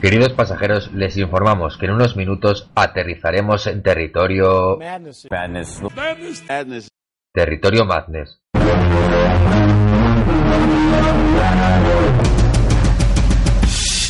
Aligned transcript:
Queridos 0.00 0.32
pasajeros, 0.32 0.90
les 0.94 1.14
informamos 1.18 1.76
que 1.76 1.84
en 1.84 1.92
unos 1.92 2.16
minutos 2.16 2.70
aterrizaremos 2.74 3.66
en 3.66 3.82
territorio... 3.82 4.78
Madness. 4.78 5.28
Madness. 5.30 5.82
Madness. 6.48 6.88
Territorio 7.34 7.84
Madness. 7.84 8.40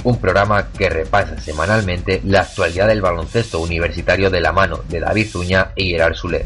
Un 0.04 0.20
programa 0.20 0.68
que 0.70 0.88
repasa 0.88 1.36
semanalmente 1.40 2.20
la 2.24 2.42
actualidad 2.42 2.86
del 2.86 3.02
baloncesto 3.02 3.58
universitario 3.58 4.30
de 4.30 4.40
la 4.40 4.52
mano 4.52 4.84
de 4.88 5.00
David 5.00 5.26
Zuña 5.26 5.72
y 5.74 5.90
Gerard 5.90 6.14
Soler. 6.14 6.44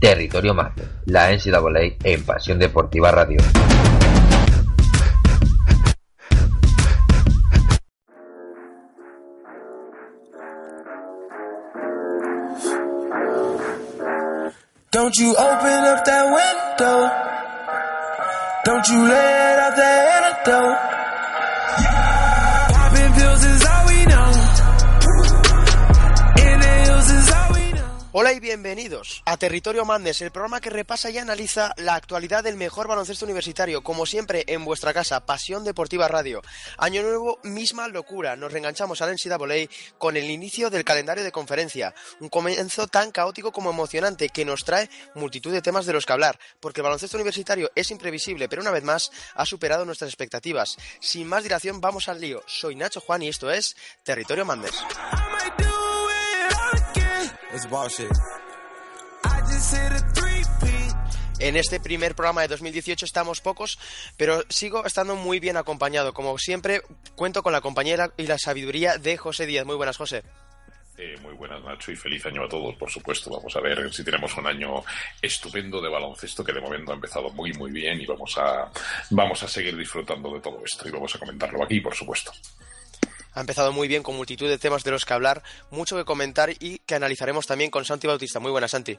Territorio 0.00 0.52
Madness, 0.52 0.88
la 1.06 1.30
NCAA 1.30 1.96
en 2.02 2.24
Pasión 2.24 2.58
Deportiva 2.58 3.12
Radio. 3.12 3.38
Don't 15.06 15.18
you 15.18 15.36
open 15.36 15.84
up 15.86 16.04
that 16.04 16.26
window. 16.34 16.98
Don't 18.64 18.88
you 18.88 19.06
let 19.06 19.58
out 19.62 19.76
that 19.78 20.02
antidote. 20.18 20.78
Popping 22.74 23.12
pills 23.14 23.44
is 23.44 23.62
all 23.64 23.85
Hola 28.18 28.32
y 28.32 28.40
bienvenidos 28.40 29.22
a 29.26 29.36
Territorio 29.36 29.84
Mandes, 29.84 30.22
el 30.22 30.30
programa 30.30 30.62
que 30.62 30.70
repasa 30.70 31.10
y 31.10 31.18
analiza 31.18 31.74
la 31.76 31.96
actualidad 31.96 32.42
del 32.42 32.56
mejor 32.56 32.88
baloncesto 32.88 33.26
universitario, 33.26 33.82
como 33.82 34.06
siempre 34.06 34.42
en 34.46 34.64
vuestra 34.64 34.94
casa, 34.94 35.26
Pasión 35.26 35.64
Deportiva 35.64 36.08
Radio. 36.08 36.40
Año 36.78 37.02
nuevo, 37.02 37.38
misma 37.42 37.88
locura, 37.88 38.34
nos 38.34 38.50
reenganchamos 38.50 39.02
al 39.02 39.12
NCAA 39.12 39.68
con 39.98 40.16
el 40.16 40.30
inicio 40.30 40.70
del 40.70 40.82
calendario 40.82 41.24
de 41.24 41.30
conferencia, 41.30 41.94
un 42.18 42.30
comienzo 42.30 42.86
tan 42.86 43.10
caótico 43.10 43.52
como 43.52 43.68
emocionante 43.68 44.30
que 44.30 44.46
nos 44.46 44.64
trae 44.64 44.88
multitud 45.14 45.52
de 45.52 45.60
temas 45.60 45.84
de 45.84 45.92
los 45.92 46.06
que 46.06 46.14
hablar, 46.14 46.38
porque 46.58 46.80
el 46.80 46.84
baloncesto 46.84 47.18
universitario 47.18 47.70
es 47.74 47.90
imprevisible, 47.90 48.48
pero 48.48 48.62
una 48.62 48.70
vez 48.70 48.82
más 48.82 49.10
ha 49.34 49.44
superado 49.44 49.84
nuestras 49.84 50.08
expectativas. 50.08 50.78
Sin 51.00 51.28
más 51.28 51.42
dilación, 51.42 51.82
vamos 51.82 52.08
al 52.08 52.22
lío. 52.22 52.42
Soy 52.46 52.76
Nacho 52.76 53.02
Juan 53.02 53.20
y 53.20 53.28
esto 53.28 53.50
es 53.50 53.76
Territorio 54.04 54.46
Mandes. 54.46 54.72
Again. 57.56 57.64
It's 57.64 57.66
bullshit. 57.66 58.10
I 59.24 59.40
just 59.40 59.74
hit 59.74 59.92
a 59.92 60.12
three-peat. 60.12 60.94
En 61.38 61.56
este 61.56 61.80
primer 61.80 62.14
programa 62.14 62.40
de 62.42 62.48
2018 62.48 63.04
estamos 63.04 63.42
pocos, 63.42 63.78
pero 64.16 64.42
sigo 64.48 64.86
estando 64.86 65.16
muy 65.16 65.38
bien 65.38 65.58
acompañado. 65.58 66.14
Como 66.14 66.38
siempre, 66.38 66.80
cuento 67.14 67.42
con 67.42 67.52
la 67.52 67.60
compañera 67.60 68.12
y 68.16 68.26
la 68.26 68.38
sabiduría 68.38 68.96
de 68.96 69.18
José 69.18 69.44
Díaz. 69.44 69.66
Muy 69.66 69.76
buenas, 69.76 69.98
José. 69.98 70.22
Eh, 70.96 71.14
muy 71.20 71.34
buenas, 71.34 71.62
Nacho, 71.62 71.92
y 71.92 71.96
feliz 71.96 72.24
año 72.24 72.44
a 72.44 72.48
todos, 72.48 72.74
por 72.76 72.90
supuesto. 72.90 73.30
Vamos 73.30 73.54
a 73.54 73.60
ver 73.60 73.92
si 73.92 74.02
tenemos 74.02 74.34
un 74.38 74.46
año 74.46 74.82
estupendo 75.20 75.82
de 75.82 75.90
baloncesto 75.90 76.42
que 76.42 76.54
de 76.54 76.60
momento 76.62 76.92
ha 76.92 76.94
empezado 76.94 77.28
muy, 77.28 77.52
muy 77.52 77.70
bien 77.70 78.00
y 78.00 78.06
vamos 78.06 78.38
a, 78.38 78.70
vamos 79.10 79.42
a 79.42 79.48
seguir 79.48 79.76
disfrutando 79.76 80.32
de 80.32 80.40
todo 80.40 80.62
esto 80.64 80.88
y 80.88 80.90
vamos 80.90 81.14
a 81.14 81.18
comentarlo 81.18 81.62
aquí, 81.62 81.80
por 81.80 81.94
supuesto. 81.94 82.32
Ha 83.36 83.40
empezado 83.40 83.70
muy 83.70 83.86
bien 83.86 84.02
con 84.02 84.16
multitud 84.16 84.48
de 84.48 84.56
temas 84.56 84.82
de 84.82 84.90
los 84.90 85.04
que 85.04 85.12
hablar, 85.12 85.42
mucho 85.70 85.94
que 85.94 86.06
comentar 86.06 86.48
y 86.58 86.78
que 86.78 86.94
analizaremos 86.94 87.46
también 87.46 87.70
con 87.70 87.84
Santi 87.84 88.06
Bautista. 88.06 88.40
Muy 88.40 88.50
buenas, 88.50 88.70
Santi. 88.70 88.98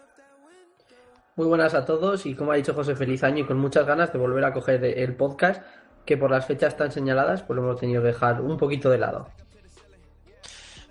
Muy 1.35 1.47
buenas 1.47 1.73
a 1.73 1.83
todos 1.85 2.23
y 2.27 2.35
como 2.35 2.52
ha 2.52 2.55
dicho 2.55 2.75
José, 2.75 2.95
feliz 2.95 3.23
año 3.23 3.39
y 3.39 3.48
con 3.48 3.58
muchas 3.58 3.87
ganas 3.87 4.14
de 4.14 4.20
volver 4.20 4.45
a 4.45 4.53
coger 4.53 4.83
el 4.86 5.15
podcast 5.15 5.64
que 6.05 6.17
por 6.17 6.30
las 6.30 6.45
fechas 6.45 6.77
tan 6.77 6.92
señaladas 6.92 7.42
pues 7.42 7.58
lo 7.58 7.64
hemos 7.64 7.80
tenido 7.80 8.03
que 8.03 8.09
dejar 8.09 8.39
un 8.42 8.58
poquito 8.58 8.92
de 8.92 8.99
lado. 8.99 9.27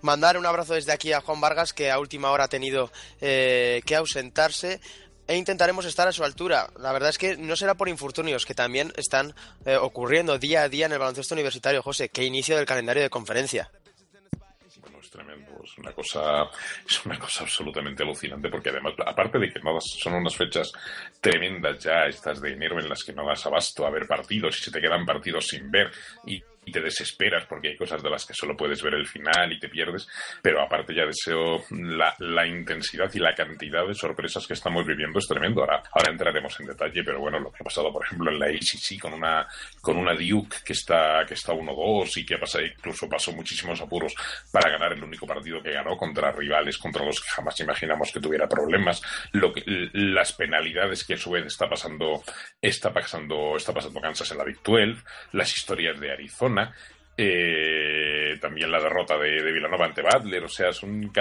Mandar 0.03 0.37
un 0.39 0.47
abrazo 0.47 0.75
desde 0.75 0.93
aquí 0.93 1.13
a 1.13 1.21
Juan 1.21 1.41
Vargas, 1.41 1.73
que 1.73 1.93
a 1.93 2.01
última 2.01 2.33
hora 2.33 2.45
ha 2.45 2.49
tenido 2.49 2.91
eh, 3.21 3.81
que 3.87 3.95
ausentarse. 3.95 4.81
E 5.29 5.37
intentaremos 5.37 5.85
estar 5.85 6.07
a 6.07 6.13
su 6.13 6.23
altura. 6.23 6.69
La 6.79 6.93
verdad 6.93 7.11
es 7.11 7.19
que 7.19 7.37
no 7.37 7.57
será 7.57 7.75
por 7.75 7.89
infortunios 7.89 8.47
que 8.47 8.55
también 8.55 8.93
están 8.97 9.35
eh, 9.65 9.77
ocurriendo 9.77 10.39
día 10.39 10.63
a 10.63 10.69
día 10.69 10.87
en 10.87 10.93
el 10.93 10.99
baloncesto 10.99 11.35
universitario, 11.35 11.83
José. 11.83 12.11
Qué 12.11 12.25
inicio 12.25 12.57
del 12.57 12.65
calendario 12.65 13.03
de 13.03 13.11
conferencia. 13.11 13.69
Bueno, 14.81 14.99
es 15.01 15.11
tremendo, 15.11 15.61
es 15.65 15.79
una 15.79 15.93
cosa, 15.93 16.45
es 16.89 17.05
una 17.05 17.19
cosa 17.19 17.43
absolutamente 17.43 18.05
alucinante 18.05 18.49
porque 18.49 18.69
además, 18.69 18.95
aparte 19.05 19.39
de 19.39 19.53
que 19.53 19.61
son 19.81 20.15
unas 20.15 20.37
fechas 20.37 20.71
tremendas 21.21 21.83
ya, 21.83 22.07
estas 22.07 22.41
de 22.41 22.53
enero 22.53 22.79
en 22.79 22.89
las 22.89 23.03
que 23.03 23.13
no 23.13 23.27
das 23.27 23.45
abasto 23.47 23.85
a 23.85 23.91
ver 23.91 24.07
partidos 24.07 24.59
y 24.61 24.65
se 24.65 24.71
te 24.71 24.81
quedan 24.81 25.05
partidos 25.05 25.49
sin 25.49 25.69
ver 25.73 25.91
y, 26.25 26.41
y 26.67 26.73
te 26.73 26.81
desesperas 26.81 27.47
porque 27.47 27.69
hay 27.69 27.77
cosas 27.77 28.03
de 28.03 28.11
las 28.11 28.27
que 28.27 28.35
solo 28.35 28.57
puedes 28.57 28.83
ver 28.83 28.95
el 28.95 29.07
final 29.07 29.53
y 29.53 29.59
te 29.59 29.69
pierdes, 29.69 30.09
pero 30.43 30.61
aparte 30.61 30.95
ya 30.95 31.07
deseo 31.07 31.65
la, 31.71 32.15
la 32.19 32.47
intensidad 32.47 33.09
y 33.15 33.21
la 33.21 33.35
cantidad 33.35 33.87
de 33.87 33.95
sorpresas 33.95 34.47
que 34.47 34.55
estamos 34.55 34.85
viviendo 34.85 35.19
es 35.21 35.27
tremendo. 35.27 35.61
Ahora, 35.61 35.83
ahora 35.93 36.11
entraremos 36.11 36.59
en 36.61 36.67
detalle, 36.67 37.05
pero 37.05 37.21
bueno, 37.21 37.39
lo 37.39 37.53
que 37.53 37.59
ha 37.61 37.65
pasado, 37.65 37.93
por 37.93 38.05
ejemplo, 38.05 38.31
en 38.31 38.39
la 38.39 38.47
ACC 38.47 39.01
con 39.01 39.15
una, 39.15 39.47
con 39.81 39.97
una 39.97 40.13
Duke 40.13 40.57
que 40.65 40.73
está, 40.73 41.25
que 41.27 41.35
está 41.35 41.53
1-2 41.53 42.17
y 42.17 42.27
que 42.27 42.37
pasa, 42.37 42.61
incluso 42.61 43.09
pasó 43.09 43.33
muchísimos 43.33 43.81
apuros 43.81 44.15
para 44.51 44.71
ganar 44.71 44.93
el 44.93 45.05
único 45.05 45.27
partido 45.27 45.63
que 45.63 45.73
ganó 45.73 45.97
contra 45.97 46.33
rivales 46.33 46.79
contra 46.79 47.05
los 47.05 47.21
que 47.21 47.29
jamás 47.29 47.59
imaginamos 47.61 48.11
que 48.11 48.21
tuviera 48.21 48.49
problemas, 48.49 49.01
lo 49.33 49.53
que, 49.53 49.63
las 49.67 50.33
penalidades 50.33 51.05
que 51.05 51.15
a 51.15 51.19
su 51.19 51.31
vez 51.31 51.47
está 51.47 51.69
pasando, 51.69 52.23
está 52.61 52.93
pasando, 52.93 53.57
está 53.57 53.73
pasando 53.73 54.01
Kansas 54.01 54.33
en 54.33 54.39
la 54.39 54.45
Big 54.45 54.63
12, 54.63 54.97
las 55.33 55.55
historias 55.55 56.01
de 56.01 56.13
Arizona, 56.13 56.56
eh, 56.59 58.06
también 58.39 58.71
la 58.71 58.81
derrota 58.81 59.17
de, 59.19 59.43
de 59.43 59.53
Villanova 59.53 59.87
ante 59.87 60.03
Butler, 60.03 60.45
o 60.45 60.49
sea, 60.49 60.73
son 60.73 61.13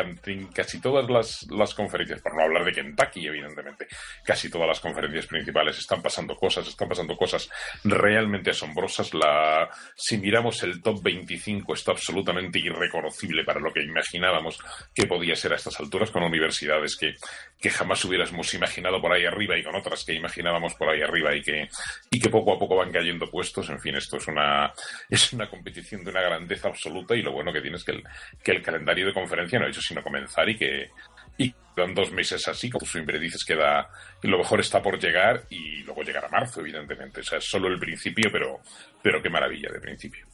casi 0.54 0.80
todas 0.80 1.10
las, 1.10 1.46
las 1.50 1.74
conferencias, 1.74 2.22
por 2.22 2.36
no 2.36 2.44
hablar 2.44 2.66
de 2.66 2.74
Kentucky, 2.74 3.28
evidentemente, 3.28 3.88
casi 4.24 4.50
todas 4.50 4.68
las 4.68 4.80
conferencias 4.80 5.28
principales 5.28 5.78
están 5.78 6.02
pasando 6.02 6.36
cosas, 6.36 6.68
están 6.68 6.90
pasando 6.90 7.16
cosas 7.16 7.50
realmente 7.84 8.52
asombrosas. 8.52 9.14
La, 9.14 9.70
si 9.96 10.18
miramos 10.18 10.64
el 10.64 10.82
top 10.82 11.02
25 11.04 11.74
está 11.74 11.92
absolutamente 11.92 12.60
irreconocible 12.60 13.44
para 13.44 13.60
lo 13.60 13.72
que 13.72 13.84
imaginábamos 13.84 14.60
que 14.94 15.08
podía 15.08 15.36
ser 15.36 15.54
a 15.54 15.56
estas 15.56 15.80
alturas, 15.80 16.12
con 16.12 16.24
universidades 16.24 16.96
que, 16.96 17.14
que 17.60 17.70
jamás 17.70 18.04
hubiéramos 18.06 18.54
imaginado 18.54 19.02
por 19.02 19.12
ahí 19.12 19.26
arriba 19.26 19.58
y 19.58 19.64
con 19.64 19.76
otras 19.76 20.04
que 20.04 20.14
imaginábamos 20.14 20.74
por 20.76 20.90
ahí 20.90 21.02
arriba 21.02 21.36
y 21.36 21.42
que, 21.42 21.68
y 22.10 22.20
que 22.20 22.30
poco 22.30 22.54
a 22.54 22.60
poco 22.60 22.76
van 22.76 22.92
cayendo 22.92 23.30
puestos. 23.30 23.70
En 23.70 23.80
fin, 23.80 23.96
esto 23.96 24.18
es 24.18 24.28
una, 24.28 24.74
es 25.10 25.34
una 25.34 25.50
competición 25.50 26.04
de 26.04 26.12
una 26.12 26.22
grandeza 26.22 26.70
absoluta 26.70 27.05
y 27.14 27.22
lo 27.22 27.32
bueno 27.32 27.54
que 27.54 27.62
tiene 27.62 27.78
es 27.78 27.84
que 27.84 27.92
el, 27.92 28.04
que 28.44 28.52
el 28.52 28.62
calendario 28.62 29.06
de 29.06 29.14
conferencia 29.14 29.60
no 29.60 29.66
ha 29.66 29.70
hecho 29.70 29.82
sino 29.82 30.02
comenzar 30.02 30.50
y 30.50 30.58
que 30.58 30.90
y 31.38 31.54
dan 31.76 31.94
dos 31.94 32.12
meses 32.12 32.48
así, 32.48 32.70
como 32.70 32.86
siempre 32.86 33.20
dices, 33.20 33.44
que 33.44 33.56
da, 33.56 33.90
y 34.24 34.28
lo 34.28 34.38
mejor 34.38 34.62
está 34.62 34.82
por 34.82 34.98
llegar 34.98 35.44
y 35.50 35.84
luego 35.84 36.02
llegar 36.02 36.26
a 36.26 36.30
marzo, 36.30 36.62
evidentemente. 36.62 37.20
O 37.20 37.24
sea, 37.24 37.40
es 37.40 37.46
solo 37.46 37.68
el 37.68 37.78
principio, 37.78 38.30
pero, 38.32 38.62
pero 39.02 39.22
qué 39.22 39.30
maravilla 39.30 39.70
de 39.72 39.82
principio. 39.82 40.26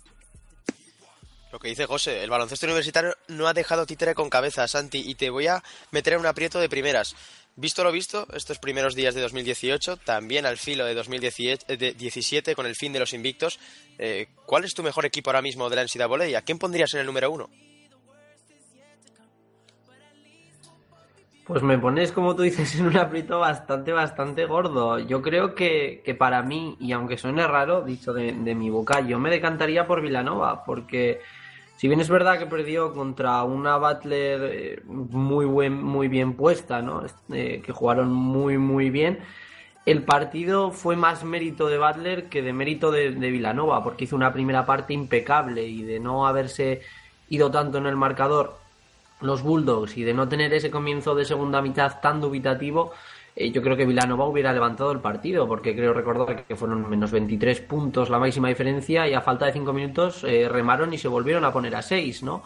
Lo 1.51 1.59
que 1.59 1.67
dice 1.67 1.85
José, 1.85 2.23
el 2.23 2.29
baloncesto 2.29 2.65
universitario 2.65 3.13
no 3.27 3.47
ha 3.47 3.53
dejado 3.53 3.85
títere 3.85 4.15
con 4.15 4.29
cabeza, 4.29 4.67
Santi, 4.69 5.03
y 5.05 5.15
te 5.15 5.29
voy 5.29 5.47
a 5.47 5.61
meter 5.91 6.13
en 6.13 6.19
un 6.19 6.25
aprieto 6.25 6.59
de 6.61 6.69
primeras. 6.69 7.13
Visto 7.57 7.83
lo 7.83 7.91
visto, 7.91 8.25
estos 8.33 8.59
primeros 8.59 8.95
días 8.95 9.13
de 9.13 9.21
2018, 9.21 9.97
también 9.97 10.45
al 10.45 10.57
filo 10.57 10.85
de 10.85 10.93
2017 10.93 12.55
con 12.55 12.65
el 12.65 12.75
fin 12.75 12.93
de 12.93 12.99
los 12.99 13.13
invictos, 13.13 13.59
eh, 13.97 14.27
¿cuál 14.45 14.63
es 14.63 14.73
tu 14.73 14.83
mejor 14.83 15.05
equipo 15.05 15.29
ahora 15.29 15.41
mismo 15.41 15.69
de 15.69 15.75
la 15.75 15.83
NCAA? 15.83 16.37
¿A 16.37 16.41
quién 16.43 16.57
pondrías 16.57 16.93
en 16.93 17.01
el 17.01 17.05
número 17.05 17.29
uno? 17.29 17.49
Pues 21.45 21.61
me 21.61 21.77
pones, 21.77 22.13
como 22.13 22.33
tú 22.37 22.43
dices, 22.43 22.73
en 22.79 22.85
un 22.85 22.95
aprieto 22.95 23.39
bastante, 23.39 23.91
bastante 23.91 24.45
gordo. 24.45 24.99
Yo 24.99 25.21
creo 25.21 25.53
que, 25.53 26.01
que 26.05 26.15
para 26.15 26.41
mí, 26.43 26.77
y 26.79 26.93
aunque 26.93 27.17
suene 27.17 27.45
raro, 27.45 27.81
dicho 27.81 28.13
de, 28.13 28.31
de 28.31 28.55
mi 28.55 28.69
boca, 28.69 29.01
yo 29.01 29.19
me 29.19 29.29
decantaría 29.29 29.85
por 29.85 30.01
Vilanova, 30.01 30.63
porque 30.63 31.19
si 31.77 31.87
bien 31.87 31.99
es 31.99 32.09
verdad 32.09 32.37
que 32.37 32.45
perdió 32.45 32.93
contra 32.93 33.43
una 33.43 33.77
Butler 33.77 34.41
eh, 34.53 34.81
muy, 34.85 35.45
buen, 35.45 35.81
muy 35.81 36.07
bien 36.07 36.33
puesta, 36.33 36.81
¿no? 36.81 37.03
Eh, 37.33 37.61
que 37.65 37.71
jugaron 37.71 38.11
muy, 38.11 38.57
muy 38.57 38.89
bien, 38.89 39.19
el 39.85 40.03
partido 40.03 40.71
fue 40.71 40.95
más 40.95 41.23
mérito 41.23 41.67
de 41.67 41.79
Butler 41.79 42.29
que 42.29 42.41
de 42.41 42.53
mérito 42.53 42.91
de, 42.91 43.11
de 43.11 43.31
Vilanova, 43.31 43.83
porque 43.83 44.03
hizo 44.03 44.15
una 44.15 44.31
primera 44.31 44.65
parte 44.65 44.93
impecable 44.93 45.65
y 45.65 45.83
de 45.83 45.99
no 45.99 46.27
haberse 46.27 46.81
ido 47.29 47.49
tanto 47.49 47.77
en 47.79 47.87
el 47.87 47.95
marcador 47.95 48.61
los 49.21 49.43
Bulldogs 49.43 49.97
y 49.97 50.03
de 50.03 50.13
no 50.13 50.27
tener 50.27 50.53
ese 50.53 50.71
comienzo 50.71 51.15
de 51.15 51.25
segunda 51.25 51.61
mitad 51.61 51.99
tan 52.01 52.21
dubitativo, 52.21 52.91
eh, 53.35 53.51
yo 53.51 53.61
creo 53.61 53.77
que 53.77 53.85
Vilanova 53.85 54.27
hubiera 54.27 54.51
levantado 54.53 54.91
el 54.91 54.99
partido, 54.99 55.47
porque 55.47 55.75
creo 55.75 55.93
recordar 55.93 56.43
que 56.45 56.55
fueron 56.55 56.89
menos 56.89 57.11
23 57.11 57.61
puntos 57.61 58.09
la 58.09 58.19
máxima 58.19 58.49
diferencia 58.49 59.07
y 59.07 59.13
a 59.13 59.21
falta 59.21 59.45
de 59.45 59.53
5 59.53 59.73
minutos 59.73 60.23
eh, 60.23 60.47
remaron 60.49 60.93
y 60.93 60.97
se 60.97 61.07
volvieron 61.07 61.45
a 61.45 61.53
poner 61.53 61.75
a 61.75 61.81
6, 61.81 62.23
¿no? 62.23 62.43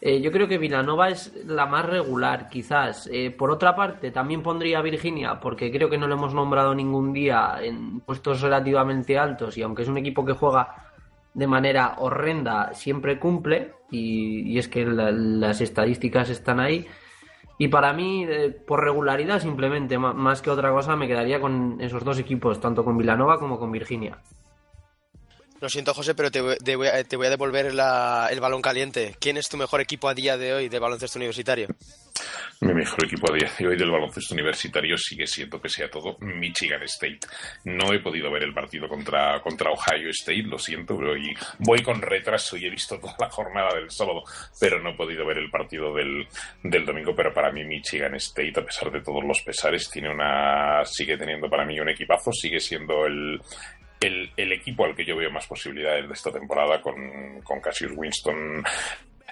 Eh, 0.00 0.20
yo 0.20 0.30
creo 0.30 0.46
que 0.46 0.58
Vilanova 0.58 1.08
es 1.08 1.32
la 1.44 1.66
más 1.66 1.84
regular, 1.84 2.48
quizás. 2.48 3.10
Por 3.36 3.50
otra 3.50 3.74
parte, 3.74 4.12
también 4.12 4.44
pondría 4.44 4.78
a 4.78 4.82
Virginia, 4.82 5.40
porque 5.40 5.72
creo 5.72 5.90
que 5.90 5.98
no 5.98 6.06
lo 6.06 6.14
hemos 6.14 6.34
nombrado 6.34 6.72
ningún 6.72 7.12
día 7.12 7.58
en 7.60 7.98
puestos 8.00 8.40
relativamente 8.40 9.18
altos 9.18 9.58
y 9.58 9.62
aunque 9.62 9.82
es 9.82 9.88
un 9.88 9.98
equipo 9.98 10.24
que 10.24 10.34
juega 10.34 10.88
de 11.34 11.46
manera 11.46 11.94
horrenda 11.98 12.74
siempre 12.74 13.18
cumple 13.18 13.72
y, 13.90 14.58
es 14.58 14.68
que 14.68 14.84
las 14.84 15.60
estadísticas 15.60 16.30
están 16.30 16.58
ahí. 16.60 16.86
Y 17.58 17.68
para 17.68 17.92
mí, 17.92 18.24
eh, 18.24 18.50
por 18.50 18.84
regularidad 18.84 19.40
simplemente, 19.40 19.98
más 19.98 20.42
que 20.42 20.50
otra 20.50 20.70
cosa, 20.70 20.94
me 20.94 21.08
quedaría 21.08 21.40
con 21.40 21.80
esos 21.80 22.04
dos 22.04 22.18
equipos, 22.20 22.60
tanto 22.60 22.84
con 22.84 22.96
Villanova 22.96 23.38
como 23.38 23.58
con 23.58 23.72
Virginia. 23.72 24.18
Lo 25.60 25.68
siento, 25.68 25.92
José, 25.92 26.14
pero 26.14 26.30
te, 26.30 26.40
voy, 26.40 26.86
a, 26.86 27.02
devolver 27.02 27.66
el 27.66 28.40
balón 28.40 28.62
caliente. 28.62 29.16
¿Quién 29.20 29.36
es 29.36 29.48
tu 29.48 29.56
mejor 29.56 29.80
equipo 29.80 30.08
a 30.08 30.14
día 30.14 30.36
de 30.36 30.54
hoy 30.54 30.68
de 30.68 30.78
baloncesto 30.78 31.18
universitario? 31.18 31.68
Mi 32.60 32.74
mejor 32.74 33.04
equipo 33.04 33.32
a 33.32 33.36
día 33.36 33.50
de 33.58 33.66
hoy 33.66 33.76
del 33.76 33.90
baloncesto 33.90 34.34
universitario 34.34 34.96
sigue 34.96 35.26
siendo, 35.26 35.60
que 35.60 35.68
sea 35.68 35.90
todo, 35.90 36.16
Michigan 36.20 36.82
State. 36.84 37.20
No 37.64 37.92
he 37.92 38.00
podido 38.00 38.30
ver 38.30 38.44
el 38.44 38.54
partido 38.54 38.88
contra, 38.88 39.40
contra 39.40 39.70
Ohio 39.70 40.10
State, 40.10 40.42
lo 40.42 40.58
siento, 40.58 40.96
pero 40.96 41.12
hoy 41.12 41.34
voy 41.58 41.82
con 41.82 42.00
retraso 42.02 42.56
y 42.56 42.66
he 42.66 42.70
visto 42.70 42.98
toda 42.98 43.16
la 43.18 43.30
jornada 43.30 43.74
del 43.74 43.90
sábado, 43.90 44.22
pero 44.60 44.80
no 44.80 44.90
he 44.90 44.96
podido 44.96 45.26
ver 45.26 45.38
el 45.38 45.50
partido 45.50 45.92
del, 45.92 46.26
del 46.62 46.84
domingo. 46.84 47.14
Pero 47.16 47.34
para 47.34 47.50
mí, 47.50 47.64
Michigan 47.64 48.14
State, 48.16 48.60
a 48.60 48.64
pesar 48.64 48.92
de 48.92 49.02
todos 49.02 49.24
los 49.24 49.40
pesares, 49.42 49.90
tiene 49.90 50.10
una, 50.10 50.84
sigue 50.84 51.16
teniendo 51.16 51.48
para 51.48 51.64
mí 51.64 51.78
un 51.80 51.88
equipazo, 51.88 52.32
sigue 52.32 52.60
siendo 52.60 53.06
el, 53.06 53.40
el, 54.00 54.52
equipo 54.52 54.84
al 54.84 54.94
que 54.94 55.04
yo 55.04 55.16
veo 55.16 55.30
más 55.30 55.46
posibilidades 55.46 56.06
de 56.06 56.14
esta 56.14 56.32
temporada 56.32 56.80
con, 56.80 57.40
con 57.42 57.60
Cassius 57.60 57.92
Winston 57.96 58.62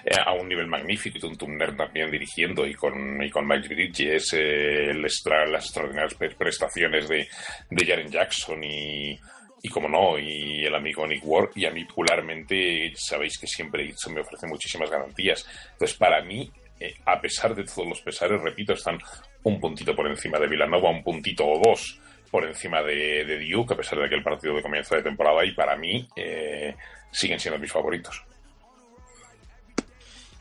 eh, 0.05 0.15
a 0.25 0.33
un 0.33 0.47
nivel 0.47 0.67
magnífico 0.67 1.17
y 1.21 1.25
un 1.25 1.37
Turner 1.37 1.75
también 1.75 2.11
dirigiendo 2.11 2.65
y 2.65 2.73
con, 2.73 3.21
y 3.23 3.29
con 3.29 3.47
Mike 3.47 3.67
Bridges 3.67 4.33
eh, 4.33 4.93
las 4.93 5.65
extraordinarias 5.65 6.15
prestaciones 6.37 7.07
de, 7.07 7.27
de 7.69 7.85
Jaren 7.85 8.09
Jackson 8.09 8.63
y, 8.63 9.17
y 9.61 9.69
como 9.69 9.89
no, 9.89 10.19
y 10.19 10.65
el 10.65 10.75
amigo 10.75 11.07
Nick 11.07 11.23
Ward, 11.23 11.49
y 11.55 11.65
a 11.65 11.71
mí 11.71 11.83
particularmente 11.83 12.93
sabéis 12.95 13.37
que 13.37 13.47
siempre 13.47 13.91
se 13.95 14.11
me 14.11 14.21
ofrece 14.21 14.47
muchísimas 14.47 14.89
garantías. 14.89 15.45
Entonces, 15.73 15.97
para 15.97 16.21
mí, 16.23 16.49
eh, 16.79 16.93
a 17.05 17.19
pesar 17.19 17.55
de 17.55 17.63
todos 17.63 17.87
los 17.87 18.01
pesares, 18.01 18.41
repito, 18.41 18.73
están 18.73 18.97
un 19.43 19.59
puntito 19.59 19.95
por 19.95 20.07
encima 20.07 20.39
de 20.39 20.47
Villanova, 20.47 20.89
un 20.89 21.03
puntito 21.03 21.45
o 21.45 21.59
dos 21.63 21.99
por 22.31 22.45
encima 22.45 22.81
de, 22.81 23.25
de 23.25 23.39
Duke, 23.49 23.73
a 23.73 23.77
pesar 23.77 23.99
de 23.99 24.09
que 24.09 24.15
el 24.15 24.23
partido 24.23 24.55
de 24.55 24.61
comienzo 24.61 24.95
de 24.95 25.03
temporada, 25.03 25.43
y 25.45 25.53
para 25.53 25.75
mí 25.75 26.07
eh, 26.15 26.75
siguen 27.11 27.39
siendo 27.39 27.59
mis 27.59 27.71
favoritos. 27.71 28.23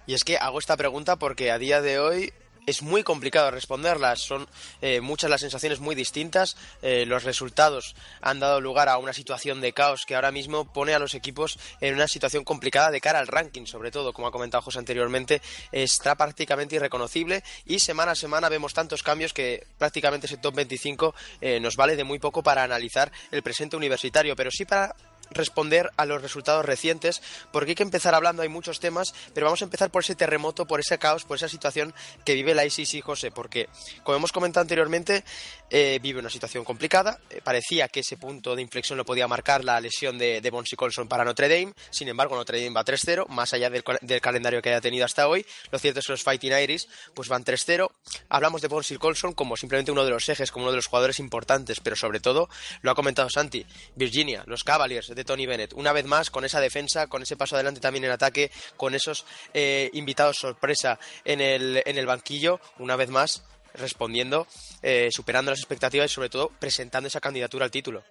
Y 0.06 0.15
es 0.15 0.25
que 0.25 0.37
hago 0.37 0.59
esta 0.59 0.77
pregunta 0.77 1.17
porque 1.17 1.50
a 1.50 1.59
día 1.59 1.81
de 1.81 1.99
hoy 1.99 2.33
es 2.66 2.82
muy 2.82 3.02
complicado 3.02 3.50
responderlas. 3.50 4.20
Son 4.20 4.46
eh, 4.82 5.00
muchas 5.00 5.30
las 5.30 5.40
sensaciones 5.40 5.80
muy 5.80 5.94
distintas. 5.94 6.56
Eh, 6.82 7.06
los 7.06 7.24
resultados 7.24 7.94
han 8.20 8.40
dado 8.40 8.60
lugar 8.60 8.88
a 8.88 8.98
una 8.98 9.12
situación 9.12 9.60
de 9.60 9.72
caos 9.72 10.04
que 10.04 10.14
ahora 10.14 10.32
mismo 10.32 10.72
pone 10.72 10.94
a 10.94 10.98
los 10.98 11.14
equipos 11.14 11.58
en 11.80 11.94
una 11.94 12.08
situación 12.08 12.44
complicada 12.44 12.90
de 12.90 13.00
cara 13.00 13.18
al 13.18 13.28
ranking, 13.28 13.66
sobre 13.66 13.90
todo, 13.90 14.12
como 14.12 14.26
ha 14.26 14.32
comentado 14.32 14.62
José 14.62 14.78
anteriormente, 14.78 15.40
está 15.72 16.16
prácticamente 16.16 16.76
irreconocible 16.76 17.42
y 17.64 17.78
semana 17.78 18.12
a 18.12 18.14
semana 18.14 18.48
vemos 18.48 18.74
tantos 18.74 19.02
cambios 19.02 19.32
que 19.32 19.66
prácticamente 19.78 20.26
ese 20.26 20.38
top 20.38 20.56
25 20.56 21.14
eh, 21.40 21.60
nos 21.60 21.76
vale 21.76 21.96
de 21.96 22.04
muy 22.04 22.18
poco 22.18 22.42
para 22.42 22.62
analizar 22.62 23.12
el 23.30 23.42
presente 23.42 23.76
universitario, 23.76 24.34
pero 24.36 24.50
sí 24.50 24.64
para 24.64 24.94
responder 25.31 25.90
a 25.96 26.06
los 26.06 26.23
resultados 26.23 26.64
recientes, 26.64 27.23
porque 27.52 27.70
hay 27.70 27.75
que 27.75 27.82
empezar 27.82 28.14
hablando, 28.14 28.43
hay 28.43 28.49
muchos 28.49 28.81
temas, 28.81 29.14
pero 29.34 29.46
vamos 29.46 29.62
a 29.62 29.64
empezar 29.64 29.90
por 29.90 30.02
ese 30.02 30.14
terremoto, 30.14 30.67
por 30.67 30.81
ese 30.81 30.99
caos, 30.99 31.25
por 31.25 31.37
esa 31.37 31.49
situación 31.49 31.94
que 32.25 32.34
vive 32.34 32.55
la 32.55 32.64
ICC, 32.64 33.02
José, 33.02 33.31
porque, 33.31 33.69
como 34.05 34.17
hemos 34.17 34.32
comentado 34.32 34.62
anteriormente, 34.62 35.25
eh, 35.70 35.99
vive 36.00 36.20
una 36.20 36.31
situación 36.31 36.64
complicada, 36.64 37.19
eh, 37.31 37.40
parecía 37.43 37.88
que 37.88 38.00
ese 38.00 38.17
punto 38.17 38.55
de 38.55 38.62
inflexión 38.62 38.96
lo 38.96 39.05
podía 39.05 39.26
marcar 39.26 39.64
la 39.64 39.81
lesión 39.81 40.17
de, 40.19 40.40
de 40.40 40.50
Bonsi 40.50 40.76
Colson 40.76 41.08
para 41.08 41.25
Notre 41.25 41.49
Dame, 41.49 41.75
sin 41.90 42.08
embargo 42.08 42.37
Notre 42.37 42.61
Dame 42.61 42.75
va 42.75 42.84
3-0, 42.84 43.26
más 43.28 43.52
allá 43.52 43.69
del, 43.70 43.82
calendario 44.20 44.62
que 44.62 44.70
haya 44.70 44.81
tenido 44.81 45.05
hasta 45.05 45.28
hoy, 45.28 45.44
lo 45.70 45.78
cierto 45.78 46.00
es 46.00 46.06
que 46.06 46.12
los 46.12 46.23
Fighting 46.23 46.52
Irish 46.52 46.87
pues 47.14 47.28
van 47.28 47.44
3-0, 47.44 47.90
hablamos 48.28 48.62
de 48.62 48.69
Bonsi 48.69 48.96
Colson 48.96 49.32
como 49.32 49.56
simplemente 49.56 49.90
uno 49.90 50.05
de 50.05 50.11
los 50.11 50.28
ejes, 50.28 50.52
como 50.52 50.67
uno 50.67 50.73
de 50.73 50.76
los 50.76 50.87
jugadores 50.87 51.19
importantes, 51.19 51.81
pero 51.81 51.96
sobre 51.96 52.20
todo, 52.20 52.49
lo 52.82 52.90
ha 52.90 52.94
comentado 52.94 53.28
Santi, 53.28 53.67
Virginia, 53.96 54.44
los 54.46 54.62
Cavaliers, 54.62 55.08
de 55.16 55.24
Tony 55.24 55.46
Bennett. 55.46 55.72
Una 55.72 55.92
vez 55.92 56.04
más, 56.04 56.30
con 56.30 56.44
esa 56.44 56.60
defensa, 56.60 57.08
con 57.08 57.22
ese 57.22 57.36
paso 57.36 57.56
adelante 57.56 57.80
también 57.80 58.04
en 58.04 58.12
ataque, 58.12 58.50
con 58.76 58.94
esos 58.94 59.26
eh, 59.52 59.90
invitados 59.94 60.36
sorpresa 60.38 61.00
en 61.24 61.40
el, 61.40 61.82
en 61.84 61.98
el 61.98 62.06
banquillo, 62.06 62.60
una 62.78 62.94
vez 62.94 63.10
más 63.10 63.44
respondiendo, 63.74 64.46
eh, 64.82 65.08
superando 65.10 65.50
las 65.50 65.60
expectativas 65.60 66.10
y 66.10 66.14
sobre 66.14 66.28
todo 66.28 66.52
presentando 66.58 67.08
esa 67.08 67.20
candidatura 67.20 67.64
al 67.64 67.70
título. 67.70 68.04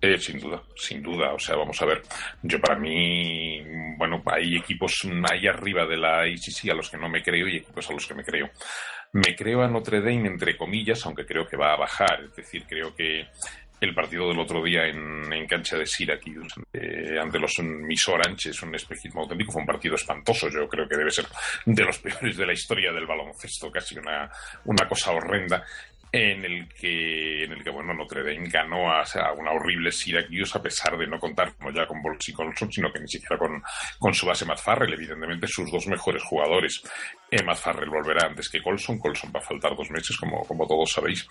Eh, 0.00 0.18
sin 0.18 0.38
duda, 0.38 0.62
sin 0.76 1.02
duda. 1.02 1.32
O 1.32 1.38
sea, 1.38 1.56
vamos 1.56 1.80
a 1.80 1.86
ver. 1.86 2.02
Yo 2.42 2.60
para 2.60 2.78
mí, 2.78 3.62
bueno, 3.96 4.22
hay 4.26 4.56
equipos 4.56 5.00
ahí 5.30 5.46
arriba 5.46 5.86
de 5.86 5.96
la 5.96 6.28
ICC 6.28 6.70
a 6.70 6.74
los 6.74 6.90
que 6.90 6.98
no 6.98 7.08
me 7.08 7.22
creo 7.22 7.48
y 7.48 7.56
equipos 7.56 7.88
a 7.88 7.94
los 7.94 8.06
que 8.06 8.14
me 8.14 8.22
creo. 8.22 8.50
Me 9.12 9.34
creo 9.34 9.62
a 9.62 9.68
Notre 9.68 10.00
Dame 10.00 10.26
entre 10.26 10.56
comillas, 10.58 11.06
aunque 11.06 11.24
creo 11.24 11.46
que 11.46 11.56
va 11.56 11.72
a 11.72 11.78
bajar. 11.78 12.24
Es 12.24 12.36
decir, 12.36 12.66
creo 12.68 12.94
que 12.94 13.28
el 13.84 13.94
partido 13.94 14.28
del 14.28 14.38
otro 14.38 14.62
día 14.62 14.86
en, 14.86 15.46
cancha 15.46 15.76
de 15.76 15.86
Syracuse 15.86 16.60
ante 17.20 17.38
los 17.38 17.58
Miss 17.60 18.08
Orange 18.08 18.50
es 18.50 18.62
un 18.62 18.74
espejismo 18.74 19.22
auténtico, 19.22 19.52
fue 19.52 19.60
un 19.60 19.66
partido 19.66 19.94
espantoso, 19.94 20.48
yo 20.48 20.66
creo 20.68 20.88
que 20.88 20.96
debe 20.96 21.10
ser 21.10 21.26
de 21.66 21.84
los 21.84 21.98
peores 22.00 22.36
de 22.36 22.46
la 22.46 22.52
historia 22.52 22.92
del 22.92 23.06
baloncesto, 23.06 23.70
casi 23.70 23.98
una, 23.98 24.30
una 24.64 24.88
cosa 24.88 25.12
horrenda 25.12 25.64
en 26.14 26.44
el 26.44 26.68
que 26.68 27.42
en 27.42 27.52
el 27.52 27.64
que 27.64 27.70
bueno 27.70 27.92
Notre 27.92 28.22
Dame 28.22 28.48
ganó 28.48 28.88
a, 28.88 29.02
una 29.36 29.50
horrible 29.50 29.90
Syracuse 29.90 30.56
a 30.56 30.62
pesar 30.62 30.96
de 30.96 31.08
no 31.08 31.18
contar 31.18 31.54
como 31.56 31.72
ya 31.72 31.88
con 31.88 32.00
Bolsi 32.00 32.32
Colson 32.32 32.70
sino 32.70 32.92
que 32.92 33.00
ni 33.00 33.08
siquiera 33.08 33.36
con, 33.36 33.60
con 33.98 34.14
su 34.14 34.24
base 34.24 34.44
Matt 34.44 34.60
Farrell 34.60 34.92
evidentemente 34.92 35.48
sus 35.48 35.72
dos 35.72 35.88
mejores 35.88 36.22
jugadores. 36.22 36.82
Eh, 37.28 37.42
Matt 37.42 37.58
Farrell 37.58 37.90
volverá 37.90 38.28
antes 38.28 38.48
que 38.48 38.62
Colson 38.62 38.96
Colson 38.96 39.32
va 39.34 39.40
a 39.40 39.42
faltar 39.42 39.74
dos 39.74 39.90
meses 39.90 40.16
como, 40.16 40.44
como 40.44 40.68
todos 40.68 40.92
sabéis 40.92 41.26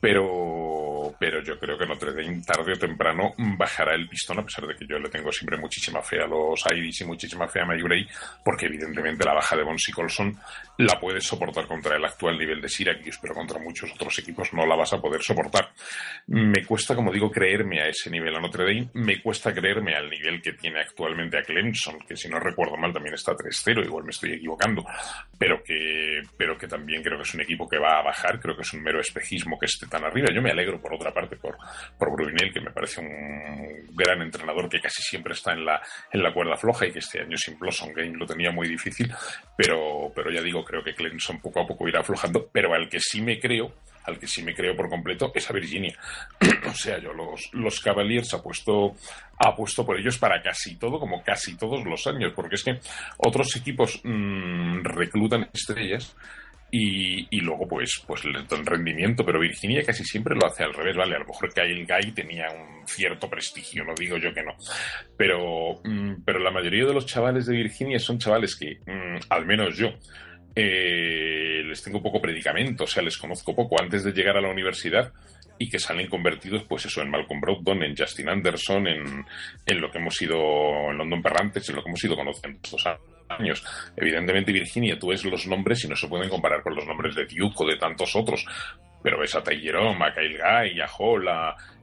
pero 0.00 1.14
pero 1.20 1.40
yo 1.40 1.56
creo 1.56 1.78
que 1.78 1.86
Notre 1.86 2.12
Dame 2.12 2.42
tarde 2.42 2.72
o 2.72 2.76
temprano 2.76 3.34
bajará 3.38 3.94
el 3.94 4.08
pistón 4.08 4.40
a 4.40 4.44
pesar 4.44 4.66
de 4.66 4.74
que 4.74 4.84
yo 4.84 4.98
le 4.98 5.10
tengo 5.10 5.30
siempre 5.30 5.58
muchísima 5.58 6.02
fe 6.02 6.20
a 6.20 6.26
los 6.26 6.60
Iris 6.72 7.02
y 7.02 7.04
muchísima 7.04 7.46
fe 7.46 7.60
a 7.60 7.66
Mayurey 7.66 8.04
porque 8.44 8.66
evidentemente 8.66 9.24
la 9.24 9.34
baja 9.34 9.56
de 9.56 9.62
Bonsi 9.62 9.92
Colson 9.92 10.36
la 10.78 10.98
puede 10.98 11.20
soportar 11.20 11.68
contra 11.68 11.96
el 11.96 12.04
actual 12.04 12.36
nivel 12.36 12.60
de 12.60 12.68
Syracuse 12.68 13.18
pero 13.22 13.32
contra 13.32 13.60
muchos 13.60 13.92
otros 13.92 14.18
equipos 14.18 14.23
no 14.52 14.66
la 14.66 14.76
vas 14.76 14.92
a 14.92 15.00
poder 15.00 15.22
soportar. 15.22 15.70
Me 16.26 16.64
cuesta, 16.64 16.94
como 16.94 17.12
digo, 17.12 17.30
creerme 17.30 17.80
a 17.80 17.88
ese 17.88 18.10
nivel 18.10 18.34
a 18.36 18.40
Notre 18.40 18.64
Dame, 18.64 18.88
me 18.94 19.20
cuesta 19.20 19.52
creerme 19.52 19.94
al 19.94 20.08
nivel 20.08 20.40
que 20.40 20.52
tiene 20.52 20.80
actualmente 20.80 21.38
a 21.38 21.42
Clemson, 21.42 21.98
que 22.00 22.16
si 22.16 22.28
no 22.28 22.38
recuerdo 22.38 22.76
mal 22.76 22.92
también 22.92 23.14
está 23.14 23.32
3-0, 23.32 23.84
igual 23.84 24.04
me 24.04 24.10
estoy 24.10 24.32
equivocando, 24.32 24.84
pero 25.38 25.62
que, 25.62 26.22
pero 26.36 26.56
que 26.56 26.68
también 26.68 27.02
creo 27.02 27.18
que 27.18 27.24
es 27.24 27.34
un 27.34 27.42
equipo 27.42 27.68
que 27.68 27.78
va 27.78 27.98
a 27.98 28.02
bajar, 28.02 28.40
creo 28.40 28.56
que 28.56 28.62
es 28.62 28.72
un 28.72 28.82
mero 28.82 29.00
espejismo 29.00 29.58
que 29.58 29.66
esté 29.66 29.86
tan 29.86 30.04
arriba. 30.04 30.28
Yo 30.32 30.42
me 30.42 30.50
alegro, 30.50 30.80
por 30.80 30.94
otra 30.94 31.12
parte, 31.12 31.36
por, 31.36 31.56
por 31.98 32.14
que 32.34 32.60
me 32.60 32.70
parece 32.70 33.00
un 33.00 33.94
gran 33.94 34.22
entrenador 34.22 34.68
que 34.68 34.80
casi 34.80 35.02
siempre 35.02 35.34
está 35.34 35.52
en 35.52 35.64
la, 35.64 35.80
en 36.12 36.22
la 36.22 36.32
cuerda 36.32 36.56
floja 36.56 36.86
y 36.86 36.92
que 36.92 36.98
este 36.98 37.20
año 37.20 37.36
sin 37.36 37.58
Blossom 37.58 37.92
Game 37.92 38.16
lo 38.16 38.26
tenía 38.26 38.50
muy 38.50 38.68
difícil, 38.68 39.12
pero, 39.56 40.12
pero 40.14 40.30
ya 40.30 40.42
digo, 40.42 40.64
creo 40.64 40.82
que 40.82 40.94
Clemson 40.94 41.40
poco 41.40 41.60
a 41.60 41.66
poco 41.66 41.88
irá 41.88 42.00
aflojando, 42.00 42.48
pero 42.52 42.74
al 42.74 42.88
que 42.88 43.00
sí 43.00 43.20
me 43.20 43.38
creo 43.38 43.72
al 44.04 44.18
que 44.18 44.26
sí 44.26 44.42
me 44.42 44.54
creo 44.54 44.76
por 44.76 44.88
completo 44.88 45.32
es 45.34 45.48
a 45.50 45.52
Virginia. 45.52 45.96
o 46.66 46.74
sea, 46.74 46.98
yo 46.98 47.12
los, 47.12 47.50
los 47.52 47.80
Cavaliers 47.80 48.34
apuesto, 48.34 48.94
apuesto 49.38 49.84
por 49.84 49.98
ellos 49.98 50.18
para 50.18 50.42
casi 50.42 50.76
todo, 50.76 50.98
como 50.98 51.22
casi 51.22 51.56
todos 51.56 51.84
los 51.84 52.06
años, 52.06 52.32
porque 52.34 52.56
es 52.56 52.64
que 52.64 52.78
otros 53.18 53.56
equipos 53.56 54.00
mm, 54.04 54.82
reclutan 54.82 55.48
estrellas. 55.52 56.16
Y, 56.76 57.28
y, 57.30 57.40
luego 57.40 57.68
pues 57.68 58.02
pues 58.04 58.22
dan 58.48 58.66
rendimiento, 58.66 59.24
pero 59.24 59.38
Virginia 59.38 59.84
casi 59.84 60.02
siempre 60.02 60.34
lo 60.34 60.44
hace 60.44 60.64
al 60.64 60.74
revés, 60.74 60.96
¿vale? 60.96 61.14
A 61.14 61.20
lo 61.20 61.26
mejor 61.26 61.54
Kyle 61.54 61.86
Guy 61.86 62.12
tenía 62.12 62.46
un 62.50 62.84
cierto 62.88 63.30
prestigio, 63.30 63.84
no 63.84 63.94
digo 63.94 64.16
yo 64.16 64.34
que 64.34 64.42
no, 64.42 64.56
pero, 65.16 65.80
mm, 65.84 66.24
pero 66.24 66.40
la 66.40 66.50
mayoría 66.50 66.84
de 66.84 66.94
los 66.94 67.06
chavales 67.06 67.46
de 67.46 67.54
Virginia 67.54 68.00
son 68.00 68.18
chavales 68.18 68.56
que, 68.56 68.80
mm, 68.86 69.18
al 69.28 69.46
menos 69.46 69.76
yo, 69.76 69.90
eh, 70.54 71.62
les 71.64 71.82
tengo 71.82 72.02
poco 72.02 72.20
predicamento, 72.20 72.84
o 72.84 72.86
sea, 72.86 73.02
les 73.02 73.18
conozco 73.18 73.54
poco 73.54 73.80
antes 73.80 74.04
de 74.04 74.12
llegar 74.12 74.36
a 74.36 74.40
la 74.40 74.50
universidad 74.50 75.12
y 75.58 75.68
que 75.68 75.78
salen 75.78 76.08
convertidos, 76.08 76.64
pues 76.64 76.86
eso, 76.86 77.02
en 77.02 77.10
Malcolm 77.10 77.40
Brogdon, 77.40 77.82
en 77.82 77.96
Justin 77.96 78.28
Anderson, 78.28 78.86
en, 78.86 79.24
en 79.66 79.80
lo 79.80 79.90
que 79.90 79.98
hemos 79.98 80.20
ido, 80.20 80.90
en 80.90 80.98
London 80.98 81.22
Perrantes, 81.22 81.68
en 81.68 81.76
lo 81.76 81.82
que 81.82 81.88
hemos 81.90 82.04
ido 82.04 82.16
conociendo 82.16 82.58
estos 82.62 82.86
años. 83.28 83.64
Evidentemente, 83.96 84.52
Virginia, 84.52 84.98
tú 84.98 85.08
ves 85.08 85.24
los 85.24 85.46
nombres 85.46 85.84
y 85.84 85.88
no 85.88 85.96
se 85.96 86.08
pueden 86.08 86.28
comparar 86.28 86.62
con 86.62 86.74
los 86.74 86.86
nombres 86.86 87.14
de 87.14 87.26
Duke 87.26 87.56
o 87.56 87.66
de 87.66 87.76
tantos 87.76 88.14
otros, 88.16 88.44
pero 89.02 89.18
ves 89.18 89.34
a 89.34 89.42
Tyron, 89.42 90.02
a 90.02 90.12
Kyle 90.12 90.38
Guy, 90.38 90.80
a 90.80 90.86
Hall, 90.86 91.28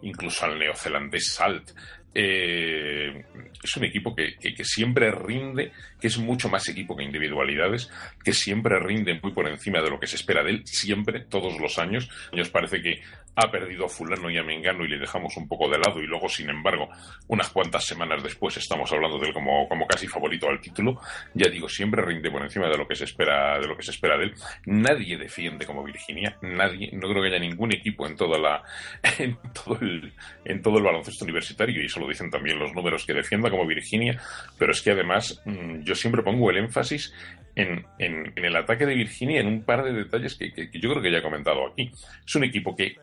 incluso 0.01 0.45
al 0.45 0.57
neozelandés 0.57 1.33
Salt. 1.33 1.71
Eh, 2.13 3.25
es 3.63 3.77
un 3.77 3.85
equipo 3.85 4.15
que, 4.15 4.35
que, 4.35 4.65
siempre 4.65 5.11
rinde, 5.11 5.71
que 5.99 6.07
es 6.07 6.17
mucho 6.17 6.49
más 6.49 6.67
equipo 6.67 6.95
que 6.95 7.03
individualidades, 7.03 7.89
que 8.23 8.33
siempre 8.33 8.79
rinde 8.79 9.19
muy 9.21 9.31
por 9.31 9.47
encima 9.47 9.81
de 9.81 9.89
lo 9.89 9.99
que 9.99 10.07
se 10.07 10.15
espera 10.17 10.43
de 10.43 10.51
él, 10.51 10.61
siempre, 10.65 11.21
todos 11.21 11.59
los 11.59 11.77
años. 11.77 12.09
Nos 12.33 12.49
parece 12.49 12.81
que 12.81 13.01
ha 13.35 13.49
perdido 13.49 13.85
a 13.85 13.89
fulano 13.89 14.29
y 14.29 14.37
a 14.37 14.43
mengano 14.43 14.83
y 14.83 14.89
le 14.89 14.99
dejamos 14.99 15.35
un 15.37 15.47
poco 15.47 15.69
de 15.69 15.77
lado 15.77 16.01
y 16.01 16.07
luego, 16.07 16.27
sin 16.27 16.49
embargo, 16.49 16.89
unas 17.27 17.49
cuantas 17.49 17.85
semanas 17.85 18.21
después 18.23 18.57
estamos 18.57 18.91
hablando 18.91 19.17
de 19.19 19.27
él 19.27 19.33
como, 19.33 19.67
como 19.67 19.87
casi 19.87 20.07
favorito 20.07 20.49
al 20.49 20.59
título. 20.59 20.99
Ya 21.33 21.49
digo, 21.49 21.69
siempre 21.69 22.01
rinde 22.01 22.29
por 22.29 22.41
encima 22.41 22.67
de 22.67 22.77
lo 22.77 22.87
que 22.87 22.95
se 22.95 23.05
espera, 23.05 23.59
de 23.59 23.67
lo 23.67 23.77
que 23.77 23.83
se 23.83 23.91
espera 23.91 24.17
de 24.17 24.25
él. 24.25 24.33
Nadie 24.65 25.17
defiende 25.17 25.65
como 25.65 25.83
Virginia, 25.83 26.37
nadie, 26.41 26.89
no 26.93 27.09
creo 27.09 27.21
que 27.21 27.29
haya 27.29 27.39
ningún 27.39 27.73
equipo 27.73 28.05
en 28.05 28.15
toda 28.15 28.37
la, 28.37 28.63
en 29.19 29.37
todo 29.53 29.77
el, 29.81 30.13
en 30.43 30.61
todo 30.61 30.77
el 30.77 30.83
baloncesto 30.83 31.23
universitario 31.23 31.81
y 31.81 31.85
eso 31.85 31.99
lo 31.99 32.07
dicen 32.07 32.29
también 32.29 32.59
los 32.59 32.73
números 32.73 33.05
que 33.05 33.13
defienda 33.13 33.49
como 33.49 33.65
Virginia, 33.65 34.19
pero 34.57 34.71
es 34.71 34.81
que 34.81 34.91
además 34.91 35.41
mm, 35.45 35.83
yo 35.83 35.95
siempre 35.95 36.23
pongo 36.23 36.49
el 36.49 36.57
énfasis 36.57 37.13
en, 37.55 37.85
en, 37.99 38.33
el 38.35 38.55
ataque 38.55 38.85
de 38.85 38.95
Virginia 38.95 39.41
en 39.41 39.47
un 39.47 39.63
par 39.63 39.83
de 39.83 39.93
detalles 39.93 40.35
que, 40.35 40.51
yo 40.73 40.89
creo 40.89 41.01
que 41.01 41.11
ya 41.11 41.19
he 41.19 41.21
comentado 41.21 41.67
aquí. 41.67 41.91
Es 42.25 42.35
un 42.35 42.43
equipo 42.43 42.75
que 42.75 42.95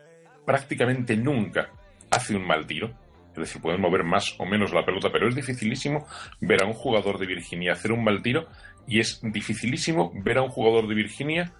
prácticamente 0.49 1.15
nunca 1.15 1.69
hace 2.09 2.35
un 2.35 2.43
mal 2.43 2.65
tiro, 2.65 2.89
es 3.33 3.37
decir, 3.37 3.61
pueden 3.61 3.79
mover 3.81 4.03
más 4.03 4.33
o 4.39 4.47
menos 4.47 4.73
la 4.73 4.83
pelota, 4.83 5.11
pero 5.11 5.29
es 5.29 5.35
dificilísimo 5.35 6.07
ver 6.41 6.63
a 6.63 6.65
un 6.65 6.73
jugador 6.73 7.19
de 7.19 7.27
Virginia 7.27 7.73
hacer 7.73 7.91
un 7.91 8.03
mal 8.03 8.23
tiro 8.23 8.47
y 8.87 8.99
es 8.99 9.19
dificilísimo 9.21 10.11
ver 10.15 10.39
a 10.39 10.41
un 10.41 10.49
jugador 10.49 10.87
de 10.87 10.95
Virginia 10.95 11.53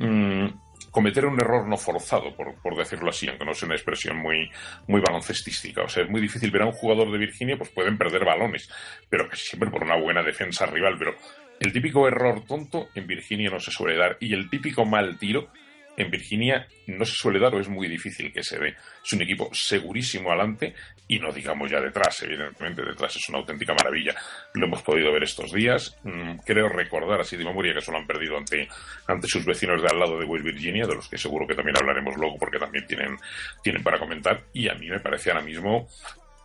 mm, 0.00 0.46
cometer 0.90 1.26
un 1.26 1.40
error 1.40 1.68
no 1.68 1.76
forzado, 1.76 2.34
por, 2.34 2.76
decirlo 2.76 3.10
así, 3.10 3.28
aunque 3.28 3.44
no 3.44 3.54
sea 3.54 3.66
una 3.66 3.76
expresión 3.76 4.16
muy, 4.16 4.50
muy 4.88 5.00
baloncestística. 5.00 5.82
O 5.82 5.88
sea, 5.88 6.02
es 6.02 6.10
muy 6.10 6.20
difícil 6.20 6.50
ver 6.50 6.62
a 6.62 6.66
un 6.66 6.72
jugador 6.72 7.12
de 7.12 7.18
Virginia, 7.18 7.56
pues 7.56 7.70
pueden 7.70 7.96
perder 7.96 8.24
balones, 8.24 8.68
pero 9.08 9.28
casi 9.28 9.46
siempre 9.46 9.70
por 9.70 9.84
una 9.84 9.96
buena 9.96 10.24
defensa 10.24 10.66
rival. 10.66 10.96
Pero 10.98 11.14
el 11.60 11.72
típico 11.72 12.08
error 12.08 12.44
tonto 12.44 12.88
en 12.96 13.06
Virginia 13.06 13.48
no 13.50 13.60
se 13.60 13.70
suele 13.70 13.96
dar 13.96 14.16
y 14.18 14.34
el 14.34 14.50
típico 14.50 14.84
mal 14.84 15.18
tiro 15.18 15.52
en 15.96 16.10
Virginia 16.10 16.66
no 16.86 17.04
se 17.04 17.14
suele 17.14 17.38
dar 17.38 17.54
o 17.54 17.60
es 17.60 17.68
muy 17.68 17.88
difícil 17.88 18.32
que 18.32 18.42
se 18.42 18.58
dé. 18.58 18.74
Es 19.04 19.12
un 19.12 19.22
equipo 19.22 19.48
segurísimo 19.52 20.30
adelante 20.30 20.74
y 21.06 21.18
no 21.18 21.32
digamos 21.32 21.70
ya 21.70 21.80
detrás, 21.80 22.22
evidentemente 22.22 22.82
detrás 22.82 23.16
es 23.16 23.28
una 23.28 23.38
auténtica 23.38 23.74
maravilla. 23.74 24.14
Lo 24.54 24.66
hemos 24.66 24.82
podido 24.82 25.12
ver 25.12 25.22
estos 25.22 25.52
días. 25.52 25.96
Mm, 26.02 26.38
creo 26.44 26.68
recordar 26.68 27.20
así 27.20 27.36
de 27.36 27.44
memoria 27.44 27.74
que 27.74 27.80
solo 27.80 27.98
han 27.98 28.06
perdido 28.06 28.36
ante, 28.36 28.68
ante 29.06 29.28
sus 29.28 29.44
vecinos 29.44 29.82
de 29.82 29.88
al 29.88 29.98
lado 29.98 30.18
de 30.18 30.24
West 30.24 30.44
Virginia, 30.44 30.86
de 30.86 30.94
los 30.94 31.08
que 31.08 31.18
seguro 31.18 31.46
que 31.46 31.54
también 31.54 31.76
hablaremos 31.76 32.16
luego 32.16 32.36
porque 32.38 32.58
también 32.58 32.86
tienen, 32.86 33.16
tienen 33.62 33.82
para 33.82 33.98
comentar. 33.98 34.44
Y 34.52 34.68
a 34.68 34.74
mí 34.74 34.88
me 34.88 35.00
parece 35.00 35.30
ahora 35.30 35.42
mismo, 35.42 35.88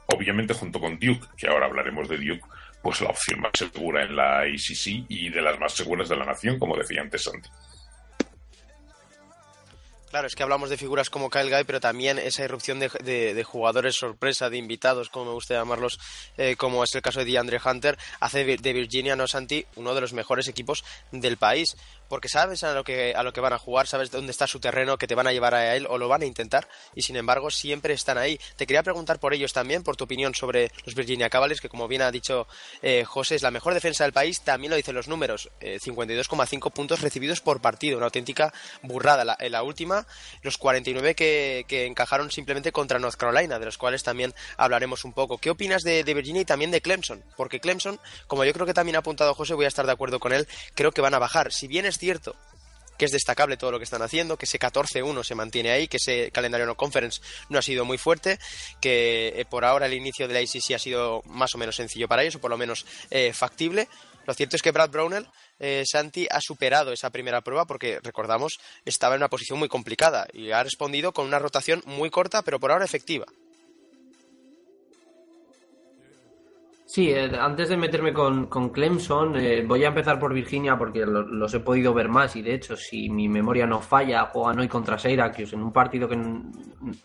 obviamente 0.08 0.54
junto 0.54 0.80
con 0.80 1.00
Duke, 1.00 1.28
que 1.38 1.48
ahora 1.48 1.66
hablaremos 1.66 2.08
de 2.10 2.18
Duke, 2.18 2.44
pues 2.82 3.02
la 3.02 3.10
opción 3.10 3.42
más 3.42 3.52
segura 3.56 4.04
en 4.04 4.16
la 4.16 4.42
ACC 4.42 5.06
y 5.10 5.30
de 5.30 5.42
las 5.42 5.60
más 5.60 5.74
seguras 5.74 6.08
de 6.08 6.16
la 6.16 6.26
nación, 6.26 6.58
como 6.58 6.78
decía 6.78 7.02
antes 7.02 7.24
Santi. 7.24 7.50
Claro, 10.10 10.26
es 10.26 10.34
que 10.34 10.42
hablamos 10.42 10.72
de 10.72 10.78
figuras 10.78 11.12
como 11.12 11.30
Kyle 11.30 11.52
Guy, 11.52 11.66
pero 11.66 11.80
también 11.80 12.18
esa 12.18 12.44
irrupción 12.44 12.80
de, 12.80 13.44
jugadores 13.46 13.96
sorpresa, 13.96 14.50
de 14.50 14.58
invitados, 14.58 15.10
como 15.10 15.26
me 15.26 15.32
gusta 15.34 15.54
llamarlos, 15.54 16.00
eh, 16.36 16.56
como 16.56 16.84
es 16.84 16.96
el 16.96 17.04
caso 17.04 17.20
de 17.20 17.26
DeAndre 17.26 17.62
Hunter, 17.64 17.96
hace 18.20 18.44
de 18.44 18.74
Virginia 18.74 19.16
No 19.16 19.28
Santi 19.28 19.68
uno 19.76 19.94
de 19.94 20.02
los 20.02 20.14
mejores 20.14 20.48
equipos 20.48 20.84
del 21.12 21.38
país 21.38 21.78
porque 22.10 22.28
sabes 22.28 22.64
a 22.64 22.74
lo 22.74 22.84
que 22.84 23.14
a 23.16 23.24
lo 23.24 23.32
que 23.32 23.40
van 23.40 23.54
a 23.54 23.58
jugar, 23.58 23.88
sabes 23.88 24.12
dónde 24.12 24.32
está 24.32 24.48
su 24.48 24.60
terreno, 24.60 24.98
que 24.98 25.08
te 25.08 25.16
van 25.16 25.28
a 25.28 25.32
llevar 25.32 25.54
a 25.54 25.76
él 25.76 25.88
o 25.90 25.98
lo 25.98 26.08
van 26.08 26.24
a 26.24 26.26
intentar 26.26 26.68
y 26.96 27.04
sin 27.04 27.16
embargo 27.16 27.50
siempre 27.52 27.94
están 27.94 28.18
ahí. 28.18 28.40
Te 28.58 28.68
quería 28.68 28.84
preguntar 28.84 29.20
por 29.20 29.34
ellos 29.34 29.54
también, 29.54 29.84
por 29.84 29.96
tu 29.96 30.04
opinión 30.04 30.36
sobre 30.36 30.72
los 30.86 30.96
Virginia 30.96 31.30
Cavaliers, 31.30 31.62
que 31.62 31.70
como 31.70 31.88
bien 31.88 32.02
ha 32.02 32.12
dicho 32.12 32.48
eh, 32.82 33.06
José 33.06 33.36
es 33.36 33.44
la 33.44 33.52
mejor 33.52 33.74
defensa 33.74 34.04
del 34.04 34.14
país, 34.14 34.42
también 34.42 34.72
lo 34.72 34.76
dicen 34.76 34.96
los 34.96 35.08
números, 35.08 35.50
52,5 35.62 36.68
eh, 36.68 36.72
puntos 36.72 37.02
recibidos 37.02 37.42
por 37.42 37.62
partido, 37.62 37.98
una 37.98 38.08
auténtica 38.08 38.52
burrada. 38.82 39.38
en 39.40 39.52
la 39.52 39.64
última, 39.64 40.08
los 40.42 40.58
49 40.58 41.16
que, 41.16 41.66
que, 41.68 41.86
encajaron 41.86 42.32
simplemente 42.32 42.72
contra 42.72 43.00
North 43.00 43.16
Carolina, 43.16 43.60
de 43.60 43.66
los 43.66 43.78
cuales 43.78 44.04
también 44.04 44.34
hablaremos 44.58 45.06
un 45.06 45.14
poco. 45.14 45.38
¿Qué 45.38 45.50
opinas 45.50 45.84
de, 45.84 46.04
de 46.04 46.14
Virginia 46.14 46.42
y 46.42 46.46
también 46.46 46.72
de 46.72 46.82
Clemson? 46.82 47.24
Porque 47.38 47.60
Clemson, 47.60 48.00
como 48.28 48.44
yo 48.44 48.54
creo 48.54 48.66
que 48.66 48.74
también 48.74 48.96
ha 48.96 49.00
apuntado 49.00 49.34
José, 49.34 49.54
voy 49.54 49.66
a 49.66 49.68
estar 49.68 49.86
de 49.86 49.92
acuerdo 49.92 50.20
con 50.20 50.34
él, 50.34 50.48
creo 50.74 50.92
que 50.92 51.02
van 51.02 51.14
a 51.14 51.20
bajar. 51.20 51.52
Si 51.52 51.68
bien 51.68 51.86
es 51.86 51.99
cierto 52.00 52.36
que 53.00 53.06
es 53.06 53.12
destacable 53.12 53.56
todo 53.56 53.72
lo 53.72 53.80
que 53.80 53.86
están 53.86 54.02
haciendo, 54.02 54.38
que 54.38 54.46
ese 54.46 54.60
14-1 54.60 55.24
se 55.24 55.34
mantiene 55.34 55.72
ahí, 55.72 55.88
que 55.88 55.98
ese 55.98 56.32
calendario 56.32 56.68
no 56.68 56.76
conference 56.76 57.22
no 57.48 57.58
ha 57.58 57.62
sido 57.62 57.86
muy 57.86 57.98
fuerte, 57.98 58.38
que 58.82 59.30
eh, 59.38 59.46
por 59.46 59.64
ahora 59.64 59.86
el 59.86 59.94
inicio 59.94 60.28
de 60.28 60.34
la 60.34 60.42
ICC 60.42 60.76
ha 60.76 60.80
sido 60.80 61.24
más 61.26 61.56
o 61.56 61.58
menos 61.58 61.78
sencillo 61.78 62.10
para 62.10 62.24
ellos, 62.24 62.36
o 62.36 62.42
por 62.42 62.52
lo 62.52 62.58
menos 62.58 62.86
eh, 63.10 63.32
factible. 63.32 63.88
Lo 64.28 64.34
cierto 64.34 64.58
es 64.58 64.62
que 64.62 64.72
Brad 64.72 64.90
Brownell, 64.90 65.28
eh, 65.60 65.84
Santi, 65.90 66.28
ha 66.30 66.42
superado 66.42 66.92
esa 66.92 67.10
primera 67.10 67.40
prueba 67.40 67.66
porque, 67.66 68.00
recordamos, 68.04 68.60
estaba 68.84 69.16
en 69.16 69.22
una 69.22 69.30
posición 69.30 69.58
muy 69.58 69.70
complicada 69.70 70.28
y 70.34 70.52
ha 70.52 70.62
respondido 70.62 71.14
con 71.14 71.26
una 71.26 71.40
rotación 71.40 71.82
muy 71.86 72.10
corta, 72.10 72.42
pero 72.42 72.60
por 72.60 72.72
ahora 72.72 72.84
efectiva. 72.84 73.26
Sí, 76.92 77.12
eh, 77.12 77.30
antes 77.40 77.70
de 77.70 77.78
meterme 77.78 78.12
con, 78.14 78.48
con 78.48 78.70
Clemson, 78.70 79.36
eh, 79.36 79.64
voy 79.64 79.84
a 79.84 79.90
empezar 79.90 80.18
por 80.18 80.34
Virginia 80.34 80.76
porque 80.76 81.06
los 81.06 81.54
he 81.54 81.60
podido 81.60 81.94
ver 81.94 82.10
más 82.10 82.36
y 82.36 82.42
de 82.42 82.56
hecho, 82.56 82.76
si 82.76 83.12
mi 83.12 83.30
memoria 83.30 83.68
no 83.68 83.80
falla, 83.80 84.26
juegan 84.26 84.58
hoy 84.58 84.68
contra 84.68 84.98
Syracuse 84.98 85.54
en 85.56 85.62
un 85.62 85.72
partido 85.72 86.10
que 86.10 86.20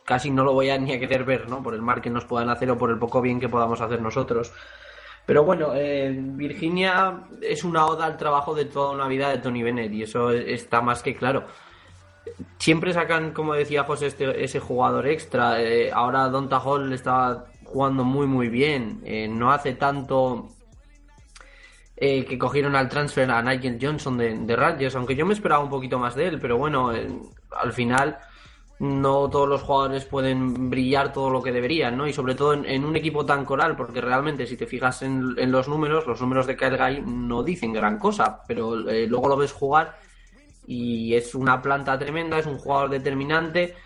casi 0.02 0.30
no 0.30 0.42
lo 0.42 0.54
voy 0.54 0.70
a 0.70 0.78
ni 0.78 0.94
a 0.94 0.98
querer 0.98 1.24
ver, 1.24 1.50
¿no? 1.50 1.62
Por 1.62 1.74
el 1.74 1.82
mal 1.82 2.00
que 2.00 2.08
nos 2.08 2.24
puedan 2.24 2.48
hacer 2.48 2.70
o 2.70 2.78
por 2.78 2.88
el 2.88 2.98
poco 2.98 3.20
bien 3.20 3.38
que 3.38 3.50
podamos 3.50 3.82
hacer 3.82 4.00
nosotros. 4.00 4.54
Pero 5.26 5.44
bueno, 5.44 5.74
eh, 5.74 6.16
Virginia 6.18 7.24
es 7.42 7.62
una 7.62 7.84
oda 7.84 8.06
al 8.06 8.16
trabajo 8.16 8.54
de 8.54 8.64
toda 8.64 8.92
una 8.92 9.06
vida 9.06 9.28
de 9.28 9.36
Tony 9.36 9.62
Bennett 9.62 9.92
y 9.92 10.04
eso 10.04 10.30
está 10.30 10.80
más 10.80 11.02
que 11.02 11.14
claro. 11.14 11.44
Siempre 12.56 12.94
sacan, 12.94 13.32
como 13.32 13.52
decía 13.52 13.84
José, 13.84 14.06
este, 14.06 14.42
ese 14.42 14.60
jugador 14.60 15.06
extra. 15.06 15.58
ahora 15.92 16.30
Donta 16.30 16.58
Hall 16.58 16.90
está 16.94 17.44
jugando 17.64 18.04
muy 18.04 18.26
muy 18.26 18.48
bien. 18.48 19.00
Eh, 19.04 19.28
no 19.28 19.52
hace 19.52 19.74
tanto 19.74 20.48
eh, 21.96 22.24
que 22.24 22.38
cogieron 22.38 22.76
al 22.76 22.88
transfer 22.88 23.30
a 23.30 23.42
Nigel 23.42 23.78
Johnson 23.80 24.16
de, 24.18 24.38
de 24.38 24.56
Rangers, 24.56 24.96
aunque 24.96 25.14
yo 25.14 25.26
me 25.26 25.34
esperaba 25.34 25.62
un 25.62 25.70
poquito 25.70 25.98
más 25.98 26.14
de 26.14 26.28
él, 26.28 26.40
pero 26.40 26.58
bueno, 26.58 26.94
eh, 26.94 27.08
al 27.50 27.72
final 27.72 28.18
no 28.80 29.30
todos 29.30 29.48
los 29.48 29.62
jugadores 29.62 30.04
pueden 30.04 30.68
brillar 30.68 31.12
todo 31.12 31.30
lo 31.30 31.42
que 31.42 31.52
deberían, 31.52 31.96
¿no? 31.96 32.06
Y 32.06 32.12
sobre 32.12 32.34
todo 32.34 32.54
en, 32.54 32.84
un 32.84 32.96
equipo 32.96 33.24
tan 33.24 33.44
coral, 33.44 33.76
porque 33.76 34.00
realmente 34.00 34.46
si 34.46 34.56
te 34.56 34.66
fijas 34.66 35.02
en, 35.02 35.50
los 35.50 35.68
números, 35.68 36.06
los 36.06 36.20
números 36.20 36.46
de 36.46 36.56
Kyle 36.56 36.76
Guy 36.76 37.02
no 37.06 37.42
dicen 37.44 37.72
gran 37.72 37.98
cosa, 37.98 38.42
pero 38.48 38.74
luego 38.74 39.28
lo 39.28 39.36
ves 39.36 39.52
jugar 39.52 39.96
y 40.66 41.14
es 41.14 41.34
una 41.34 41.62
planta 41.62 41.98
tremenda, 41.98 42.38
es 42.38 42.46
un 42.46 42.58
jugador 42.58 42.90
determinante 42.90 43.76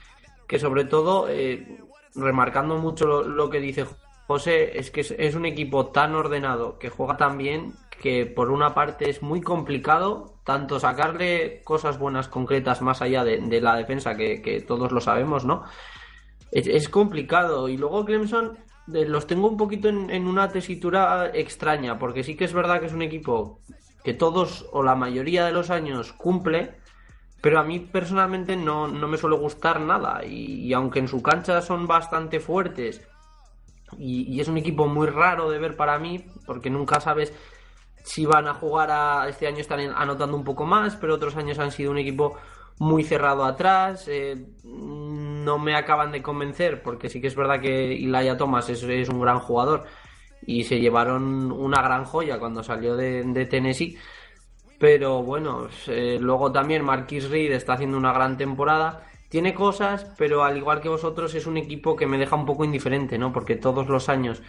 que 0.47 0.58
sobre 0.58 0.85
todo 0.87 1.28
remarcando 2.15 2.77
mucho 2.79 3.23
lo, 3.23 3.50
que 3.50 3.61
dice 3.61 3.87
José, 4.27 4.79
es 4.79 4.91
que 4.91 5.00
es, 5.00 5.35
un 5.35 5.47
equipo 5.47 5.87
tan 5.87 6.15
ordenado, 6.15 6.79
que 6.79 6.91
juega 6.91 7.17
tan 7.17 7.38
bien, 7.38 7.75
que 8.00 8.27
por 8.27 8.50
una 8.50 8.75
parte 8.75 9.11
es 9.11 9.23
muy 9.23 9.41
complicado 9.41 10.35
tanto 10.45 10.79
sacarle 10.79 11.62
cosas 11.65 11.99
buenas 11.99 12.29
concretas 12.29 12.81
más 12.81 13.03
allá 13.03 13.25
de, 13.25 13.61
la 13.61 13.77
defensa, 13.77 14.17
que, 14.17 14.65
todos 14.67 14.93
lo 14.93 15.00
sabemos, 15.00 15.45
¿no? 15.45 15.65
Es, 16.50 16.88
complicado. 16.88 17.69
Y 17.69 17.77
luego 17.77 18.05
Clemson 18.05 18.59
los 18.87 19.27
tengo 19.27 19.49
un 19.49 19.57
poquito 19.57 19.88
en, 19.88 20.11
en, 20.11 20.27
una 20.27 20.49
tesitura 20.49 21.31
extraña, 21.35 21.99
porque 21.99 22.25
sí 22.25 22.37
que 22.37 22.45
es 22.45 22.55
verdad 22.55 22.81
que 22.81 22.87
es 22.87 22.95
un 22.95 23.03
equipo 23.03 23.61
que 24.03 24.15
todos 24.15 24.67
o 24.73 24.83
la 24.83 24.95
mayoría 24.95 25.45
de 25.45 25.53
los 25.53 25.71
años 25.71 26.12
cumple, 26.12 26.79
pero 27.40 27.61
a 27.61 27.64
mí 27.64 27.78
personalmente 27.78 28.57
no, 28.57 28.88
me 28.88 29.16
suele 29.16 29.37
gustar 29.37 29.80
nada. 29.80 30.25
Y, 30.25 30.73
aunque 30.73 30.99
en 30.99 31.09
su 31.09 31.23
cancha 31.23 31.62
son 31.62 31.87
bastante 31.87 32.40
fuertes 32.40 33.07
y, 33.97 34.40
es 34.40 34.49
un 34.49 34.59
equipo 34.59 34.87
muy 34.87 35.07
raro 35.07 35.50
de 35.50 35.59
ver 35.59 35.76
para 35.76 35.99
mí, 35.99 36.25
porque 36.47 36.71
nunca 36.71 37.00
sabes 37.00 37.33
si 38.04 38.26
van 38.26 38.49
a 38.49 38.54
jugar 38.54 38.90
a. 38.90 39.28
Este 39.28 39.47
año 39.47 39.59
están 39.59 39.80
anotando 39.80 40.37
un 40.37 40.45
poco 40.45 40.64
más, 40.66 40.97
pero 40.97 41.14
otros 41.14 41.37
años 41.37 41.59
han 41.59 41.73
sido 41.73 41.90
un 41.90 41.99
equipo 41.99 42.37
muy 42.78 43.04
cerrado 43.04 43.45
atrás. 43.45 44.07
Eh, 44.09 44.47
no 44.64 45.59
me 45.59 45.76
acaban 45.76 46.12
de 46.12 46.23
convencer, 46.23 46.83
porque 46.83 47.09
sí 47.09 47.21
que 47.21 47.28
es 47.28 47.37
verdad 47.37 47.61
que 47.61 47.92
Ilaya 47.92 48.37
Thomas 48.37 48.68
es, 48.68 48.83
es 48.83 49.09
un 49.09 49.21
gran 49.21 49.38
jugador 49.38 49.85
y 50.47 50.64
se 50.64 50.80
llevaron 50.80 51.52
una 51.52 51.83
gran 51.83 52.04
joya 52.04 52.38
cuando 52.38 52.62
salió 52.62 52.97
de, 52.97 53.23
de 53.23 53.47
Tennessee 53.47 53.99
pero 54.78 55.23
bueno, 55.23 55.68
eh, 55.88 56.18
luego 56.20 56.52
también 56.52 56.85
Marquis 56.85 57.28
Reed 57.30 57.52
está 57.52 57.75
haciendo 57.75 57.97
una 57.99 58.12
gran 58.12 58.37
temporada. 58.37 59.04
Tiene 59.28 59.52
cosas, 59.54 60.06
pero 60.16 60.44
al 60.44 60.56
igual 60.56 60.80
que 60.80 60.88
vosotros 60.88 61.35
es 61.35 61.47
un 61.47 61.56
equipo 61.56 61.97
que 61.97 62.06
me 62.06 62.18
deja 62.18 62.37
un 62.37 62.47
poco 62.47 62.64
indiferente, 62.64 63.18
¿no? 63.18 63.32
Porque 63.32 63.56
todos 63.56 63.88
los 63.88 64.08
años 64.08 64.42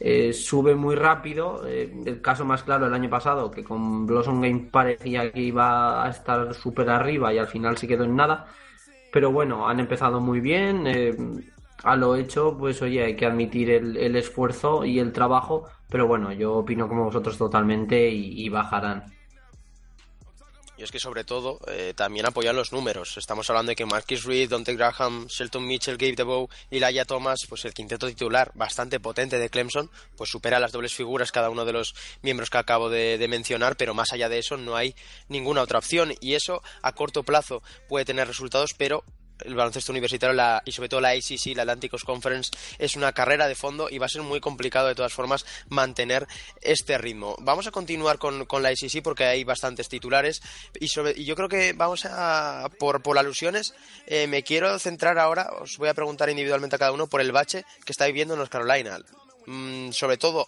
eh, 0.00 0.32
sube 0.34 0.74
muy 0.74 0.94
rápido. 0.96 1.66
Eh, 1.66 1.92
el 2.06 2.20
caso 2.22 2.44
más 2.44 2.62
claro 2.64 2.86
el 2.86 2.94
año 2.94 3.10
pasado, 3.10 3.50
que 3.50 3.64
con 3.64 4.06
Blossom 4.06 4.40
Game 4.42 4.68
parecía 4.70 5.32
que 5.32 5.40
iba 5.40 6.04
a 6.04 6.10
estar 6.10 6.54
súper 6.54 6.90
arriba 6.90 7.32
y 7.32 7.38
al 7.38 7.48
final 7.48 7.78
se 7.78 7.88
quedó 7.88 8.04
en 8.04 8.16
nada. 8.16 8.46
Pero 9.12 9.32
bueno, 9.32 9.68
han 9.68 9.80
empezado 9.80 10.20
muy 10.20 10.40
bien. 10.40 10.86
a 11.84 11.96
lo 11.96 12.16
hecho, 12.16 12.56
pues 12.58 12.80
oye, 12.82 13.04
hay 13.04 13.16
que 13.16 13.26
admitir 13.26 13.70
el, 13.70 13.96
el 13.96 14.16
esfuerzo 14.16 14.84
y 14.84 14.98
el 14.98 15.12
trabajo, 15.12 15.68
pero 15.88 16.06
bueno, 16.06 16.32
yo 16.32 16.54
opino 16.56 16.88
como 16.88 17.04
vosotros 17.04 17.36
totalmente 17.38 18.08
y, 18.10 18.44
y 18.46 18.48
bajarán. 18.48 19.12
Y 20.76 20.82
es 20.82 20.90
que 20.90 20.98
sobre 20.98 21.24
todo 21.24 21.60
eh, 21.68 21.92
también 21.94 22.26
apoyan 22.26 22.56
los 22.56 22.72
números. 22.72 23.16
Estamos 23.18 23.48
hablando 23.50 23.70
de 23.70 23.76
que 23.76 23.84
Marquis 23.84 24.24
Reed, 24.24 24.50
Dante 24.50 24.74
Graham, 24.74 25.26
Shelton 25.26 25.66
Mitchell, 25.66 25.96
Gabe 25.96 26.16
DeBow 26.16 26.48
y 26.70 26.78
Laia 26.78 27.04
Thomas, 27.04 27.40
pues 27.48 27.64
el 27.64 27.74
quinteto 27.74 28.06
titular 28.06 28.50
bastante 28.54 28.98
potente 28.98 29.38
de 29.38 29.50
Clemson, 29.50 29.90
pues 30.16 30.30
supera 30.30 30.58
las 30.58 30.72
dobles 30.72 30.94
figuras 30.94 31.30
cada 31.30 31.50
uno 31.50 31.64
de 31.64 31.72
los 31.72 31.94
miembros 32.22 32.48
que 32.48 32.58
acabo 32.58 32.88
de, 32.88 33.18
de 33.18 33.28
mencionar, 33.28 33.76
pero 33.76 33.94
más 33.94 34.12
allá 34.12 34.28
de 34.28 34.38
eso 34.38 34.56
no 34.56 34.74
hay 34.74 34.94
ninguna 35.28 35.62
otra 35.62 35.78
opción. 35.78 36.14
Y 36.20 36.34
eso 36.34 36.62
a 36.82 36.92
corto 36.92 37.22
plazo 37.22 37.62
puede 37.88 38.04
tener 38.04 38.26
resultados, 38.26 38.72
pero 38.76 39.04
el 39.44 39.54
baloncesto 39.54 39.92
universitario 39.92 40.34
la, 40.34 40.62
y 40.64 40.72
sobre 40.72 40.88
todo 40.88 41.00
la 41.00 41.10
ACC, 41.10 41.54
la 41.54 41.62
Atlantic 41.62 41.92
Conference, 42.04 42.50
es 42.78 42.96
una 42.96 43.12
carrera 43.12 43.48
de 43.48 43.54
fondo 43.54 43.88
y 43.90 43.98
va 43.98 44.06
a 44.06 44.08
ser 44.08 44.22
muy 44.22 44.40
complicado 44.40 44.88
de 44.88 44.94
todas 44.94 45.12
formas 45.12 45.44
mantener 45.68 46.26
este 46.60 46.98
ritmo. 46.98 47.36
Vamos 47.40 47.66
a 47.66 47.70
continuar 47.70 48.18
con, 48.18 48.46
con 48.46 48.62
la 48.62 48.70
ACC 48.70 49.02
porque 49.02 49.24
hay 49.24 49.44
bastantes 49.44 49.88
titulares 49.88 50.42
y, 50.80 50.88
sobre, 50.88 51.12
y 51.16 51.24
yo 51.24 51.34
creo 51.36 51.48
que 51.48 51.72
vamos 51.72 52.04
a, 52.04 52.68
por, 52.78 53.02
por 53.02 53.18
alusiones, 53.18 53.74
eh, 54.06 54.26
me 54.26 54.42
quiero 54.42 54.78
centrar 54.78 55.18
ahora, 55.18 55.50
os 55.60 55.76
voy 55.78 55.88
a 55.88 55.94
preguntar 55.94 56.30
individualmente 56.30 56.76
a 56.76 56.78
cada 56.78 56.92
uno 56.92 57.06
por 57.06 57.20
el 57.20 57.32
bache 57.32 57.64
que 57.84 57.92
está 57.92 58.06
viviendo 58.06 58.36
North 58.36 58.50
Carolina. 58.50 58.98
Mm, 59.46 59.90
sobre 59.90 60.18
todo 60.18 60.46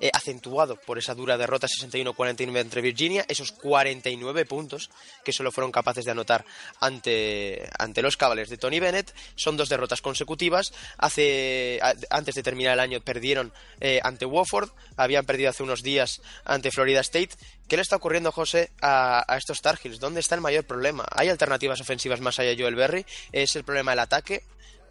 eh, 0.00 0.10
acentuado 0.12 0.76
por 0.76 0.98
esa 0.98 1.14
dura 1.14 1.38
derrota 1.38 1.66
61-49 1.66 2.60
entre 2.60 2.82
Virginia, 2.82 3.24
esos 3.28 3.52
49 3.52 4.44
puntos 4.44 4.90
que 5.24 5.32
solo 5.32 5.50
fueron 5.50 5.72
capaces 5.72 6.04
de 6.04 6.10
anotar 6.10 6.44
ante, 6.80 7.68
ante 7.78 8.02
los 8.02 8.16
Cavaliers 8.16 8.50
de 8.50 8.58
Tony 8.58 8.80
Bennett. 8.80 9.14
Son 9.34 9.56
dos 9.56 9.68
derrotas 9.68 10.02
consecutivas. 10.02 10.72
Hace, 10.98 11.80
antes 12.10 12.34
de 12.34 12.42
terminar 12.42 12.74
el 12.74 12.80
año 12.80 13.00
perdieron 13.00 13.52
eh, 13.80 14.00
ante 14.02 14.26
Wofford, 14.26 14.70
habían 14.96 15.24
perdido 15.24 15.50
hace 15.50 15.62
unos 15.62 15.82
días 15.82 16.20
ante 16.44 16.70
Florida 16.70 17.00
State. 17.00 17.36
¿Qué 17.68 17.76
le 17.76 17.82
está 17.82 17.96
ocurriendo, 17.96 18.30
José, 18.30 18.72
a, 18.82 19.24
a 19.26 19.38
estos 19.38 19.62
Tar 19.62 19.78
Heels? 19.82 20.00
¿Dónde 20.00 20.20
está 20.20 20.34
el 20.34 20.42
mayor 20.42 20.64
problema? 20.64 21.06
¿Hay 21.10 21.30
alternativas 21.30 21.80
ofensivas 21.80 22.20
más 22.20 22.38
allá 22.38 22.50
de 22.50 22.60
Joel 22.60 22.74
Berry? 22.74 23.06
¿Es 23.32 23.56
el 23.56 23.64
problema 23.64 23.94
el 23.94 24.00
ataque? 24.00 24.42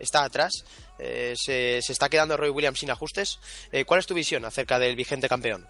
Está 0.03 0.23
atrás, 0.23 0.65
eh, 0.99 1.33
se, 1.35 1.81
se, 1.81 1.91
está 1.91 2.09
quedando 2.09 2.37
Roy 2.37 2.49
Williams 2.49 2.79
sin 2.79 2.91
ajustes. 2.91 3.39
Eh, 3.71 3.85
¿Cuál 3.85 3.99
es 3.99 4.05
tu 4.05 4.13
visión 4.13 4.45
acerca 4.45 4.79
del 4.79 4.95
vigente 4.95 5.27
campeón? 5.27 5.67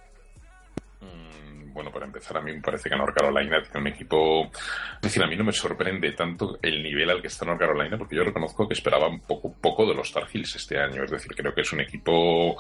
Mm, 1.02 1.74
bueno, 1.74 1.92
para 1.92 2.06
empezar, 2.06 2.38
a 2.38 2.42
mí 2.42 2.54
me 2.54 2.62
parece 2.62 2.90
que 2.90 2.96
North 2.96 3.16
Carolina 3.16 3.62
tiene 3.62 3.80
un 3.80 3.88
equipo. 3.88 4.52
Es 4.96 5.02
decir, 5.02 5.24
a 5.24 5.28
mí 5.28 5.36
no 5.36 5.44
me 5.44 5.54
sorprende 5.54 6.12
tanto 6.12 6.60
el 6.62 6.84
nivel 6.84 7.10
al 7.10 7.22
que 7.22 7.28
está 7.28 7.46
North 7.46 7.60
Carolina, 7.60 7.98
porque 7.98 8.16
yo 8.16 8.24
reconozco 8.24 8.68
que 8.68 8.74
esperaba 8.74 9.08
un 9.08 9.22
poco, 9.22 9.54
poco 9.54 9.86
de 9.86 9.96
los 9.96 10.12
Tar 10.12 10.28
Heels 10.32 10.56
este 10.56 10.78
año. 10.78 11.04
Es 11.04 11.12
decir, 11.12 11.34
creo 11.36 11.54
que 11.54 11.62
es 11.62 11.74
un 11.74 11.82
equipo 11.82 12.58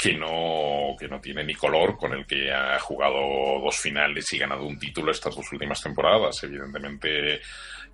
que 0.00 0.14
no, 0.14 0.96
que 0.98 1.08
no 1.08 1.20
tiene 1.20 1.44
ni 1.44 1.54
color, 1.54 1.98
con 1.98 2.14
el 2.14 2.26
que 2.26 2.50
ha 2.50 2.78
jugado 2.78 3.60
dos 3.62 3.76
finales 3.76 4.32
y 4.32 4.38
ganado 4.38 4.64
un 4.64 4.78
título 4.78 5.10
estas 5.10 5.36
dos 5.36 5.52
últimas 5.52 5.82
temporadas. 5.82 6.42
Evidentemente, 6.42 7.42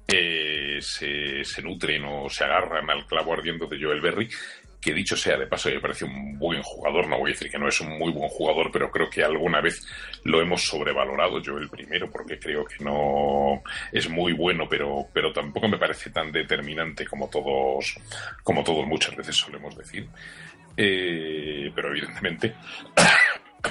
eh, 0.08 0.78
se, 0.80 1.44
se, 1.44 1.62
nutren 1.62 2.04
o 2.04 2.28
se 2.28 2.44
agarran 2.44 2.88
al 2.90 3.06
clavo 3.06 3.32
ardiendo 3.32 3.66
de 3.66 3.80
Joel 3.80 4.00
Berry, 4.00 4.28
que 4.80 4.94
dicho 4.94 5.16
sea 5.16 5.36
de 5.36 5.48
paso, 5.48 5.68
me 5.68 5.80
parece 5.80 6.04
un 6.04 6.38
buen 6.38 6.62
jugador, 6.62 7.08
no 7.08 7.18
voy 7.18 7.30
a 7.30 7.34
decir 7.34 7.50
que 7.50 7.58
no 7.58 7.66
es 7.66 7.80
un 7.80 7.98
muy 7.98 8.12
buen 8.12 8.28
jugador, 8.28 8.70
pero 8.70 8.88
creo 8.88 9.10
que 9.10 9.24
alguna 9.24 9.60
vez 9.60 9.84
lo 10.22 10.40
hemos 10.40 10.62
sobrevalorado 10.62 11.40
yo 11.40 11.58
el 11.58 11.68
primero, 11.68 12.08
porque 12.08 12.38
creo 12.38 12.64
que 12.64 12.84
no 12.84 13.62
es 13.90 14.08
muy 14.08 14.32
bueno, 14.32 14.68
pero, 14.68 15.08
pero 15.12 15.32
tampoco 15.32 15.66
me 15.66 15.76
parece 15.76 16.10
tan 16.10 16.30
determinante 16.30 17.04
como 17.04 17.28
todos, 17.28 17.96
como 18.44 18.62
todos 18.62 18.86
muchas 18.86 19.16
veces 19.16 19.34
solemos 19.34 19.76
decir. 19.76 20.06
Eh, 20.76 21.72
pero 21.74 21.88
evidentemente, 21.88 22.54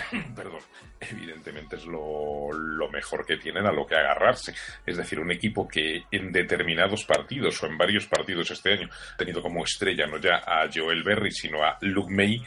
perdón, 0.35 0.61
evidentemente 0.99 1.75
es 1.75 1.85
lo, 1.85 2.49
mejor 2.91 3.25
que 3.25 3.37
tienen 3.37 3.65
a 3.65 3.71
lo 3.71 3.85
que 3.85 3.95
agarrarse. 3.95 4.53
Es 4.85 4.97
decir, 4.97 5.19
un 5.19 5.31
equipo 5.31 5.67
que 5.67 6.03
en 6.11 6.31
determinados 6.31 7.03
partidos 7.05 7.61
o 7.61 7.67
en 7.67 7.77
varios 7.77 8.05
partidos 8.07 8.51
este 8.51 8.73
año 8.73 8.89
ha 9.13 9.17
tenido 9.17 9.41
como 9.41 9.63
estrella 9.63 10.07
no 10.07 10.17
ya 10.17 10.37
a 10.45 10.69
Joel 10.73 11.03
Berry, 11.03 11.31
sino 11.31 11.63
a 11.63 11.77
Luke 11.81 12.13
May, 12.13 12.41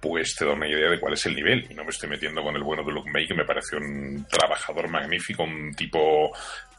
pues 0.00 0.34
te 0.34 0.44
da 0.44 0.52
una 0.52 0.66
idea 0.66 0.90
de 0.90 0.98
cuál 0.98 1.12
es 1.12 1.24
el 1.26 1.36
nivel. 1.36 1.64
Y 1.70 1.74
no 1.74 1.84
me 1.84 1.90
estoy 1.90 2.08
metiendo 2.08 2.42
con 2.42 2.56
el 2.56 2.62
bueno 2.62 2.82
de 2.82 2.92
Luke 2.92 3.10
May, 3.10 3.26
que 3.26 3.34
me 3.34 3.44
parece 3.44 3.76
un 3.76 4.26
trabajador 4.28 4.88
magnífico, 4.88 5.44
un 5.44 5.72
tipo 5.74 6.32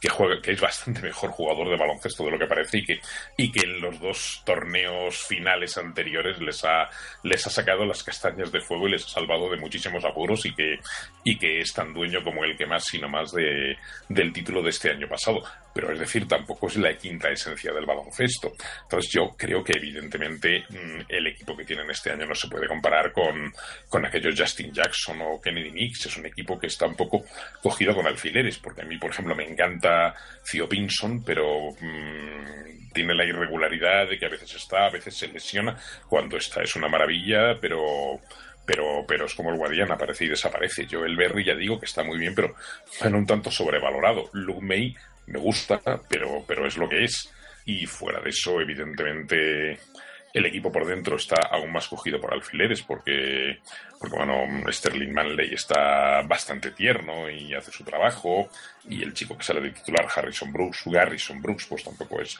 que 0.04 0.10
juega, 0.10 0.38
que 0.42 0.52
es 0.52 0.60
bastante 0.60 1.00
mejor 1.00 1.30
jugador 1.30 1.70
de 1.70 1.78
baloncesto 1.78 2.26
de 2.26 2.32
lo 2.32 2.38
que 2.38 2.46
parece 2.46 2.76
y 2.76 2.84
que, 2.84 3.00
y 3.38 3.50
que 3.50 3.64
en 3.64 3.80
los 3.80 3.98
dos 3.98 4.42
torneos 4.44 5.16
finales 5.16 5.78
anteriores 5.78 6.38
les 6.42 6.62
ha, 6.62 6.90
les 7.22 7.46
ha 7.46 7.48
sacado 7.48 7.86
las 7.86 8.02
castañas 8.02 8.52
de 8.52 8.60
fuego 8.60 8.86
y 8.86 8.90
les 8.90 9.06
ha 9.06 9.08
salvado 9.08 9.50
de 9.50 9.56
muchísimos 9.56 10.04
apuros 10.04 10.44
y 10.44 10.54
que, 10.54 10.78
y 11.24 11.38
que 11.38 11.60
es 11.60 11.72
tan 11.72 11.94
dueño 11.94 12.22
como 12.22 12.44
el 12.44 12.54
que 12.54 12.66
más, 12.66 12.84
sino 12.84 13.08
más 13.08 13.32
de, 13.32 13.78
del 14.10 14.30
título 14.30 14.62
de 14.62 14.68
este 14.68 14.90
año 14.90 15.08
pasado. 15.08 15.42
Pero 15.72 15.90
es 15.90 15.98
decir, 15.98 16.28
tampoco 16.28 16.66
es 16.66 16.76
la 16.76 16.94
quinta 16.96 17.30
esencia 17.30 17.72
del 17.72 17.86
baloncesto. 17.86 18.52
Entonces 18.82 19.10
yo 19.10 19.34
creo 19.36 19.64
que 19.64 19.72
evidentemente 19.76 20.64
el 21.08 21.26
equipo 21.26 21.56
que 21.56 21.64
tienen 21.64 21.90
este 21.90 22.12
año 22.12 22.26
no 22.26 22.34
se 22.34 22.48
puede 22.48 22.68
comparar 22.68 23.10
con, 23.10 23.52
con 23.88 24.04
aquellos 24.04 24.38
Justin 24.38 24.70
Jackson 24.70 25.20
o 25.22 25.40
Kennedy 25.40 25.70
Knicks. 25.70 26.06
Es 26.06 26.16
un 26.18 26.26
equipo 26.26 26.58
que 26.58 26.66
está 26.66 26.86
un 26.86 26.94
poco 26.94 27.24
cogido 27.62 27.94
con 27.94 28.06
alfileres, 28.06 28.58
porque 28.58 28.82
a 28.82 28.84
mí, 28.84 28.98
por 28.98 29.10
ejemplo, 29.10 29.34
me 29.34 29.48
encanta 29.48 29.93
Pinson, 30.68 31.24
pero 31.24 31.70
mmm, 31.80 32.92
tiene 32.92 33.14
la 33.14 33.24
irregularidad 33.24 34.08
de 34.08 34.18
que 34.18 34.26
a 34.26 34.30
veces 34.30 34.54
está, 34.54 34.86
a 34.86 34.90
veces 34.90 35.16
se 35.16 35.28
lesiona. 35.28 35.76
Cuando 36.08 36.36
está 36.36 36.62
es 36.62 36.76
una 36.76 36.88
maravilla, 36.88 37.58
pero 37.60 38.20
pero, 38.66 39.04
pero 39.06 39.26
es 39.26 39.34
como 39.34 39.50
el 39.50 39.58
Guardián, 39.58 39.92
aparece 39.92 40.24
y 40.24 40.28
desaparece. 40.28 40.86
Yo 40.86 41.04
el 41.04 41.16
Berry 41.16 41.44
ya 41.44 41.54
digo 41.54 41.78
que 41.78 41.86
está 41.86 42.02
muy 42.02 42.18
bien, 42.18 42.34
pero 42.34 42.54
bueno, 43.00 43.18
un 43.18 43.26
tanto 43.26 43.50
sobrevalorado. 43.50 44.30
Luke 44.32 44.64
May 44.64 44.96
me 45.26 45.38
gusta, 45.38 45.80
pero, 46.08 46.44
pero 46.46 46.66
es 46.66 46.76
lo 46.76 46.88
que 46.88 47.04
es. 47.04 47.30
Y 47.66 47.86
fuera 47.86 48.20
de 48.20 48.30
eso, 48.30 48.60
evidentemente, 48.60 49.78
el 50.34 50.46
equipo 50.46 50.72
por 50.72 50.84
dentro 50.84 51.14
está 51.14 51.36
aún 51.52 51.72
más 51.72 51.86
cogido 51.86 52.20
por 52.20 52.34
alfileres 52.34 52.82
porque, 52.82 53.60
porque 54.00 54.16
bueno, 54.16 54.70
Sterling 54.70 55.12
Manley 55.12 55.54
está 55.54 56.22
bastante 56.22 56.72
tierno 56.72 57.30
y 57.30 57.54
hace 57.54 57.70
su 57.70 57.84
trabajo 57.84 58.48
y 58.88 59.04
el 59.04 59.14
chico 59.14 59.38
que 59.38 59.44
sale 59.44 59.60
de 59.60 59.70
titular, 59.70 60.08
Harrison 60.12 60.52
Brooks, 60.52 60.82
Garrison 60.86 61.40
Brooks, 61.40 61.66
pues 61.66 61.84
tampoco 61.84 62.20
es 62.20 62.36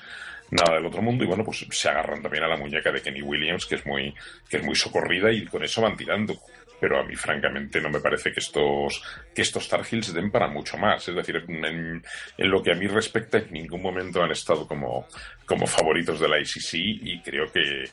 nada 0.51 0.75
del 0.75 0.87
otro 0.87 1.03
mundo 1.03 1.23
y 1.23 1.29
bueno, 1.29 1.45
pues 1.45 1.65
se 1.71 1.89
agarran 1.89 2.21
también 2.21 2.43
a 2.43 2.49
la 2.49 2.57
muñeca 2.57 2.91
de 2.91 3.01
Kenny 3.01 3.23
Williams 3.23 3.65
que 3.65 3.77
es 3.77 3.87
muy, 3.87 4.13
que 4.49 4.57
es 4.57 4.65
muy 4.65 4.75
socorrida 4.75 5.31
y 5.31 5.47
con 5.47 5.63
eso 5.63 5.81
van 5.81 5.97
tirando 5.97 6.37
pero 6.85 7.01
a 7.01 7.03
mí 7.03 7.17
francamente 7.17 7.81
no 7.81 7.89
me 7.89 7.99
parece 7.99 8.31
que 8.31 8.41
estos 8.41 9.03
que 9.35 9.41
estos 9.41 9.67
Tar 9.71 9.87
Heels 9.91 10.13
den 10.13 10.31
para 10.31 10.49
mucho 10.49 10.77
más. 10.77 11.09
Es 11.09 11.15
decir, 11.15 11.43
en, 11.49 11.65
en, 11.65 12.51
lo 12.51 12.63
que 12.63 12.73
a 12.73 12.75
mí 12.75 12.87
respecta, 12.87 13.39
en 13.39 13.51
ningún 13.53 13.81
momento 13.81 14.23
han 14.23 14.33
estado 14.33 14.69
como, 14.69 15.07
como 15.47 15.67
favoritos 15.67 16.21
de 16.21 16.29
la 16.29 16.39
ICC 16.39 16.75
y 16.75 17.23
creo 17.23 17.51
que, 17.51 17.85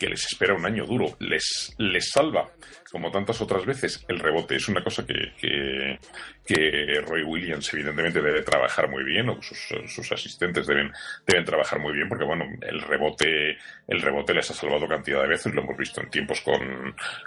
que 0.00 0.08
les 0.08 0.24
espera 0.24 0.54
un 0.54 0.64
año 0.64 0.86
duro. 0.86 1.14
Les, 1.20 1.74
les 1.76 2.10
salva, 2.10 2.48
como 2.90 3.10
tantas 3.10 3.38
otras 3.42 3.66
veces, 3.66 4.02
el 4.08 4.18
rebote. 4.18 4.56
Es 4.56 4.66
una 4.68 4.82
cosa 4.82 5.04
que, 5.06 5.34
que, 5.38 7.00
Roy 7.06 7.22
Williams 7.22 7.72
evidentemente 7.74 8.22
debe 8.22 8.42
trabajar 8.42 8.88
muy 8.88 9.04
bien, 9.04 9.28
o 9.28 9.40
sus, 9.42 9.58
sus, 9.86 10.10
asistentes 10.10 10.66
deben, 10.66 10.90
deben 11.26 11.44
trabajar 11.44 11.78
muy 11.78 11.92
bien, 11.92 12.08
porque 12.08 12.24
bueno, 12.24 12.46
el 12.62 12.80
rebote, 12.80 13.58
el 13.86 14.00
rebote 14.00 14.34
les 14.34 14.50
ha 14.50 14.54
salvado 14.54 14.88
cantidad 14.88 15.20
de 15.20 15.28
veces, 15.28 15.54
lo 15.54 15.62
hemos 15.62 15.76
visto 15.76 16.00
en 16.00 16.10
tiempos 16.10 16.40
con, 16.40 16.60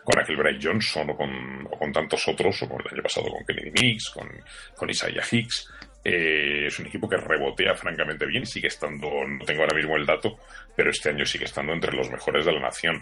con 0.04 0.20
aquel 0.20 0.36
Bryce 0.36 0.68
Johnson 0.68 1.12
o 1.12 1.16
con, 1.16 1.68
o 1.70 1.78
con 1.78 1.92
tantos 1.92 2.28
otros, 2.28 2.62
o 2.64 2.70
con 2.70 2.82
el 2.82 2.94
año 2.94 3.04
pasado 3.04 3.28
con 3.28 3.46
Kennedy 3.46 3.72
Mix, 3.72 4.10
con, 4.10 4.28
con 4.76 4.90
Isaiah 4.90 5.24
Hicks. 5.32 5.70
Eh, 6.04 6.66
es 6.68 6.80
un 6.80 6.88
equipo 6.88 7.08
que 7.08 7.18
rebotea 7.18 7.76
francamente 7.76 8.26
bien 8.26 8.46
sigue 8.46 8.68
estando, 8.68 9.10
no 9.26 9.46
tengo 9.46 9.62
ahora 9.62 9.76
mismo 9.76 9.96
el 9.96 10.06
dato, 10.06 10.38
pero 10.76 10.90
este 10.90 11.10
año 11.10 11.26
sigue 11.26 11.46
estando 11.46 11.72
entre 11.72 11.96
los 11.96 12.10
mejores 12.10 12.46
de 12.46 12.52
la 12.52 12.60
nación. 12.60 13.02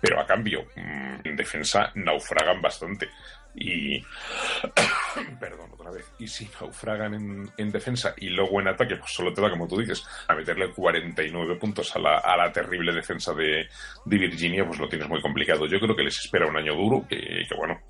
Pero 0.00 0.20
a 0.20 0.26
cambio, 0.26 0.66
mmm, 0.76 1.20
en 1.24 1.36
defensa 1.36 1.90
naufragan 1.94 2.60
bastante. 2.60 3.08
Y. 3.58 4.00
Perdón, 5.40 5.70
otra 5.72 5.90
vez. 5.90 6.10
Y 6.18 6.28
si 6.28 6.48
naufragan 6.60 7.14
en, 7.14 7.50
en, 7.56 7.70
defensa 7.70 8.14
y 8.16 8.28
luego 8.28 8.60
en 8.60 8.68
ataque, 8.68 8.96
pues 8.96 9.10
solo 9.12 9.32
te 9.32 9.40
da, 9.40 9.50
como 9.50 9.66
tú 9.66 9.78
dices, 9.78 10.06
a 10.28 10.34
meterle 10.34 10.70
49 10.72 11.56
puntos 11.56 11.94
a 11.96 11.98
la, 11.98 12.18
a 12.18 12.36
la 12.36 12.52
terrible 12.52 12.92
defensa 12.92 13.32
de, 13.34 13.68
de, 14.04 14.18
Virginia, 14.18 14.66
pues 14.66 14.78
lo 14.78 14.88
tienes 14.88 15.08
muy 15.08 15.20
complicado. 15.20 15.66
Yo 15.66 15.80
creo 15.80 15.96
que 15.96 16.04
les 16.04 16.18
espera 16.18 16.46
un 16.46 16.56
año 16.56 16.74
duro, 16.74 17.06
que, 17.08 17.46
bueno, 17.56 17.80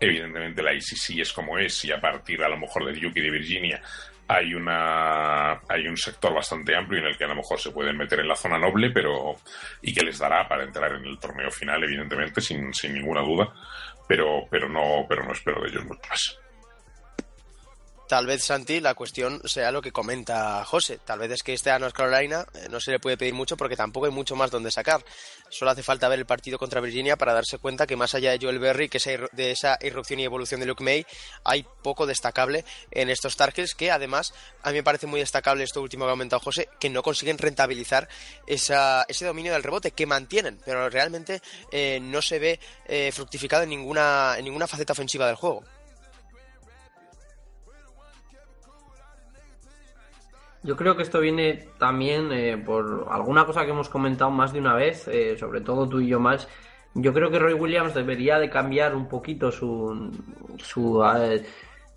evidentemente 0.00 0.62
la 0.62 0.74
ICC 0.74 1.20
es 1.20 1.32
como 1.32 1.58
es, 1.58 1.84
y 1.84 1.92
a 1.92 2.00
partir 2.00 2.42
a 2.42 2.48
lo 2.48 2.58
mejor 2.58 2.86
de 2.86 3.00
Duke 3.00 3.20
y 3.20 3.22
de 3.22 3.30
Virginia 3.30 3.82
hay 4.28 4.54
una 4.54 5.52
hay 5.68 5.86
un 5.86 5.96
sector 5.96 6.34
bastante 6.34 6.74
amplio 6.74 7.00
en 7.00 7.06
el 7.06 7.16
que 7.16 7.24
a 7.24 7.28
lo 7.28 7.36
mejor 7.36 7.60
se 7.60 7.70
pueden 7.70 7.96
meter 7.96 8.20
en 8.20 8.28
la 8.28 8.34
zona 8.34 8.58
noble 8.58 8.90
pero 8.90 9.36
y 9.82 9.94
que 9.94 10.04
les 10.04 10.18
dará 10.18 10.48
para 10.48 10.64
entrar 10.64 10.92
en 10.94 11.06
el 11.06 11.18
torneo 11.18 11.50
final 11.50 11.84
evidentemente 11.84 12.40
sin, 12.40 12.74
sin 12.74 12.94
ninguna 12.94 13.20
duda 13.20 13.52
pero 14.06 14.46
pero 14.50 14.68
no 14.68 15.06
pero 15.08 15.24
no 15.24 15.32
espero 15.32 15.62
de 15.62 15.68
ellos 15.68 15.84
mucho 15.84 16.02
más 16.08 16.38
tal 18.06 18.26
vez, 18.26 18.44
Santi, 18.44 18.80
la 18.80 18.94
cuestión 18.94 19.40
sea 19.44 19.70
lo 19.70 19.82
que 19.82 19.92
comenta 19.92 20.64
José. 20.64 20.98
Tal 21.04 21.18
vez 21.18 21.30
es 21.32 21.42
que 21.42 21.52
este 21.52 21.70
a 21.70 21.78
North 21.78 21.94
Carolina 21.94 22.46
eh, 22.54 22.68
no 22.70 22.80
se 22.80 22.92
le 22.92 23.00
puede 23.00 23.16
pedir 23.16 23.34
mucho 23.34 23.56
porque 23.56 23.76
tampoco 23.76 24.06
hay 24.06 24.12
mucho 24.12 24.36
más 24.36 24.50
donde 24.50 24.70
sacar. 24.70 25.04
Solo 25.56 25.70
hace 25.70 25.82
falta 25.82 26.10
ver 26.10 26.18
el 26.18 26.26
partido 26.26 26.58
contra 26.58 26.82
Virginia 26.82 27.16
para 27.16 27.32
darse 27.32 27.56
cuenta 27.56 27.86
que 27.86 27.96
más 27.96 28.14
allá 28.14 28.30
de 28.30 28.38
Joel 28.38 28.58
Berry, 28.58 28.90
que 28.90 28.98
de 29.32 29.50
esa 29.50 29.78
irrupción 29.80 30.20
y 30.20 30.24
evolución 30.24 30.60
de 30.60 30.66
Luke 30.66 30.84
May, 30.84 31.06
hay 31.44 31.64
poco 31.82 32.04
destacable 32.04 32.66
en 32.90 33.08
estos 33.08 33.36
Targets 33.36 33.74
que 33.74 33.90
además 33.90 34.34
a 34.62 34.68
mí 34.68 34.74
me 34.74 34.82
parece 34.82 35.06
muy 35.06 35.20
destacable 35.20 35.64
esto 35.64 35.80
último 35.80 36.04
que 36.04 36.10
ha 36.10 36.12
comentado 36.12 36.40
José, 36.40 36.68
que 36.78 36.90
no 36.90 37.02
consiguen 37.02 37.38
rentabilizar 37.38 38.06
ese 38.46 39.24
dominio 39.24 39.54
del 39.54 39.62
rebote 39.62 39.92
que 39.92 40.04
mantienen, 40.04 40.60
pero 40.62 40.90
realmente 40.90 41.40
eh, 41.72 42.00
no 42.02 42.20
se 42.20 42.38
ve 42.38 42.60
eh, 42.86 43.10
fructificado 43.10 43.62
en 43.62 43.70
ninguna, 43.70 44.34
en 44.36 44.44
ninguna 44.44 44.66
faceta 44.66 44.92
ofensiva 44.92 45.26
del 45.26 45.36
juego. 45.36 45.64
Yo 50.66 50.74
creo 50.76 50.96
que 50.96 51.04
esto 51.04 51.20
viene 51.20 51.68
también 51.78 52.32
eh, 52.32 52.58
por 52.58 53.06
alguna 53.08 53.46
cosa 53.46 53.64
que 53.64 53.70
hemos 53.70 53.88
comentado 53.88 54.32
más 54.32 54.52
de 54.52 54.58
una 54.58 54.74
vez, 54.74 55.06
eh, 55.06 55.36
sobre 55.38 55.60
todo 55.60 55.88
tú 55.88 56.00
y 56.00 56.08
yo 56.08 56.18
más. 56.18 56.48
Yo 56.94 57.12
creo 57.14 57.30
que 57.30 57.38
Roy 57.38 57.52
Williams 57.52 57.94
debería 57.94 58.40
de 58.40 58.50
cambiar 58.50 58.96
un 58.96 59.06
poquito 59.06 59.52
su, 59.52 60.10
su, 60.58 61.04
eh, 61.04 61.46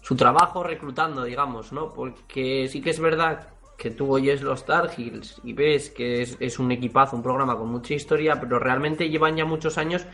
su 0.02 0.16
trabajo 0.16 0.62
reclutando, 0.62 1.24
digamos, 1.24 1.74
¿no? 1.74 1.92
Porque 1.92 2.68
sí 2.70 2.80
que 2.80 2.92
es 2.92 3.00
verdad 3.00 3.48
que 3.76 3.90
tú 3.90 4.14
oyes 4.14 4.44
los 4.44 4.64
Tar 4.66 4.92
Heels 4.96 5.42
y 5.44 5.54
ves 5.54 5.90
que 5.90 6.22
es, 6.22 6.38
es, 6.40 6.60
un 6.60 6.72
equipazo, 6.72 7.16
un 7.16 7.24
programa 7.24 7.58
con 7.58 7.70
mucha 7.72 7.96
historia, 7.96 8.40
pero 8.40 8.60
realmente 8.60 9.10
llevan 9.10 9.36
ya 9.36 9.46
muchos 9.46 9.80
años 9.80 10.06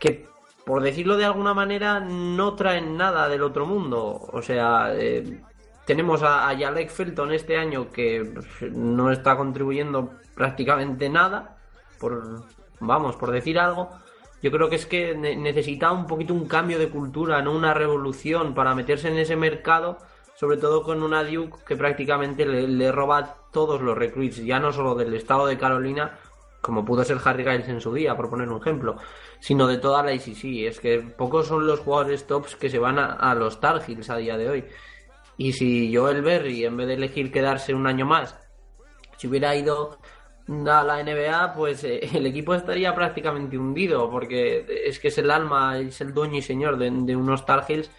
que, 0.00 0.26
por 0.64 0.82
decirlo 0.82 1.16
de 1.16 1.26
alguna 1.26 1.54
manera, 1.54 2.00
no 2.00 2.56
traen 2.56 2.96
nada 2.96 3.28
del 3.28 3.44
otro 3.44 3.66
mundo. 3.66 4.28
O 4.32 4.42
sea, 4.42 4.92
tenemos 5.88 6.22
a, 6.22 6.54
Jalek 6.54 6.90
Felton 6.90 7.32
este 7.32 7.56
año 7.56 7.90
que 7.90 8.30
pues, 8.34 8.70
no 8.74 9.10
está 9.10 9.38
contribuyendo 9.38 10.10
prácticamente 10.34 11.08
nada, 11.08 11.56
por 11.98 12.44
vamos, 12.78 13.16
por 13.16 13.30
decir 13.30 13.58
algo. 13.58 13.88
Yo 14.42 14.50
creo 14.50 14.68
que 14.68 14.76
es 14.76 14.84
que 14.84 15.14
necesita 15.14 15.90
un 15.90 16.06
poquito 16.06 16.34
un 16.34 16.46
cambio 16.46 16.78
de 16.78 16.90
cultura, 16.90 17.40
no 17.40 17.52
una 17.52 17.72
revolución 17.72 18.54
para 18.54 18.74
meterse 18.74 19.08
en 19.08 19.16
ese 19.16 19.34
mercado, 19.34 19.96
sobre 20.36 20.58
todo 20.58 20.82
con 20.82 21.02
una 21.02 21.24
Duke 21.24 21.56
que 21.66 21.74
prácticamente 21.74 22.44
le, 22.44 22.92
roba 22.92 23.36
todos 23.50 23.80
los 23.80 23.96
recruits, 23.96 24.44
ya 24.44 24.60
no 24.60 24.74
solo 24.74 24.94
del 24.94 25.14
estado 25.14 25.46
de 25.46 25.56
Carolina, 25.56 26.18
como 26.60 26.84
pudo 26.84 27.02
ser 27.02 27.16
Harry 27.24 27.44
Giles 27.44 27.68
en 27.68 27.80
su 27.80 27.94
día, 27.94 28.14
por 28.14 28.28
poner 28.28 28.50
un 28.50 28.60
ejemplo, 28.60 28.96
sino 29.40 29.66
de 29.66 29.78
toda 29.78 30.02
la 30.02 30.12
ICC. 30.12 30.68
Es 30.68 30.80
que 30.80 31.00
pocos 31.00 31.46
son 31.46 31.66
los 31.66 31.80
jugadores 31.80 32.26
tops 32.26 32.56
que 32.56 32.68
se 32.68 32.78
van 32.78 32.98
a, 32.98 33.34
los 33.34 33.58
Tar 33.58 33.82
Heels 33.88 34.10
a 34.10 34.18
día 34.18 34.36
de 34.36 34.50
hoy. 34.50 34.64
Y 35.38 35.52
si 35.52 35.94
Joel 35.94 36.20
Berry, 36.20 36.64
en 36.64 36.76
vez 36.76 36.88
de 36.88 36.94
elegir 36.94 37.30
quedarse 37.30 37.72
un 37.72 37.86
año 37.86 38.04
más, 38.04 38.36
si 39.16 39.28
hubiera 39.28 39.54
ido 39.54 39.98
a 40.48 40.82
la 40.82 41.02
NBA, 41.02 41.54
pues 41.54 41.84
eh, 41.84 42.00
el 42.14 42.26
equipo 42.26 42.54
estaría 42.54 42.92
prácticamente 42.94 43.56
hundido, 43.56 44.10
porque 44.10 44.66
es 44.86 44.98
que 44.98 45.08
es 45.08 45.18
el 45.18 45.30
alma, 45.30 45.78
es 45.78 46.00
el 46.00 46.12
dueño 46.12 46.38
y 46.38 46.42
señor 46.42 46.76
de, 46.76 47.16
unos 47.16 47.46
Tar 47.46 47.64
Heels 47.68 47.90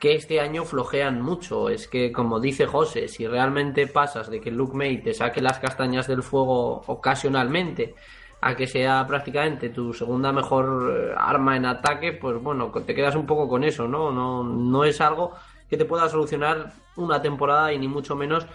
que 0.00 0.14
este 0.14 0.40
año 0.40 0.64
flojean 0.64 1.20
mucho. 1.20 1.68
Es 1.68 1.86
que, 1.86 2.10
como 2.10 2.40
dice 2.40 2.66
José, 2.66 3.08
si 3.08 3.26
realmente 3.26 3.86
pasas 3.86 4.30
de 4.30 4.40
que 4.40 4.50
Luke 4.50 4.76
May 4.76 5.02
te 5.02 5.12
saque 5.12 5.42
las 5.42 5.58
castañas 5.58 6.06
del 6.06 6.22
fuego 6.22 6.82
ocasionalmente 6.86 7.94
a 8.40 8.54
que 8.54 8.66
sea 8.66 9.06
prácticamente 9.06 9.68
tu 9.68 9.92
segunda 9.92 10.32
mejor 10.32 10.94
eh, 10.94 11.14
arma 11.16 11.56
en 11.56 11.66
ataque, 11.66 12.14
pues 12.14 12.42
bueno, 12.42 12.70
te 12.70 12.94
quedas 12.94 13.16
un 13.16 13.26
poco 13.26 13.48
con 13.48 13.64
eso, 13.64 13.86
¿no? 13.86 14.10
No, 14.10 14.44
no 14.44 14.84
es 14.84 15.00
algo 15.00 15.34
que 15.68 15.76
te 15.76 15.84
pueda 15.84 16.08
solucionar 16.08 16.72
una 16.96 17.20
temporada 17.20 17.72
y 17.72 17.78
ni 17.78 17.88
mucho 17.88 18.16
menos 18.16 18.46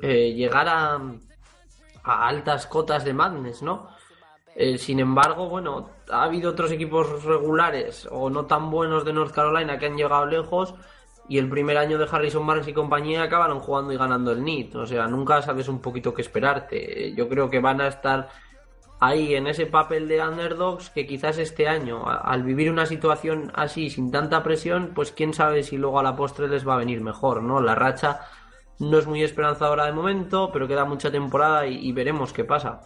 eh, 0.00 0.32
llegar 0.32 0.68
a, 0.68 1.00
a, 2.04 2.28
altas 2.28 2.66
cotas 2.66 3.04
de 3.04 3.12
Madness, 3.12 3.62
¿no? 3.62 3.88
Eh, 4.54 4.78
sin 4.78 4.98
embargo, 4.98 5.48
bueno, 5.48 5.90
ha 6.10 6.24
habido 6.24 6.50
otros 6.50 6.72
equipos 6.72 7.24
regulares 7.24 8.08
o 8.10 8.28
no 8.28 8.46
tan 8.46 8.70
buenos 8.70 9.04
de 9.04 9.12
North 9.12 9.32
Carolina 9.32 9.78
que 9.78 9.86
han 9.86 9.96
llegado 9.96 10.26
lejos 10.26 10.74
y 11.28 11.38
el 11.38 11.48
primer 11.48 11.76
año 11.76 11.98
de 11.98 12.08
Harrison 12.10 12.46
Barnes 12.46 12.66
y 12.66 12.72
compañía 12.72 13.22
acabaron 13.22 13.60
jugando 13.60 13.92
y 13.92 13.96
ganando 13.96 14.32
el 14.32 14.42
NIT. 14.42 14.74
O 14.76 14.86
sea, 14.86 15.06
nunca 15.06 15.42
sabes 15.42 15.68
un 15.68 15.80
poquito 15.80 16.14
qué 16.14 16.22
esperarte. 16.22 17.12
Yo 17.14 17.28
creo 17.28 17.50
que 17.50 17.60
van 17.60 17.80
a 17.82 17.88
estar 17.88 18.30
ahí 19.00 19.34
en 19.34 19.46
ese 19.46 19.66
papel 19.66 20.08
de 20.08 20.20
underdogs 20.20 20.90
que 20.90 21.06
quizás 21.06 21.38
este 21.38 21.68
año, 21.68 22.04
al 22.08 22.42
vivir 22.42 22.70
una 22.70 22.86
situación 22.86 23.52
así 23.54 23.90
sin 23.90 24.10
tanta 24.10 24.42
presión, 24.42 24.92
pues 24.94 25.12
quién 25.12 25.34
sabe 25.34 25.62
si 25.62 25.76
luego 25.76 26.00
a 26.00 26.02
la 26.02 26.16
postre 26.16 26.48
les 26.48 26.66
va 26.66 26.74
a 26.74 26.78
venir 26.78 27.00
mejor, 27.00 27.42
¿no? 27.42 27.60
La 27.60 27.74
racha 27.74 28.20
no 28.78 28.98
es 28.98 29.06
muy 29.06 29.22
esperanzadora 29.22 29.86
de 29.86 29.92
momento, 29.92 30.50
pero 30.52 30.68
queda 30.68 30.84
mucha 30.84 31.10
temporada 31.10 31.66
y, 31.66 31.90
veremos 31.92 32.32
qué 32.32 32.44
pasa. 32.44 32.80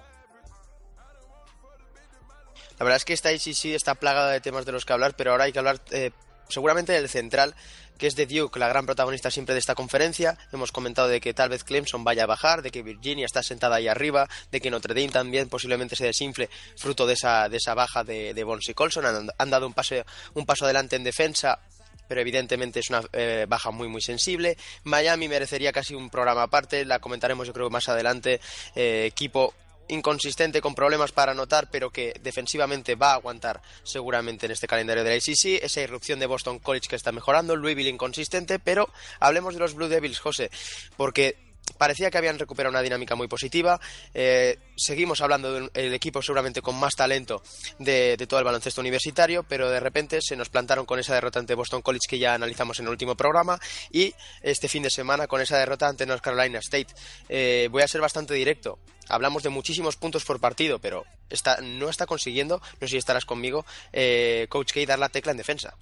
La 2.79 2.85
verdad 2.85 2.97
es 2.97 3.05
que 3.05 3.13
esta 3.13 3.37
sí 3.39 3.75
está 3.75 3.95
plagada 3.95 4.33
de 4.33 4.41
temas 4.41 4.67
de 4.67 4.73
los 4.73 4.85
que 4.85 4.93
hablar, 4.93 5.15
pero 5.17 5.31
ahora 5.31 5.45
hay 5.45 5.53
que 5.53 5.59
hablar 5.59 5.81
eh, 5.91 6.11
seguramente 6.49 6.93
del 6.93 7.09
central, 7.09 7.55
que 8.03 8.09
es 8.09 8.17
de 8.17 8.27
Duke, 8.27 8.59
la 8.59 8.67
gran 8.67 8.85
protagonista 8.85 9.31
siempre 9.31 9.55
de 9.55 9.61
esta 9.61 9.77
conferencia. 9.77 10.37
Hemos 10.53 10.73
comentado 10.73 11.07
de 11.07 11.21
que 11.21 11.35
tal 11.35 11.51
vez 11.51 11.63
Clemson 11.63 12.03
vaya 12.03 12.25
a 12.25 12.27
bajar, 12.27 12.61
de 12.61 12.73
que 12.73 12.83
Virginia 12.83 13.25
está 13.25 13.45
sentada 13.45 13.77
ahí 13.77 13.87
arriba, 13.87 14.29
de 14.51 14.61
que 14.61 14.73
Notre 14.73 14.93
Dame 14.93 15.13
también 15.13 15.49
posiblemente 15.49 15.95
se 15.95 16.07
desinfle 16.07 16.51
fruto 16.77 17.07
de 17.07 17.13
esa, 17.13 17.49
de 17.49 17.59
esa 17.59 17.75
baja 17.75 18.03
de, 18.03 18.35
de 18.35 18.45
y 18.67 18.75
Colson. 18.75 19.31
Han, 19.39 19.51
dado 19.51 19.69
un 19.69 19.73
paso, 19.73 19.95
un 20.35 20.45
paso 20.45 20.65
adelante 20.65 20.97
en 20.97 21.05
defensa, 21.05 21.61
pero 22.09 22.21
evidentemente 22.21 22.81
es 22.81 22.91
una 22.91 23.03
eh, 23.13 23.47
baja 23.49 23.71
muy 23.71 23.87
muy 23.87 24.03
sensible. 24.03 24.57
Miami 24.83 25.29
merecería 25.29 25.71
casi 25.71 25.95
un 25.95 26.11
programa 26.11 26.43
aparte, 26.43 26.85
la 26.85 26.99
comentaremos 26.99 27.47
yo 27.47 27.53
creo 27.53 27.71
más 27.71 27.89
adelante. 27.89 28.41
Eh, 28.75 29.05
equipo 29.07 29.55
inconsistente, 29.89 30.61
con 30.61 30.75
problemas 30.75 31.13
para 31.13 31.33
anotar, 31.33 31.69
pero 31.71 31.91
que 31.91 32.15
defensivamente 32.23 32.95
va 32.95 33.13
a 33.13 33.15
aguantar 33.15 33.63
seguramente 33.83 34.47
en 34.47 34.53
este 34.53 34.67
calendario 34.67 35.05
de 35.05 35.11
la 35.11 35.17
ACC. 35.17 35.63
Esa 35.63 35.81
irrupción 35.81 36.19
de 36.19 36.27
Boston 36.27 36.59
College 36.59 36.89
que 36.89 36.97
está 36.97 37.13
mejorando, 37.13 37.57
Louisville 37.57 37.91
inconsistente, 37.91 38.59
pero 38.59 38.89
hablemos 39.21 39.55
de 39.55 39.61
los 39.61 39.75
Blue 39.75 39.89
Devils, 39.89 40.19
José, 40.19 40.51
porque 40.97 41.52
parecía 41.77 42.11
que 42.11 42.19
habían 42.19 42.39
recuperado 42.39 42.71
una 42.71 42.83
dinámica 42.83 43.15
muy 43.15 43.29
positiva. 43.29 43.81
Eh, 44.15 44.59
seguimos 44.77 45.21
hablando 45.21 45.69
del 45.69 45.95
equipo 45.95 46.23
seguramente 46.23 46.63
con 46.63 46.79
más 46.79 46.95
talento 46.95 47.43
de, 47.79 48.17
todo 48.29 48.41
el 48.41 48.45
baloncesto 48.45 48.81
universitario, 48.81 49.43
pero 49.43 49.71
de 49.71 49.81
repente 49.81 50.21
se 50.21 50.37
nos 50.37 50.49
plantaron 50.49 50.87
con 50.87 50.99
esa 50.99 51.15
derrota 51.15 51.39
ante 51.39 51.55
Boston 51.55 51.83
College 51.83 52.07
que 52.09 52.19
ya 52.19 52.35
analizamos 52.35 52.79
en 52.79 52.87
el 52.87 52.91
último 52.91 53.17
programa 53.17 53.59
y 53.91 54.15
este 54.43 54.69
fin 54.69 54.83
de 54.83 54.91
semana 54.91 55.27
con 55.27 55.41
esa 55.41 55.59
derrota 55.59 55.89
ante 55.89 56.07
North 56.07 56.23
Carolina 56.23 56.59
State. 56.59 56.95
Eh, 57.29 57.69
voy 57.71 57.83
a 57.83 57.89
ser 57.89 58.01
bastante 58.01 58.35
directo. 58.35 58.79
Hablamos 59.09 59.43
de 59.43 59.51
muchísimos 59.51 59.97
puntos 59.97 60.25
por 60.25 60.41
partido, 60.41 60.79
pero 60.79 61.05
está, 61.29 61.59
no 61.61 61.89
está 61.89 62.07
consiguiendo, 62.07 62.61
no 62.81 62.87
sé 62.87 62.93
si 62.93 62.97
estarás 62.97 63.25
conmigo, 63.25 63.67
eh, 63.93 64.47
Coach 64.49 64.73
K 64.73 64.81
dar 64.87 64.99
la 64.99 65.09
tecla 65.09 65.33
en 65.33 65.39
defensa. 65.39 65.75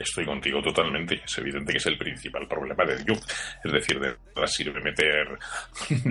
Estoy 0.00 0.24
contigo 0.24 0.62
totalmente. 0.62 1.20
Es 1.24 1.38
evidente 1.38 1.72
que 1.72 1.78
es 1.78 1.86
el 1.86 1.98
principal 1.98 2.48
problema 2.48 2.84
de 2.86 3.04
Duke. 3.04 3.20
Es 3.62 3.70
decir, 3.70 4.00
de 4.00 4.16
verdad 4.34 4.46
sirve 4.46 4.80
meter 4.80 5.38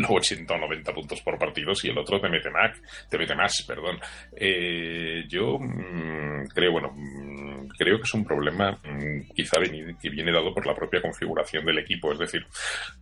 80 0.07 0.53
o 0.53 0.57
90 0.57 0.93
puntos 0.93 1.21
por 1.21 1.39
partido 1.39 1.73
si 1.73 1.89
el 1.89 1.97
otro 1.97 2.21
te 2.21 2.29
mete 2.29 2.51
más, 2.51 2.77
te 3.09 3.17
mete 3.17 3.33
más, 3.33 3.63
perdón. 3.67 3.99
Eh, 4.35 5.25
yo 5.27 5.57
mm, 5.57 6.49
creo, 6.53 6.73
bueno, 6.73 6.93
mm, 6.95 7.69
creo 7.79 7.97
que 7.97 8.03
es 8.03 8.13
un 8.13 8.23
problema 8.23 8.71
mm, 8.71 9.31
quizá 9.33 9.57
que 9.59 10.09
viene 10.09 10.31
dado 10.31 10.53
por 10.53 10.67
la 10.67 10.75
propia 10.75 11.01
configuración 11.01 11.65
del 11.65 11.79
equipo. 11.79 12.11
Es 12.13 12.19
decir, 12.19 12.45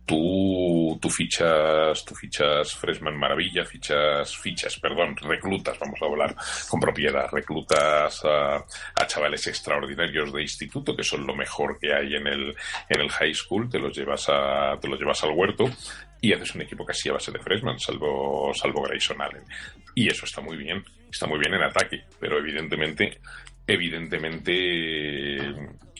tú, 0.06 0.98
tú 1.02 1.10
fichas, 1.10 2.02
tú 2.02 2.14
fichas 2.14 2.74
Freshman 2.74 3.16
Maravilla, 3.16 3.64
fichas, 3.66 4.34
fichas, 4.38 4.78
perdón, 4.78 5.16
reclutas, 5.16 5.78
vamos 5.78 6.00
a 6.00 6.06
hablar 6.06 6.34
con 6.70 6.80
propiedad, 6.80 7.28
reclutas 7.30 8.24
a, 8.24 8.56
a 8.56 9.06
chavales 9.06 9.46
extraordinarios 9.46 10.32
de 10.32 10.37
instituto, 10.40 10.96
que 10.96 11.02
son 11.02 11.26
lo 11.26 11.34
mejor 11.34 11.78
que 11.78 11.92
hay 11.92 12.14
en 12.14 12.26
el, 12.26 12.54
en 12.88 13.00
el 13.00 13.10
high 13.10 13.34
school, 13.34 13.68
te 13.68 13.78
los 13.78 13.96
llevas 13.96 14.28
a, 14.28 14.78
te 14.80 14.88
los 14.88 14.98
llevas 14.98 15.22
al 15.24 15.30
huerto 15.30 15.64
y 16.20 16.32
haces 16.32 16.54
un 16.54 16.62
equipo 16.62 16.84
casi 16.84 17.08
a 17.08 17.14
base 17.14 17.30
de 17.30 17.38
freshman, 17.38 17.78
salvo, 17.78 18.52
salvo 18.54 18.82
Grayson 18.82 19.20
Allen. 19.20 19.44
Y 19.94 20.08
eso 20.08 20.24
está 20.24 20.40
muy 20.40 20.56
bien, 20.56 20.84
está 21.10 21.26
muy 21.26 21.38
bien 21.38 21.54
en 21.54 21.62
ataque, 21.62 22.04
pero 22.18 22.38
evidentemente 22.38 23.18
evidentemente 23.68 25.36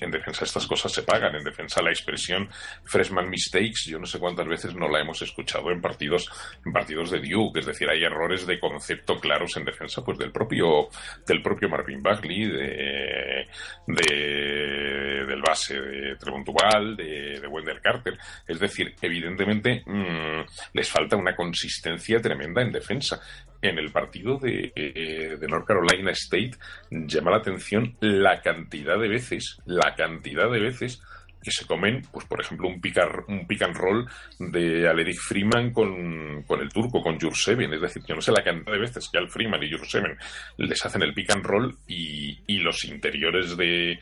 en 0.04 0.10
defensa 0.10 0.44
estas 0.44 0.66
cosas 0.66 0.92
se 0.92 1.02
pagan. 1.02 1.34
En 1.34 1.44
defensa 1.44 1.82
la 1.82 1.90
expresión 1.90 2.48
freshman 2.84 3.28
mistakes, 3.28 3.86
yo 3.86 3.98
no 3.98 4.06
sé 4.06 4.18
cuántas 4.18 4.46
veces 4.46 4.74
no 4.74 4.88
la 4.88 5.00
hemos 5.00 5.20
escuchado 5.22 5.70
en 5.70 5.80
partidos, 5.80 6.30
en 6.64 6.72
partidos 6.72 7.10
de 7.10 7.20
Duke. 7.20 7.60
Es 7.60 7.66
decir, 7.66 7.88
hay 7.88 8.04
errores 8.04 8.46
de 8.46 8.58
concepto 8.58 9.18
claros 9.18 9.56
en 9.56 9.64
defensa, 9.64 10.04
pues 10.04 10.18
del 10.18 10.32
propio, 10.32 10.88
del 11.26 11.42
propio 11.42 11.68
Marvin 11.68 12.02
Bagley, 12.02 12.46
de, 12.46 13.48
del 13.86 15.42
base 15.42 15.80
de 15.80 16.16
Trevon 16.16 16.44
Duval, 16.44 16.96
de, 16.96 17.40
de 17.40 17.46
Wendell 17.46 17.80
Carter. 17.80 18.18
Es 18.46 18.58
decir, 18.58 18.94
evidentemente 19.00 19.82
mm, 19.84 20.40
les 20.72 20.88
falta 20.88 21.16
una 21.16 21.34
consistencia 21.34 22.20
tremenda 22.20 22.62
en 22.62 22.72
defensa 22.72 23.20
en 23.60 23.78
el 23.78 23.90
partido 23.90 24.38
de, 24.38 24.72
eh, 24.74 25.36
de, 25.38 25.46
North 25.48 25.66
Carolina 25.66 26.12
State 26.12 26.52
llama 26.90 27.32
la 27.32 27.38
atención 27.38 27.96
la 28.00 28.40
cantidad 28.40 28.98
de 28.98 29.08
veces, 29.08 29.58
la 29.66 29.94
cantidad 29.94 30.50
de 30.50 30.60
veces 30.60 31.02
que 31.42 31.50
se 31.50 31.66
comen, 31.66 32.02
pues 32.12 32.26
por 32.26 32.40
ejemplo, 32.40 32.68
un 32.68 32.80
pick, 32.80 32.98
un 33.28 33.46
pick 33.46 33.62
and 33.62 33.76
roll 33.76 34.06
de 34.38 34.88
Aleric 34.88 35.18
Freeman 35.18 35.72
con, 35.72 36.42
con, 36.42 36.60
el 36.60 36.68
turco, 36.68 37.00
con 37.00 37.18
Jurseven. 37.18 37.72
Es 37.72 37.80
decir, 37.80 38.02
yo 38.06 38.14
no 38.14 38.20
sé 38.20 38.32
la 38.32 38.42
cantidad 38.42 38.72
de 38.72 38.80
veces 38.80 39.08
que 39.10 39.18
al 39.18 39.30
Freeman 39.30 39.62
y 39.62 39.70
Jurseven 39.70 40.16
les 40.56 40.84
hacen 40.84 41.02
el 41.02 41.14
pick 41.14 41.30
and 41.30 41.44
roll 41.44 41.76
y, 41.86 42.38
y 42.46 42.58
los 42.58 42.84
interiores 42.84 43.56
de, 43.56 43.98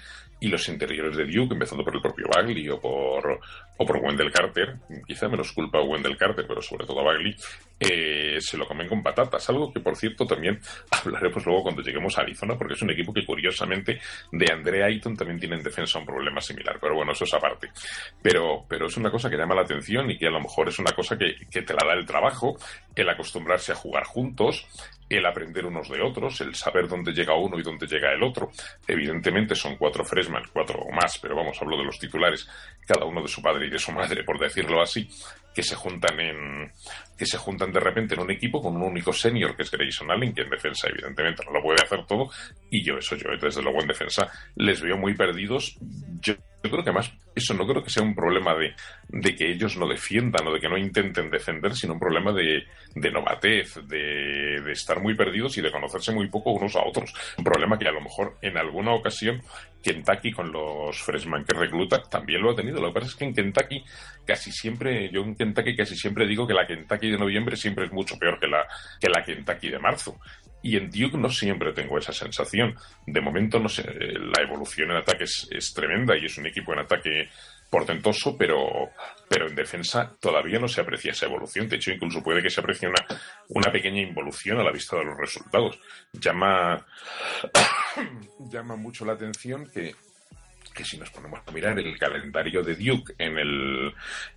y 0.46 0.48
los 0.48 0.68
interiores 0.68 1.16
de 1.16 1.24
Duke, 1.24 1.54
empezando 1.54 1.84
por 1.84 1.96
el 1.96 2.00
propio 2.00 2.28
Bagley 2.32 2.68
o 2.70 2.78
por, 2.80 3.40
o 3.78 3.84
por 3.84 3.96
Wendell 3.96 4.30
Carter, 4.30 4.76
quizá 5.04 5.28
menos 5.28 5.50
culpa 5.50 5.78
a 5.78 5.82
Wendell 5.82 6.16
Carter, 6.16 6.46
pero 6.46 6.62
sobre 6.62 6.86
todo 6.86 7.02
Bagley, 7.02 7.34
eh, 7.80 8.36
se 8.38 8.56
lo 8.56 8.64
comen 8.64 8.86
con 8.86 9.02
patatas. 9.02 9.50
Algo 9.50 9.72
que, 9.72 9.80
por 9.80 9.96
cierto, 9.96 10.24
también 10.24 10.60
hablaremos 10.92 11.44
luego 11.44 11.64
cuando 11.64 11.82
lleguemos 11.82 12.16
a 12.16 12.20
Arizona, 12.20 12.56
porque 12.56 12.74
es 12.74 12.82
un 12.82 12.90
equipo 12.90 13.12
que, 13.12 13.26
curiosamente, 13.26 13.98
de 14.30 14.52
Andre 14.52 14.84
Ayton 14.84 15.16
también 15.16 15.40
tiene 15.40 15.56
en 15.56 15.64
defensa 15.64 15.98
un 15.98 16.06
problema 16.06 16.40
similar. 16.40 16.78
Pero 16.80 16.94
bueno, 16.94 17.10
eso 17.10 17.24
es 17.24 17.34
aparte. 17.34 17.70
Pero, 18.22 18.64
pero 18.68 18.86
es 18.86 18.96
una 18.96 19.10
cosa 19.10 19.28
que 19.28 19.36
llama 19.36 19.56
la 19.56 19.62
atención 19.62 20.08
y 20.12 20.16
que 20.16 20.28
a 20.28 20.30
lo 20.30 20.40
mejor 20.40 20.68
es 20.68 20.78
una 20.78 20.92
cosa 20.92 21.18
que, 21.18 21.34
que 21.50 21.62
te 21.62 21.74
la 21.74 21.84
da 21.84 21.94
el 21.94 22.06
trabajo, 22.06 22.56
el 22.94 23.08
acostumbrarse 23.08 23.72
a 23.72 23.74
jugar 23.74 24.04
juntos, 24.04 24.64
el 25.08 25.24
aprender 25.24 25.66
unos 25.66 25.88
de 25.88 26.02
otros, 26.02 26.40
el 26.40 26.54
saber 26.54 26.88
dónde 26.88 27.12
llega 27.12 27.34
uno 27.34 27.58
y 27.58 27.62
dónde 27.62 27.86
llega 27.86 28.12
el 28.12 28.22
otro. 28.22 28.50
Evidentemente 28.86 29.54
son 29.54 29.76
cuatro 29.76 30.04
Freshman, 30.04 30.42
cuatro 30.52 30.80
o 30.80 30.92
más, 30.92 31.18
pero 31.18 31.36
vamos, 31.36 31.56
hablo 31.60 31.76
de 31.76 31.84
los 31.84 31.98
titulares, 31.98 32.48
cada 32.86 33.04
uno 33.04 33.22
de 33.22 33.28
su 33.28 33.40
padre 33.40 33.66
y 33.66 33.70
de 33.70 33.78
su 33.78 33.92
madre, 33.92 34.24
por 34.24 34.38
decirlo 34.38 34.82
así, 34.82 35.08
que 35.54 35.62
se 35.62 35.74
juntan 35.74 36.20
en 36.20 36.72
que 37.16 37.24
se 37.24 37.38
juntan 37.38 37.72
de 37.72 37.80
repente 37.80 38.14
en 38.14 38.20
un 38.20 38.30
equipo 38.30 38.60
con 38.60 38.76
un 38.76 38.82
único 38.82 39.12
senior 39.12 39.56
que 39.56 39.62
es 39.62 39.70
Grayson 39.70 40.10
Allen, 40.10 40.34
que 40.34 40.42
en 40.42 40.50
defensa 40.50 40.88
evidentemente 40.88 41.42
no 41.46 41.52
lo 41.52 41.62
puede 41.62 41.82
hacer 41.82 42.04
todo, 42.04 42.28
y 42.70 42.84
yo 42.84 42.98
eso 42.98 43.16
yo 43.16 43.30
desde 43.40 43.62
luego 43.62 43.80
en 43.80 43.88
defensa 43.88 44.30
les 44.56 44.80
veo 44.82 44.96
muy 44.96 45.14
perdidos. 45.14 45.78
Creo 46.70 46.84
que 46.84 46.92
más 46.92 47.12
eso 47.34 47.54
no 47.54 47.66
creo 47.66 47.82
que 47.82 47.90
sea 47.90 48.02
un 48.02 48.14
problema 48.14 48.54
de, 48.54 48.74
de, 49.08 49.34
que 49.34 49.50
ellos 49.50 49.76
no 49.76 49.86
defiendan 49.86 50.46
o 50.46 50.52
de 50.52 50.60
que 50.60 50.68
no 50.68 50.78
intenten 50.78 51.30
defender, 51.30 51.74
sino 51.74 51.94
un 51.94 52.00
problema 52.00 52.32
de, 52.32 52.64
de 52.94 53.10
novatez, 53.10 53.76
de, 53.86 54.60
de 54.64 54.72
estar 54.72 55.00
muy 55.00 55.14
perdidos 55.14 55.56
y 55.58 55.62
de 55.62 55.70
conocerse 55.70 56.12
muy 56.12 56.28
poco 56.28 56.52
unos 56.52 56.76
a 56.76 56.84
otros. 56.84 57.12
Un 57.38 57.44
problema 57.44 57.78
que 57.78 57.88
a 57.88 57.92
lo 57.92 58.00
mejor 58.00 58.36
en 58.42 58.56
alguna 58.56 58.92
ocasión 58.92 59.42
Kentucky 59.86 60.32
con 60.32 60.50
los 60.50 61.00
freshman 61.00 61.44
que 61.44 61.56
recluta 61.56 62.02
también 62.02 62.42
lo 62.42 62.50
ha 62.50 62.56
tenido. 62.56 62.80
Lo 62.80 62.88
que 62.88 63.00
pasa 63.00 63.06
es 63.06 63.14
que 63.14 63.24
en 63.24 63.34
Kentucky 63.34 63.84
casi 64.24 64.50
siempre, 64.50 65.10
yo 65.12 65.20
en 65.22 65.36
Kentucky 65.36 65.76
casi 65.76 65.94
siempre 65.94 66.26
digo 66.26 66.46
que 66.46 66.54
la 66.54 66.66
Kentucky 66.66 67.10
de 67.10 67.18
noviembre 67.18 67.56
siempre 67.56 67.86
es 67.86 67.92
mucho 67.92 68.18
peor 68.18 68.40
que 68.40 68.48
la, 68.48 68.66
que 69.00 69.08
la 69.08 69.22
Kentucky 69.22 69.68
de 69.68 69.78
marzo. 69.78 70.18
Y 70.66 70.76
en 70.76 70.90
Duke 70.90 71.16
no 71.16 71.30
siempre 71.30 71.72
tengo 71.72 71.96
esa 71.96 72.12
sensación. 72.12 72.74
De 73.06 73.20
momento, 73.20 73.60
no 73.60 73.68
sé, 73.68 73.84
la 73.84 74.42
evolución 74.42 74.90
en 74.90 74.96
ataque 74.96 75.22
es, 75.22 75.46
es 75.48 75.72
tremenda 75.72 76.18
y 76.18 76.24
es 76.24 76.36
un 76.38 76.46
equipo 76.48 76.72
en 76.72 76.80
ataque 76.80 77.28
portentoso, 77.70 78.36
pero, 78.36 78.90
pero 79.28 79.46
en 79.46 79.54
defensa 79.54 80.12
todavía 80.18 80.58
no 80.58 80.66
se 80.66 80.80
aprecia 80.80 81.12
esa 81.12 81.26
evolución. 81.26 81.68
De 81.68 81.76
hecho, 81.76 81.92
incluso 81.92 82.20
puede 82.20 82.42
que 82.42 82.50
se 82.50 82.60
aprecie 82.60 82.88
una, 82.88 83.06
una 83.50 83.70
pequeña 83.70 84.02
involución 84.02 84.58
a 84.58 84.64
la 84.64 84.72
vista 84.72 84.96
de 84.96 85.04
los 85.04 85.16
resultados. 85.16 85.78
Llama, 86.14 86.84
llama 88.50 88.74
mucho 88.74 89.04
la 89.04 89.12
atención 89.12 89.70
que, 89.72 89.94
que 90.76 90.84
si 90.84 90.98
nos 90.98 91.10
ponemos 91.10 91.40
a 91.44 91.50
mirar 91.50 91.78
el 91.78 91.98
calendario 91.98 92.62
de 92.62 92.76
Duke 92.76 93.14
en, 93.18 93.38
el, 93.38 93.94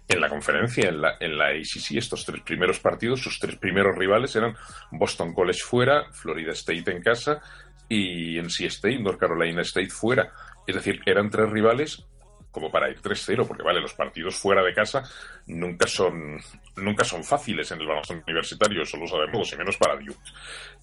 en 0.08 0.22
la 0.22 0.30
conferencia, 0.30 0.88
en 0.90 1.02
la, 1.02 1.18
en 1.20 1.38
la 1.38 1.50
ACC, 1.50 1.98
estos 1.98 2.26
tres 2.26 2.42
primeros 2.42 2.80
partidos, 2.80 3.22
sus 3.22 3.38
tres 3.38 3.58
primeros 3.58 3.96
rivales 3.96 4.36
eran 4.36 4.56
Boston 4.92 5.34
College 5.34 5.60
fuera, 5.64 6.12
Florida 6.12 6.54
State 6.54 6.92
en 6.92 7.04
casa 7.04 7.42
y 7.90 8.40
NC 8.40 8.62
State, 8.62 9.00
North 9.00 9.20
Carolina 9.20 9.62
State 9.62 9.90
fuera. 9.90 10.32
Es 10.66 10.76
decir, 10.76 11.02
eran 11.06 11.30
tres 11.30 11.50
rivales 11.50 12.06
como 12.52 12.72
para 12.72 12.90
ir 12.90 13.00
3-0, 13.00 13.48
porque 13.48 13.64
vale, 13.64 13.80
los 13.80 13.94
partidos 13.94 14.36
fuera 14.36 14.64
de 14.64 14.74
casa 14.74 15.04
nunca 15.48 15.88
son, 15.88 16.40
nunca 16.78 17.04
son 17.04 17.24
fáciles 17.24 17.72
en 17.72 17.82
el 17.82 17.88
baloncesto 17.88 18.24
universitario, 18.26 18.82
eso 18.82 18.98
lo 18.98 19.08
sabemos, 19.08 19.54
y 19.54 19.58
menos 19.58 19.78
para 19.78 19.96
Duke. 19.96 20.16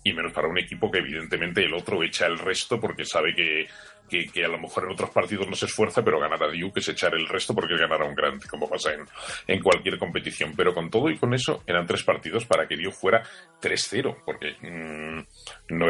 Y 0.05 0.13
menos 0.13 0.33
para 0.33 0.49
un 0.49 0.59
equipo 0.59 0.91
que 0.91 0.99
evidentemente 0.99 1.65
el 1.65 1.75
otro 1.75 2.03
echa 2.03 2.27
el 2.27 2.39
resto 2.39 2.81
porque 2.81 3.05
sabe 3.05 3.35
que 3.35 3.67
que, 4.09 4.45
a 4.45 4.49
lo 4.49 4.59
mejor 4.59 4.85
en 4.85 4.93
otros 4.93 5.11
partidos 5.11 5.49
no 5.49 5.57
se 5.57 5.67
esfuerza, 5.67 6.03
pero 6.05 6.21
ganar 6.21 6.43
a 6.43 6.49
Duke 6.49 6.81
es 6.81 6.89
echar 6.89 7.15
el 7.15 7.29
resto 7.29 7.55
porque 7.55 7.75
es 7.75 7.81
ganar 7.81 8.03
a 8.03 8.05
un 8.05 8.15
grande, 8.15 8.47
como 8.47 8.69
pasa 8.69 8.93
en, 8.93 9.01
en 9.47 9.63
cualquier 9.63 9.99
competición. 9.99 10.55
Pero 10.57 10.75
con 10.75 10.91
todo 10.91 11.11
y 11.11 11.19
con 11.19 11.35
eso, 11.35 11.63
eran 11.67 11.87
tres 11.87 12.03
partidos 12.03 12.45
para 12.45 12.67
que 12.67 12.77
Duke 12.77 12.93
fuera 12.93 13.23
3-0, 13.61 14.17
porque 14.25 14.57
mmm, 14.61 15.25
no 15.71 15.87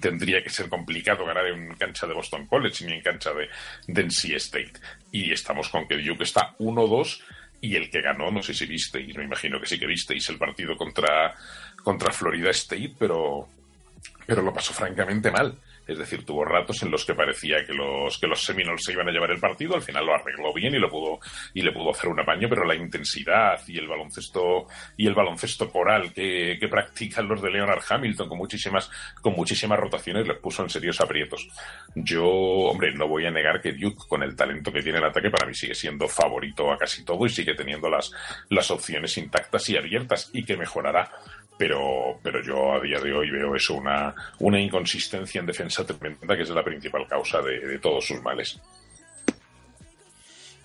tendría 0.00 0.42
que 0.42 0.50
ser 0.50 0.68
complicado 0.68 1.24
ganar 1.24 1.46
en 1.46 1.74
cancha 1.74 2.06
de 2.06 2.14
Boston 2.14 2.46
College 2.46 2.86
ni 2.86 2.94
en 2.94 3.02
cancha 3.02 3.32
de, 3.32 3.48
de 3.86 4.02
NC 4.02 4.34
State. 4.36 4.72
Y 5.12 5.32
estamos 5.32 5.68
con 5.68 5.86
que 5.86 5.98
Duke 5.98 6.24
está 6.24 6.56
1-2 6.58 7.20
y 7.60 7.76
el 7.76 7.90
que 7.90 8.00
ganó, 8.00 8.30
no 8.30 8.42
sé 8.42 8.54
si 8.54 8.66
visteis, 8.66 9.14
me 9.16 9.24
imagino 9.24 9.60
que 9.60 9.66
sí 9.66 9.78
que 9.78 9.86
visteis 9.86 10.28
el 10.30 10.38
partido 10.38 10.76
contra, 10.76 11.34
contra 11.82 12.10
Florida 12.10 12.50
State, 12.50 12.94
pero, 12.98 13.48
pero 14.26 14.42
lo 14.42 14.52
pasó 14.52 14.72
francamente 14.72 15.30
mal. 15.30 15.58
Es 15.90 15.98
decir, 15.98 16.24
tuvo 16.24 16.44
ratos 16.44 16.84
en 16.84 16.90
los 16.92 17.04
que 17.04 17.14
parecía 17.14 17.66
que 17.66 17.72
los, 17.72 18.16
que 18.16 18.28
los 18.28 18.44
Seminoles 18.44 18.80
se 18.84 18.92
iban 18.92 19.08
a 19.08 19.10
llevar 19.10 19.32
el 19.32 19.40
partido, 19.40 19.74
al 19.74 19.82
final 19.82 20.06
lo 20.06 20.14
arregló 20.14 20.54
bien 20.54 20.72
y 20.72 20.78
lo 20.78 20.88
pudo, 20.88 21.18
y 21.52 21.62
le 21.62 21.72
pudo 21.72 21.90
hacer 21.90 22.08
un 22.08 22.20
apaño, 22.20 22.48
pero 22.48 22.64
la 22.64 22.76
intensidad 22.76 23.60
y 23.66 23.76
el 23.76 23.88
baloncesto, 23.88 24.68
y 24.96 25.08
el 25.08 25.14
baloncesto 25.14 25.68
coral 25.68 26.12
que, 26.12 26.58
que 26.60 26.68
practican 26.68 27.26
los 27.26 27.42
de 27.42 27.50
Leonard 27.50 27.82
Hamilton 27.88 28.28
con 28.28 28.38
muchísimas, 28.38 28.88
con 29.20 29.32
muchísimas 29.32 29.80
rotaciones 29.80 30.28
les 30.28 30.38
puso 30.38 30.62
en 30.62 30.70
serios 30.70 31.00
aprietos. 31.00 31.48
Yo, 31.96 32.24
hombre, 32.24 32.94
no 32.94 33.08
voy 33.08 33.26
a 33.26 33.32
negar 33.32 33.60
que 33.60 33.72
Duke, 33.72 34.04
con 34.08 34.22
el 34.22 34.36
talento 34.36 34.72
que 34.72 34.82
tiene 34.82 34.98
en 34.98 35.06
ataque, 35.06 35.28
para 35.28 35.48
mí 35.48 35.54
sigue 35.54 35.74
siendo 35.74 36.06
favorito 36.06 36.70
a 36.70 36.78
casi 36.78 37.04
todo 37.04 37.26
y 37.26 37.30
sigue 37.30 37.54
teniendo 37.54 37.90
las, 37.90 38.12
las 38.48 38.70
opciones 38.70 39.18
intactas 39.18 39.68
y 39.70 39.76
abiertas 39.76 40.30
y 40.32 40.44
que 40.44 40.56
mejorará 40.56 41.10
pero, 41.60 42.18
pero 42.22 42.42
yo 42.42 42.72
a 42.72 42.80
día 42.80 42.98
de 42.98 43.12
hoy 43.12 43.30
veo 43.30 43.54
eso 43.54 43.74
una, 43.74 44.14
una 44.38 44.58
inconsistencia 44.58 45.40
en 45.40 45.46
defensa 45.46 45.84
tremenda 45.84 46.34
que 46.34 46.42
es 46.42 46.48
la 46.48 46.64
principal 46.64 47.06
causa 47.06 47.42
de, 47.42 47.60
de 47.60 47.78
todos 47.78 48.06
sus 48.06 48.22
males. 48.22 48.58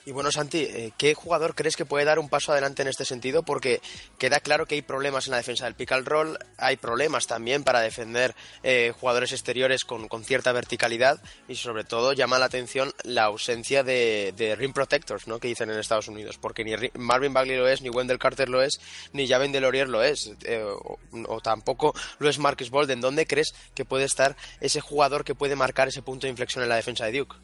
Y 0.07 0.11
bueno, 0.11 0.31
Santi, 0.31 0.59
eh, 0.59 0.93
¿qué 0.99 1.15
jugador 1.15 1.55
crees 1.55 1.75
que 1.75 1.83
puede 1.83 2.05
dar 2.05 2.19
un 2.19 2.29
paso 2.29 2.51
adelante 2.51 2.83
en 2.83 2.87
este 2.87 3.05
sentido? 3.05 3.41
Porque 3.41 3.81
queda 4.19 4.39
claro 4.39 4.67
que 4.67 4.75
hay 4.75 4.83
problemas 4.83 5.25
en 5.25 5.31
la 5.31 5.37
defensa 5.37 5.65
del 5.65 5.73
pick 5.73 5.93
and 5.93 6.07
roll, 6.07 6.37
hay 6.57 6.77
problemas 6.77 7.25
también 7.25 7.63
para 7.63 7.81
defender 7.81 8.35
eh, 8.61 8.93
jugadores 8.99 9.31
exteriores 9.31 9.83
con, 9.83 10.07
cierta 10.23 10.51
verticalidad 10.51 11.19
y 11.47 11.55
sobre 11.55 11.83
todo 11.83 12.13
llama 12.13 12.37
la 12.37 12.45
atención 12.45 12.93
la 13.03 13.23
ausencia 13.23 13.83
de, 13.83 14.31
de 14.37 14.55
rim 14.55 14.73
protectors, 14.73 15.27
¿no? 15.27 15.39
Que 15.39 15.47
dicen 15.47 15.71
en 15.71 15.79
Estados 15.79 16.07
Unidos, 16.07 16.37
porque 16.37 16.63
ni 16.63 16.75
Marvin 16.93 17.33
Bagley 17.33 17.57
lo 17.57 17.67
es, 17.67 17.81
ni 17.81 17.89
Wendell 17.89 18.19
Carter 18.19 18.47
lo 18.47 18.61
es, 18.61 18.79
ni 19.11 19.27
Javen 19.27 19.51
Delorier 19.51 19.89
lo 19.89 20.03
es, 20.03 20.31
eh, 20.43 20.61
o, 20.63 20.99
o, 21.27 21.41
tampoco 21.41 21.95
lo 22.19 22.29
es 22.29 22.37
Marcus 22.37 22.69
Bolden. 22.69 23.01
¿Dónde 23.01 23.25
crees 23.25 23.55
que 23.73 23.85
puede 23.85 24.05
estar 24.05 24.37
ese 24.61 24.81
jugador 24.81 25.25
que 25.25 25.33
puede 25.33 25.55
marcar 25.55 25.87
ese 25.87 26.03
punto 26.03 26.27
de 26.27 26.31
inflexión 26.31 26.63
en 26.63 26.69
la 26.69 26.75
defensa 26.75 27.05
de 27.05 27.17
Duke? 27.17 27.35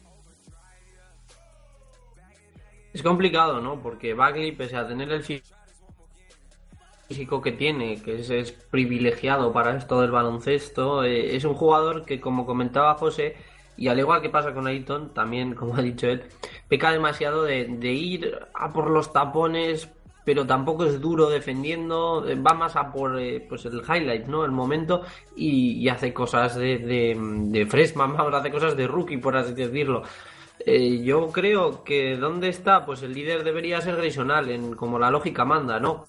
Es 2.92 3.02
complicado, 3.02 3.60
¿no? 3.60 3.80
Porque 3.80 4.14
Bagley, 4.14 4.52
pese 4.52 4.76
a 4.76 4.86
tener 4.86 5.10
el 5.10 5.24
físico 7.08 7.40
que 7.40 7.52
tiene, 7.52 8.02
que 8.02 8.20
es, 8.20 8.52
privilegiado 8.52 9.52
para 9.52 9.76
esto 9.76 10.00
del 10.00 10.10
baloncesto, 10.10 11.04
eh, 11.04 11.34
es 11.36 11.44
un 11.44 11.54
jugador 11.54 12.04
que, 12.04 12.20
como 12.20 12.44
comentaba 12.44 12.94
José, 12.94 13.36
y 13.78 13.88
al 13.88 13.98
igual 13.98 14.20
que 14.20 14.28
pasa 14.28 14.52
con 14.52 14.66
Ayton, 14.66 15.14
también, 15.14 15.54
como 15.58 15.74
ha 15.74 15.82
dicho 15.82 16.06
él, 16.06 16.24
peca 16.68 16.92
demasiado 16.92 17.44
de, 17.44 17.92
ir 17.92 18.38
a 18.54 18.72
por 18.72 18.90
los 18.90 19.10
tapones, 19.10 19.88
pero 20.24 20.46
tampoco 20.46 20.84
es 20.84 21.00
duro 21.00 21.30
defendiendo, 21.30 22.24
va 22.46 22.54
más 22.54 22.76
a 22.76 22.92
por 22.92 23.18
eh, 23.18 23.44
pues 23.48 23.64
el 23.64 23.80
highlight, 23.80 24.26
¿no? 24.26 24.44
El 24.44 24.52
momento 24.52 25.02
y, 25.34 25.72
y 25.78 25.88
hace 25.88 26.12
cosas 26.12 26.54
de, 26.54 26.78
de, 26.78 27.16
de 27.18 27.66
freshman, 27.66 28.14
hace 28.34 28.50
cosas 28.52 28.76
de 28.76 28.86
rookie, 28.86 29.16
por 29.16 29.36
así 29.36 29.54
decirlo. 29.54 30.02
Eh, 30.64 31.02
yo 31.02 31.28
creo 31.32 31.82
que 31.82 32.16
¿dónde 32.16 32.48
está? 32.48 32.86
Pues 32.86 33.02
el 33.02 33.14
líder 33.14 33.42
debería 33.42 33.80
ser 33.80 33.96
Grayson 33.96 34.30
Allen, 34.30 34.74
como 34.74 34.98
la 34.98 35.10
lógica 35.10 35.44
manda, 35.44 35.80
¿no? 35.80 36.06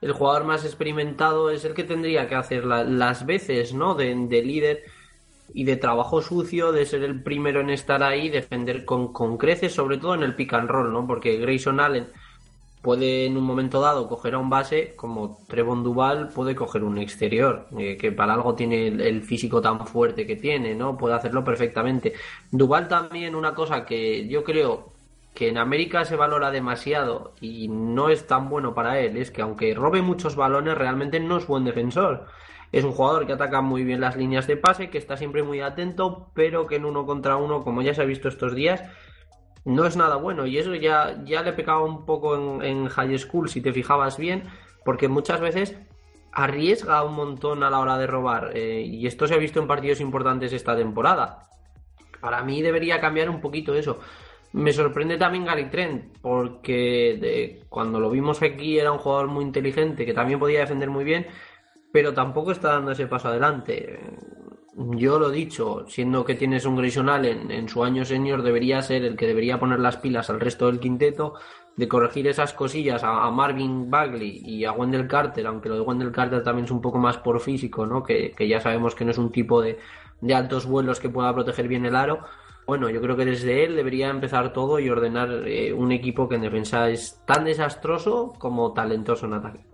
El 0.00 0.12
jugador 0.12 0.44
más 0.44 0.64
experimentado 0.64 1.50
es 1.50 1.64
el 1.64 1.74
que 1.74 1.84
tendría 1.84 2.28
que 2.28 2.34
hacer 2.34 2.64
la, 2.64 2.84
las 2.84 3.26
veces, 3.26 3.74
¿no? 3.74 3.94
De, 3.94 4.14
de, 4.14 4.42
líder 4.42 4.84
y 5.52 5.64
de 5.64 5.76
trabajo 5.76 6.22
sucio, 6.22 6.72
de 6.72 6.86
ser 6.86 7.02
el 7.02 7.22
primero 7.22 7.60
en 7.60 7.70
estar 7.70 8.02
ahí, 8.02 8.28
defender 8.28 8.84
con, 8.84 9.12
con 9.12 9.36
creces, 9.36 9.74
sobre 9.74 9.98
todo 9.98 10.14
en 10.14 10.22
el 10.22 10.36
pick 10.36 10.54
and 10.54 10.70
roll, 10.70 10.92
¿no? 10.92 11.06
Porque 11.06 11.36
Grayson 11.38 11.80
Allen 11.80 12.08
puede 12.82 13.26
en 13.26 13.36
un 13.36 13.44
momento 13.44 13.80
dado 13.80 14.08
coger 14.08 14.34
a 14.34 14.38
un 14.38 14.50
base, 14.50 14.94
como 14.96 15.38
Trevon 15.48 15.82
Duval 15.82 16.28
puede 16.28 16.54
coger 16.54 16.82
un 16.84 16.98
exterior, 16.98 17.66
eh, 17.78 17.96
que 17.96 18.12
para 18.12 18.34
algo 18.34 18.54
tiene 18.54 18.88
el, 18.88 19.00
el, 19.00 19.22
físico 19.22 19.60
tan 19.60 19.86
fuerte 19.86 20.26
que 20.26 20.36
tiene, 20.36 20.74
¿no? 20.74 20.96
Puede 20.96 21.14
hacerlo 21.14 21.44
perfectamente. 21.44 22.14
Duval 22.50 22.88
también 22.88 23.34
una 23.34 23.54
cosa 23.54 23.84
que 23.84 24.26
yo 24.28 24.44
creo 24.44 24.92
que 25.34 25.48
en 25.48 25.58
América 25.58 26.04
se 26.04 26.16
valora 26.16 26.50
demasiado 26.50 27.34
y 27.40 27.68
no 27.68 28.08
es 28.10 28.26
tan 28.26 28.48
bueno 28.48 28.74
para 28.74 28.98
él, 29.00 29.16
es 29.16 29.30
que 29.30 29.42
aunque 29.42 29.74
robe 29.74 30.02
muchos 30.02 30.36
balones, 30.36 30.76
realmente 30.76 31.20
no 31.20 31.36
es 31.38 31.46
buen 31.46 31.64
defensor. 31.64 32.26
Es 32.72 32.84
un 32.84 32.92
jugador 32.92 33.26
que 33.26 33.32
ataca 33.32 33.60
muy 33.60 33.84
bien 33.84 34.00
las 34.00 34.16
líneas 34.16 34.46
de 34.46 34.56
pase, 34.56 34.90
que 34.90 34.98
está 34.98 35.16
siempre 35.16 35.42
muy 35.42 35.60
atento, 35.60 36.28
pero 36.34 36.66
que 36.66 36.76
en 36.76 36.84
uno 36.84 37.04
contra 37.04 37.36
uno, 37.36 37.62
como 37.62 37.82
ya 37.82 37.94
se 37.94 38.02
ha 38.02 38.04
visto 38.04 38.28
estos 38.28 38.54
días, 38.54 38.82
no 39.64 39.86
es 39.86 39.96
nada 39.96 40.16
bueno. 40.16 40.46
Y 40.46 40.58
eso 40.58 40.74
ya, 40.74 41.22
ya 41.24 41.42
le 41.42 41.52
pecaba 41.52 41.84
un 41.84 42.04
poco 42.06 42.62
en, 42.62 42.88
high 42.88 43.18
school, 43.18 43.48
si 43.48 43.60
te 43.60 43.72
fijabas 43.72 44.18
bien, 44.18 44.44
porque 44.84 45.08
muchas 45.08 45.40
veces 45.40 45.76
arriesga 46.32 47.02
un 47.04 47.14
montón 47.14 47.62
a 47.62 47.70
la 47.70 47.80
hora 47.80 47.98
de 47.98 48.06
robar. 48.06 48.52
Eh, 48.54 48.82
y 48.82 49.06
esto 49.06 49.26
se 49.26 49.34
ha 49.34 49.38
visto 49.38 49.60
en 49.60 49.66
partidos 49.66 50.00
importantes 50.00 50.52
esta 50.52 50.76
temporada. 50.76 51.48
Para 52.20 52.42
mí 52.42 52.62
debería 52.62 53.00
cambiar 53.00 53.30
un 53.30 53.40
poquito 53.40 53.74
eso. 53.74 53.98
Me 54.52 54.72
sorprende 54.72 55.16
también 55.16 55.44
Gary 55.44 55.70
Trent, 55.70 56.18
porque 56.20 57.62
cuando 57.68 58.00
lo 58.00 58.10
vimos 58.10 58.42
aquí 58.42 58.78
era 58.78 58.90
un 58.90 58.98
jugador 58.98 59.28
muy 59.28 59.44
inteligente, 59.44 60.04
que 60.04 60.12
también 60.12 60.40
podía 60.40 60.60
defender 60.60 60.90
muy 60.90 61.04
bien, 61.04 61.26
pero 61.92 62.12
tampoco 62.12 62.50
está 62.50 62.72
dando 62.72 62.90
ese 62.90 63.06
paso 63.06 63.28
adelante. 63.28 64.00
Yo 64.76 65.18
lo 65.18 65.30
dicho, 65.30 65.84
siendo 65.88 66.24
que 66.24 66.36
tienes 66.36 66.64
un 66.64 66.76
Grayson 66.76 67.08
Allen 67.08 67.50
en 67.50 67.68
su 67.68 67.82
año 67.82 68.04
senior, 68.04 68.42
debería 68.42 68.82
ser 68.82 69.04
el 69.04 69.16
que 69.16 69.26
debería 69.26 69.58
poner 69.58 69.80
las 69.80 69.96
pilas 69.96 70.30
al 70.30 70.40
resto 70.40 70.66
del 70.66 70.78
quinteto, 70.78 71.34
de 71.76 71.88
corregir 71.88 72.28
esas 72.28 72.52
cosillas 72.52 73.02
a, 73.02 73.30
Marvin 73.30 73.90
Bagley 73.90 74.42
y 74.44 74.64
a 74.64 74.72
Wendell 74.72 75.08
Carter, 75.08 75.46
aunque 75.46 75.68
lo 75.68 75.74
de 75.76 75.80
Wendell 75.80 76.12
Carter 76.12 76.42
también 76.42 76.66
es 76.66 76.70
un 76.70 76.80
poco 76.80 76.98
más 76.98 77.18
por 77.18 77.40
físico, 77.40 77.86
¿no? 77.86 78.02
que, 78.02 78.34
ya 78.38 78.60
sabemos 78.60 78.94
que 78.94 79.04
no 79.04 79.10
es 79.10 79.18
un 79.18 79.32
tipo 79.32 79.60
de, 79.60 79.78
de 80.20 80.34
altos 80.34 80.66
vuelos 80.66 81.00
que 81.00 81.08
pueda 81.08 81.34
proteger 81.34 81.66
bien 81.66 81.86
el 81.86 81.96
aro 81.96 82.20
bueno, 82.70 82.88
yo 82.88 83.00
creo 83.00 83.16
que 83.16 83.24
desde 83.24 83.64
él 83.64 83.74
debería 83.74 84.10
empezar 84.10 84.52
todo 84.52 84.78
y 84.78 84.88
ordenar 84.88 85.28
eh, 85.44 85.72
un 85.72 85.90
equipo 85.90 86.28
que 86.28 86.36
en 86.36 86.42
defensa 86.42 86.88
es 86.88 87.20
tan 87.26 87.44
desastroso 87.44 88.32
como 88.38 88.72
talentoso 88.72 89.26
en 89.26 89.32
ataque. 89.32 89.69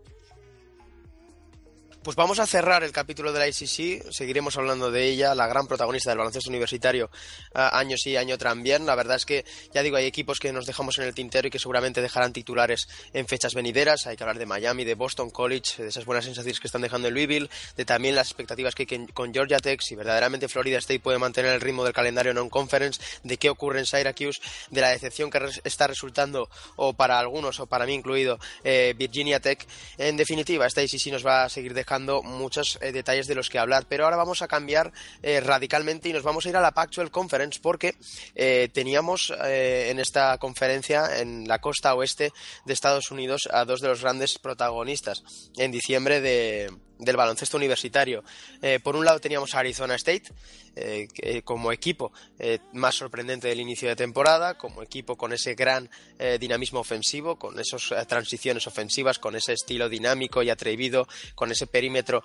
Pues 2.06 2.14
vamos 2.14 2.38
a 2.38 2.46
cerrar 2.46 2.84
el 2.84 2.92
capítulo 2.92 3.32
de 3.32 3.40
la 3.40 3.48
ICC, 3.48 4.12
seguiremos 4.12 4.56
hablando 4.56 4.92
de 4.92 5.08
ella, 5.08 5.34
la 5.34 5.48
gran 5.48 5.66
protagonista 5.66 6.12
del 6.12 6.18
baloncesto 6.18 6.50
universitario, 6.50 7.10
año 7.52 7.96
sí, 7.96 8.16
año 8.16 8.38
también. 8.38 8.86
La 8.86 8.94
verdad 8.94 9.16
es 9.16 9.26
que, 9.26 9.44
ya 9.74 9.82
digo, 9.82 9.96
hay 9.96 10.06
equipos 10.06 10.38
que 10.38 10.52
nos 10.52 10.66
dejamos 10.66 10.98
en 10.98 11.04
el 11.04 11.14
tintero 11.14 11.48
y 11.48 11.50
que 11.50 11.58
seguramente 11.58 12.00
dejarán 12.00 12.32
titulares 12.32 12.86
en 13.12 13.26
fechas 13.26 13.54
venideras. 13.54 14.06
Hay 14.06 14.16
que 14.16 14.22
hablar 14.22 14.38
de 14.38 14.46
Miami, 14.46 14.84
de 14.84 14.94
Boston 14.94 15.30
College, 15.30 15.82
de 15.82 15.88
esas 15.88 16.04
buenas 16.04 16.24
sensaciones 16.24 16.60
que 16.60 16.68
están 16.68 16.80
dejando 16.80 17.08
en 17.08 17.14
Louisville, 17.14 17.50
de 17.76 17.84
también 17.84 18.14
las 18.14 18.28
expectativas 18.28 18.76
que 18.76 18.86
hay 18.88 19.06
con 19.08 19.34
Georgia 19.34 19.58
Tech, 19.58 19.80
si 19.82 19.96
verdaderamente 19.96 20.46
Florida 20.46 20.78
State 20.78 21.00
puede 21.00 21.18
mantener 21.18 21.54
el 21.54 21.60
ritmo 21.60 21.82
del 21.82 21.92
calendario 21.92 22.32
non-conference, 22.32 23.00
de 23.24 23.36
qué 23.36 23.50
ocurre 23.50 23.80
en 23.80 23.86
Syracuse, 23.86 24.40
de 24.70 24.80
la 24.80 24.90
decepción 24.90 25.28
que 25.28 25.40
está 25.64 25.88
resultando, 25.88 26.48
o 26.76 26.92
para 26.92 27.18
algunos, 27.18 27.58
o 27.58 27.66
para 27.66 27.84
mí 27.84 27.94
incluido, 27.94 28.38
eh, 28.62 28.94
Virginia 28.96 29.40
Tech. 29.40 29.66
En 29.98 30.16
definitiva, 30.16 30.68
esta 30.68 30.84
ICC 30.84 31.10
nos 31.10 31.26
va 31.26 31.42
a 31.42 31.48
seguir 31.48 31.74
dejando 31.74 31.95
muchos 31.98 32.78
eh, 32.80 32.92
detalles 32.92 33.26
de 33.26 33.34
los 33.34 33.48
que 33.48 33.58
hablar. 33.58 33.86
Pero 33.88 34.04
ahora 34.04 34.16
vamos 34.16 34.42
a 34.42 34.48
cambiar 34.48 34.92
eh, 35.22 35.40
radicalmente 35.40 36.08
y 36.08 36.12
nos 36.12 36.22
vamos 36.22 36.46
a 36.46 36.48
ir 36.48 36.56
a 36.56 36.60
la 36.60 36.72
Pactual 36.72 37.10
Conference 37.10 37.60
porque 37.62 37.94
eh, 38.34 38.68
teníamos 38.72 39.32
en 39.38 39.98
esta 39.98 40.38
conferencia 40.38 41.20
en 41.20 41.46
la 41.48 41.60
costa 41.60 41.94
oeste 41.94 42.32
de 42.64 42.72
Estados 42.72 43.10
Unidos 43.10 43.48
a 43.52 43.64
dos 43.64 43.80
de 43.80 43.88
los 43.88 44.02
grandes 44.02 44.38
protagonistas 44.38 45.22
en 45.56 45.70
diciembre 45.70 46.20
de 46.20 46.70
del 46.98 47.16
baloncesto 47.16 47.56
universitario. 47.56 48.24
Eh, 48.62 48.80
por 48.82 48.96
un 48.96 49.04
lado 49.04 49.20
teníamos 49.20 49.54
a 49.54 49.60
Arizona 49.60 49.94
State 49.96 50.32
eh, 50.74 51.42
como 51.44 51.72
equipo 51.72 52.12
eh, 52.38 52.58
más 52.72 52.94
sorprendente 52.94 53.48
del 53.48 53.60
inicio 53.60 53.88
de 53.88 53.96
temporada, 53.96 54.56
como 54.58 54.82
equipo 54.82 55.16
con 55.16 55.32
ese 55.32 55.54
gran 55.54 55.88
dinamismo 56.40 56.80
ofensivo, 56.80 57.38
con 57.38 57.58
esas 57.58 58.06
transiciones 58.06 58.66
ofensivas, 58.66 59.18
con 59.18 59.36
ese 59.36 59.52
estilo 59.52 59.88
dinámico 59.88 60.42
y 60.42 60.50
atrevido, 60.50 61.06
con 61.34 61.50
ese 61.50 61.66
perímetro 61.66 62.22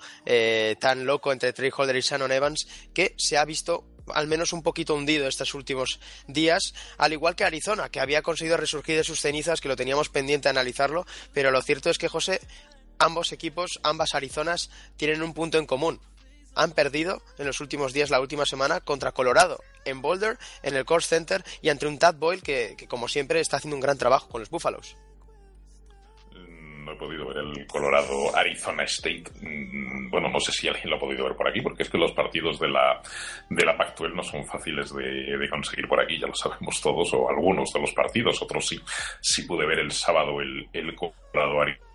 tan 0.80 1.06
loco 1.06 1.32
entre 1.32 1.54
Trey 1.54 1.72
Holder 1.76 1.96
y 1.96 2.02
Shannon 2.02 2.32
Evans, 2.32 2.68
que 2.94 3.14
se 3.18 3.38
ha 3.38 3.46
visto 3.46 3.86
al 4.14 4.28
menos 4.28 4.54
un 4.54 4.64
poquito 4.64 4.96
hundido 4.96 5.28
estos 5.28 5.54
últimos 5.54 6.00
días, 6.28 6.74
al 6.98 7.14
igual 7.14 7.36
que 7.36 7.44
Arizona, 7.44 7.90
que 7.90 8.00
había 8.00 8.22
conseguido 8.22 8.58
resurgir 8.58 8.98
de 8.98 9.04
sus 9.04 9.20
cenizas, 9.20 9.62
que 9.62 9.70
lo 9.70 9.76
teníamos 9.76 10.10
pendiente 10.10 10.48
de 10.48 10.52
analizarlo, 10.52 11.06
pero 11.34 11.52
lo 11.52 11.62
cierto 11.62 11.90
es 11.90 11.98
que 11.98 12.08
José 12.08 12.42
ambos 13.02 13.32
equipos, 13.32 13.80
ambas 13.84 14.16
Arizonas, 14.16 14.70
tienen 14.98 15.24
un 15.24 15.34
punto 15.34 15.58
en 15.58 15.66
común. 15.66 16.00
Han 16.54 16.72
perdido 16.72 17.22
en 17.38 17.48
los 17.48 17.62
últimos 17.62 17.94
días, 17.94 18.10
la 18.10 18.20
última 18.20 18.46
semana, 18.46 18.82
contra 18.82 19.12
Colorado, 19.12 19.60
en 19.86 20.02
Boulder, 20.02 20.38
en 20.64 20.76
el 20.76 20.86
Core 20.86 21.04
Center 21.04 21.44
y 21.62 21.70
ante 21.70 21.88
un 21.88 21.98
Tad 21.98 22.16
Boyle 22.16 22.42
que, 22.42 22.76
como 22.90 23.08
siempre, 23.08 23.40
está 23.40 23.58
haciendo 23.58 23.76
un 23.76 23.82
gran 23.82 23.98
trabajo 23.98 24.30
con 24.30 24.42
los 24.42 24.50
Buffaloes 24.50 24.96
no 26.84 26.94
he 26.94 26.96
podido 26.96 27.28
ver 27.28 27.38
el 27.38 27.68
Colorado 27.68 28.36
Arizona 28.36 28.84
State. 28.84 29.26
Mm, 29.42 30.10
bueno, 30.10 30.30
no 30.30 30.40
sé 30.40 30.52
si 30.52 30.68
alguien 30.68 30.90
lo 30.90 30.96
ha 30.96 31.00
podido 31.00 31.26
ver 31.26 31.36
por 31.36 31.48
aquí, 31.48 31.62
porque 31.62 31.84
es 31.84 31.90
que 31.90 31.98
los 31.98 32.12
partidos 32.12 32.60
de 32.60 32.70
la, 32.70 33.02
de 33.50 33.66
la 33.66 33.78
Pactuel 33.78 34.16
no 34.16 34.24
son 34.24 34.46
fáciles 34.46 34.94
de, 34.94 35.48
conseguir 35.50 35.88
por 35.88 36.02
aquí, 36.02 36.20
ya 36.20 36.28
lo 36.28 36.34
sabemos 36.34 36.82
todos, 36.82 37.14
o 37.14 37.30
algunos 37.30 37.72
de 37.72 37.82
los 37.82 37.94
partidos, 37.94 38.42
otros 38.42 38.68
sí. 38.68 38.80
Sí 39.22 39.44
pude 39.44 39.66
ver 39.66 39.80
el 39.80 39.92
sábado 39.92 40.42
el, 40.42 40.68
el 40.74 40.96
Colorado 40.96 41.62
Arizona 41.62 41.91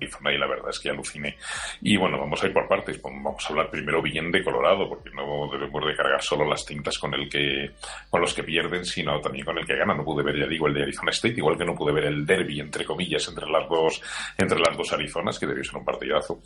y 0.00 0.38
la 0.38 0.46
verdad 0.46 0.70
es 0.70 0.78
que 0.78 0.90
aluciné. 0.90 1.36
Y 1.82 1.96
bueno, 1.96 2.18
vamos 2.18 2.42
a 2.42 2.46
ir 2.46 2.52
por 2.52 2.68
partes. 2.68 3.00
Vamos 3.02 3.44
a 3.44 3.48
hablar 3.48 3.70
primero 3.70 4.02
bien 4.02 4.30
de 4.30 4.42
Colorado, 4.42 4.88
porque 4.88 5.10
no 5.10 5.48
debemos 5.50 5.86
de 5.86 5.96
cargar 5.96 6.22
solo 6.22 6.44
las 6.44 6.64
tintas 6.64 6.98
con 6.98 7.14
el 7.14 7.28
que 7.28 7.72
con 8.10 8.20
los 8.20 8.34
que 8.34 8.42
pierden, 8.42 8.84
sino 8.84 9.20
también 9.20 9.44
con 9.44 9.58
el 9.58 9.66
que 9.66 9.76
gana. 9.76 9.94
No 9.94 10.04
pude 10.04 10.22
ver, 10.22 10.38
ya 10.38 10.46
digo, 10.46 10.66
el 10.66 10.74
de 10.74 10.82
Arizona 10.82 11.10
State, 11.10 11.36
igual 11.36 11.56
que 11.56 11.64
no 11.64 11.74
pude 11.74 11.92
ver 11.92 12.04
el 12.04 12.24
derby, 12.24 12.60
entre 12.60 12.84
comillas, 12.84 13.26
entre 13.28 13.48
las 13.48 13.68
dos, 13.68 14.00
entre 14.36 14.58
las 14.58 14.76
dos 14.76 14.92
Arizonas, 14.92 15.38
que 15.38 15.46
debió 15.46 15.64
ser 15.64 15.76
un 15.76 15.84
partidazo. 15.84 16.40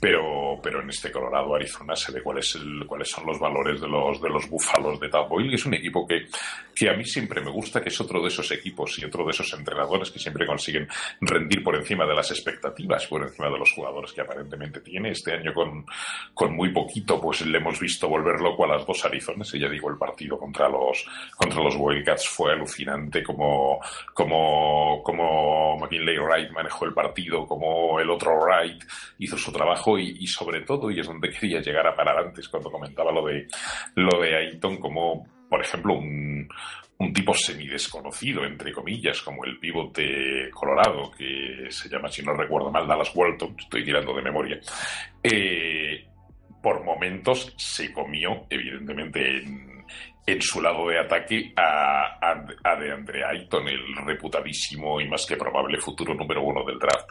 Pero, 0.00 0.58
pero 0.62 0.82
en 0.82 0.90
este 0.90 1.10
Colorado 1.10 1.54
Arizona 1.54 1.94
se 1.94 2.12
ve 2.12 2.22
cuál 2.22 2.38
es 2.38 2.54
el, 2.56 2.84
cuáles 2.86 3.10
son 3.10 3.26
los 3.26 3.38
valores 3.38 3.80
de 3.80 3.88
los, 3.88 4.20
de 4.20 4.28
los 4.28 4.48
búfalos 4.48 5.00
de 5.00 5.08
Tad 5.08 5.26
que 5.28 5.54
es 5.54 5.66
un 5.66 5.74
equipo 5.74 6.06
que, 6.06 6.26
que 6.74 6.88
a 6.88 6.94
mí 6.94 7.04
siempre 7.04 7.40
me 7.40 7.50
gusta, 7.50 7.80
que 7.80 7.88
es 7.88 8.00
otro 8.00 8.20
de 8.20 8.28
esos 8.28 8.50
equipos 8.52 8.98
y 8.98 9.04
otro 9.04 9.24
de 9.24 9.30
esos 9.30 9.52
entrenadores 9.52 10.10
que 10.10 10.18
siempre 10.18 10.46
consiguen 10.46 10.88
rendir 11.20 11.62
por 11.62 11.76
encima 11.76 12.06
de 12.06 12.14
las 12.14 12.30
expectativas 12.30 12.95
por 13.06 13.22
encima 13.22 13.50
de 13.50 13.58
los 13.58 13.72
jugadores 13.72 14.12
que 14.12 14.22
aparentemente 14.22 14.80
tiene. 14.80 15.10
Este 15.10 15.34
año 15.34 15.52
con, 15.52 15.84
con 16.32 16.56
muy 16.56 16.70
poquito, 16.72 17.20
pues 17.20 17.44
le 17.44 17.58
hemos 17.58 17.78
visto 17.78 18.08
volver 18.08 18.40
loco 18.40 18.64
a 18.64 18.68
las 18.68 18.86
dos 18.86 19.04
Arizonas. 19.04 19.52
Y 19.54 19.60
ya 19.60 19.68
digo, 19.68 19.90
el 19.90 19.98
partido 19.98 20.38
contra 20.38 20.68
los, 20.68 21.06
contra 21.36 21.62
los 21.62 21.76
Wildcats 21.76 22.28
fue 22.28 22.52
alucinante 22.52 23.22
como, 23.22 23.80
como, 24.14 25.02
como 25.02 25.76
McKinley 25.78 26.18
Wright 26.18 26.50
manejó 26.50 26.86
el 26.86 26.94
partido, 26.94 27.46
como 27.46 28.00
el 28.00 28.08
otro 28.08 28.38
Wright 28.40 28.82
hizo 29.18 29.36
su 29.36 29.52
trabajo 29.52 29.98
y, 29.98 30.26
sobre 30.26 30.62
todo, 30.62 30.90
y 30.90 31.00
es 31.00 31.06
donde 31.06 31.30
quería 31.38 31.60
llegar 31.60 31.86
a 31.86 31.94
parar 31.94 32.18
antes 32.18 32.48
cuando 32.48 32.70
comentaba 32.70 33.12
lo 33.12 33.26
de, 33.26 33.46
lo 33.96 34.20
de 34.20 34.36
Ayton, 34.36 34.78
como 34.78 35.26
por 35.48 35.60
ejemplo, 35.60 35.94
un, 35.94 36.48
un 36.98 37.12
tipo 37.12 37.34
semidesconocido, 37.34 38.44
entre 38.44 38.72
comillas, 38.72 39.20
como 39.20 39.44
el 39.44 39.58
pivote 39.58 40.50
Colorado, 40.50 41.10
que 41.10 41.66
se 41.70 41.88
llama, 41.88 42.08
si 42.08 42.22
no 42.22 42.32
recuerdo 42.32 42.70
mal, 42.70 42.86
Dallas 42.86 43.12
Walton, 43.14 43.54
estoy 43.58 43.84
tirando 43.84 44.14
de 44.14 44.22
memoria, 44.22 44.60
eh, 45.22 46.06
por 46.62 46.82
momentos 46.82 47.52
se 47.56 47.92
comió, 47.92 48.46
evidentemente, 48.48 49.38
en, 49.38 49.75
en 50.26 50.42
su 50.42 50.60
lado 50.60 50.88
de 50.88 50.98
ataque 50.98 51.52
a, 51.56 52.18
a, 52.20 52.76
de 52.76 52.92
Andre 52.92 53.24
Ayton, 53.24 53.68
el 53.68 53.94
reputadísimo 54.04 55.00
y 55.00 55.08
más 55.08 55.24
que 55.24 55.36
probable 55.36 55.78
futuro 55.78 56.14
número 56.14 56.42
uno 56.42 56.64
del 56.64 56.80
draft. 56.80 57.10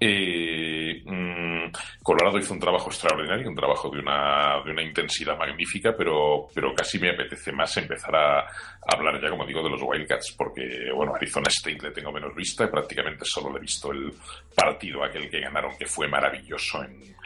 Eh, 0.00 1.02
mm, 1.04 1.70
Colorado 2.02 2.38
hizo 2.38 2.54
un 2.54 2.60
trabajo 2.60 2.88
extraordinario, 2.88 3.50
un 3.50 3.54
trabajo 3.54 3.90
de 3.90 3.98
una, 3.98 4.62
de 4.64 4.70
una 4.70 4.82
intensidad 4.82 5.36
magnífica, 5.36 5.94
pero, 5.96 6.48
pero 6.54 6.74
casi 6.74 6.98
me 6.98 7.10
apetece 7.10 7.52
más 7.52 7.76
empezar 7.76 8.16
a, 8.16 8.46
hablar 8.88 9.20
ya, 9.20 9.28
como 9.28 9.44
digo, 9.44 9.62
de 9.62 9.70
los 9.70 9.82
Wildcats, 9.82 10.34
porque, 10.38 10.90
bueno, 10.94 11.14
Arizona 11.14 11.48
State 11.48 11.82
le 11.82 11.90
tengo 11.90 12.10
menos 12.10 12.34
vista, 12.34 12.70
prácticamente 12.70 13.24
solo 13.26 13.50
le 13.52 13.58
he 13.58 13.62
visto 13.62 13.92
el 13.92 14.12
partido 14.54 15.04
aquel 15.04 15.28
que 15.28 15.40
ganaron, 15.40 15.76
que 15.76 15.86
fue 15.86 16.08
maravilloso 16.08 16.82
en, 16.84 17.16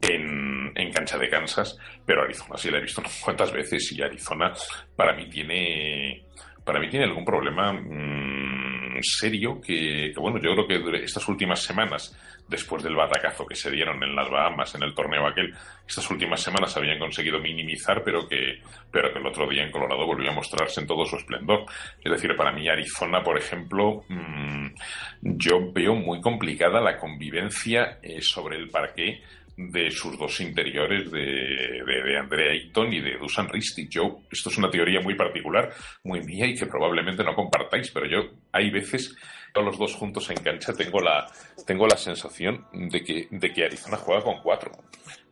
en, 0.00 0.92
cancha 0.92 1.18
de 1.18 1.28
Kansas, 1.28 1.76
pero 2.04 2.22
Arizona 2.22 2.56
sí 2.56 2.70
la 2.70 2.78
he 2.78 2.82
visto 2.82 3.00
unas 3.02 3.20
cuantas 3.20 3.52
veces 3.52 3.92
y 3.92 4.02
Arizona 4.02 4.52
para 4.94 5.14
mí 5.14 5.28
tiene 5.28 6.24
para 6.64 6.80
mí 6.80 6.88
tiene 6.88 7.04
algún 7.04 7.24
problema 7.24 7.72
mmm, 7.72 8.56
serio 9.02 9.60
que, 9.60 10.12
bueno, 10.16 10.38
yo 10.38 10.54
creo 10.66 10.90
que 10.90 11.04
estas 11.04 11.28
últimas 11.28 11.62
semanas, 11.62 12.16
después 12.48 12.82
del 12.82 12.96
batacazo 12.96 13.46
que 13.46 13.54
se 13.54 13.70
dieron 13.70 14.02
en 14.02 14.14
las 14.14 14.28
Bahamas 14.30 14.74
en 14.74 14.82
el 14.82 14.94
torneo 14.94 15.26
aquel, 15.26 15.54
estas 15.86 16.10
últimas 16.10 16.42
semanas 16.42 16.76
habían 16.76 16.98
conseguido 16.98 17.38
minimizar, 17.40 18.02
pero 18.04 18.28
que, 18.28 18.60
pero 18.90 19.12
que 19.12 19.18
el 19.18 19.26
otro 19.26 19.48
día 19.48 19.64
en 19.64 19.70
Colorado 19.70 20.06
volvió 20.06 20.30
a 20.30 20.34
mostrarse 20.34 20.80
en 20.80 20.86
todo 20.86 21.04
su 21.04 21.16
esplendor. 21.16 21.64
Es 22.02 22.12
decir, 22.12 22.34
para 22.36 22.52
mí 22.52 22.68
Arizona, 22.68 23.22
por 23.22 23.38
ejemplo, 23.38 24.04
mmm, 24.08 24.68
yo 25.22 25.72
veo 25.72 25.94
muy 25.94 26.20
complicada 26.20 26.80
la 26.80 26.98
convivencia 26.98 27.98
eh, 28.02 28.20
sobre 28.20 28.56
el 28.56 28.70
parque 28.70 29.22
de 29.56 29.90
sus 29.90 30.18
dos 30.18 30.40
interiores, 30.40 31.10
de, 31.10 31.20
de, 31.20 32.02
de 32.04 32.18
Andrea 32.18 32.52
Ayton 32.52 32.92
y 32.92 33.00
de 33.00 33.16
Dusan 33.18 33.48
Ristic. 33.48 33.88
Yo, 33.90 34.20
esto 34.30 34.50
es 34.50 34.58
una 34.58 34.70
teoría 34.70 35.00
muy 35.00 35.14
particular, 35.14 35.72
muy 36.04 36.20
mía 36.20 36.46
y 36.46 36.54
que 36.54 36.66
probablemente 36.66 37.24
no 37.24 37.34
compartáis, 37.34 37.90
pero 37.90 38.06
yo 38.06 38.36
hay 38.52 38.70
veces 38.70 39.16
todos 39.52 39.68
los 39.68 39.78
dos 39.78 39.94
juntos 39.94 40.28
en 40.28 40.36
cancha 40.36 40.74
tengo 40.74 41.00
la 41.00 41.26
tengo 41.66 41.86
la 41.86 41.96
sensación 41.96 42.66
de 42.72 43.02
que 43.02 43.26
de 43.30 43.52
que 43.52 43.64
Arizona 43.64 43.96
juega 43.96 44.22
con 44.22 44.42
cuatro 44.42 44.70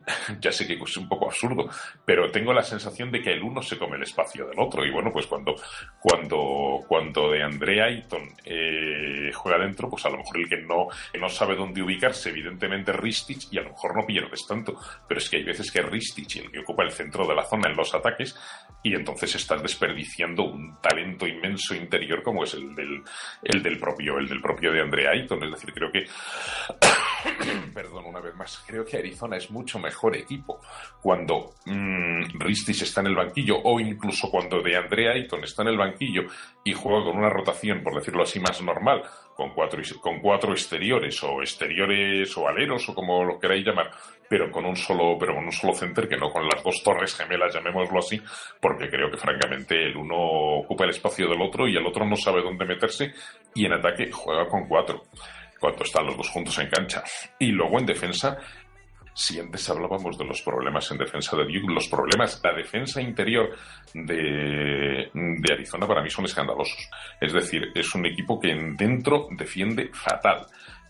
ya 0.39 0.51
sé 0.51 0.67
que 0.67 0.73
es 0.73 0.97
un 0.97 1.07
poco 1.07 1.25
absurdo, 1.25 1.69
pero 2.03 2.29
tengo 2.31 2.53
la 2.53 2.63
sensación 2.63 3.11
de 3.11 3.21
que 3.21 3.33
el 3.33 3.43
uno 3.43 3.61
se 3.61 3.77
come 3.77 3.97
el 3.97 4.03
espacio 4.03 4.47
del 4.47 4.59
otro. 4.59 4.85
Y 4.85 4.91
bueno, 4.91 5.11
pues 5.11 5.27
cuando, 5.27 5.55
cuando, 5.99 6.83
cuando 6.87 7.31
de 7.31 7.43
Andrea 7.43 7.85
Ayton 7.85 8.29
eh, 8.43 9.31
juega 9.33 9.59
dentro, 9.59 9.89
pues 9.89 10.05
a 10.05 10.09
lo 10.09 10.17
mejor 10.17 10.37
el 10.37 10.49
que 10.49 10.57
no, 10.57 10.87
no 11.19 11.29
sabe 11.29 11.55
dónde 11.55 11.81
ubicarse, 11.81 12.29
evidentemente 12.29 12.93
Ristich, 12.93 13.47
y 13.51 13.57
a 13.57 13.61
lo 13.61 13.69
mejor 13.69 13.95
no 13.95 14.05
pierdes 14.05 14.45
tanto. 14.47 14.79
Pero 15.07 15.19
es 15.19 15.29
que 15.29 15.37
hay 15.37 15.43
veces 15.43 15.71
que 15.71 15.81
Ristich 15.81 16.37
el 16.37 16.51
que 16.51 16.59
ocupa 16.59 16.83
el 16.83 16.91
centro 16.91 17.27
de 17.27 17.35
la 17.35 17.45
zona 17.45 17.69
en 17.69 17.75
los 17.75 17.93
ataques, 17.93 18.37
y 18.83 18.93
entonces 18.93 19.33
estás 19.35 19.61
desperdiciando 19.61 20.43
un 20.43 20.79
talento 20.81 21.25
inmenso 21.25 21.73
interior 21.73 22.21
como 22.21 22.43
es 22.43 22.53
el 22.53 22.75
del, 22.75 23.03
el 23.43 23.63
del 23.63 23.79
propio, 23.79 24.17
el 24.19 24.27
del 24.27 24.41
propio 24.41 24.71
de 24.71 24.81
Andrea 24.81 25.11
Ayton. 25.11 25.43
Es 25.43 25.51
decir, 25.51 25.73
creo 25.73 25.91
que 25.91 26.05
perdón 27.73 28.05
una 28.05 28.19
vez 28.19 28.35
más, 28.35 28.63
creo 28.67 28.85
que 28.85 28.97
Arizona 28.97 29.37
es 29.37 29.49
mucho 29.49 29.79
mejor 29.79 29.94
equipo 30.15 30.59
cuando 31.01 31.53
mmm, 31.65 32.39
Ristich 32.39 32.81
está 32.81 33.01
en 33.01 33.07
el 33.07 33.15
banquillo 33.15 33.57
o 33.63 33.79
incluso 33.79 34.29
cuando 34.29 34.61
de 34.61 34.75
Andrea 34.75 35.11
Ayton 35.11 35.43
está 35.43 35.61
en 35.61 35.69
el 35.69 35.77
banquillo 35.77 36.23
y 36.63 36.73
juega 36.73 37.03
con 37.05 37.17
una 37.17 37.29
rotación, 37.29 37.83
por 37.83 37.95
decirlo 37.95 38.23
así, 38.23 38.39
más 38.39 38.61
normal, 38.61 39.03
con 39.35 39.53
cuatro, 39.53 39.81
con 40.01 40.19
cuatro 40.19 40.51
exteriores 40.51 41.21
o 41.23 41.41
exteriores 41.41 42.35
o 42.37 42.47
aleros 42.47 42.89
o 42.89 42.95
como 42.95 43.23
lo 43.23 43.39
queráis 43.39 43.65
llamar, 43.65 43.91
pero 44.27 44.49
con 44.51 44.65
un 44.65 44.75
solo, 44.75 45.17
pero 45.19 45.35
con 45.35 45.45
un 45.45 45.51
solo 45.51 45.73
center 45.73 46.07
que 46.07 46.17
no 46.17 46.31
con 46.31 46.47
las 46.47 46.63
dos 46.63 46.81
torres 46.83 47.15
gemelas, 47.15 47.53
llamémoslo 47.53 47.99
así, 47.99 48.21
porque 48.59 48.89
creo 48.89 49.11
que 49.11 49.17
francamente 49.17 49.75
el 49.85 49.97
uno 49.97 50.15
ocupa 50.63 50.85
el 50.85 50.91
espacio 50.91 51.27
del 51.29 51.41
otro 51.41 51.67
y 51.67 51.75
el 51.75 51.85
otro 51.85 52.05
no 52.05 52.15
sabe 52.15 52.41
dónde 52.41 52.65
meterse 52.65 53.11
y 53.53 53.65
en 53.65 53.73
ataque 53.73 54.11
juega 54.11 54.47
con 54.47 54.67
cuatro 54.67 55.03
cuando 55.59 55.83
están 55.83 56.05
los 56.05 56.17
dos 56.17 56.29
juntos 56.29 56.57
en 56.59 56.69
cancha. 56.69 57.03
Y 57.39 57.51
luego 57.51 57.79
en 57.79 57.85
defensa, 57.85 58.37
si 59.15 59.39
antes 59.39 59.69
hablábamos 59.69 60.17
de 60.17 60.25
los 60.25 60.41
problemas 60.41 60.91
en 60.91 60.97
defensa 60.97 61.37
de 61.37 61.45
Duke, 61.45 61.73
los 61.73 61.87
problemas, 61.87 62.41
la 62.43 62.53
defensa 62.53 63.01
interior 63.01 63.49
de, 63.93 65.09
de, 65.13 65.53
Arizona 65.53 65.87
para 65.87 66.03
mí 66.03 66.09
son 66.09 66.25
escandalosos. 66.25 66.89
Es 67.21 67.31
decir, 67.31 67.71
es 67.73 67.95
un 67.95 68.05
equipo 68.05 68.37
que 68.37 68.51
en 68.51 68.75
dentro 68.75 69.29
defiende 69.31 69.89
fatal. 69.93 70.45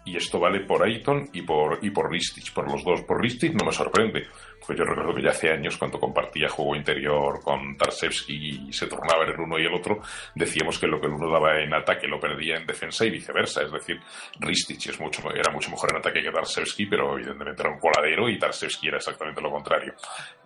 Y 0.06 0.18
esto 0.18 0.40
vale 0.40 0.62
por 0.62 0.84
Ayton 0.84 1.30
y 1.34 1.44
por, 1.44 1.80
y 1.84 1.92
por 1.92 2.12
Ristich, 2.12 2.52
por 2.52 2.70
los 2.70 2.84
dos. 2.84 3.04
Por 3.04 3.22
Ristich 3.22 3.54
no 3.54 3.66
me 3.66 3.72
sorprende, 3.72 4.28
pues 4.66 4.78
yo 4.78 4.86
recuerdo 4.86 5.14
que 5.14 5.22
ya 5.22 5.30
hace 5.30 5.52
años, 5.52 5.78
cuando 5.78 6.00
compartía 6.00 6.50
juego 6.50 6.76
interior 6.76 7.42
con 7.44 7.78
Tarsevsky 7.78 8.68
y 8.68 8.74
se 8.74 8.88
tornaba 8.88 9.24
el 9.26 9.40
uno 9.40 9.60
y 9.60 9.66
el 9.66 9.74
otro, 9.74 10.00
decíamos 10.34 10.80
que 10.80 10.88
lo 10.88 11.00
que 11.00 11.08
el 11.08 11.14
uno 11.14 11.30
daba 11.30 11.60
en 11.62 11.74
ataque 11.74 12.08
lo 12.08 12.20
perdía 12.20 12.58
en 12.58 12.66
defensa 12.66 13.06
y 13.06 13.12
viceversa. 13.12 13.64
Es 13.64 13.72
decir, 13.72 14.00
Ristich 14.40 14.88
es 14.88 15.00
mucho, 15.00 15.22
era 15.34 15.52
mucho 15.52 15.70
mejor 15.70 15.92
en 15.92 15.98
ataque 15.98 16.22
que 16.22 16.32
Tarsevsky, 16.32 16.86
pero 16.88 17.18
evidentemente 17.18 17.62
era 17.62 17.72
un 17.72 17.80
coladero 17.80 18.30
y 18.30 18.40
Tarsevsky 18.40 18.88
era 18.88 18.98
exactamente 18.98 19.42
lo 19.42 19.52
contrario. 19.52 19.94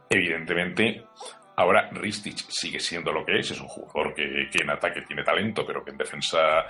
Evidentemente, 0.10 1.06
Ahora 1.60 1.90
Ristich 1.92 2.46
sigue 2.48 2.80
siendo 2.80 3.12
lo 3.12 3.26
que 3.26 3.38
es, 3.38 3.52
es 3.52 3.60
un 3.60 3.68
jugador 3.68 4.14
que, 4.14 4.48
en 4.50 4.70
ataque 4.70 5.02
tiene 5.02 5.24
talento, 5.24 5.66
pero 5.68 5.84
que 5.84 5.92
en 5.92 5.98
defensa 5.98 6.66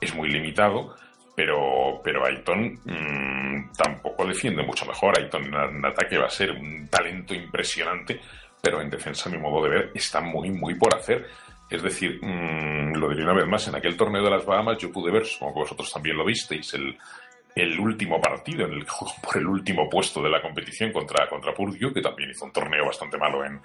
es 0.00 0.14
muy 0.14 0.30
limitado 0.30 0.96
pero, 1.40 2.02
pero 2.04 2.26
Ayton 2.26 2.78
mmm, 2.84 3.72
tampoco 3.74 4.26
defiende 4.26 4.62
mucho 4.62 4.84
mejor. 4.84 5.18
Ayton 5.18 5.46
en, 5.46 5.86
ataque 5.86 6.18
va 6.18 6.26
a 6.26 6.30
ser 6.30 6.50
un 6.50 6.86
talento 6.88 7.32
impresionante, 7.32 8.20
pero 8.60 8.82
en 8.82 8.90
defensa, 8.90 9.30
a 9.30 9.32
mi 9.32 9.38
modo 9.38 9.64
de 9.64 9.70
ver, 9.70 9.90
está 9.94 10.20
muy, 10.20 10.50
muy 10.50 10.74
por 10.74 10.94
hacer. 10.94 11.26
Es 11.70 11.82
decir, 11.82 12.18
mmm, 12.20 12.92
lo 12.94 13.08
diré 13.08 13.22
una 13.22 13.32
vez 13.32 13.46
más, 13.46 13.66
en 13.68 13.74
aquel 13.74 13.96
torneo 13.96 14.22
de 14.22 14.30
las 14.30 14.44
Bahamas 14.44 14.76
yo 14.76 14.92
pude 14.92 15.10
ver, 15.10 15.22
como 15.38 15.54
vosotros 15.54 15.90
también 15.90 16.18
lo 16.18 16.26
visteis, 16.26 16.74
el, 16.74 16.94
el 17.54 17.78
último 17.78 18.20
partido 18.20 18.66
en 18.66 18.74
el 18.74 18.84
que 18.84 18.90
jugó 18.90 19.12
por 19.22 19.36
el 19.36 19.46
último 19.46 19.88
puesto 19.88 20.22
de 20.22 20.30
la 20.30 20.40
competición 20.42 20.92
contra, 20.92 21.28
contra 21.28 21.54
Purdue, 21.54 21.92
que 21.92 22.00
también 22.00 22.30
hizo 22.30 22.44
un 22.44 22.52
torneo 22.52 22.86
bastante 22.86 23.18
malo 23.18 23.44
en, 23.44 23.60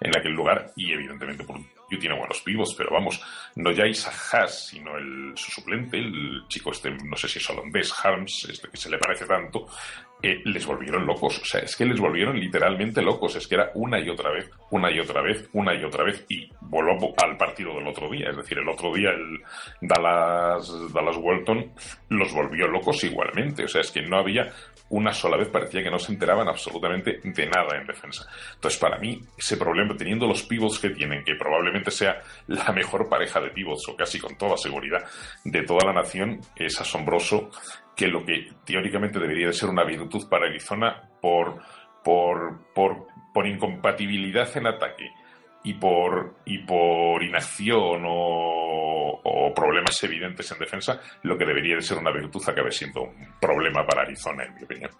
en 0.00 0.16
aquel 0.16 0.32
lugar, 0.32 0.72
y 0.76 0.92
evidentemente 0.92 1.44
Purdue 1.44 1.66
tiene 1.98 2.18
buenos 2.18 2.40
pibos, 2.42 2.74
pero 2.76 2.90
vamos, 2.90 3.20
no 3.56 3.70
ya 3.70 3.86
Isaac 3.86 4.14
Haas, 4.32 4.68
sino 4.68 4.96
el, 4.96 5.32
su 5.36 5.50
suplente, 5.50 5.98
el 5.98 6.44
chico 6.48 6.70
este, 6.70 6.90
no 6.90 7.16
sé 7.16 7.28
si 7.28 7.38
es 7.38 7.50
holandés, 7.50 7.92
Harms, 8.02 8.48
este 8.50 8.68
que 8.68 8.76
se 8.76 8.90
le 8.90 8.98
parece 8.98 9.24
tanto, 9.24 9.66
eh, 10.22 10.40
les 10.44 10.66
volvieron 10.66 11.06
locos. 11.06 11.38
O 11.40 11.44
sea, 11.44 11.60
es 11.60 11.76
que 11.76 11.84
les 11.84 12.00
volvieron 12.00 12.38
literalmente 12.38 13.02
locos. 13.02 13.36
Es 13.36 13.46
que 13.46 13.54
era 13.54 13.70
una 13.74 14.00
y 14.00 14.08
otra 14.08 14.30
vez, 14.30 14.50
una 14.70 14.90
y 14.90 14.98
otra 14.98 15.22
vez, 15.22 15.48
una 15.52 15.74
y 15.74 15.84
otra 15.84 16.04
vez. 16.04 16.24
Y 16.28 16.50
voló 16.60 16.96
al 17.22 17.36
partido 17.36 17.74
del 17.74 17.86
otro 17.86 18.10
día. 18.10 18.30
Es 18.30 18.36
decir, 18.36 18.58
el 18.58 18.68
otro 18.68 18.92
día 18.92 19.10
el 19.10 19.40
Dallas, 19.80 20.92
Dallas 20.92 21.16
Walton 21.16 21.72
los 22.08 22.32
volvió 22.32 22.66
locos 22.66 23.02
igualmente. 23.04 23.64
O 23.64 23.68
sea, 23.68 23.80
es 23.80 23.90
que 23.90 24.02
no 24.02 24.18
había 24.18 24.52
una 24.90 25.12
sola 25.12 25.36
vez 25.36 25.48
parecía 25.48 25.82
que 25.82 25.90
no 25.90 25.98
se 25.98 26.12
enteraban 26.12 26.48
absolutamente 26.48 27.20
de 27.22 27.46
nada 27.46 27.76
en 27.78 27.86
defensa. 27.86 28.26
Entonces, 28.54 28.80
para 28.80 28.98
mí, 28.98 29.20
ese 29.36 29.56
problema, 29.56 29.96
teniendo 29.96 30.26
los 30.26 30.42
pivots 30.44 30.78
que 30.78 30.90
tienen, 30.90 31.24
que 31.24 31.34
probablemente 31.34 31.90
sea 31.90 32.20
la 32.46 32.72
mejor 32.72 33.08
pareja 33.08 33.40
de 33.40 33.50
pivots, 33.50 33.88
o 33.88 33.96
casi 33.96 34.18
con 34.18 34.36
toda 34.36 34.56
seguridad, 34.56 35.04
de 35.44 35.62
toda 35.62 35.86
la 35.86 35.92
nación, 35.92 36.40
es 36.56 36.80
asombroso 36.80 37.50
que 37.98 38.06
lo 38.06 38.24
que 38.24 38.52
teóricamente 38.64 39.18
debería 39.18 39.48
de 39.48 39.52
ser 39.52 39.68
una 39.68 39.82
virtud 39.82 40.28
para 40.28 40.46
Arizona 40.46 41.10
por, 41.20 41.60
por, 42.04 42.72
por, 42.72 43.08
por 43.34 43.44
incompatibilidad 43.44 44.56
en 44.56 44.68
ataque 44.68 45.10
y 45.64 45.74
por, 45.74 46.36
y 46.44 46.58
por 46.58 47.20
inacción 47.24 48.04
o, 48.06 49.52
problemas 49.56 50.00
evidentes 50.04 50.48
en 50.52 50.58
defensa, 50.58 51.00
lo 51.22 51.36
que 51.36 51.44
debería 51.44 51.74
de 51.74 51.82
ser 51.82 51.98
una 51.98 52.12
virtud 52.12 52.40
acabe 52.46 52.70
siendo 52.70 53.02
un 53.02 53.34
problema 53.40 53.84
para 53.84 54.02
Arizona, 54.02 54.44
en 54.44 54.54
mi 54.54 54.62
opinión. 54.62 54.90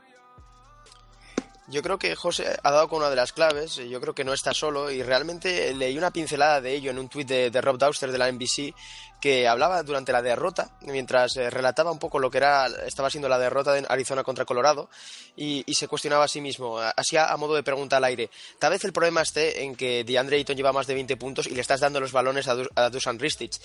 Yo 1.71 1.83
creo 1.83 1.99
que 1.99 2.17
José 2.17 2.57
ha 2.63 2.71
dado 2.71 2.89
con 2.89 3.01
una 3.01 3.11
de 3.11 3.17
las 3.17 3.35
claves, 3.35 3.77
yo 3.77 4.01
creo 4.01 4.15
que 4.15 4.25
no 4.25 4.33
está 4.33 4.55
solo 4.55 4.91
y 4.91 5.03
realmente 5.03 5.75
leí 5.75 5.99
una 5.99 6.11
pincelada 6.11 6.63
de 6.63 6.73
ello 6.73 6.91
en 6.91 6.99
un 6.99 7.11
tuit 7.11 7.29
de, 7.29 7.61
Rob 7.61 7.77
Dauster 7.77 8.11
de 8.11 8.17
la 8.17 8.33
NBC 8.33 8.75
que 9.21 9.49
hablaba 9.49 9.83
durante 9.83 10.13
la 10.13 10.23
derrota, 10.23 10.71
mientras 10.83 11.37
eh, 11.37 11.51
relataba 11.51 11.91
un 11.91 11.99
poco 11.99 12.19
lo 12.19 12.31
que 12.31 12.39
era, 12.39 12.67
estaba 12.87 13.11
siendo 13.11 13.29
la 13.29 13.39
derrota 13.39 13.73
de 13.73 13.85
Arizona 13.89 14.23
contra 14.23 14.45
Colorado, 14.45 14.89
y, 15.37 15.65
y 15.67 15.75
se 15.75 15.89
cuestionaba 15.89 16.25
a 16.25 16.29
sí 16.29 16.41
mismo, 16.41 16.79
así 16.79 17.17
a, 17.17 17.37
modo 17.37 17.55
de 17.55 17.63
pregunta 17.63 17.97
al 17.97 18.05
aire. 18.05 18.31
Tal 18.59 18.71
vez 18.71 18.85
el 18.85 18.93
problema 18.93 19.23
esté 19.23 19.63
en 19.63 19.75
que 19.75 20.05
DeAndre 20.05 20.37
Ayton 20.37 20.57
lleva 20.57 20.73
más 20.73 20.87
de 20.87 20.95
20 20.95 21.17
puntos 21.17 21.47
y 21.47 21.55
le 21.55 21.61
estás 21.61 21.81
dando 21.81 22.01
los 22.01 22.13
balones 22.13 22.49
a, 22.49 22.55
du 22.55 22.69
a 22.75 22.91
Dusan 22.91 23.19
Ristich. 23.19 23.61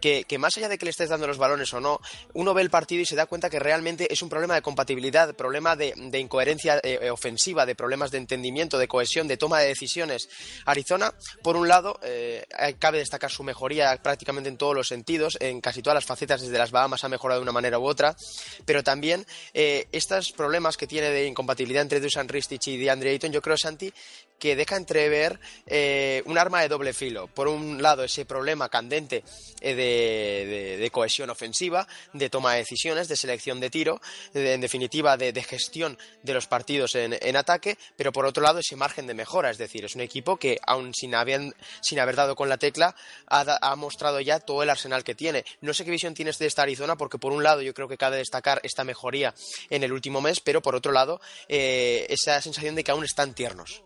Que, 0.00 0.24
que, 0.24 0.38
más 0.38 0.56
allá 0.56 0.68
de 0.68 0.78
que 0.78 0.84
le 0.84 0.90
estés 0.90 1.10
dando 1.10 1.26
los 1.26 1.38
balones 1.38 1.72
o 1.74 1.80
no, 1.80 2.00
uno 2.34 2.54
ve 2.54 2.62
el 2.62 2.70
partido 2.70 3.02
y 3.02 3.06
se 3.06 3.16
da 3.16 3.26
cuenta 3.26 3.50
que 3.50 3.58
realmente 3.58 4.12
es 4.12 4.22
un 4.22 4.28
problema 4.28 4.54
de 4.54 4.62
compatibilidad, 4.62 5.34
problema 5.34 5.76
de, 5.76 5.92
de 5.96 6.18
incoherencia 6.18 6.80
eh, 6.82 7.10
ofensiva, 7.10 7.66
de 7.66 7.74
problemas 7.74 8.10
de 8.10 8.18
entendimiento, 8.18 8.78
de 8.78 8.88
cohesión, 8.88 9.28
de 9.28 9.36
toma 9.36 9.60
de 9.60 9.68
decisiones. 9.68 10.28
Arizona, 10.64 11.12
por 11.42 11.56
un 11.56 11.68
lado, 11.68 11.98
eh, 12.02 12.46
cabe 12.78 12.98
destacar 12.98 13.30
su 13.30 13.42
mejoría 13.42 13.96
prácticamente 14.02 14.48
en 14.48 14.56
todos 14.56 14.74
los 14.74 14.88
sentidos, 14.88 14.97
en 15.40 15.60
casi 15.60 15.82
todas 15.82 15.94
las 15.94 16.04
facetas 16.04 16.40
desde 16.40 16.58
las 16.58 16.70
Bahamas 16.70 17.04
ha 17.04 17.08
mejorado 17.08 17.40
de 17.40 17.42
una 17.42 17.52
manera 17.52 17.78
u 17.78 17.86
otra, 17.86 18.16
pero 18.64 18.82
también 18.82 19.26
eh, 19.54 19.86
estos 19.92 20.32
problemas 20.32 20.76
que 20.76 20.86
tiene 20.86 21.10
de 21.10 21.26
incompatibilidad 21.26 21.82
entre 21.82 22.00
Dusan 22.00 22.28
Ristich 22.28 22.68
y 22.68 22.76
DeAndre 22.76 23.10
Ayton, 23.10 23.32
yo 23.32 23.42
creo, 23.42 23.56
Santi, 23.56 23.92
que 24.38 24.56
deja 24.56 24.76
entrever 24.76 25.38
eh, 25.66 26.22
un 26.26 26.38
arma 26.38 26.62
de 26.62 26.68
doble 26.68 26.92
filo. 26.92 27.26
Por 27.28 27.48
un 27.48 27.82
lado, 27.82 28.04
ese 28.04 28.24
problema 28.24 28.68
candente 28.68 29.24
eh, 29.60 30.78
de, 30.78 30.90
cohesión 30.90 31.30
ofensiva, 31.30 31.86
de 32.12 32.30
toma 32.30 32.52
de 32.52 32.58
decisiones, 32.58 33.08
de 33.08 33.16
selección 33.16 33.60
de 33.60 33.70
tiro, 33.70 34.00
en 34.34 34.60
definitiva, 34.60 35.16
de, 35.16 35.32
gestión 35.42 35.98
de 36.22 36.34
los 36.34 36.46
partidos 36.46 36.94
en, 36.94 37.36
ataque, 37.36 37.76
pero 37.96 38.12
por 38.12 38.26
otro 38.26 38.42
lado, 38.42 38.58
ese 38.58 38.76
margen 38.76 39.06
de 39.06 39.14
mejora. 39.14 39.50
Es 39.50 39.58
decir, 39.58 39.84
es 39.84 39.94
un 39.94 40.00
equipo 40.00 40.36
que, 40.36 40.58
aun 40.66 40.94
sin 40.94 41.14
haber, 41.14 41.54
sin 41.80 42.00
haber 42.00 42.16
dado 42.16 42.34
con 42.36 42.48
la 42.48 42.56
tecla, 42.56 42.94
ha, 43.26 43.58
ha, 43.60 43.76
mostrado 43.76 44.20
ya 44.20 44.40
todo 44.40 44.62
el 44.62 44.70
arsenal 44.70 45.04
que 45.04 45.14
tiene. 45.14 45.44
No 45.60 45.74
sé 45.74 45.84
qué 45.84 45.90
visión 45.90 46.14
tienes 46.14 46.38
de 46.38 46.46
esta 46.46 46.62
Arizona, 46.62 46.96
porque 46.96 47.18
por 47.18 47.32
un 47.32 47.42
lado, 47.42 47.62
yo 47.62 47.74
creo 47.74 47.88
que 47.88 47.98
cabe 47.98 48.16
destacar 48.16 48.60
esta 48.62 48.84
mejoría 48.84 49.34
en 49.70 49.82
el 49.82 49.92
último 49.92 50.20
mes, 50.20 50.40
pero 50.40 50.62
por 50.62 50.74
otro 50.74 50.92
lado, 50.92 51.20
eh, 51.48 52.06
esa 52.08 52.40
sensación 52.40 52.74
de 52.74 52.84
que 52.84 52.90
aún 52.90 53.04
están 53.04 53.34
tiernos. 53.34 53.82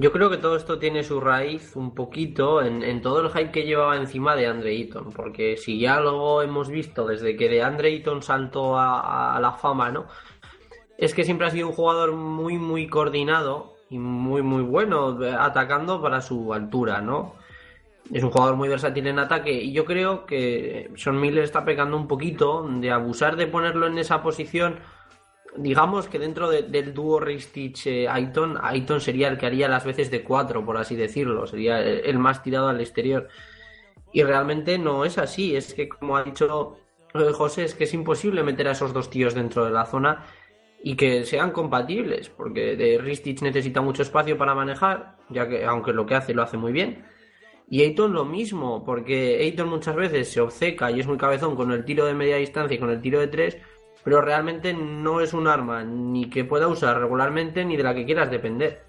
Yo 0.00 0.12
creo 0.12 0.30
que 0.30 0.38
todo 0.38 0.56
esto 0.56 0.78
tiene 0.78 1.04
su 1.04 1.20
raíz 1.20 1.76
un 1.76 1.94
poquito 1.94 2.62
en, 2.62 2.82
en, 2.82 3.02
todo 3.02 3.20
el 3.20 3.28
hype 3.28 3.50
que 3.50 3.64
llevaba 3.64 3.98
encima 3.98 4.34
de 4.34 4.46
Andre 4.46 4.74
Eaton, 4.74 5.12
porque 5.12 5.58
si 5.58 5.78
ya 5.78 6.00
lo 6.00 6.40
hemos 6.40 6.70
visto 6.70 7.06
desde 7.06 7.36
que 7.36 7.50
de 7.50 7.62
Andre 7.62 7.90
Eaton 7.90 8.22
saltó 8.22 8.78
a, 8.78 9.36
a, 9.36 9.40
la 9.40 9.52
fama, 9.52 9.90
¿no? 9.90 10.06
Es 10.96 11.12
que 11.12 11.22
siempre 11.24 11.46
ha 11.46 11.50
sido 11.50 11.68
un 11.68 11.74
jugador 11.74 12.12
muy, 12.12 12.56
muy 12.56 12.86
coordinado 12.86 13.76
y 13.90 13.98
muy, 13.98 14.40
muy 14.40 14.62
bueno 14.62 15.18
atacando 15.38 16.00
para 16.00 16.22
su 16.22 16.54
altura, 16.54 17.02
¿no? 17.02 17.34
Es 18.10 18.24
un 18.24 18.30
jugador 18.30 18.56
muy 18.56 18.70
versátil 18.70 19.06
en 19.06 19.18
ataque 19.18 19.52
y 19.52 19.72
yo 19.72 19.84
creo 19.84 20.24
que 20.24 20.90
Son 20.96 21.20
Miller 21.20 21.44
está 21.44 21.66
pecando 21.66 21.98
un 21.98 22.08
poquito 22.08 22.66
de 22.66 22.90
abusar 22.90 23.36
de 23.36 23.48
ponerlo 23.48 23.86
en 23.86 23.98
esa 23.98 24.22
posición 24.22 24.80
digamos 25.56 26.08
que 26.08 26.18
dentro 26.18 26.50
de, 26.50 26.62
del 26.62 26.94
dúo 26.94 27.20
Ristich 27.20 27.86
eh, 27.86 28.08
Aiton, 28.08 29.00
sería 29.00 29.28
el 29.28 29.38
que 29.38 29.46
haría 29.46 29.68
las 29.68 29.84
veces 29.84 30.10
de 30.10 30.22
cuatro, 30.22 30.64
por 30.64 30.76
así 30.76 30.96
decirlo, 30.96 31.46
sería 31.46 31.80
el, 31.80 32.00
el, 32.04 32.18
más 32.18 32.42
tirado 32.42 32.68
al 32.68 32.80
exterior. 32.80 33.28
Y 34.12 34.22
realmente 34.22 34.78
no 34.78 35.04
es 35.04 35.18
así. 35.18 35.56
Es 35.56 35.74
que, 35.74 35.88
como 35.88 36.16
ha 36.16 36.24
dicho 36.24 36.76
eh, 37.14 37.32
José, 37.32 37.64
es 37.64 37.74
que 37.74 37.84
es 37.84 37.94
imposible 37.94 38.42
meter 38.42 38.68
a 38.68 38.72
esos 38.72 38.92
dos 38.92 39.10
tíos 39.10 39.34
dentro 39.34 39.64
de 39.64 39.70
la 39.70 39.86
zona 39.86 40.24
y 40.82 40.96
que 40.96 41.24
sean 41.24 41.50
compatibles, 41.50 42.30
porque 42.30 42.76
de 42.76 42.98
Ristich 42.98 43.42
necesita 43.42 43.80
mucho 43.82 44.02
espacio 44.02 44.38
para 44.38 44.54
manejar, 44.54 45.16
ya 45.28 45.46
que 45.48 45.64
aunque 45.64 45.92
lo 45.92 46.06
que 46.06 46.14
hace 46.14 46.34
lo 46.34 46.42
hace 46.42 46.56
muy 46.56 46.72
bien. 46.72 47.04
Y 47.68 47.82
Ayton 47.82 48.12
lo 48.12 48.24
mismo, 48.24 48.84
porque 48.84 49.38
Ayton 49.42 49.68
muchas 49.68 49.94
veces 49.94 50.32
se 50.32 50.40
obceca 50.40 50.90
y 50.90 51.00
es 51.00 51.06
muy 51.06 51.18
cabezón 51.18 51.54
con 51.54 51.70
el 51.70 51.84
tiro 51.84 52.06
de 52.06 52.14
media 52.14 52.36
distancia 52.36 52.76
y 52.76 52.80
con 52.80 52.90
el 52.90 53.00
tiro 53.00 53.20
de 53.20 53.28
tres, 53.28 53.58
pero 54.04 54.20
realmente 54.20 54.72
no 54.72 55.20
es 55.20 55.32
un 55.34 55.46
arma 55.46 55.84
ni 55.84 56.30
que 56.30 56.44
pueda 56.44 56.68
usar 56.68 56.98
regularmente 56.98 57.64
ni 57.64 57.76
de 57.76 57.82
la 57.82 57.94
que 57.94 58.04
quieras 58.04 58.30
depender. 58.30 58.84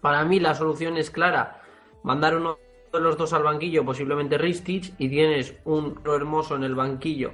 Para 0.00 0.24
mí 0.24 0.40
la 0.40 0.54
solución 0.54 0.96
es 0.96 1.10
clara, 1.10 1.62
mandar 2.02 2.36
uno 2.36 2.58
de 2.92 3.00
los 3.00 3.16
dos 3.16 3.32
al 3.32 3.42
banquillo, 3.42 3.84
posiblemente 3.84 4.36
Ristich, 4.38 4.92
y 4.98 5.08
tienes 5.08 5.58
un 5.64 6.00
hermoso 6.04 6.56
en 6.56 6.64
el 6.64 6.74
banquillo 6.74 7.32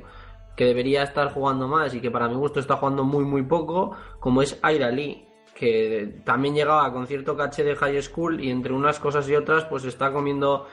que 0.57 0.65
debería 0.65 1.05
estar 1.05 1.33
jugando 1.33 1.69
más 1.69 1.95
y 1.95 2.01
que 2.01 2.11
para 2.11 2.29
mi 2.29 2.35
gusto 2.35 2.61
está 2.61 2.77
jugando 2.77 3.05
muy 3.05 3.25
muy 3.25 3.43
poco, 3.43 3.97
como 4.19 4.43
es 4.43 4.59
Aira 4.63 4.91
Lee, 4.91 5.25
que 5.55 6.21
también 6.25 6.55
llegaba 6.55 6.93
con 6.93 7.07
cierto 7.07 7.37
caché 7.37 7.65
de 7.65 7.77
high 7.77 8.03
school 8.03 8.41
y 8.41 8.51
entre 8.51 8.73
unas 8.73 8.99
cosas 8.99 9.29
y 9.29 9.37
otras 9.37 9.65
pues 9.65 9.85
está 9.85 10.13
comiendo 10.13 10.67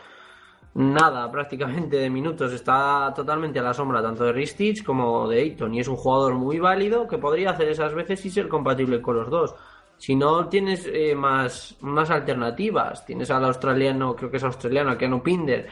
nada 0.75 1.31
prácticamente 1.31 1.97
de 1.97 2.09
minutos, 2.09 2.53
está 2.53 3.11
totalmente 3.15 3.59
a 3.59 3.63
la 3.63 3.73
sombra 3.73 4.01
tanto 4.01 4.23
de 4.23 4.31
Ristich 4.31 4.83
como 4.83 5.27
de 5.27 5.41
Ayton 5.41 5.73
y 5.73 5.79
es 5.79 5.87
un 5.87 5.95
jugador 5.95 6.35
muy 6.35 6.59
válido 6.59 7.07
que 7.07 7.17
podría 7.17 7.51
hacer 7.51 7.69
esas 7.69 7.93
veces 7.93 8.25
y 8.25 8.29
ser 8.29 8.47
compatible 8.47 9.01
con 9.01 9.17
los 9.17 9.29
dos. 9.29 9.55
Si 9.97 10.15
no 10.15 10.47
tienes 10.49 10.89
eh, 10.91 11.15
más, 11.15 11.77
más 11.81 12.09
alternativas, 12.11 13.05
tienes 13.05 13.31
al 13.31 13.45
australiano, 13.45 14.15
creo 14.15 14.29
que 14.29 14.37
es 14.37 14.43
australiano, 14.43 14.91
a 14.91 14.97
Keanu 14.97 15.23
Pinder, 15.23 15.69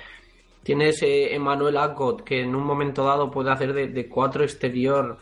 Tienes 0.64 1.04
eh, 1.04 1.36
Emmanuel 1.36 1.78
Acot, 1.78 2.24
que 2.24 2.42
en 2.42 2.56
un 2.56 2.64
momento 2.64 3.04
dado 3.04 3.30
puede 3.30 3.52
hacer 3.52 3.74
de, 3.74 4.10
cuatro 4.10 4.44
exterior 4.44 5.18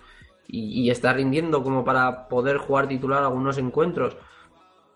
y, 0.48 0.90
está 0.92 1.14
rindiendo 1.14 1.64
como 1.64 1.84
para 1.84 2.28
poder 2.28 2.58
jugar 2.58 2.88
titular 2.88 3.24
algunos 3.24 3.58
encuentros. 3.58 4.16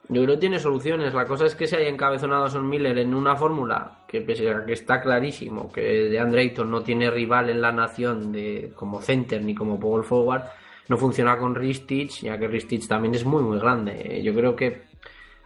Yo 0.08 0.24
creo 0.24 0.36
que 0.36 0.42
tiene 0.42 0.60
soluciones. 0.60 1.14
La 1.14 1.26
cosa 1.26 1.46
es 1.46 1.56
que 1.56 1.68
se 1.68 1.78
haya 1.78 1.90
encabezonado 1.90 2.46
a 2.46 2.50
Son 2.50 2.68
Miller 2.70 2.98
en 3.00 3.14
una 3.16 3.36
fórmula 3.36 4.04
que, 4.08 4.22
pese 4.22 4.50
a 4.52 4.66
que 4.66 4.74
está 4.74 5.02
clarísimo 5.02 5.72
que 5.72 5.82
de 5.82 6.20
Ayton 6.20 6.70
no 6.70 6.82
tiene 6.82 7.10
rival 7.10 7.50
en 7.50 7.62
la 7.62 7.72
nación 7.72 8.32
de, 8.32 8.72
como 8.76 9.02
center 9.02 9.44
ni 9.44 9.56
como 9.56 9.80
power 9.80 10.04
forward, 10.04 10.44
no 10.88 10.98
funciona 10.98 11.38
con 11.38 11.56
Ristich, 11.56 12.22
ya 12.22 12.38
que 12.38 12.48
Ristich 12.48 12.88
también 12.88 13.16
es 13.16 13.26
muy, 13.26 13.42
muy 13.42 13.60
grande. 13.60 14.22
Yo 14.24 14.34
creo 14.34 14.56
que 14.56 14.84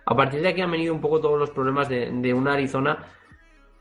a 0.05 0.15
partir 0.15 0.41
de 0.41 0.49
aquí 0.49 0.61
han 0.61 0.71
venido 0.71 0.93
un 0.93 0.99
poco 0.99 1.21
todos 1.21 1.39
los 1.39 1.51
problemas 1.51 1.87
de, 1.87 2.11
de 2.11 2.33
una 2.33 2.53
Arizona 2.53 3.07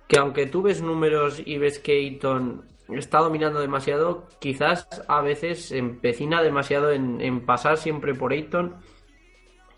que 0.08 0.18
aunque 0.18 0.46
tú 0.46 0.62
ves 0.62 0.80
números 0.80 1.42
y 1.44 1.58
ves 1.58 1.78
que 1.78 2.00
Eaton 2.06 2.64
está 2.96 3.18
dominando 3.18 3.60
demasiado, 3.60 4.26
quizás 4.40 4.88
a 5.06 5.20
veces 5.20 5.72
empecina 5.72 6.42
demasiado 6.42 6.90
en, 6.90 7.44
pasar 7.44 7.76
siempre 7.76 8.14
por 8.14 8.32
Eaton. 8.32 8.76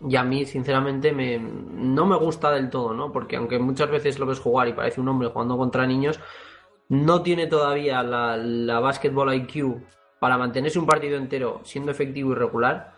Y 0.07 0.15
a 0.15 0.23
mí, 0.23 0.45
sinceramente, 0.45 1.11
me, 1.11 1.37
no 1.37 2.05
me 2.05 2.15
gusta 2.15 2.51
del 2.51 2.69
todo, 2.69 2.93
¿no? 2.93 3.11
Porque 3.11 3.35
aunque 3.35 3.59
muchas 3.59 3.89
veces 3.89 4.17
lo 4.19 4.25
ves 4.25 4.39
jugar 4.39 4.67
y 4.67 4.73
parece 4.73 4.99
un 4.99 5.07
hombre 5.09 5.29
jugando 5.29 5.57
contra 5.57 5.85
niños, 5.85 6.19
no 6.89 7.21
tiene 7.21 7.47
todavía 7.47 8.03
la, 8.03 8.35
la 8.37 8.79
basketball 8.79 9.33
IQ 9.33 9.81
para 10.19 10.37
mantenerse 10.37 10.79
un 10.79 10.85
partido 10.85 11.17
entero 11.17 11.61
siendo 11.63 11.91
efectivo 11.91 12.31
y 12.31 12.35
regular. 12.35 12.95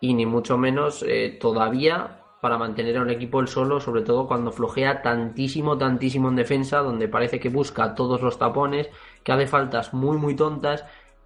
Y 0.00 0.14
ni 0.14 0.26
mucho 0.26 0.56
menos 0.58 1.04
eh, 1.06 1.36
todavía 1.40 2.22
para 2.40 2.58
mantener 2.58 2.96
a 2.98 3.02
un 3.02 3.10
equipo 3.10 3.40
el 3.40 3.48
solo, 3.48 3.80
sobre 3.80 4.02
todo 4.02 4.26
cuando 4.26 4.52
flojea 4.52 5.02
tantísimo, 5.02 5.76
tantísimo 5.76 6.28
en 6.28 6.36
defensa, 6.36 6.78
donde 6.78 7.08
parece 7.08 7.40
que 7.40 7.48
busca 7.48 7.94
todos 7.94 8.22
los 8.22 8.38
tapones, 8.38 8.88
que 9.24 9.32
hace 9.32 9.46
faltas 9.46 9.92
muy, 9.92 10.16
muy 10.18 10.36
tontas 10.36 10.84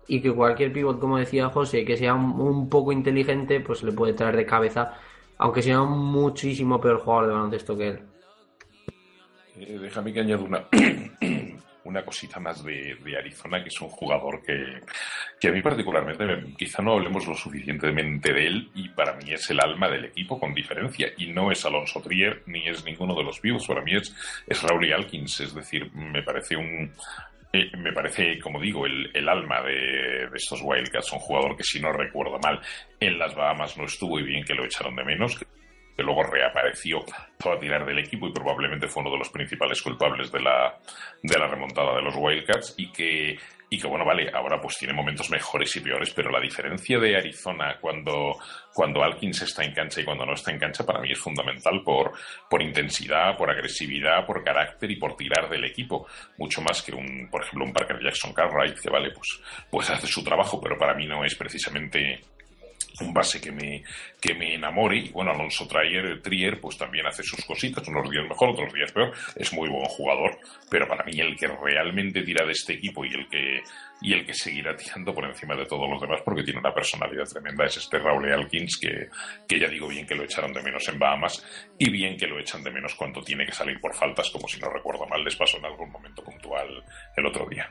y 0.09 0.21
que 0.21 0.33
cualquier 0.33 0.73
pivot, 0.73 0.99
como 0.99 1.19
decía 1.19 1.49
José, 1.49 1.85
que 1.85 1.97
sea 1.97 2.15
un, 2.15 2.69
poco 2.69 2.93
inteligente, 2.93 3.61
pues 3.61 3.83
le 3.83 3.93
puede 3.93 4.15
traer 4.15 4.37
de 4.37 4.47
cabeza, 4.47 4.95
aunque 5.39 5.63
sea 5.63 5.81
un 5.81 5.99
muchísimo 5.99 6.81
peor 6.81 7.01
jugador 7.01 7.27
de 7.27 7.33
baloncesto 7.33 7.77
que 7.77 7.89
él. 7.89 8.01
Eh, 9.57 9.79
déjame 9.81 10.13
que 10.13 10.21
añada 10.21 10.43
una, 10.43 10.67
una 11.85 12.05
cosita 12.05 12.41
más 12.41 12.65
de, 12.65 12.97
Arizona, 13.17 13.63
que 13.63 13.69
es 13.69 13.81
un 13.81 13.89
jugador 13.89 14.43
que, 14.43 14.81
que, 15.39 15.49
a 15.49 15.53
mí 15.53 15.63
particularmente, 15.63 16.55
quizá 16.57 16.83
no 16.83 16.95
hablemos 16.95 17.27
lo 17.27 17.35
suficientemente 17.35 18.33
de 18.33 18.47
él, 18.47 18.71
y 18.75 18.89
para 18.89 19.15
mí 19.15 19.33
es 19.33 19.49
el 19.51 19.61
alma 19.61 19.89
del 19.89 20.07
equipo 20.07 20.39
con 20.39 20.55
diferencia, 20.55 21.09
y 21.17 21.29
no 21.29 21.51
es 21.53 21.65
Alonso 21.65 22.01
Trier 22.01 22.43
ni 22.47 22.69
es 22.69 22.85
ninguno 22.85 23.15
de 23.15 23.25
los 23.25 23.41
vivos, 23.41 23.67
para 23.67 23.83
mí 23.83 23.95
es, 23.95 24.15
es 24.47 24.63
Raúl 24.63 24.93
Alkins, 24.93 25.41
es 25.41 25.55
decir, 25.55 25.93
me 25.95 26.23
parece 26.23 26.57
un, 26.57 26.93
eh, 27.53 27.71
me 27.77 27.93
parece, 27.93 28.39
como 28.39 28.61
digo, 28.61 28.87
el, 28.87 29.11
el 29.15 29.29
alma 29.29 29.61
de, 29.61 30.29
estos 30.35 30.61
Wildcats, 30.63 31.13
un 31.13 31.19
jugador 31.19 31.57
que 31.57 31.65
si 31.65 31.81
no 31.81 31.93
recuerdo 31.93 32.39
mal, 32.39 32.61
en 32.99 33.19
las 33.19 33.35
Bahamas 33.35 33.77
no 33.77 33.85
estuvo 33.85 34.19
y 34.19 34.23
bien 34.23 34.45
que 34.45 34.55
lo 34.55 34.65
echaron 34.65 34.97
de 34.97 35.05
menos, 35.05 35.39
que 35.39 36.03
luego 36.03 36.23
reapareció 36.23 37.01
a 37.01 37.59
tirar 37.59 37.85
del 37.85 37.99
equipo 37.99 38.27
y 38.27 38.33
probablemente 38.33 38.89
fue 38.89 39.03
uno 39.03 39.13
de 39.13 39.19
los 39.19 39.29
principales 39.29 39.83
culpables 39.83 40.33
de 40.33 40.41
la, 40.41 40.79
de 41.23 41.39
la 41.39 41.47
remontada 41.47 41.97
de 41.97 42.03
los 42.03 42.15
Wildcats 42.17 42.75
y 42.79 42.91
que 42.91 43.37
y 43.73 43.79
que 43.79 43.89
bueno, 43.89 44.05
vale, 44.05 44.31
ahora 44.35 44.61
pues 44.61 44.77
tiene 44.77 44.93
momentos 44.93 45.31
mejores 45.31 45.75
y 45.77 45.81
peores, 45.81 46.13
pero 46.13 46.31
la 46.31 46.41
diferencia 46.41 46.99
de 46.99 47.17
Arizona 47.17 47.79
cuando, 47.81 48.39
cuando 48.73 49.03
Alkins 49.03 49.43
está 49.43 49.65
en 49.65 49.73
cancha 49.73 50.01
y 50.01 50.05
cuando 50.05 50.25
no 50.25 50.35
está 50.35 50.51
en 50.51 50.59
cancha 50.59 50.85
para 50.85 51.01
mí 51.01 51.13
es 51.13 51.19
fundamental 51.19 51.83
por, 51.85 52.13
por 52.49 52.63
intensidad, 52.63 53.37
por 53.37 53.51
agresividad, 53.51 54.27
por 54.27 54.43
carácter 54.43 54.91
y 54.91 54.97
por 54.97 55.17
tirar 55.17 55.49
del 55.49 55.65
equipo. 55.65 56.07
Mucho 56.39 56.63
más 56.63 56.83
que 56.83 56.93
un, 56.93 57.29
por 57.31 57.43
ejemplo, 57.43 57.65
un 57.65 57.73
Parker 57.73 58.01
Jackson 58.03 58.33
Cartwright 58.33 58.79
que 58.79 58.91
vale, 58.91 59.11
pues, 59.11 59.41
pues 59.71 59.91
hace 59.91 60.07
su 60.07 60.25
trabajo, 60.25 60.61
pero 60.61 60.79
para 60.79 60.95
mí 60.95 61.07
no 61.07 61.25
es 61.25 61.35
precisamente 61.35 62.21
un 63.01 63.13
base 63.13 63.41
que 63.41 63.51
me, 63.51 63.83
que 64.21 64.35
me 64.35 64.55
enamore. 64.55 64.99
Y 64.99 65.09
bueno, 65.11 65.33
Alonso 65.33 65.67
Trier, 65.67 66.21
Trier, 66.21 66.61
pues 66.61 66.77
también 66.77 67.07
hace 67.07 67.23
sus 67.23 67.45
cositas, 67.45 67.87
unos 67.89 68.11
días 68.11 68.29
mejor, 68.29 68.51
otros 68.51 68.73
días 68.73 68.93
peor. 68.93 69.13
Es 69.37 69.53
muy 69.53 69.69
buen 69.69 69.85
jugador, 69.85 70.39
pero 70.71 70.87
para 70.87 71.05
mí 71.05 71.19
el 71.19 71.37
que 71.37 71.49
realmente 71.49 72.23
tira 72.23 72.45
de 72.45 72.53
este 72.53 72.75
equipo 72.75 73.05
y 73.05 73.15
el 73.15 73.29
que, 73.29 73.63
y 74.03 74.13
el 74.13 74.27
que 74.27 74.35
seguirá 74.35 74.77
tirando 74.77 75.15
por 75.15 75.25
encima 75.25 75.55
de 75.55 75.65
todos 75.67 75.89
los 75.89 76.01
demás 76.01 76.21
porque 76.25 76.43
tiene 76.43 76.59
una 76.59 76.75
personalidad 76.75 77.25
tremenda 77.25 77.65
es 77.65 77.77
este 77.77 77.99
Raúl 77.99 78.31
Alkins, 78.33 78.77
que, 78.79 79.09
que 79.47 79.61
ya 79.61 79.69
digo 79.69 79.89
bien 79.89 80.07
que 80.07 80.15
lo 80.15 80.25
echaron 80.25 80.53
de 80.53 80.63
menos 80.63 80.87
en 80.89 80.99
Bahamas 80.99 81.45
y 81.79 81.91
bien 81.91 82.17
que 82.17 82.27
lo 82.27 82.39
echan 82.39 82.63
de 82.63 82.71
menos 82.71 82.95
cuando 82.95 83.23
tiene 83.23 83.47
que 83.47 83.53
salir 83.53 83.81
por 83.81 83.95
faltas, 83.95 84.31
como 84.31 84.49
si 84.49 84.59
no 84.61 84.69
recuerdo 84.69 85.07
mal 85.07 85.23
les 85.23 85.37
pasó 85.37 85.59
en 85.59 85.67
algún 85.67 85.91
momento 85.91 86.23
puntual 86.23 86.83
el 87.17 87.27
otro 87.27 87.47
día. 87.47 87.71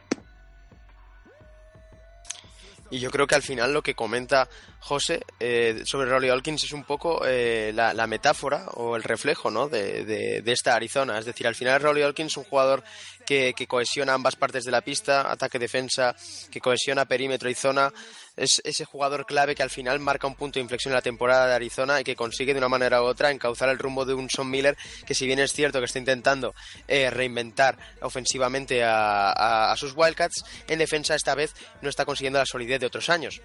Y 2.89 2.99
yo 2.99 3.09
creo 3.09 3.25
que 3.25 3.35
al 3.35 3.41
final 3.41 3.73
lo 3.73 3.81
que 3.81 3.95
comenta 3.95 4.49
José 4.81 5.21
eh, 5.39 5.83
sobre 5.85 6.09
Rolly 6.09 6.29
Hawkins 6.29 6.63
es 6.63 6.71
un 6.73 6.83
poco 6.83 7.21
eh, 7.25 7.71
la, 7.73 8.07
metáfora 8.07 8.65
o 8.73 8.95
el 8.95 9.03
reflejo 9.03 9.51
¿no? 9.51 9.69
de, 9.69 10.03
de, 10.05 10.51
esta 10.51 10.75
Arizona. 10.75 11.19
Es 11.19 11.25
decir, 11.25 11.45
al 11.45 11.55
final 11.55 11.79
Rolly 11.79 12.01
Hawkins 12.01 12.33
es 12.33 12.37
un 12.37 12.45
jugador 12.45 12.83
que, 13.25 13.53
que 13.55 13.67
cohesiona 13.67 14.13
ambas 14.13 14.35
partes 14.35 14.63
de 14.63 14.71
la 14.71 14.81
pista, 14.81 15.31
ataque-defensa, 15.31 16.15
que 16.49 16.59
cohesiona 16.59 17.05
perímetro 17.05 17.49
y 17.49 17.53
zona 17.53 17.93
es 18.35 18.61
ese 18.65 18.85
jugador 18.85 19.25
clave 19.25 19.53
que 19.55 19.61
al 19.61 19.69
final 19.69 19.99
marca 19.99 20.25
un 20.25 20.35
punto 20.35 20.57
de 20.57 20.63
inflexión 20.63 20.93
en 20.93 20.95
la 20.95 21.01
temporada 21.01 21.47
de 21.47 21.53
Arizona 21.53 21.99
y 21.99 22.03
que 22.03 22.15
consigue 22.15 22.53
de 22.53 22.59
una 22.59 22.69
manera 22.69 23.01
u 23.01 23.05
otra 23.05 23.29
encauzar 23.29 23.69
el 23.69 23.77
rumbo 23.77 24.05
de 24.05 24.13
un 24.13 24.29
Son 24.29 24.49
Miller 24.49 24.75
que 25.05 25.13
si 25.13 25.27
bien 25.27 25.39
es 25.39 25.53
cierto 25.53 25.79
que 25.79 25.85
está 25.85 25.99
intentando 25.99 26.55
eh, 26.87 27.09
reinventar 27.09 27.77
ofensivamente 28.01 28.83
a, 28.83 29.71
a 29.71 29.77
sus 29.77 29.93
Wildcats, 29.95 30.43
en 30.67 30.79
defensa 30.79 31.13
esta 31.13 31.35
vez 31.35 31.53
no 31.81 31.89
está 31.89 32.05
consiguiendo 32.05 32.39
la 32.39 32.45
solidez 32.45 32.79
de 32.79 32.87
otros 32.87 33.09
años 33.09 33.41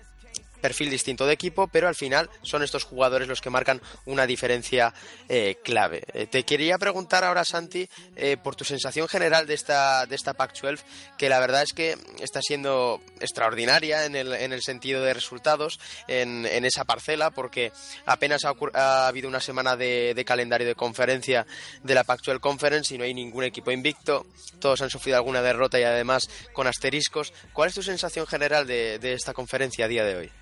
perfil 0.67 0.91
distinto 0.91 1.27
de 1.27 1.33
equipo, 1.33 1.69
pero 1.69 1.87
al 1.87 1.95
final 1.95 2.29
son 2.43 2.65
estos 2.65 2.83
jugadores 2.83 3.29
los 3.29 3.41
que 3.41 3.51
marcan 3.51 3.81
una 4.05 4.27
diferencia 4.27 4.93
eh, 5.29 5.59
clave. 5.63 6.03
Eh, 6.13 6.27
te 6.27 6.43
quería 6.43 6.77
preguntar 6.77 7.23
ahora, 7.23 7.45
Santi, 7.45 7.89
eh, 8.17 8.37
por 8.37 8.57
tu 8.57 8.65
sensación 8.65 9.07
general 9.07 9.47
de 9.47 9.55
esta, 9.55 10.07
de 10.07 10.17
esta 10.17 10.35
Pac-12, 10.35 10.81
que 11.17 11.29
la 11.29 11.39
verdad 11.39 11.63
es 11.63 11.73
que 11.73 11.97
está 12.19 12.43
siendo 12.43 13.01
extraordinaria 13.21 14.07
en 14.07 14.17
el, 14.17 14.33
en 14.33 14.53
el 14.53 14.61
sentido 14.61 15.05
de 15.05 15.15
resultados 15.15 15.79
en, 16.09 16.45
en 16.47 16.65
esa 16.65 16.85
parcela, 16.85 17.31
porque 17.31 17.71
apenas 18.05 18.43
ha, 18.45 19.07
habido 19.07 19.29
una 19.29 19.39
semana 19.39 19.77
de, 19.77 20.21
calendario 20.27 20.67
de 20.67 20.75
conferencia 20.75 21.47
de 21.85 21.95
la 21.95 22.03
Pac-12 22.03 22.41
Conference 22.41 22.93
y 22.93 22.99
no 22.99 23.05
hay 23.05 23.15
ningún 23.15 23.45
equipo 23.45 23.71
invicto, 23.71 24.27
todos 24.59 24.83
han 24.83 24.91
sufrido 24.91 25.17
alguna 25.17 25.43
derrota 25.43 25.79
y 25.79 25.85
además 25.85 26.29
con 26.53 26.67
asteriscos. 26.67 27.33
¿Cuál 27.53 27.69
es 27.69 27.77
tu 27.77 27.85
sensación 27.85 28.27
general 28.27 28.67
de, 28.67 28.99
de 28.99 29.13
esta 29.13 29.33
conferencia 29.33 29.85
a 29.85 29.89
día 29.89 30.05
de 30.05 30.17
hoy? 30.17 30.33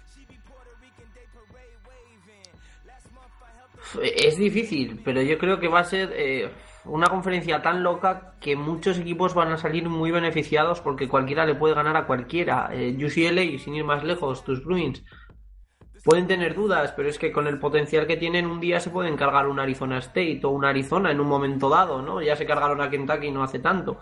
Es 4.03 4.37
difícil, 4.37 5.01
pero 5.05 5.23
yo 5.23 5.39
creo 5.39 5.59
que 5.59 5.69
va 5.69 5.81
a 5.81 5.85
ser 5.85 6.13
eh, 6.15 6.51
una 6.85 7.07
conferencia 7.07 7.63
tan 7.63 7.83
loca 7.83 8.35
que 8.41 8.57
muchos 8.57 8.99
equipos 8.99 9.35
van 9.35 9.53
a 9.53 9.57
salir 9.57 9.89
muy 9.89 10.11
beneficiados 10.11 10.81
porque 10.81 11.09
cualquiera 11.09 11.47
le 11.47 11.55
puede 11.55 11.75
ganar 11.75 11.97
a 11.97 12.07
cualquiera. 12.07 12.71
Eh, 12.73 12.97
UCLA, 12.97 13.59
sin 13.59 13.75
ir 13.75 13.85
más 13.85 14.05
lejos, 14.05 14.45
tus 14.45 14.65
Bruins, 14.65 15.03
pueden 16.05 16.27
tener 16.27 16.55
dudas, 16.55 16.93
pero 16.93 17.09
es 17.09 17.19
que 17.19 17.33
con 17.33 17.47
el 17.47 17.59
potencial 17.59 18.07
que 18.07 18.19
tienen 18.19 18.47
un 18.47 18.61
día 18.61 18.79
se 18.79 18.91
pueden 18.91 19.17
cargar 19.17 19.49
un 19.49 19.59
Arizona 19.59 19.99
State 19.99 20.41
o 20.45 20.51
un 20.51 20.65
Arizona 20.65 21.11
en 21.11 21.21
un 21.21 21.27
momento 21.27 21.71
dado, 21.71 22.03
¿no? 22.03 22.21
Ya 22.21 22.37
se 22.37 22.47
cargaron 22.47 22.81
a 22.81 22.91
Kentucky 22.91 23.31
no 23.31 23.43
hace 23.43 23.59
tanto. 23.59 23.99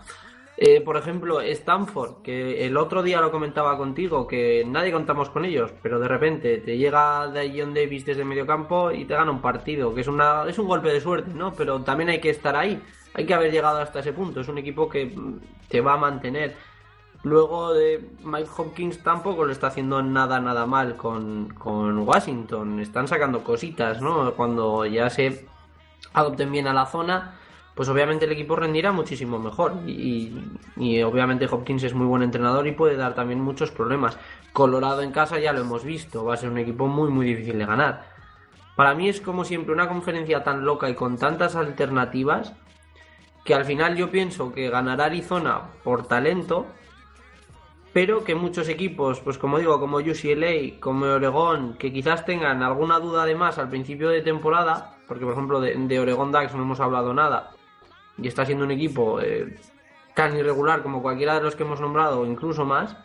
Eh, 0.55 0.81
por 0.81 0.97
ejemplo, 0.97 1.41
Stanford, 1.41 2.21
que 2.21 2.65
el 2.65 2.77
otro 2.77 3.01
día 3.01 3.19
lo 3.19 3.31
comentaba 3.31 3.75
contigo, 3.75 4.27
que 4.27 4.63
nadie 4.67 4.91
contamos 4.91 5.31
con 5.31 5.45
ellos, 5.45 5.73
pero 5.81 5.99
de 5.99 6.07
repente 6.07 6.59
te 6.59 6.77
llega 6.77 7.31
John 7.55 7.73
Davis 7.73 8.05
desde 8.05 8.23
medio 8.23 8.45
campo 8.45 8.91
y 8.91 9.05
te 9.05 9.15
gana 9.15 9.31
un 9.31 9.41
partido, 9.41 9.95
que 9.95 10.01
es, 10.01 10.07
una, 10.07 10.47
es 10.47 10.59
un 10.59 10.67
golpe 10.67 10.89
de 10.89 11.01
suerte, 11.01 11.31
¿no? 11.33 11.53
Pero 11.53 11.81
también 11.81 12.09
hay 12.09 12.21
que 12.21 12.29
estar 12.29 12.55
ahí, 12.55 12.79
hay 13.15 13.25
que 13.25 13.33
haber 13.33 13.51
llegado 13.51 13.79
hasta 13.79 14.01
ese 14.01 14.13
punto, 14.13 14.41
es 14.41 14.47
un 14.47 14.59
equipo 14.59 14.87
que 14.87 15.07
mm, 15.07 15.39
te 15.69 15.81
va 15.81 15.93
a 15.93 15.97
mantener. 15.97 16.55
Luego 17.23 17.73
de 17.73 18.09
Mike 18.23 18.49
Hopkins 18.55 19.01
tampoco 19.01 19.45
lo 19.45 19.51
está 19.51 19.67
haciendo 19.67 20.03
nada, 20.03 20.39
nada 20.39 20.65
mal 20.65 20.97
con, 20.97 21.53
con 21.57 21.99
Washington. 21.99 22.81
Están 22.81 23.07
sacando 23.07 23.45
cositas, 23.45 24.01
¿no? 24.01 24.33
Cuando 24.33 24.85
ya 24.85 25.09
se 25.09 25.47
adopten 26.13 26.51
bien 26.51 26.67
a 26.67 26.73
la 26.73 26.85
zona 26.85 27.39
pues 27.75 27.89
obviamente 27.89 28.25
el 28.25 28.31
equipo 28.31 28.55
rendirá 28.55 28.91
muchísimo 28.91 29.39
mejor. 29.39 29.73
Y, 29.87 30.31
obviamente 31.03 31.47
Hopkins 31.49 31.83
es 31.83 31.93
muy 31.93 32.05
buen 32.05 32.23
entrenador 32.23 32.67
y 32.67 32.71
puede 32.71 32.95
dar 32.95 33.15
también 33.15 33.41
muchos 33.41 33.71
problemas. 33.71 34.17
Colorado 34.51 35.01
en 35.01 35.11
casa 35.11 35.39
ya 35.39 35.53
lo 35.53 35.61
hemos 35.61 35.83
visto, 35.83 36.23
va 36.25 36.35
a 36.35 36.37
ser 36.37 36.49
un 36.49 36.59
equipo 36.59 36.87
muy 36.87 37.09
muy 37.09 37.25
difícil 37.25 37.57
de 37.57 37.65
ganar. 37.65 38.13
Para 38.75 38.95
mí 38.95 39.07
es 39.07 39.21
como 39.21 39.45
siempre 39.45 39.73
una 39.73 39.87
conferencia 39.87 40.43
tan 40.43 40.65
loca 40.65 40.89
y 40.89 40.95
con 40.95 41.17
tantas 41.17 41.55
alternativas 41.55 42.53
que 43.43 43.53
al 43.53 43.65
final 43.65 43.95
yo 43.95 44.09
pienso 44.09 44.53
que 44.53 44.69
ganará 44.69 45.05
Arizona 45.05 45.69
por 45.83 46.07
talento, 46.07 46.65
pero 47.91 48.23
que 48.23 48.33
muchos 48.33 48.69
equipos, 48.69 49.19
pues 49.19 49.37
como 49.37 49.59
digo, 49.59 49.79
como 49.79 49.97
UCLA, 49.97 50.79
como 50.79 51.05
Oregón, 51.05 51.75
que 51.77 51.93
quizás 51.93 52.25
tengan 52.25 52.63
alguna 52.63 52.99
duda 52.99 53.25
de 53.25 53.35
más 53.35 53.59
al 53.59 53.69
principio 53.69 54.09
de 54.09 54.21
temporada, 54.21 54.95
porque 55.07 55.25
por 55.25 55.33
ejemplo 55.33 55.59
de, 55.59 55.75
de 55.75 55.99
Oregón 55.99 56.31
no 56.31 56.39
hemos 56.39 56.79
hablado 56.79 57.13
nada, 57.13 57.52
y 58.17 58.27
está 58.27 58.45
siendo 58.45 58.65
un 58.65 58.71
equipo 58.71 59.19
eh, 59.21 59.55
tan 60.13 60.35
irregular 60.37 60.83
como 60.83 61.01
cualquiera 61.01 61.35
de 61.35 61.41
los 61.41 61.55
que 61.55 61.63
hemos 61.63 61.81
nombrado 61.81 62.25
incluso 62.25 62.65
más, 62.65 62.95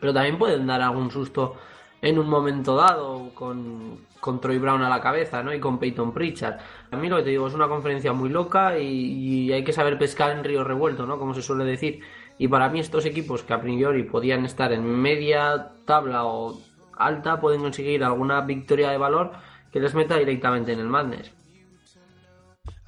pero 0.00 0.12
también 0.12 0.38
pueden 0.38 0.66
dar 0.66 0.80
algún 0.82 1.10
susto 1.10 1.56
en 2.02 2.18
un 2.18 2.28
momento 2.28 2.76
dado 2.76 3.30
con, 3.34 3.98
con 4.20 4.40
Troy 4.40 4.58
Brown 4.58 4.82
a 4.82 4.88
la 4.88 5.00
cabeza 5.00 5.42
¿no? 5.42 5.52
y 5.52 5.60
con 5.60 5.78
Peyton 5.78 6.12
Pritchard. 6.12 6.58
A 6.90 6.96
mí 6.96 7.08
lo 7.08 7.18
que 7.18 7.24
te 7.24 7.30
digo 7.30 7.46
es 7.46 7.54
una 7.54 7.68
conferencia 7.68 8.12
muy 8.12 8.30
loca 8.30 8.78
y, 8.78 9.52
hay 9.52 9.64
que 9.64 9.72
saber 9.72 9.98
pescar 9.98 10.30
en 10.30 10.44
río 10.44 10.64
revuelto, 10.64 11.06
¿no? 11.06 11.18
como 11.18 11.34
se 11.34 11.42
suele 11.42 11.64
decir. 11.64 12.00
Y 12.38 12.48
para 12.48 12.68
mí 12.70 12.80
estos 12.80 13.04
equipos 13.04 13.42
que 13.42 13.52
a 13.52 13.60
priori 13.60 14.02
podían 14.04 14.44
estar 14.46 14.72
en 14.72 14.84
media 14.84 15.72
tabla 15.84 16.24
o 16.24 16.58
alta 16.96 17.40
pueden 17.40 17.60
conseguir 17.60 18.02
alguna 18.02 18.40
victoria 18.42 18.90
de 18.90 18.98
valor 18.98 19.32
que 19.72 19.80
les 19.80 19.94
meta 19.94 20.16
directamente 20.16 20.72
en 20.72 20.80
el 20.80 20.88
Madness. 20.88 21.32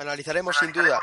Analizaremos 0.03 0.57
sin 0.57 0.73
duda 0.73 1.01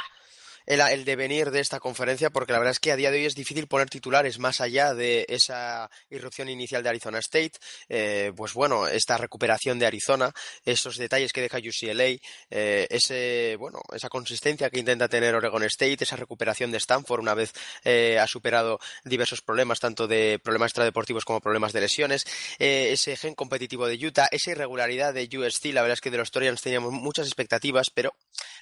el, 0.69 1.03
devenir 1.03 1.49
de 1.49 1.59
esta 1.61 1.79
conferencia, 1.79 2.29
porque 2.29 2.53
la 2.53 2.59
verdad 2.59 2.71
es 2.71 2.79
que 2.79 2.91
a 2.91 2.95
día 2.95 3.09
de 3.09 3.17
hoy 3.17 3.25
es 3.25 3.33
difícil 3.33 3.67
poner 3.67 3.89
titulares 3.89 4.37
más 4.37 4.61
allá 4.61 4.93
de 4.93 5.25
esa 5.27 5.89
irrupción 6.11 6.47
inicial 6.47 6.83
de 6.83 6.89
Arizona 6.89 7.17
State. 7.17 7.53
Eh, 7.89 8.31
pues 8.35 8.53
bueno, 8.53 8.87
esta 8.87 9.17
recuperación 9.17 9.79
de 9.79 9.87
Arizona, 9.87 10.31
esos 10.63 10.97
detalles 10.97 11.33
que 11.33 11.41
deja 11.41 11.57
UCLA, 11.57 12.19
eh, 12.51 12.87
ese, 12.89 13.55
bueno, 13.57 13.79
esa 13.93 14.09
consistencia 14.09 14.69
que 14.69 14.79
intenta 14.79 15.07
tener 15.07 15.33
Oregon 15.33 15.63
State, 15.63 16.03
esa 16.03 16.15
recuperación 16.15 16.71
de 16.71 16.77
Stanford 16.77 17.21
una 17.21 17.33
vez 17.33 17.51
eh, 17.83 18.19
ha 18.19 18.27
superado 18.27 18.79
diversos 19.03 19.41
problemas, 19.41 19.79
tanto 19.79 20.07
de 20.07 20.39
problemas 20.43 20.69
extradeportivos 20.69 21.25
como 21.25 21.41
problemas 21.41 21.73
de 21.73 21.81
lesiones, 21.81 22.25
ese 22.59 23.17
gen 23.17 23.33
competitivo 23.33 23.87
de 23.87 23.95
Utah, 23.95 24.27
esa 24.31 24.51
irregularidad 24.51 25.15
de 25.15 25.27
USC, 25.35 25.73
la 25.73 25.81
verdad 25.81 25.93
es 25.93 26.01
que 26.01 26.11
de 26.11 26.17
los 26.17 26.29
Torians 26.29 26.61
teníamos 26.61 26.91
muchas 26.91 27.25
expectativas, 27.25 27.89
pero 27.89 28.13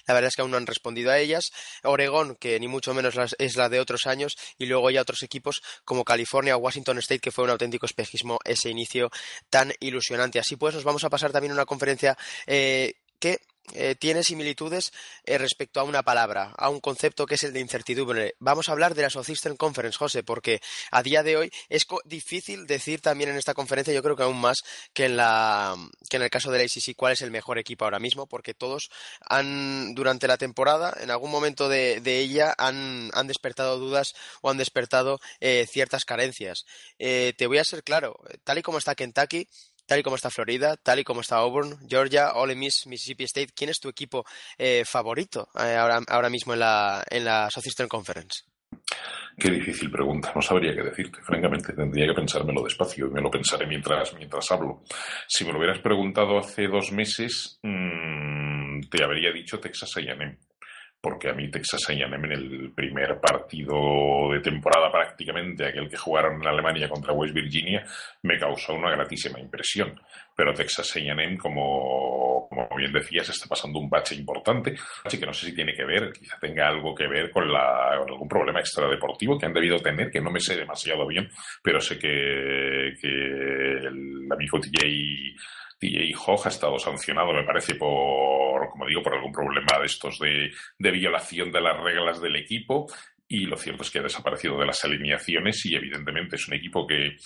la 0.06 0.14
verdad 0.14 0.28
es 0.28 0.36
que 0.36 0.42
aún 0.42 0.50
no 0.50 0.56
han 0.56 0.66
respondido 0.66 1.10
a 1.10 1.18
ellas. 1.18 1.52
Oregón, 1.98 2.36
que 2.36 2.58
ni 2.60 2.68
mucho 2.68 2.94
menos 2.94 3.14
es 3.38 3.56
la 3.56 3.68
de 3.68 3.80
otros 3.80 4.06
años, 4.06 4.36
y 4.56 4.66
luego 4.66 4.90
ya 4.90 5.02
otros 5.02 5.22
equipos 5.22 5.62
como 5.84 6.04
California 6.04 6.56
o 6.56 6.60
Washington 6.60 6.98
State, 6.98 7.20
que 7.20 7.32
fue 7.32 7.44
un 7.44 7.50
auténtico 7.50 7.86
espejismo 7.86 8.38
ese 8.44 8.70
inicio 8.70 9.10
tan 9.50 9.72
ilusionante. 9.80 10.38
Así 10.38 10.56
pues, 10.56 10.74
nos 10.74 10.84
vamos 10.84 11.04
a 11.04 11.10
pasar 11.10 11.32
también 11.32 11.52
a 11.52 11.54
una 11.54 11.66
conferencia 11.66 12.16
eh, 12.46 12.94
que 13.18 13.40
eh, 13.74 13.94
tiene 13.94 14.22
similitudes 14.22 14.92
eh, 15.24 15.38
respecto 15.38 15.80
a 15.80 15.84
una 15.84 16.02
palabra, 16.02 16.52
a 16.56 16.70
un 16.70 16.80
concepto 16.80 17.26
que 17.26 17.34
es 17.34 17.42
el 17.42 17.52
de 17.52 17.60
incertidumbre. 17.60 18.34
Vamos 18.38 18.68
a 18.68 18.72
hablar 18.72 18.94
de 18.94 19.02
la 19.02 19.10
Southeastern 19.10 19.56
Conference, 19.56 19.98
José, 19.98 20.22
porque 20.22 20.60
a 20.90 21.02
día 21.02 21.22
de 21.22 21.36
hoy 21.36 21.50
es 21.68 21.86
difícil 22.04 22.66
decir 22.66 23.00
también 23.00 23.30
en 23.30 23.36
esta 23.36 23.54
conferencia, 23.54 23.92
yo 23.92 24.02
creo 24.02 24.16
que 24.16 24.22
aún 24.22 24.40
más 24.40 24.58
que 24.92 25.06
en, 25.06 25.16
la, 25.16 25.76
que 26.08 26.16
en 26.16 26.22
el 26.22 26.30
caso 26.30 26.50
de 26.50 26.58
la 26.58 26.64
ACC, 26.64 26.96
cuál 26.96 27.12
es 27.12 27.22
el 27.22 27.30
mejor 27.30 27.58
equipo 27.58 27.84
ahora 27.84 27.98
mismo, 27.98 28.26
porque 28.26 28.54
todos 28.54 28.90
han, 29.20 29.94
durante 29.94 30.28
la 30.28 30.38
temporada, 30.38 30.96
en 31.00 31.10
algún 31.10 31.30
momento 31.30 31.68
de, 31.68 32.00
ella, 32.04 32.54
han, 32.58 33.10
han, 33.12 33.26
despertado 33.26 33.78
dudas 33.78 34.14
o 34.40 34.50
han 34.50 34.56
despertado 34.56 35.20
eh, 35.40 35.66
ciertas 35.70 36.04
carencias. 36.04 36.64
te 36.98 37.46
voy 37.46 37.58
a 37.58 37.64
ser 37.64 37.82
claro, 37.82 38.18
tal 38.44 38.58
y 38.58 38.62
como 38.62 38.78
está 38.78 38.94
Kentucky, 38.94 39.48
tal 39.88 40.00
y 40.00 40.02
como 40.02 40.16
está 40.16 40.28
Florida, 40.28 40.76
tal 40.76 40.98
y 40.98 41.04
como 41.04 41.22
está 41.22 41.36
Auburn, 41.36 41.78
Georgia, 41.88 42.34
Ole 42.34 42.54
Miss, 42.54 42.86
Mississippi 42.86 43.24
State, 43.24 43.52
¿quién 43.56 43.70
es 43.70 43.80
tu 43.80 43.88
equipo 43.88 44.24
eh, 44.58 44.84
favorito 44.84 45.48
eh, 45.58 45.76
ahora, 45.76 46.00
ahora, 46.08 46.28
mismo 46.28 46.52
en 46.52 46.60
la, 46.60 47.02
en 47.10 47.24
la 47.24 47.48
Southeastern 47.50 47.88
Conference? 47.88 48.42
Qué 49.38 49.50
difícil 49.50 49.90
pregunta, 49.90 50.30
no 50.34 50.42
sabría 50.42 50.74
qué 50.74 50.82
decirte, 50.82 51.22
francamente, 51.22 51.72
tendría 51.72 52.06
que 52.06 52.12
pensármelo 52.12 52.62
despacio 52.62 53.06
y 53.06 53.10
me 53.10 53.22
lo 53.22 53.30
pensaré 53.30 53.66
mientras, 53.66 54.12
mientras 54.14 54.50
hablo. 54.50 54.82
Si 55.26 55.44
me 55.46 55.52
lo 55.52 55.58
hubieras 55.58 55.78
preguntado 55.78 56.38
hace 56.38 56.68
dos 56.68 56.92
meses, 56.92 57.58
mmm, 57.62 58.80
te 58.90 59.02
habría 59.02 59.32
dicho 59.32 59.58
Texas 59.58 59.96
A&M 59.96 60.36
porque 61.00 61.28
a 61.28 61.32
mí 61.32 61.48
Texas 61.50 61.88
A&M 61.88 62.16
en 62.16 62.32
el 62.32 62.72
primer 62.74 63.20
partido 63.20 64.32
de 64.32 64.40
temporada 64.40 64.90
prácticamente, 64.90 65.66
aquel 65.66 65.88
que 65.88 65.96
jugaron 65.96 66.40
en 66.40 66.48
Alemania 66.48 66.88
contra 66.88 67.12
West 67.12 67.34
Virginia, 67.34 67.84
me 68.22 68.38
causó 68.38 68.74
una 68.74 68.90
gratísima 68.90 69.38
impresión. 69.38 70.00
Pero 70.34 70.54
Texas 70.54 70.96
A&M, 70.96 71.38
como, 71.38 72.48
como 72.48 72.68
bien 72.76 72.92
decías, 72.92 73.28
está 73.28 73.46
pasando 73.46 73.78
un 73.78 73.88
bache 73.88 74.14
importante, 74.16 74.74
así 75.04 75.18
que 75.18 75.26
no 75.26 75.32
sé 75.32 75.46
si 75.46 75.54
tiene 75.54 75.74
que 75.74 75.84
ver, 75.84 76.12
quizá 76.12 76.38
tenga 76.40 76.68
algo 76.68 76.94
que 76.94 77.06
ver 77.06 77.30
con, 77.30 77.52
la, 77.52 77.92
algún 77.92 78.28
problema 78.28 78.60
extradeportivo 78.60 79.38
que 79.38 79.46
han 79.46 79.54
debido 79.54 79.78
tener, 79.78 80.10
que 80.10 80.20
no 80.20 80.30
me 80.30 80.40
sé 80.40 80.56
demasiado 80.56 81.06
bien, 81.06 81.28
pero 81.62 81.80
sé 81.80 81.98
que, 81.98 82.94
que 83.00 83.08
el 83.08 84.28
amigo 84.30 84.60
TJ 84.60 85.36
DJ 85.80 86.14
Hogg 86.26 86.46
ha 86.46 86.48
estado 86.48 86.78
sancionado, 86.78 87.32
me 87.32 87.44
parece, 87.44 87.74
por, 87.74 88.68
como 88.70 88.86
digo, 88.86 89.02
por 89.02 89.14
algún 89.14 89.32
problema 89.32 89.78
de 89.78 89.86
estos 89.86 90.18
de, 90.18 90.50
de 90.78 90.90
violación 90.90 91.52
de 91.52 91.60
las 91.60 91.80
reglas 91.80 92.20
del 92.20 92.36
equipo. 92.36 92.86
Y 93.30 93.40
lo 93.40 93.58
cierto 93.58 93.82
es 93.82 93.90
que 93.90 93.98
ha 93.98 94.02
desaparecido 94.02 94.58
de 94.58 94.64
las 94.64 94.82
alineaciones 94.84 95.64
y 95.66 95.74
evidentemente 95.74 96.36
es 96.36 96.48
un 96.48 96.54
equipo 96.54 96.86
que, 96.86 97.18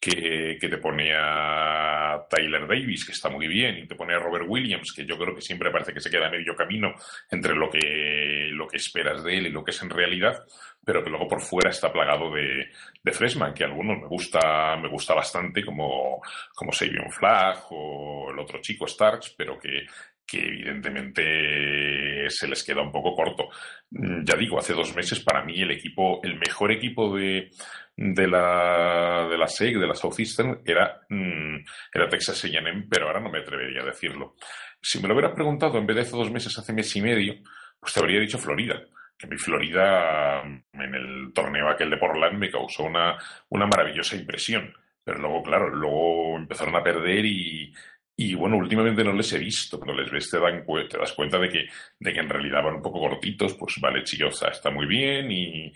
que, 0.00 0.58
que, 0.60 0.68
te 0.68 0.78
pone 0.78 1.12
a 1.16 2.26
Tyler 2.28 2.66
Davis, 2.66 3.04
que 3.04 3.12
está 3.12 3.28
muy 3.30 3.48
bien, 3.48 3.78
y 3.78 3.86
te 3.86 3.94
pone 3.94 4.14
a 4.14 4.18
Robert 4.18 4.44
Williams, 4.46 4.92
que 4.92 5.06
yo 5.06 5.16
creo 5.16 5.34
que 5.34 5.40
siempre 5.40 5.70
parece 5.70 5.92
que 5.94 6.00
se 6.00 6.10
queda 6.10 6.26
a 6.26 6.30
medio 6.30 6.54
camino 6.54 6.94
entre 7.30 7.54
lo 7.54 7.70
que, 7.70 8.48
lo 8.50 8.68
que 8.68 8.76
esperas 8.76 9.24
de 9.24 9.38
él 9.38 9.46
y 9.46 9.50
lo 9.50 9.64
que 9.64 9.70
es 9.70 9.82
en 9.82 9.90
realidad, 9.90 10.44
pero 10.84 11.02
que 11.02 11.10
luego 11.10 11.28
por 11.28 11.40
fuera 11.40 11.70
está 11.70 11.92
plagado 11.92 12.30
de, 12.34 12.70
de 13.02 13.12
Freshman, 13.12 13.54
que 13.54 13.64
a 13.64 13.66
algunos 13.66 13.98
me 13.98 14.08
gusta, 14.08 14.76
me 14.76 14.88
gusta 14.88 15.14
bastante, 15.14 15.64
como, 15.64 16.20
como 16.54 16.72
Sabion 16.72 17.10
Flag 17.10 17.64
o 17.70 18.30
el 18.30 18.38
otro 18.38 18.60
chico 18.60 18.86
Starks, 18.86 19.34
pero 19.36 19.58
que, 19.58 19.86
que 20.26 20.38
evidentemente 20.38 22.28
se 22.30 22.48
les 22.48 22.64
queda 22.64 22.82
un 22.82 22.92
poco 22.92 23.14
corto. 23.14 23.48
Mm, 23.90 24.24
ya 24.24 24.36
digo, 24.36 24.58
hace 24.58 24.72
dos 24.72 24.94
meses 24.94 25.20
para 25.20 25.44
mí 25.44 25.60
el 25.60 25.70
equipo, 25.70 26.20
el 26.22 26.38
mejor 26.38 26.72
equipo 26.72 27.16
de, 27.16 27.50
de 27.96 28.26
la, 28.26 29.28
de 29.30 29.38
la 29.38 29.46
SEC, 29.48 29.76
de 29.76 29.86
la 29.86 29.94
Southeastern, 29.94 30.62
era, 30.64 31.00
mm, 31.08 31.56
era 31.92 32.08
Texas 32.08 32.44
A&M, 32.44 32.86
pero 32.88 33.06
ahora 33.06 33.20
no 33.20 33.30
me 33.30 33.40
atrevería 33.40 33.82
a 33.82 33.86
decirlo. 33.86 34.36
Si 34.80 35.00
me 35.00 35.08
lo 35.08 35.14
hubieras 35.14 35.34
preguntado 35.34 35.78
en 35.78 35.86
vez 35.86 35.96
de 35.96 36.02
hace 36.02 36.16
dos 36.16 36.30
meses, 36.30 36.58
hace 36.58 36.72
mes 36.72 36.94
y 36.96 37.02
medio, 37.02 37.34
pues 37.78 37.92
te 37.92 38.00
habría 38.00 38.20
dicho 38.20 38.38
Florida 38.38 38.82
que 39.16 39.26
mi 39.26 39.36
Florida 39.36 40.42
en 40.42 40.94
el 40.94 41.32
torneo 41.32 41.68
aquel 41.68 41.90
de 41.90 41.96
Portland 41.96 42.38
me 42.38 42.50
causó 42.50 42.84
una, 42.84 43.16
una 43.48 43.66
maravillosa 43.66 44.16
impresión. 44.16 44.74
Pero 45.04 45.18
luego, 45.18 45.42
claro, 45.42 45.68
luego 45.68 46.36
empezaron 46.36 46.74
a 46.76 46.82
perder 46.82 47.26
y, 47.26 47.72
y 48.16 48.34
bueno, 48.34 48.56
últimamente 48.56 49.04
no 49.04 49.12
les 49.12 49.32
he 49.32 49.38
visto. 49.38 49.78
Cuando 49.78 50.00
les 50.00 50.10
ves 50.10 50.30
te, 50.30 50.38
dan, 50.38 50.64
te 50.88 50.98
das 50.98 51.12
cuenta 51.12 51.38
de 51.38 51.48
que, 51.48 51.66
de 51.98 52.12
que 52.12 52.20
en 52.20 52.28
realidad 52.28 52.62
van 52.62 52.76
un 52.76 52.82
poco 52.82 53.00
cortitos. 53.00 53.54
Pues 53.54 53.76
vale, 53.80 54.04
Chillosa 54.04 54.48
está 54.48 54.70
muy 54.70 54.86
bien 54.86 55.30
y, 55.30 55.72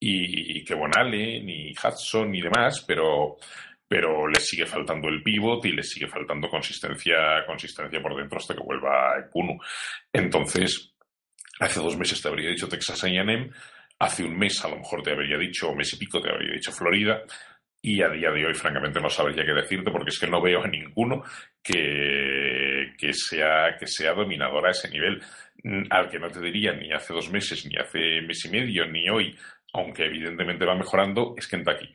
y, 0.00 0.64
que 0.64 0.74
Allen 0.74 1.48
y 1.48 1.72
Hudson 1.72 2.34
y 2.34 2.40
demás, 2.40 2.84
pero, 2.86 3.36
pero 3.86 4.26
les 4.26 4.46
sigue 4.48 4.66
faltando 4.66 5.08
el 5.08 5.22
pivot 5.22 5.64
y 5.66 5.72
les 5.72 5.90
sigue 5.90 6.08
faltando 6.08 6.48
consistencia, 6.48 7.44
consistencia 7.46 8.00
por 8.00 8.16
dentro 8.16 8.38
hasta 8.38 8.54
que 8.54 8.62
vuelva 8.62 9.28
Kunu. 9.30 9.58
Entonces, 10.12 10.92
Hace 11.62 11.78
dos 11.78 11.96
meses 11.96 12.20
te 12.20 12.26
habría 12.26 12.50
dicho 12.50 12.68
Texas 12.68 13.04
A&M, 13.04 13.48
hace 14.00 14.24
un 14.24 14.36
mes 14.36 14.64
a 14.64 14.68
lo 14.68 14.78
mejor 14.78 15.00
te 15.00 15.12
habría 15.12 15.38
dicho, 15.38 15.68
o 15.68 15.76
mes 15.76 15.92
y 15.92 15.96
pico 15.96 16.20
te 16.20 16.28
habría 16.28 16.54
dicho 16.54 16.72
Florida, 16.72 17.22
y 17.82 18.00
a 18.00 18.08
día 18.08 18.30
de 18.30 18.46
hoy, 18.46 18.54
francamente, 18.54 19.00
no 19.00 19.10
sabría 19.10 19.44
qué 19.44 19.52
decirte 19.52 19.90
porque 19.90 20.10
es 20.10 20.18
que 20.18 20.28
no 20.28 20.40
veo 20.40 20.62
a 20.62 20.68
ninguno 20.68 21.24
que, 21.60 22.94
que, 22.96 23.12
sea, 23.12 23.76
que 23.78 23.88
sea 23.88 24.14
dominador 24.14 24.66
a 24.66 24.70
ese 24.70 24.88
nivel. 24.88 25.20
Mm, 25.64 25.84
al 25.90 26.08
que 26.08 26.20
no 26.20 26.28
te 26.30 26.40
diría 26.40 26.72
ni 26.72 26.92
hace 26.92 27.12
dos 27.12 27.30
meses, 27.30 27.66
ni 27.66 27.76
hace 27.76 28.20
mes 28.22 28.44
y 28.44 28.50
medio, 28.50 28.86
ni 28.86 29.08
hoy, 29.10 29.36
aunque 29.72 30.06
evidentemente 30.06 30.64
va 30.64 30.76
mejorando, 30.76 31.34
es 31.36 31.48
Kentucky. 31.48 31.92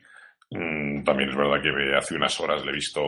Mm, 0.50 1.04
también 1.04 1.28
es 1.28 1.36
verdad 1.36 1.60
que 1.60 1.94
hace 1.94 2.14
unas 2.14 2.40
horas 2.40 2.64
le 2.64 2.70
he 2.70 2.74
visto, 2.74 3.02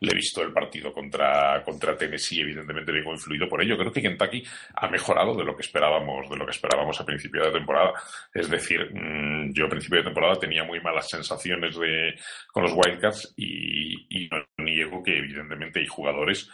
le 0.00 0.12
he 0.12 0.14
visto 0.14 0.42
el 0.42 0.52
partido 0.52 0.92
contra, 0.92 1.60
contra 1.64 1.96
Tennessee, 1.96 2.40
evidentemente 2.40 2.92
vengo 2.92 3.12
influido 3.12 3.48
por 3.48 3.60
ello. 3.60 3.76
Creo 3.76 3.92
que 3.92 4.02
Kentucky 4.02 4.44
ha 4.74 4.88
mejorado 4.88 5.34
de 5.34 5.44
lo 5.44 5.56
que 5.56 5.62
esperábamos, 5.62 6.30
de 6.30 6.36
lo 6.36 6.44
que 6.44 6.52
esperábamos 6.52 7.00
a 7.00 7.04
principio 7.04 7.44
de 7.44 7.50
temporada. 7.50 7.94
Es 8.32 8.48
decir, 8.48 8.90
mm, 8.92 9.52
yo 9.52 9.66
a 9.66 9.70
principio 9.70 9.98
de 9.98 10.04
temporada 10.04 10.38
tenía 10.38 10.62
muy 10.62 10.80
malas 10.80 11.08
sensaciones 11.08 11.76
de, 11.76 12.14
con 12.52 12.62
los 12.62 12.72
Wildcats 12.72 13.34
y, 13.36 14.06
y 14.08 14.28
no 14.28 14.38
niego 14.58 15.02
que 15.02 15.18
evidentemente 15.18 15.80
hay 15.80 15.86
jugadores 15.86 16.48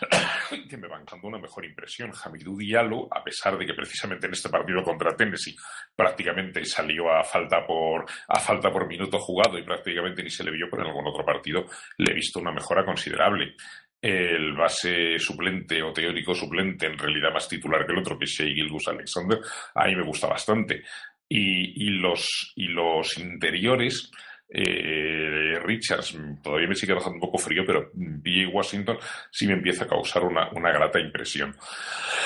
que 0.68 0.76
me 0.76 0.88
van 0.88 1.04
dando 1.04 1.28
una 1.28 1.38
mejor 1.38 1.64
impresión. 1.64 2.12
Hamidou 2.24 2.56
Diallo, 2.56 3.08
a 3.10 3.22
pesar 3.22 3.56
de 3.58 3.66
que 3.66 3.74
precisamente 3.74 4.26
en 4.26 4.32
este 4.32 4.48
partido 4.48 4.82
contra 4.82 5.16
Tennessee 5.16 5.56
prácticamente 5.94 6.64
salió 6.64 7.12
a 7.12 7.22
falta 7.24 7.66
por, 7.66 8.06
a 8.28 8.40
falta 8.40 8.70
por 8.70 8.86
minuto 8.86 9.18
jugado 9.18 9.58
y 9.58 9.62
prácticamente 9.62 10.22
ni 10.22 10.30
se 10.30 10.44
le 10.44 10.50
vio, 10.50 10.66
pero 10.70 10.82
en 10.82 10.88
algún 10.88 11.06
otro 11.06 11.24
partido 11.24 11.66
le 11.98 12.12
he 12.12 12.14
visto 12.14 12.40
una 12.40 12.52
mejora 12.52 12.84
considerable. 12.84 13.54
El 14.00 14.52
base 14.54 15.18
suplente 15.18 15.82
o 15.82 15.92
teórico 15.92 16.34
suplente, 16.34 16.86
en 16.86 16.98
realidad 16.98 17.32
más 17.32 17.48
titular 17.48 17.84
que 17.84 17.92
el 17.92 17.98
otro, 17.98 18.18
que 18.18 18.24
es 18.24 18.30
Shea 18.30 18.54
Gilgus 18.54 18.88
Alexander, 18.88 19.40
a 19.74 19.86
mí 19.86 19.96
me 19.96 20.04
gusta 20.04 20.28
bastante. 20.28 20.82
Y, 21.28 21.90
los, 21.90 22.52
y 22.54 22.68
los 22.68 23.18
interiores, 23.18 24.12
eh, 24.48 25.58
Richards 25.62 26.16
todavía 26.42 26.68
me 26.68 26.74
sigue 26.74 26.94
dejando 26.94 27.16
un 27.16 27.20
poco 27.20 27.38
frío, 27.38 27.64
pero 27.66 27.90
B.A. 27.94 28.48
Washington 28.48 28.98
sí 29.30 29.46
me 29.46 29.54
empieza 29.54 29.84
a 29.84 29.88
causar 29.88 30.24
una, 30.24 30.50
una 30.52 30.70
grata 30.70 31.00
impresión. 31.00 31.54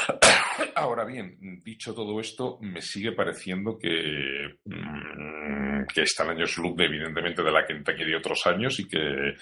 Ahora 0.74 1.04
bien, 1.04 1.38
dicho 1.64 1.94
todo 1.94 2.20
esto, 2.20 2.58
me 2.60 2.82
sigue 2.82 3.12
pareciendo 3.12 3.78
que, 3.78 4.58
mmm, 4.64 5.84
que 5.92 6.02
está 6.02 6.28
años 6.28 6.56
luz, 6.58 6.74
evidentemente, 6.78 7.42
de 7.42 7.50
la 7.50 7.66
Kentucky 7.66 8.04
de 8.04 8.16
otros 8.16 8.46
años 8.46 8.78
y 8.78 8.86
que 8.86 9.34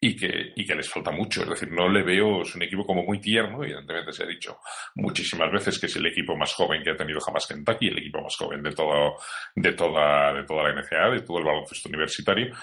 y 0.00 0.16
que, 0.16 0.52
y 0.54 0.66
que 0.66 0.74
les 0.74 0.88
falta 0.88 1.10
mucho. 1.10 1.42
Es 1.42 1.48
decir, 1.48 1.70
no 1.72 1.88
le 1.88 2.02
veo, 2.02 2.42
es 2.42 2.54
un 2.54 2.62
equipo 2.62 2.84
como 2.84 3.02
muy 3.02 3.20
tierno, 3.20 3.62
evidentemente 3.64 4.12
se 4.12 4.24
ha 4.24 4.26
dicho 4.26 4.58
muchísimas 4.96 5.50
veces 5.50 5.78
que 5.78 5.86
es 5.86 5.96
el 5.96 6.06
equipo 6.06 6.36
más 6.36 6.52
joven 6.52 6.82
que 6.82 6.90
ha 6.90 6.96
tenido 6.96 7.20
jamás 7.20 7.46
Kentucky, 7.46 7.88
el 7.88 7.98
equipo 7.98 8.20
más 8.20 8.36
joven 8.36 8.62
de 8.62 8.72
todo, 8.72 9.16
de 9.54 9.72
toda, 9.72 10.34
de 10.34 10.44
toda 10.44 10.64
la 10.64 10.74
NCAA, 10.74 11.10
de 11.10 11.20
todo 11.20 11.38
el 11.38 11.44
baloncesto 11.44 11.88
universitario, 11.88 12.54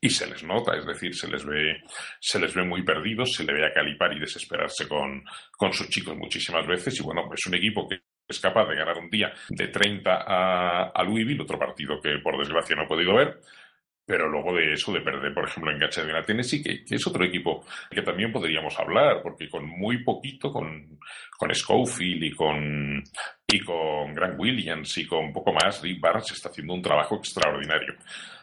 y 0.00 0.10
se 0.10 0.26
les 0.26 0.42
nota, 0.42 0.76
es 0.76 0.86
decir, 0.86 1.14
se 1.14 1.28
les 1.28 1.44
ve, 1.44 1.82
se 2.20 2.40
les 2.40 2.54
ve 2.54 2.64
muy 2.64 2.82
perdidos, 2.82 3.32
se 3.32 3.44
le 3.44 3.52
ve 3.52 3.66
a 3.66 3.72
calipar 3.72 4.12
y 4.14 4.20
desesperarse 4.20 4.88
con, 4.88 5.24
con 5.52 5.72
sus 5.72 5.88
chicos 5.88 6.16
muchísimas 6.16 6.66
veces, 6.66 6.98
y 6.98 7.02
bueno, 7.02 7.28
es 7.32 7.46
un 7.46 7.54
equipo 7.54 7.88
que 7.88 8.00
es 8.26 8.40
capaz 8.40 8.66
de 8.68 8.76
ganar 8.76 8.98
un 8.98 9.08
día 9.08 9.32
de 9.48 9.68
30 9.68 10.24
a, 10.26 10.90
a 10.90 11.02
Louisville, 11.04 11.42
otro 11.42 11.58
partido 11.58 12.00
que 12.00 12.18
por 12.22 12.36
desgracia 12.38 12.76
no 12.76 12.82
he 12.82 12.88
podido 12.88 13.14
ver, 13.14 13.40
pero 14.08 14.26
luego 14.26 14.56
de 14.56 14.72
eso, 14.72 14.90
de 14.90 15.02
perder, 15.02 15.34
por 15.34 15.46
ejemplo, 15.46 15.70
en 15.70 15.78
Gachadina 15.78 16.22
Tennessee, 16.22 16.62
que, 16.62 16.82
es 16.88 17.06
otro 17.06 17.22
equipo 17.26 17.66
que 17.90 18.00
también 18.00 18.32
podríamos 18.32 18.74
hablar, 18.78 19.20
porque 19.22 19.50
con 19.50 19.68
muy 19.68 20.02
poquito, 20.02 20.50
con, 20.50 20.98
con 21.36 21.54
Schofield 21.54 22.24
y 22.24 22.30
con, 22.30 23.04
y 23.46 23.60
con 23.60 24.14
Grant 24.14 24.40
Williams 24.40 24.96
y 24.96 25.06
con 25.06 25.30
poco 25.30 25.52
más, 25.52 25.82
Rick 25.82 26.00
Barnes 26.00 26.32
está 26.32 26.48
haciendo 26.48 26.72
un 26.72 26.80
trabajo 26.80 27.16
extraordinario. 27.16 27.96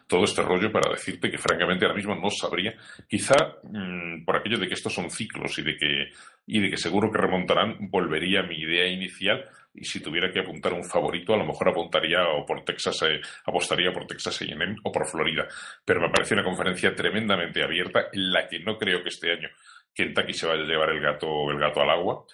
Todo 0.06 0.26
este 0.26 0.44
rollo 0.44 0.72
para 0.72 0.92
decirte 0.92 1.32
que 1.32 1.40
francamente 1.40 1.84
ahora 1.84 1.98
mismo 1.98 2.14
no 2.14 2.30
sabría, 2.30 2.76
quizá 3.10 3.34
mmm, 3.64 4.24
por 4.24 4.38
aquello 4.38 4.60
de 4.60 4.68
que 4.68 4.76
estos 4.76 4.94
son 4.94 5.10
ciclos 5.10 5.58
y 5.58 5.64
de 5.64 5.78
que, 5.78 6.10
y 6.46 6.60
de 6.60 6.70
que 6.70 6.78
seguro 6.78 7.12
que 7.12 7.18
remontarán, 7.18 7.90
volvería 7.90 8.42
a 8.42 8.44
mi 8.44 8.60
idea 8.60 8.86
inicial 8.86 9.50
y 9.76 9.84
si 9.84 10.02
tuviera 10.02 10.32
que 10.32 10.40
apuntar 10.40 10.74
un 10.74 10.84
favorito, 10.84 11.34
a 11.34 11.38
lo 11.38 11.46
mejor 11.46 11.70
apuntaría 11.70 12.28
o 12.28 12.46
por 12.46 12.64
Texas, 12.64 13.02
eh, 13.04 13.20
apostaría 13.46 13.92
por 13.92 14.08
Texas 14.08 14.42
A&M 14.42 14.78
o 14.84 14.92
por 14.92 15.08
Florida. 15.08 15.48
Pero 15.84 16.02
me 16.02 16.10
parece 16.10 16.34
una 16.34 16.44
conferencia 16.44 16.96
tremendamente 16.96 17.64
abierta 17.64 18.08
en 18.12 18.32
la 18.32 18.48
que 18.48 18.60
no 18.60 18.78
creo 18.78 19.04
que 19.04 19.10
este 19.10 19.32
año 19.32 19.50
Kentucky 19.94 20.34
se 20.34 20.48
vaya 20.48 20.64
a 20.64 20.68
llevar 20.68 20.90
el 20.90 21.02
gato, 21.02 21.52
el 21.52 21.60
gato 21.60 21.82
al 21.82 21.90
agua. 21.90 22.26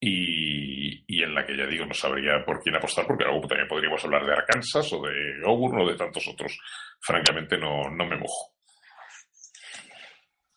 Y, 0.00 1.04
y, 1.08 1.24
en 1.24 1.34
la 1.34 1.44
que 1.44 1.56
ya 1.56 1.66
digo, 1.66 1.84
no 1.84 1.92
sabría 1.92 2.44
por 2.46 2.60
quién 2.62 2.76
apostar, 2.76 3.04
porque 3.04 3.24
luego 3.24 3.48
también 3.48 3.66
podríamos 3.66 4.04
hablar 4.04 4.24
de 4.24 4.32
Arkansas 4.32 4.92
o 4.92 5.02
de 5.02 5.40
Auburn 5.44 5.80
o 5.80 5.88
de 5.88 5.96
tantos 5.96 6.28
otros. 6.28 6.56
Francamente, 7.00 7.58
no, 7.58 7.90
no 7.90 8.06
me 8.06 8.16
mojo. 8.16 8.57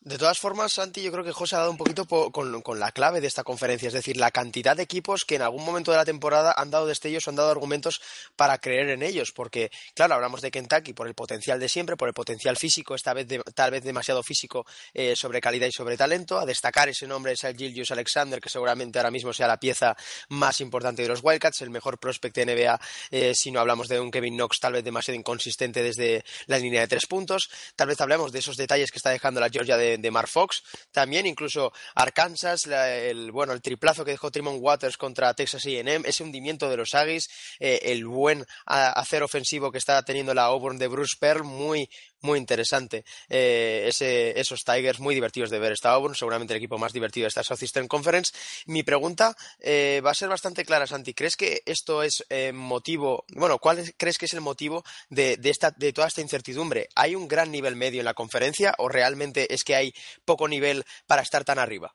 De 0.04 0.18
todas 0.18 0.40
formas, 0.40 0.72
Santi, 0.72 1.00
yo 1.00 1.12
creo 1.12 1.22
que 1.22 1.30
José 1.30 1.54
ha 1.54 1.60
dado 1.60 1.70
un 1.70 1.76
poquito 1.76 2.06
con, 2.06 2.80
la 2.80 2.90
clave 2.90 3.20
de 3.20 3.28
esta 3.28 3.44
conferencia, 3.44 3.86
es 3.86 3.92
decir, 3.92 4.16
la 4.16 4.32
cantidad 4.32 4.76
de 4.76 4.82
equipos 4.82 5.24
que 5.24 5.36
en 5.36 5.42
algún 5.42 5.64
momento 5.64 5.92
de 5.92 5.96
la 5.96 6.04
temporada 6.04 6.52
han 6.56 6.72
dado 6.72 6.88
destellos 6.88 7.24
o 7.24 7.30
han 7.30 7.36
dado 7.36 7.52
argumentos 7.52 8.00
para 8.34 8.58
creer 8.58 8.88
en 8.88 9.04
ellos, 9.04 9.30
porque, 9.30 9.70
claro, 9.94 10.14
hablamos 10.14 10.40
de 10.40 10.50
Kentucky 10.50 10.92
por 10.92 11.06
el 11.06 11.14
potencial 11.14 11.60
de 11.60 11.68
siempre, 11.68 11.96
por 11.96 12.08
el 12.08 12.14
potencial 12.14 12.56
físico, 12.56 12.96
esta 12.96 13.14
vez 13.14 13.28
de, 13.28 13.44
tal 13.54 13.70
vez 13.70 13.84
demasiado 13.84 14.24
físico 14.24 14.66
eh, 14.92 15.14
sobre 15.14 15.40
calidad 15.40 15.68
y 15.68 15.72
sobre 15.72 15.96
talento, 15.96 16.36
a 16.36 16.46
destacar 16.46 16.88
ese 16.88 17.06
nombre 17.06 17.34
es 17.34 17.44
el 17.44 17.56
Gilgius 17.56 17.92
Alexander, 17.92 18.40
que 18.40 18.48
seguramente 18.48 18.98
ahora 18.98 19.12
mismo 19.12 19.32
sea 19.32 19.46
la 19.46 19.60
pieza 19.60 19.96
más 20.30 20.60
importante 20.60 21.02
de 21.02 21.08
los 21.10 21.20
Wildcats, 21.22 21.60
el 21.60 21.70
mejor 21.70 22.00
prospect 22.00 22.34
de 22.34 22.46
NBA, 22.46 22.80
eh, 23.12 23.34
si 23.36 23.52
no 23.52 23.60
hablamos 23.60 23.86
de 23.86 24.00
un 24.00 24.10
Kevin 24.10 24.34
Knox 24.34 24.58
tal 24.58 24.72
vez 24.72 24.82
demasiado 24.82 25.16
inconsistente 25.16 25.80
desde 25.80 26.24
la 26.46 26.58
línea 26.58 26.80
de 26.80 26.88
tres 26.88 27.06
puntos, 27.06 27.48
tal 27.76 27.86
vez 27.86 28.00
hablemos 28.00 28.32
de 28.32 28.40
esos 28.40 28.56
detalles 28.56 28.90
que 28.90 28.98
está 28.98 29.10
dejando 29.10 29.38
la 29.38 29.48
Georgia 29.48 29.76
de 29.76 29.91
de 30.00 30.10
Mar 30.10 30.28
Fox, 30.28 30.62
también 30.90 31.26
incluso 31.26 31.72
Arkansas, 31.94 32.66
la, 32.66 32.94
el 32.94 33.32
bueno, 33.32 33.52
el 33.52 33.60
triplazo 33.60 34.04
que 34.04 34.12
dejó 34.12 34.30
Tremont 34.30 34.58
Waters 34.60 34.96
contra 34.96 35.34
Texas 35.34 35.66
A&M, 35.66 36.08
ese 36.08 36.22
hundimiento 36.22 36.70
de 36.70 36.76
los 36.76 36.94
Aggies, 36.94 37.28
eh, 37.58 37.80
el 37.82 38.06
buen 38.06 38.46
hacer 38.66 39.22
ofensivo 39.22 39.70
que 39.70 39.78
está 39.78 40.02
teniendo 40.02 40.34
la 40.34 40.44
Auburn 40.44 40.78
de 40.78 40.88
Bruce 40.88 41.16
Pearl, 41.18 41.44
muy 41.44 41.88
muy 42.22 42.38
interesante. 42.38 43.04
Eh, 43.28 43.84
ese, 43.88 44.38
esos 44.40 44.64
Tigers 44.64 45.00
muy 45.00 45.14
divertidos 45.14 45.50
de 45.50 45.58
ver. 45.58 45.72
Esta 45.72 45.92
Auburn, 45.92 46.14
seguramente 46.14 46.54
el 46.54 46.58
equipo 46.58 46.78
más 46.78 46.92
divertido 46.92 47.24
de 47.24 47.28
esta 47.28 47.42
Southeastern 47.42 47.88
Conference. 47.88 48.32
Mi 48.66 48.82
pregunta 48.82 49.36
eh, 49.58 50.00
va 50.04 50.12
a 50.12 50.14
ser 50.14 50.28
bastante 50.28 50.64
clara, 50.64 50.86
Santi. 50.86 51.14
¿Crees 51.14 51.36
que 51.36 51.62
esto 51.66 52.02
es 52.02 52.24
eh, 52.30 52.52
motivo, 52.52 53.24
bueno, 53.34 53.58
cuál 53.58 53.78
es, 53.80 53.94
crees 53.96 54.18
que 54.18 54.26
es 54.26 54.34
el 54.34 54.40
motivo 54.40 54.84
de, 55.10 55.36
de, 55.36 55.50
esta, 55.50 55.70
de 55.70 55.92
toda 55.92 56.08
esta 56.08 56.20
incertidumbre? 56.20 56.88
¿Hay 56.94 57.14
un 57.14 57.28
gran 57.28 57.50
nivel 57.50 57.76
medio 57.76 58.00
en 58.00 58.06
la 58.06 58.14
conferencia 58.14 58.74
o 58.78 58.88
realmente 58.88 59.52
es 59.52 59.64
que 59.64 59.74
hay 59.74 59.94
poco 60.24 60.48
nivel 60.48 60.84
para 61.06 61.22
estar 61.22 61.44
tan 61.44 61.58
arriba? 61.58 61.94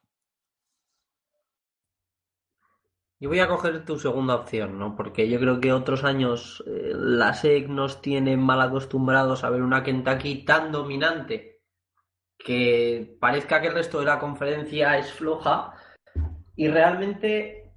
Yo 3.20 3.30
voy 3.30 3.40
a 3.40 3.48
coger 3.48 3.84
tu 3.84 3.98
segunda 3.98 4.36
opción, 4.36 4.78
¿no? 4.78 4.96
Porque 4.96 5.28
yo 5.28 5.40
creo 5.40 5.60
que 5.60 5.74
otros 5.74 6.04
años 6.04 6.64
eh, 6.68 6.92
la 6.94 7.34
SEC 7.34 7.68
nos 7.68 8.00
tiene 8.00 8.38
mal 8.38 8.62
acostumbrados 8.62 9.44
a 9.44 9.50
ver 9.50 9.64
una 9.64 9.82
Kentucky 9.82 10.46
tan 10.46 10.72
dominante 10.72 11.62
que 12.38 13.18
parezca 13.20 13.60
que 13.60 13.70
el 13.70 13.74
resto 13.74 14.00
de 14.00 14.06
la 14.06 14.20
conferencia 14.20 15.00
es 15.00 15.12
floja 15.12 15.74
y 16.56 16.68
realmente 16.68 17.72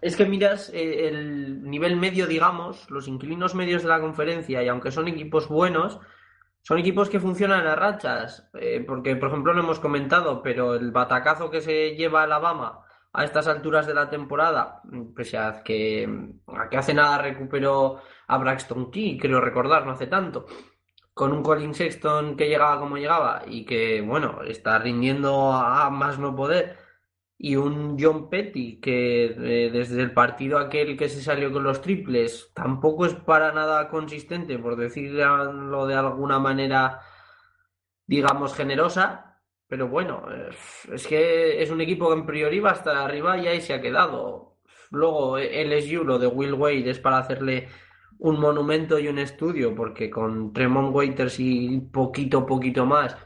es 0.00 0.16
que 0.16 0.24
miras 0.24 0.70
eh, 0.72 1.08
el 1.08 1.64
nivel 1.64 1.96
medio, 1.96 2.26
digamos, 2.26 2.90
los 2.90 3.08
inquilinos 3.08 3.54
medios 3.54 3.82
de 3.82 3.90
la 3.90 4.00
conferencia 4.00 4.62
y 4.62 4.68
aunque 4.68 4.90
son 4.90 5.06
equipos 5.06 5.48
buenos, 5.48 6.00
son 6.62 6.78
equipos 6.78 7.10
que 7.10 7.20
funcionan 7.20 7.66
a 7.66 7.76
rachas, 7.76 8.48
eh, 8.54 8.82
porque 8.86 9.16
por 9.16 9.28
ejemplo 9.28 9.52
lo 9.52 9.60
hemos 9.60 9.80
comentado, 9.80 10.42
pero 10.42 10.76
el 10.76 10.92
batacazo 10.92 11.50
que 11.50 11.60
se 11.60 11.94
lleva 11.94 12.22
Alabama 12.22 12.86
a 13.12 13.24
estas 13.24 13.48
alturas 13.48 13.86
de 13.86 13.94
la 13.94 14.10
temporada, 14.10 14.82
pese 15.14 15.38
a 15.38 15.62
que, 15.62 16.08
a 16.46 16.68
que 16.68 16.76
hace 16.76 16.94
nada 16.94 17.18
recuperó 17.18 18.00
a 18.26 18.38
Braxton 18.38 18.90
Key, 18.90 19.18
creo 19.18 19.40
recordar, 19.40 19.86
no 19.86 19.92
hace 19.92 20.06
tanto, 20.06 20.46
con 21.14 21.32
un 21.32 21.42
Colin 21.42 21.74
Sexton 21.74 22.36
que 22.36 22.48
llegaba 22.48 22.78
como 22.78 22.96
llegaba 22.96 23.42
y 23.46 23.64
que, 23.64 24.00
bueno, 24.02 24.42
está 24.42 24.78
rindiendo 24.78 25.52
a 25.52 25.90
más 25.90 26.18
no 26.18 26.36
poder, 26.36 26.76
y 27.38 27.54
un 27.56 27.96
John 27.98 28.28
Petty 28.28 28.80
que 28.80 29.26
eh, 29.26 29.70
desde 29.70 30.02
el 30.02 30.12
partido 30.12 30.58
aquel 30.58 30.96
que 30.96 31.08
se 31.08 31.22
salió 31.22 31.52
con 31.52 31.62
los 31.62 31.80
triples 31.80 32.50
tampoco 32.52 33.06
es 33.06 33.14
para 33.14 33.52
nada 33.52 33.88
consistente, 33.88 34.58
por 34.58 34.76
decirlo 34.76 35.86
de 35.86 35.94
alguna 35.94 36.40
manera, 36.40 37.00
digamos, 38.06 38.54
generosa, 38.54 39.27
pero 39.68 39.88
bueno, 39.88 40.26
es 40.92 41.06
que 41.06 41.62
es 41.62 41.70
un 41.70 41.80
equipo 41.80 42.08
que 42.08 42.14
en 42.14 42.26
priori 42.26 42.58
va 42.60 42.70
hasta 42.70 43.04
arriba 43.04 43.36
y 43.38 43.46
ahí 43.48 43.60
se 43.60 43.74
ha 43.74 43.82
quedado. 43.82 44.56
Luego 44.90 45.38
LSU, 45.38 46.04
lo 46.04 46.18
de 46.18 46.26
Will 46.26 46.54
Wade, 46.54 46.90
es 46.90 46.98
para 46.98 47.18
hacerle 47.18 47.68
un 48.18 48.40
monumento 48.40 48.98
y 48.98 49.08
un 49.08 49.18
estudio, 49.18 49.74
porque 49.74 50.10
con 50.10 50.52
Tremont 50.52 50.94
Waiters 50.94 51.38
y 51.40 51.80
poquito, 51.92 52.46
poquito 52.46 52.86
más, 52.86 53.16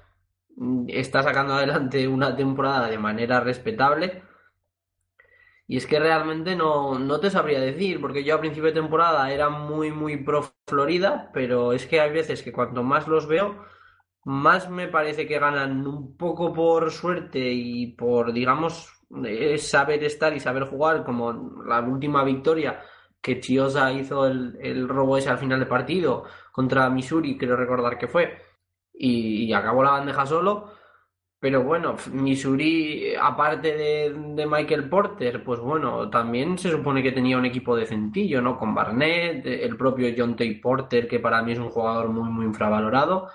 mm, 0.57 0.87
está 0.89 1.23
sacando 1.23 1.55
adelante 1.55 2.09
una 2.09 2.37
temporada 2.37 2.89
de 2.89 2.99
manera 2.99 3.41
respetable. 3.41 4.23
Y 5.67 5.77
es 5.77 5.87
que 5.87 5.99
realmente 5.99 6.55
no, 6.57 6.99
no 6.99 7.21
te 7.21 7.31
sabría 7.31 7.61
decir, 7.61 8.01
porque 8.01 8.25
yo 8.25 8.35
a 8.35 8.41
principio 8.41 8.69
de 8.69 8.81
temporada 8.81 9.33
era 9.33 9.49
muy, 9.49 9.91
muy 9.91 10.17
pro 10.19 10.43
Florida, 10.67 11.31
pero 11.33 11.73
es 11.73 11.87
que 11.87 12.01
hay 12.01 12.13
veces 12.13 12.43
que 12.43 12.53
cuanto 12.53 12.83
más 12.83 13.09
los 13.09 13.27
veo, 13.27 13.65
más 14.25 14.71
me 14.71 14.89
parece 14.89 15.27
que 15.27 15.39
ganan 15.39 15.87
un 15.87 16.17
poco 16.17 16.53
por 16.53 16.91
suerte 16.91 17.41
y 17.53 17.89
por, 17.89 18.33
digamos, 18.33 18.93
eh, 19.27 19.59
saber 19.59 20.03
estar 20.05 20.35
y 20.35 20.41
saber 20.41 20.65
jugar, 20.65 21.05
como 21.05 21.63
la 21.67 21.81
última 21.81 22.25
victoria 22.25 22.81
que 23.21 23.41
Chiosa 23.41 23.93
hizo 23.93 24.27
el, 24.27 24.89
robo 24.89 25.17
ese 25.17 25.31
al 25.31 25.39
final 25.39 25.61
de 25.61 25.67
partido 25.67 26.25
contra 26.53 26.91
Missouri, 26.91 27.37
quiero 27.39 27.57
recordar 27.57 27.99
que 27.99 28.09
fue, 28.09 28.39
y, 28.95 29.53
acabó 29.53 29.83
la 29.83 29.93
bandeja 29.93 30.27
solo. 30.27 30.71
Pero 31.39 31.65
bueno, 31.65 31.97
Missouri, 32.13 33.15
aparte 33.21 33.75
de, 33.77 34.47
Michael 34.47 34.89
Porter, 34.89 35.43
pues 35.43 35.59
bueno, 35.59 36.09
también 36.09 36.57
se 36.57 36.71
supone 36.71 37.03
que 37.03 37.11
tenía 37.13 37.37
un 37.37 37.45
equipo 37.47 37.75
decentillo, 37.77 38.41
¿no? 38.41 38.57
Con 38.57 38.75
Barnett, 38.75 39.45
el 39.47 39.77
propio 39.77 40.15
John 40.17 40.37
Tay 40.37 40.61
Porter, 40.61 41.09
que 41.09 41.19
para 41.19 41.43
mí 41.43 41.53
es 41.53 41.59
un 41.59 41.71
jugador 41.71 42.11
muy, 42.11 42.31
muy 42.31 42.47
infravalorado 42.47 43.29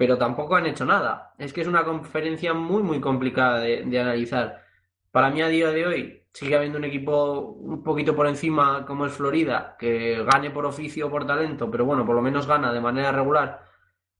pero 0.00 0.16
tampoco 0.16 0.56
han 0.56 0.64
hecho 0.64 0.86
nada. 0.86 1.34
Es 1.36 1.52
que 1.52 1.60
es 1.60 1.66
una 1.66 1.84
conferencia 1.84 2.54
muy, 2.54 2.82
muy 2.82 3.02
complicada 3.02 3.60
de, 3.60 4.00
analizar. 4.00 4.64
Para 5.10 5.28
mí, 5.28 5.42
a 5.42 5.48
día 5.48 5.70
de 5.72 5.86
hoy, 5.86 6.22
sigue 6.32 6.56
habiendo 6.56 6.78
un 6.78 6.84
equipo 6.84 7.40
un 7.40 7.82
poquito 7.82 8.16
por 8.16 8.26
encima, 8.26 8.86
como 8.86 9.04
es 9.04 9.12
Florida, 9.12 9.76
que 9.78 10.24
gane 10.24 10.50
por 10.50 10.64
oficio 10.64 11.08
o 11.08 11.10
por 11.10 11.26
talento, 11.26 11.70
pero 11.70 11.84
bueno, 11.84 12.06
por 12.06 12.14
lo 12.16 12.22
menos 12.22 12.46
gana 12.46 12.72
de 12.72 12.80
manera 12.80 13.12
regular. 13.12 13.66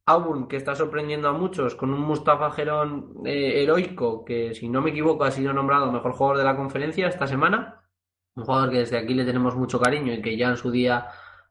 Auburn, 0.04 0.48
que 0.48 0.56
está 0.56 0.74
sorprendiendo 0.74 1.30
a 1.30 1.32
muchos, 1.32 1.74
con 1.74 1.94
un 1.94 2.00
Mustafa 2.00 2.50
Gerón 2.50 3.14
eh, 3.24 3.62
heroico, 3.62 4.22
que 4.22 4.54
si 4.54 4.68
no 4.68 4.82
me 4.82 4.90
equivoco 4.90 5.24
ha 5.24 5.30
sido 5.30 5.54
nombrado 5.54 5.90
mejor 5.90 6.12
jugador 6.12 6.36
de 6.36 6.44
la 6.44 6.56
conferencia 6.56 7.08
esta 7.08 7.26
semana. 7.26 7.88
Un 8.34 8.44
jugador 8.44 8.68
que 8.68 8.80
desde 8.80 8.98
aquí 8.98 9.14
le 9.14 9.24
tenemos 9.24 9.56
mucho 9.56 9.80
cariño 9.80 10.12
y 10.12 10.20
que 10.20 10.36
ya 10.36 10.50
en 10.50 10.58
su 10.58 10.70
día 10.70 11.06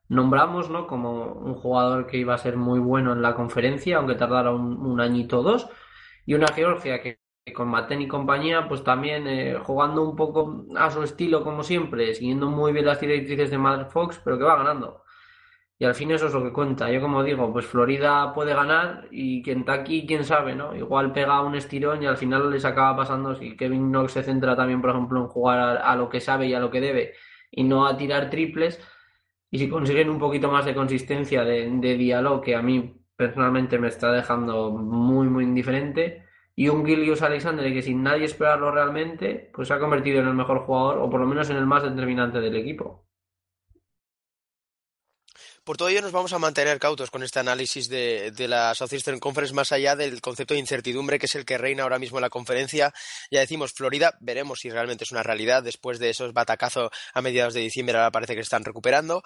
nombramos 0.09 0.69
¿no? 0.69 0.87
como 0.87 1.33
un 1.33 1.55
jugador 1.55 2.07
que 2.07 2.17
iba 2.17 2.33
a 2.33 2.37
ser 2.37 2.57
muy 2.57 2.79
bueno 2.79 3.13
en 3.13 3.21
la 3.21 3.35
conferencia, 3.35 3.97
aunque 3.97 4.15
tardara 4.15 4.51
un, 4.51 4.99
añito 4.99 5.39
o 5.39 5.43
dos, 5.43 5.69
y 6.25 6.33
una 6.33 6.47
Georgia 6.47 7.01
que, 7.01 7.19
con 7.53 7.69
Maten 7.69 8.01
y 8.01 8.07
compañía, 8.07 8.67
pues 8.67 8.83
también 8.83 9.27
eh, 9.27 9.57
jugando 9.63 10.03
un 10.03 10.15
poco 10.15 10.65
a 10.77 10.91
su 10.91 11.03
estilo 11.03 11.43
como 11.43 11.63
siempre, 11.63 12.13
siguiendo 12.13 12.49
muy 12.49 12.73
bien 12.73 12.85
las 12.85 12.99
directrices 12.99 13.49
de 13.51 13.57
Mad 13.57 13.89
Fox, 13.89 14.21
pero 14.23 14.37
que 14.37 14.43
va 14.43 14.57
ganando. 14.57 15.03
Y 15.79 15.85
al 15.85 15.95
fin 15.95 16.11
eso 16.11 16.27
es 16.27 16.33
lo 16.33 16.43
que 16.43 16.51
cuenta. 16.51 16.91
Yo 16.91 16.99
como 17.01 17.23
digo, 17.23 17.51
pues 17.53 17.65
Florida 17.65 18.33
puede 18.33 18.53
ganar 18.53 19.07
y 19.11 19.41
Kentucky, 19.41 20.05
quién 20.05 20.25
sabe, 20.25 20.53
¿no? 20.53 20.75
Igual 20.75 21.13
pega 21.13 21.41
un 21.41 21.55
estirón 21.55 22.03
y 22.03 22.05
al 22.05 22.17
final 22.17 22.51
les 22.51 22.65
acaba 22.65 22.97
pasando 22.97 23.35
si 23.35 23.55
Kevin 23.55 23.89
Knox 23.89 24.11
se 24.13 24.23
centra 24.23 24.55
también, 24.57 24.81
por 24.81 24.89
ejemplo, 24.91 25.21
en 25.21 25.27
jugar 25.27 25.77
a 25.77 25.95
lo 25.95 26.09
que 26.09 26.19
sabe 26.19 26.47
y 26.47 26.53
a 26.53 26.59
lo 26.59 26.69
que 26.69 26.81
debe 26.81 27.13
y 27.51 27.63
no 27.63 27.87
a 27.87 27.97
tirar 27.97 28.29
triples, 28.29 28.79
y 29.51 29.59
si 29.59 29.69
consiguen 29.69 30.09
un 30.09 30.19
poquito 30.19 30.51
más 30.51 30.65
de 30.65 30.75
consistencia 30.75 31.43
de, 31.43 31.97
diálogo, 31.97 32.41
que 32.41 32.55
a 32.55 32.61
mí 32.61 32.95
personalmente 33.15 33.79
me 33.79 33.87
está 33.87 34.11
dejando 34.11 34.71
muy, 34.71 35.27
muy 35.27 35.43
indiferente, 35.43 36.23
y 36.55 36.69
un 36.69 36.85
Gilius 36.85 37.21
Alexander 37.21 37.71
que 37.73 37.81
sin 37.81 38.03
nadie 38.03 38.25
esperarlo 38.25 38.71
realmente, 38.71 39.49
pues 39.53 39.67
se 39.69 39.73
ha 39.73 39.79
convertido 39.79 40.19
en 40.19 40.27
el 40.27 40.33
mejor 40.33 40.59
jugador, 40.65 40.99
o 40.99 41.09
por 41.09 41.19
lo 41.21 41.27
menos 41.27 41.49
en 41.49 41.57
el 41.57 41.65
más 41.65 41.83
determinante 41.83 42.39
del 42.41 42.55
equipo. 42.55 43.08
Por 45.69 45.77
todo 45.77 45.89
ello 45.89 46.01
nos 46.01 46.11
vamos 46.11 46.33
a 46.33 46.39
mantener 46.39 46.79
cautos 46.79 47.11
con 47.11 47.21
este 47.21 47.37
análisis 47.37 47.89
de, 47.89 48.33
la 48.47 48.73
Southeastern 48.73 49.19
Conference 49.19 49.53
más 49.53 49.71
allá 49.71 49.95
del 49.95 50.19
concepto 50.19 50.55
de 50.55 50.59
incertidumbre 50.59 51.19
que 51.19 51.27
es 51.27 51.35
el 51.35 51.45
que 51.45 51.59
reina 51.59 51.83
ahora 51.83 51.99
mismo 51.99 52.17
en 52.17 52.23
la 52.23 52.31
conferencia. 52.31 52.91
Ya 53.29 53.41
decimos 53.41 53.73
Florida, 53.73 54.17
veremos 54.19 54.61
si 54.61 54.71
realmente 54.71 55.03
es 55.03 55.11
una 55.11 55.21
realidad 55.21 55.61
después 55.61 55.99
de 55.99 56.09
esos 56.09 56.33
batacazos 56.33 56.89
a 57.13 57.21
mediados 57.21 57.53
de 57.53 57.59
diciembre, 57.59 57.95
ahora 57.95 58.09
parece 58.09 58.33
que 58.33 58.41
están 58.41 58.65
recuperando. 58.65 59.21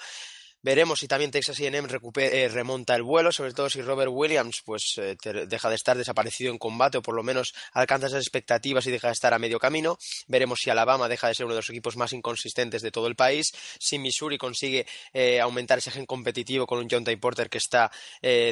Veremos 0.63 1.01
si 1.01 1.09
también 1.09 1.29
Texas 1.29 1.59
A&M 1.59 1.89
eh, 2.15 2.47
remonta 2.47 2.95
el 2.95 3.03
vuelo, 3.03 3.33
sobre 3.33 3.51
todo 3.51 3.69
si 3.69 3.81
Robert 3.81 4.09
Williams 4.09 4.61
pues 4.63 4.93
eh, 4.97 5.17
deja 5.45 5.67
de 5.69 5.75
estar 5.75 5.97
desaparecido 5.97 6.53
en 6.53 6.57
combate 6.57 6.97
o 6.97 7.01
por 7.01 7.15
lo 7.15 7.21
menos 7.21 7.53
alcanza 7.73 8.07
esas 8.07 8.21
expectativas 8.21 8.87
y 8.87 8.91
deja 8.91 9.07
de 9.07 9.13
estar 9.13 9.33
a 9.33 9.39
medio 9.39 9.59
camino. 9.59 9.97
Veremos 10.27 10.59
si 10.61 10.69
Alabama 10.69 11.09
deja 11.09 11.27
de 11.27 11.35
ser 11.35 11.47
uno 11.47 11.55
de 11.55 11.59
los 11.59 11.69
equipos 11.69 11.97
más 11.97 12.13
inconsistentes 12.13 12.81
de 12.81 12.91
todo 12.91 13.07
el 13.07 13.17
país. 13.17 13.51
Si 13.77 13.99
Missouri 13.99 14.37
consigue 14.37 14.87
eh, 15.11 15.41
aumentar 15.41 15.79
ese 15.79 15.91
gen 15.91 16.05
competitivo 16.05 16.65
con 16.65 16.79
un 16.79 16.87
John 16.89 17.03
Tay 17.03 17.17
Porter 17.17 17.49
que 17.49 17.57
está 17.57 17.91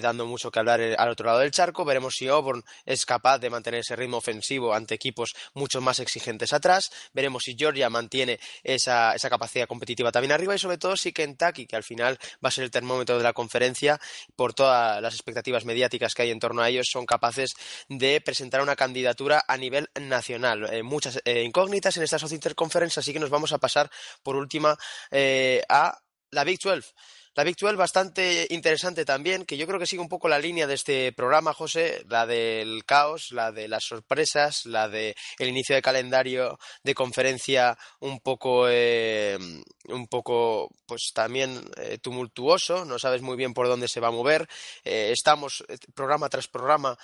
dando 0.01 0.25
mucho 0.25 0.51
que 0.51 0.59
hablar 0.59 0.81
al 0.81 1.09
otro 1.09 1.27
lado 1.27 1.39
del 1.39 1.51
charco. 1.51 1.85
Veremos 1.85 2.15
si 2.15 2.27
Auburn 2.27 2.61
es 2.85 3.05
capaz 3.05 3.39
de 3.39 3.49
mantener 3.49 3.79
ese 3.79 3.95
ritmo 3.95 4.17
ofensivo 4.17 4.73
ante 4.73 4.95
equipos 4.95 5.33
mucho 5.53 5.79
más 5.79 5.99
exigentes 5.99 6.51
atrás. 6.51 6.91
Veremos 7.13 7.43
si 7.43 7.55
Georgia 7.57 7.89
mantiene 7.89 8.37
esa, 8.63 9.15
esa 9.15 9.29
capacidad 9.29 9.65
competitiva 9.65 10.11
también 10.11 10.33
arriba 10.33 10.55
y 10.55 10.59
sobre 10.59 10.77
todo 10.77 10.97
si 10.97 11.13
Kentucky, 11.13 11.65
que 11.65 11.77
al 11.77 11.83
final 11.83 12.00
va 12.03 12.49
a 12.49 12.51
ser 12.51 12.63
el 12.63 12.71
termómetro 12.71 13.17
de 13.17 13.23
la 13.23 13.33
conferencia 13.33 13.99
por 14.35 14.53
todas 14.53 15.01
las 15.01 15.13
expectativas 15.13 15.65
mediáticas 15.65 16.13
que 16.13 16.23
hay 16.23 16.31
en 16.31 16.39
torno 16.39 16.61
a 16.61 16.69
ellos, 16.69 16.89
son 16.89 17.05
capaces 17.05 17.55
de 17.87 18.21
presentar 18.21 18.61
una 18.61 18.75
candidatura 18.75 19.43
a 19.47 19.57
nivel 19.57 19.89
nacional. 19.99 20.73
Eh, 20.73 20.83
muchas 20.83 21.21
eh, 21.25 21.43
incógnitas 21.43 21.97
en 21.97 22.03
esta 22.03 22.19
South 22.19 22.31
Conference, 22.55 22.99
así 22.99 23.13
que 23.13 23.19
nos 23.19 23.29
vamos 23.29 23.53
a 23.53 23.57
pasar 23.57 23.89
por 24.23 24.35
última 24.35 24.77
eh, 25.09 25.61
a 25.69 25.97
la 26.31 26.43
Big 26.43 26.59
12. 26.59 26.93
La 27.33 27.45
Big 27.45 27.55
12 27.55 27.77
bastante 27.77 28.45
interesante 28.49 29.05
también, 29.05 29.45
que 29.45 29.55
yo 29.55 29.65
creo 29.65 29.79
que 29.79 29.85
sigue 29.85 30.01
un 30.01 30.09
poco 30.09 30.27
la 30.27 30.37
línea 30.37 30.67
de 30.67 30.73
este 30.73 31.13
programa, 31.13 31.53
José, 31.53 32.03
la 32.09 32.25
del 32.25 32.83
caos, 32.85 33.31
la 33.31 33.53
de 33.53 33.69
las 33.69 33.85
sorpresas, 33.85 34.65
la 34.65 34.89
de 34.89 35.15
el 35.39 35.47
inicio 35.47 35.73
de 35.73 35.81
calendario 35.81 36.59
de 36.83 36.93
conferencia 36.93 37.77
un 38.01 38.19
poco, 38.19 38.67
eh, 38.67 39.39
un 39.85 40.07
poco, 40.07 40.67
pues 40.85 41.11
también 41.13 41.63
eh, 41.77 41.99
tumultuoso, 41.99 42.83
no 42.83 42.99
sabes 42.99 43.21
muy 43.21 43.37
bien 43.37 43.53
por 43.53 43.67
dónde 43.67 43.87
se 43.87 44.01
va 44.01 44.09
a 44.09 44.11
mover. 44.11 44.49
Eh, 44.83 45.11
estamos 45.13 45.63
programa 45.95 46.27
tras 46.27 46.49
programa 46.49 46.97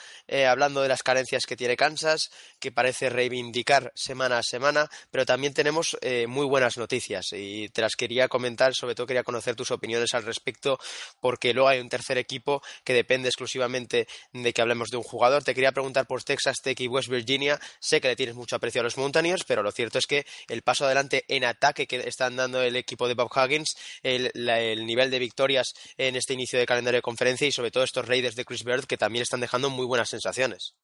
hablando 0.46 0.82
de 0.82 0.90
las 0.90 1.04
carencias 1.04 1.46
que 1.46 1.56
tiene 1.56 1.78
Kansas, 1.78 2.32
que 2.60 2.74
parece 2.74 3.10
reivindicar 3.10 3.94
semana 3.96 4.40
a 4.40 4.44
semana, 4.44 4.90
pero 5.10 5.26
también 5.26 5.54
tenemos 5.54 5.98
muy 6.28 6.46
buenas 6.46 6.78
noticias 6.78 7.28
y 7.32 7.70
te 7.70 7.82
las 7.82 7.96
quería 7.96 8.28
comentar, 8.28 8.74
sobre 8.74 8.94
todo 8.94 9.08
quería 9.08 9.24
conocer 9.24 9.56
tus 9.56 9.72
opiniones 9.72 10.14
al 10.18 10.24
respecto, 10.24 10.80
porque 11.20 11.54
luego 11.54 11.70
hay 11.70 11.80
un 11.80 11.90
tercer 11.90 12.18
equipo 12.18 12.62
que 12.84 12.94
depende 12.94 13.30
exclusivamente 13.30 14.08
de 14.34 14.54
que 14.54 14.62
hablemos 14.62 14.90
de 14.90 14.98
un 14.98 15.04
jugador. 15.04 15.44
Te 15.44 15.54
quería 15.54 15.72
preguntar 15.72 16.08
por 16.08 16.24
Texas 16.24 16.58
Tech 16.62 16.80
y 16.80 16.88
West 16.88 17.10
Virginia. 17.10 17.60
Sé 17.80 18.02
que 18.02 18.10
le 18.10 18.16
tienes 18.16 18.36
mucho 18.36 18.56
aprecio 18.56 18.82
a 18.82 18.84
los 18.84 18.98
Mountaineers, 18.98 19.44
pero 19.46 19.64
lo 19.64 19.72
cierto 19.72 20.00
es 20.00 20.06
que 20.06 20.26
el 20.50 20.62
paso 20.62 20.86
adelante 20.86 21.24
en 21.28 21.46
ataque 21.46 21.88
que 21.88 22.08
están 22.08 22.36
dando 22.36 22.62
el 22.62 22.76
equipo 22.76 23.08
de 23.08 23.14
Bob 23.14 23.32
Huggins, 23.36 23.76
el, 24.04 24.32
el 24.34 24.86
nivel 24.86 25.12
de 25.12 25.20
victorias 25.20 25.74
en 25.98 26.16
este 26.16 26.34
inicio 26.34 26.60
de 26.60 26.66
calendario 26.66 26.98
de 26.98 27.04
conferencia 27.04 27.48
y 27.48 27.52
sobre 27.52 27.72
todo 27.72 27.84
estos 27.84 28.08
Raiders 28.08 28.36
de 28.36 28.46
Chris 28.46 28.64
Bird 28.64 28.86
que 28.86 28.98
también 28.98 29.24
están 29.24 29.40
dejando 29.40 29.70
muy 29.70 29.86
buenas 29.86 30.10
sensaciones. 30.10 30.76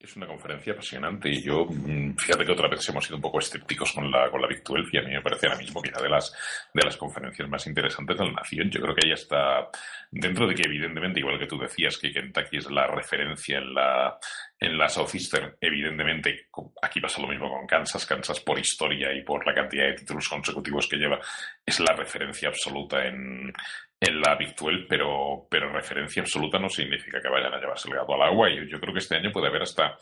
Es 0.00 0.14
una 0.14 0.28
conferencia 0.28 0.74
apasionante 0.74 1.28
y 1.28 1.42
yo, 1.42 1.64
mm, 1.64 2.14
fíjate 2.16 2.44
que 2.44 2.52
otra 2.52 2.68
vez 2.68 2.88
hemos 2.88 3.04
sido 3.04 3.16
un 3.16 3.22
poco 3.22 3.40
escépticos 3.40 3.92
con 3.92 4.08
la, 4.08 4.30
con 4.30 4.40
la 4.40 4.46
Big 4.46 4.62
12 4.62 4.90
y 4.92 4.96
a 4.96 5.02
mí 5.02 5.10
me 5.10 5.20
parece 5.20 5.48
ahora 5.48 5.58
mismo 5.58 5.82
quizá 5.82 6.00
de 6.00 6.08
las, 6.08 6.32
de 6.72 6.84
las 6.84 6.96
conferencias 6.96 7.48
más 7.48 7.66
interesantes 7.66 8.16
de 8.16 8.24
la 8.26 8.30
nación. 8.30 8.70
Yo 8.70 8.80
creo 8.80 8.94
que 8.94 9.08
ahí 9.08 9.12
está, 9.12 9.68
dentro 10.08 10.46
de 10.46 10.54
que 10.54 10.62
evidentemente, 10.66 11.18
igual 11.18 11.36
que 11.40 11.48
tú 11.48 11.58
decías, 11.58 11.98
que 11.98 12.12
Kentucky 12.12 12.58
es 12.58 12.70
la 12.70 12.86
referencia 12.86 13.58
en 13.58 13.74
la, 13.74 14.16
en 14.60 14.78
la 14.78 14.88
Southeastern, 14.88 15.56
evidentemente, 15.60 16.46
aquí 16.80 17.00
pasa 17.00 17.20
lo 17.20 17.26
mismo 17.26 17.50
con 17.50 17.66
Kansas. 17.66 18.06
Kansas, 18.06 18.38
por 18.38 18.56
historia 18.56 19.12
y 19.12 19.24
por 19.24 19.44
la 19.44 19.52
cantidad 19.52 19.86
de 19.86 19.94
títulos 19.94 20.28
consecutivos 20.28 20.86
que 20.86 20.96
lleva, 20.96 21.18
es 21.66 21.80
la 21.80 21.92
referencia 21.96 22.50
absoluta 22.50 23.04
en, 23.04 23.52
en 24.00 24.20
la 24.20 24.36
Big 24.36 24.54
pero, 24.88 25.46
pero 25.50 25.72
referencia 25.72 26.22
absoluta 26.22 26.58
no 26.58 26.68
significa 26.68 27.20
que 27.20 27.28
vayan 27.28 27.52
a 27.52 27.58
llevarse 27.58 27.88
el 27.88 27.96
gato 27.96 28.14
al 28.14 28.22
agua. 28.22 28.50
Y 28.50 28.68
yo 28.68 28.78
creo 28.78 28.92
que 28.92 29.00
este 29.00 29.16
año 29.16 29.32
puede 29.32 29.48
haber 29.48 29.62
hasta, 29.62 29.96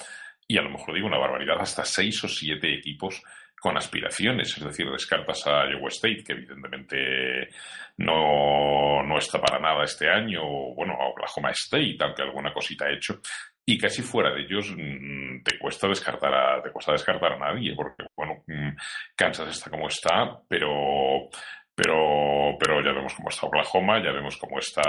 y 0.46 0.58
a 0.58 0.62
lo 0.62 0.70
mejor 0.70 0.94
digo 0.94 1.06
una 1.06 1.18
barbaridad, 1.18 1.56
hasta 1.58 1.84
seis 1.84 2.22
o 2.24 2.28
siete 2.28 2.74
equipos 2.74 3.22
con 3.58 3.76
aspiraciones. 3.76 4.56
Es 4.56 4.64
decir, 4.64 4.90
descartas 4.90 5.46
a 5.46 5.68
Iowa 5.70 5.88
State, 5.88 6.24
que 6.24 6.32
evidentemente 6.34 7.48
no, 7.96 9.02
no 9.02 9.18
está 9.18 9.40
para 9.40 9.58
nada 9.58 9.84
este 9.84 10.10
año, 10.10 10.40
o 10.42 10.74
bueno, 10.74 10.94
a 10.94 11.08
Oklahoma 11.08 11.50
State, 11.50 11.96
aunque 12.00 12.22
alguna 12.22 12.52
cosita 12.52 12.86
ha 12.86 12.92
hecho. 12.92 13.20
Y 13.68 13.78
casi 13.78 14.02
fuera 14.02 14.32
de 14.32 14.42
ellos 14.42 14.72
mm, 14.76 15.42
te 15.42 15.58
cuesta 15.58 15.88
descartar 15.88 16.32
a, 16.32 16.62
te 16.62 16.70
cuesta 16.70 16.92
descartar 16.92 17.32
a 17.32 17.38
nadie, 17.38 17.74
porque 17.74 18.04
bueno, 18.14 18.44
mm, 18.46 18.76
Kansas 19.16 19.48
está 19.48 19.70
como 19.70 19.88
está, 19.88 20.38
pero 20.48 21.28
pero, 21.76 22.56
pero 22.58 22.82
ya 22.82 22.92
vemos 22.92 23.14
cómo 23.14 23.28
está 23.28 23.46
Oklahoma, 23.46 24.02
ya 24.02 24.10
vemos 24.10 24.36
cómo 24.38 24.58
está 24.58 24.82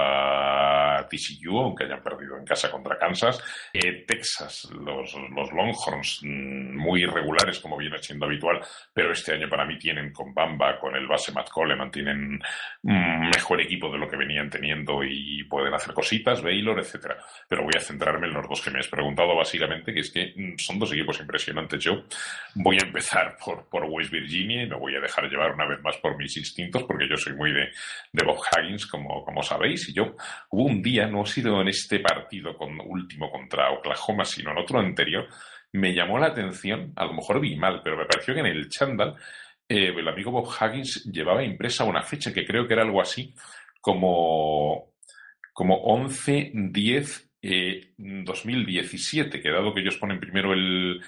TCU, 1.08 1.58
aunque 1.58 1.84
hayan 1.84 2.02
perdido 2.02 2.36
en 2.36 2.44
casa 2.44 2.70
contra 2.70 2.98
Kansas. 2.98 3.42
Eh, 3.72 4.04
Texas, 4.06 4.68
los, 4.72 5.14
los 5.34 5.52
Longhorns, 5.52 6.20
mm, 6.22 6.76
muy 6.76 7.02
irregulares 7.02 7.58
como 7.60 7.76
viene 7.76 7.98
siendo 7.98 8.26
habitual, 8.26 8.60
pero 8.92 9.12
este 9.12 9.32
año 9.32 9.48
para 9.48 9.64
mí 9.64 9.78
tienen 9.78 10.12
con 10.12 10.34
Bamba, 10.34 10.78
con 10.78 10.94
el 10.94 11.06
base 11.06 11.32
Matt 11.32 11.50
Coleman, 11.50 11.90
tienen 11.90 12.40
un 12.82 13.30
mejor 13.30 13.60
equipo 13.60 13.90
de 13.90 13.98
lo 13.98 14.08
que 14.08 14.16
venían 14.16 14.50
teniendo 14.50 15.02
y 15.04 15.44
pueden 15.44 15.74
hacer 15.74 15.94
cositas, 15.94 16.42
Baylor, 16.42 16.78
etcétera. 16.78 17.18
Pero 17.48 17.64
voy 17.64 17.72
a 17.76 17.80
centrarme 17.80 18.26
en 18.26 18.34
los 18.34 18.48
dos 18.48 18.60
que 18.60 18.70
me 18.70 18.78
has 18.78 18.88
preguntado 18.88 19.34
básicamente, 19.36 19.92
que 19.92 20.00
es 20.00 20.10
que 20.10 20.34
mm, 20.36 20.58
son 20.58 20.78
dos 20.78 20.92
equipos 20.92 21.20
impresionantes. 21.20 21.82
Yo 21.82 22.04
voy 22.54 22.76
a 22.80 22.86
empezar 22.86 23.36
por, 23.44 23.68
por 23.68 23.84
West 23.84 24.10
Virginia 24.10 24.62
y 24.62 24.68
me 24.68 24.76
voy 24.76 24.94
a 24.96 25.00
dejar 25.00 25.28
llevar 25.28 25.52
una 25.52 25.66
vez 25.66 25.80
más 25.82 25.96
por 25.98 26.16
mis 26.16 26.36
instintos 26.36 26.84
porque 26.84 27.08
yo 27.08 27.16
soy 27.16 27.34
muy 27.34 27.52
de, 27.52 27.70
de 28.12 28.24
Bob 28.24 28.38
Huggins, 28.38 28.86
como, 28.86 29.24
como 29.24 29.42
sabéis. 29.42 29.88
Y 29.88 29.92
yo, 29.92 30.16
hubo 30.50 30.64
un 30.64 30.82
día, 30.82 30.97
no 31.06 31.22
ha 31.22 31.26
sido 31.26 31.60
en 31.60 31.68
este 31.68 32.00
partido 32.00 32.56
con, 32.56 32.80
último 32.80 33.30
contra 33.30 33.70
Oklahoma, 33.70 34.24
sino 34.24 34.50
en 34.52 34.58
otro 34.58 34.78
anterior, 34.80 35.28
me 35.72 35.94
llamó 35.94 36.18
la 36.18 36.28
atención, 36.28 36.92
a 36.96 37.04
lo 37.04 37.14
mejor 37.14 37.40
vi 37.40 37.56
mal, 37.56 37.80
pero 37.82 37.96
me 37.96 38.06
pareció 38.06 38.34
que 38.34 38.40
en 38.40 38.46
el 38.46 38.68
chándal 38.68 39.16
eh, 39.68 39.92
el 39.96 40.08
amigo 40.08 40.30
Bob 40.30 40.48
Huggins 40.48 41.04
llevaba 41.04 41.44
impresa 41.44 41.84
una 41.84 42.02
fecha 42.02 42.32
que 42.32 42.46
creo 42.46 42.66
que 42.66 42.72
era 42.74 42.82
algo 42.82 43.00
así 43.00 43.34
como, 43.80 44.94
como 45.52 45.76
11, 45.76 46.52
10, 46.54 47.30
2017, 47.98 49.40
que 49.40 49.50
dado 49.50 49.72
que 49.72 49.80
ellos 49.80 49.96
ponen 49.96 50.18
primero 50.18 50.52
el, 50.52 51.00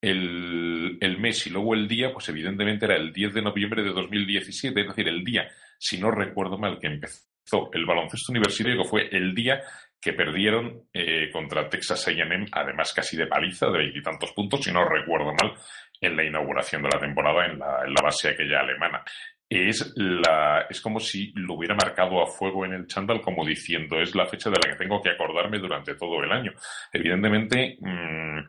el, 0.00 0.98
el, 1.00 1.18
mes 1.18 1.46
y 1.46 1.50
luego 1.50 1.74
el 1.74 1.88
día, 1.88 2.12
pues 2.12 2.28
evidentemente 2.28 2.86
era 2.86 2.96
el 2.96 3.12
10 3.12 3.34
de 3.34 3.42
noviembre 3.42 3.82
de 3.82 3.90
2017, 3.90 4.80
es 4.80 4.86
decir, 4.86 5.08
el 5.08 5.24
día, 5.24 5.48
si 5.78 5.98
no 5.98 6.10
recuerdo 6.10 6.58
mal, 6.58 6.78
que 6.78 6.86
empezó 6.86 7.33
el 7.72 7.86
baloncesto 7.86 8.32
universitario, 8.32 8.84
fue 8.84 9.08
el 9.10 9.34
día 9.34 9.60
que 10.00 10.12
perdieron 10.12 10.82
eh, 10.92 11.30
contra 11.32 11.68
Texas 11.68 12.06
A&M, 12.08 12.46
además 12.52 12.92
casi 12.92 13.16
de 13.16 13.26
paliza, 13.26 13.70
de 13.70 13.78
veintitantos 13.78 14.32
puntos, 14.32 14.62
si 14.62 14.70
no 14.70 14.86
recuerdo 14.86 15.32
mal, 15.32 15.54
en 16.00 16.16
la 16.16 16.24
inauguración 16.24 16.82
de 16.82 16.90
la 16.92 17.00
temporada 17.00 17.46
en 17.46 17.58
la, 17.58 17.84
en 17.86 17.94
la 17.94 18.02
base 18.02 18.28
aquella 18.28 18.60
alemana. 18.60 19.02
Es, 19.48 19.94
la, 19.96 20.66
es 20.68 20.80
como 20.80 21.00
si 21.00 21.32
lo 21.36 21.54
hubiera 21.54 21.74
marcado 21.74 22.20
a 22.22 22.26
fuego 22.26 22.64
en 22.64 22.72
el 22.72 22.86
chándal, 22.86 23.20
como 23.20 23.46
diciendo, 23.46 24.00
es 24.00 24.14
la 24.14 24.26
fecha 24.26 24.50
de 24.50 24.56
la 24.56 24.72
que 24.72 24.78
tengo 24.78 25.00
que 25.00 25.10
acordarme 25.10 25.58
durante 25.58 25.94
todo 25.94 26.22
el 26.22 26.32
año. 26.32 26.52
Evidentemente, 26.92 27.76
mmm, 27.80 28.40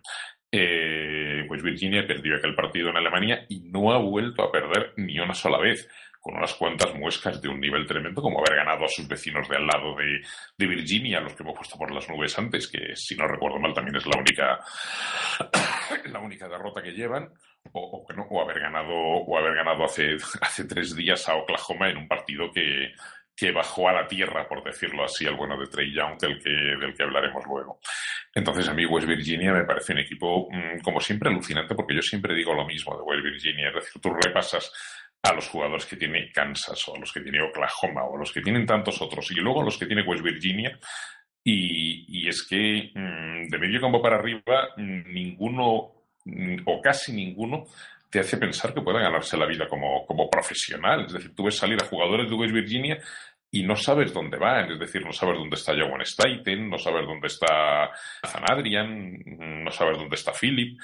eh, 0.52 1.44
pues 1.48 1.62
Virginia 1.62 2.08
perdió 2.08 2.36
aquel 2.36 2.56
partido 2.56 2.90
en 2.90 2.98
Alemania 2.98 3.46
y 3.50 3.60
no 3.70 3.92
ha 3.92 3.98
vuelto 3.98 4.44
a 4.44 4.52
perder 4.52 4.94
ni 4.98 5.20
una 5.20 5.34
sola 5.34 5.60
vez 5.60 5.88
con 6.26 6.38
unas 6.38 6.56
cuantas 6.56 6.92
muescas 6.96 7.40
de 7.40 7.48
un 7.48 7.60
nivel 7.60 7.86
tremendo, 7.86 8.20
como 8.20 8.40
haber 8.40 8.56
ganado 8.56 8.86
a 8.86 8.88
sus 8.88 9.08
vecinos 9.08 9.48
de 9.48 9.58
al 9.58 9.68
lado 9.68 9.96
de, 9.96 10.22
de 10.58 10.68
Virginia, 10.68 11.20
los 11.20 11.36
que 11.36 11.44
hemos 11.44 11.56
puesto 11.56 11.78
por 11.78 11.94
las 11.94 12.10
nubes 12.10 12.36
antes, 12.40 12.68
que 12.68 12.96
si 12.96 13.16
no 13.16 13.28
recuerdo 13.28 13.60
mal 13.60 13.76
también 13.76 13.98
es 13.98 14.08
la 14.08 14.18
única, 14.18 14.60
la 16.06 16.20
única 16.20 16.48
derrota 16.50 16.82
que 16.82 16.94
llevan, 16.94 17.32
o, 17.74 18.08
o, 18.10 18.14
no, 18.14 18.24
o 18.24 18.42
haber 18.42 18.60
ganado, 18.60 18.92
o 18.92 19.38
haber 19.38 19.54
ganado 19.54 19.84
hace, 19.84 20.18
hace 20.42 20.66
tres 20.66 20.96
días 20.96 21.30
a 21.30 21.36
Oklahoma 21.36 21.92
en 21.92 21.98
un 21.98 22.08
partido 22.08 22.52
que, 22.52 22.92
que 23.36 23.52
bajó 23.52 23.90
a 23.90 23.94
la 23.94 24.08
tierra, 24.08 24.48
por 24.48 24.64
decirlo 24.64 25.04
así, 25.04 25.28
al 25.28 25.36
bueno 25.36 25.60
de 25.60 25.68
Trey 25.68 25.94
Young, 25.94 26.18
del 26.20 26.42
que, 26.42 26.50
del 26.50 26.96
que 26.96 27.04
hablaremos 27.04 27.46
luego. 27.46 27.80
Entonces, 28.34 28.68
a 28.68 28.74
mí 28.74 28.86
West 28.86 29.08
Virginia 29.08 29.54
me 29.54 29.66
parece 29.66 29.94
un 29.94 30.00
equipo, 30.00 30.48
mmm, 30.50 30.80
como 30.82 31.00
siempre, 31.00 31.30
alucinante, 31.30 31.76
porque 31.76 31.96
yo 31.96 32.02
siempre 32.02 32.34
digo 32.34 32.54
lo 32.54 32.66
mismo 32.66 32.96
de 32.98 33.04
West 33.04 33.24
Virginia. 33.24 33.68
Es 33.70 33.76
decir, 33.76 34.02
tú 34.02 34.10
repasas 34.12 34.72
a 35.26 35.34
los 35.34 35.48
jugadores 35.48 35.86
que 35.86 35.96
tiene 35.96 36.32
Kansas 36.32 36.88
o 36.88 36.96
a 36.96 37.00
los 37.00 37.12
que 37.12 37.22
tiene 37.22 37.42
Oklahoma 37.42 38.04
o 38.04 38.16
a 38.16 38.20
los 38.20 38.32
que 38.32 38.42
tienen 38.42 38.66
tantos 38.66 39.02
otros 39.02 39.30
y 39.32 39.36
luego 39.36 39.62
a 39.62 39.66
los 39.66 39.78
que 39.78 39.86
tiene 39.86 40.04
West 40.04 40.24
Virginia 40.24 40.78
y, 41.44 42.06
y 42.08 42.28
es 42.28 42.46
que 42.48 42.92
mmm, 42.94 43.48
de 43.50 43.58
medio 43.58 43.82
campo 43.82 44.02
para 44.02 44.18
arriba 44.18 44.70
ninguno 44.78 45.92
o 46.66 46.82
casi 46.82 47.14
ninguno 47.14 47.66
te 48.10 48.20
hace 48.20 48.38
pensar 48.38 48.74
que 48.74 48.82
pueda 48.82 49.00
ganarse 49.00 49.38
la 49.38 49.46
vida 49.46 49.68
como, 49.68 50.06
como 50.06 50.30
profesional. 50.30 51.06
Es 51.06 51.14
decir, 51.14 51.36
tú 51.36 51.44
ves 51.44 51.58
salir 51.58 51.78
a 51.82 51.86
jugadores 51.86 52.30
de 52.30 52.36
West 52.36 52.54
Virginia 52.54 52.98
y 53.52 53.64
no 53.64 53.76
sabes 53.76 54.14
dónde 54.14 54.38
van, 54.38 54.72
es 54.72 54.80
decir, 54.80 55.06
no 55.06 55.14
sabes 55.14 55.38
dónde 55.38 55.56
está 55.56 55.74
Joan 55.74 56.02
Staten, 56.02 56.70
no 56.70 56.78
sabes 56.78 57.06
dónde 57.06 57.28
está 57.28 57.92
Zan 58.26 58.44
Adrian, 58.50 59.18
no 59.64 59.72
sabes 59.72 59.98
dónde 59.98 60.16
está 60.16 60.32
Philip. 60.34 60.80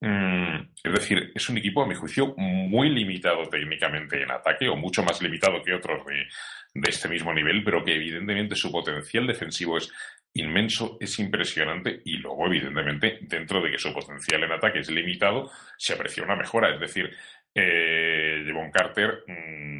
Mm, 0.00 0.70
es 0.82 0.92
decir, 0.92 1.30
es 1.34 1.48
un 1.50 1.58
equipo, 1.58 1.82
a 1.82 1.86
mi 1.86 1.94
juicio, 1.94 2.34
muy 2.36 2.88
limitado 2.88 3.48
técnicamente 3.48 4.22
en 4.22 4.30
ataque, 4.30 4.68
o 4.68 4.76
mucho 4.76 5.02
más 5.02 5.20
limitado 5.20 5.62
que 5.62 5.74
otros 5.74 6.06
de, 6.06 6.26
de 6.74 6.90
este 6.90 7.08
mismo 7.08 7.34
nivel, 7.34 7.62
pero 7.62 7.84
que 7.84 7.94
evidentemente 7.94 8.54
su 8.54 8.72
potencial 8.72 9.26
defensivo 9.26 9.76
es 9.76 9.92
inmenso, 10.34 10.96
es 11.00 11.18
impresionante 11.18 12.00
y 12.04 12.16
luego, 12.18 12.46
evidentemente, 12.46 13.18
dentro 13.22 13.60
de 13.60 13.72
que 13.72 13.78
su 13.78 13.92
potencial 13.92 14.44
en 14.44 14.52
ataque 14.52 14.78
es 14.78 14.90
limitado, 14.90 15.50
se 15.76 15.94
aprecia 15.94 16.22
una 16.22 16.36
mejora. 16.36 16.72
Es 16.72 16.80
decir, 16.80 17.10
eh, 17.54 18.42
Devon 18.44 18.70
Carter, 18.70 19.24
mmm, 19.26 19.70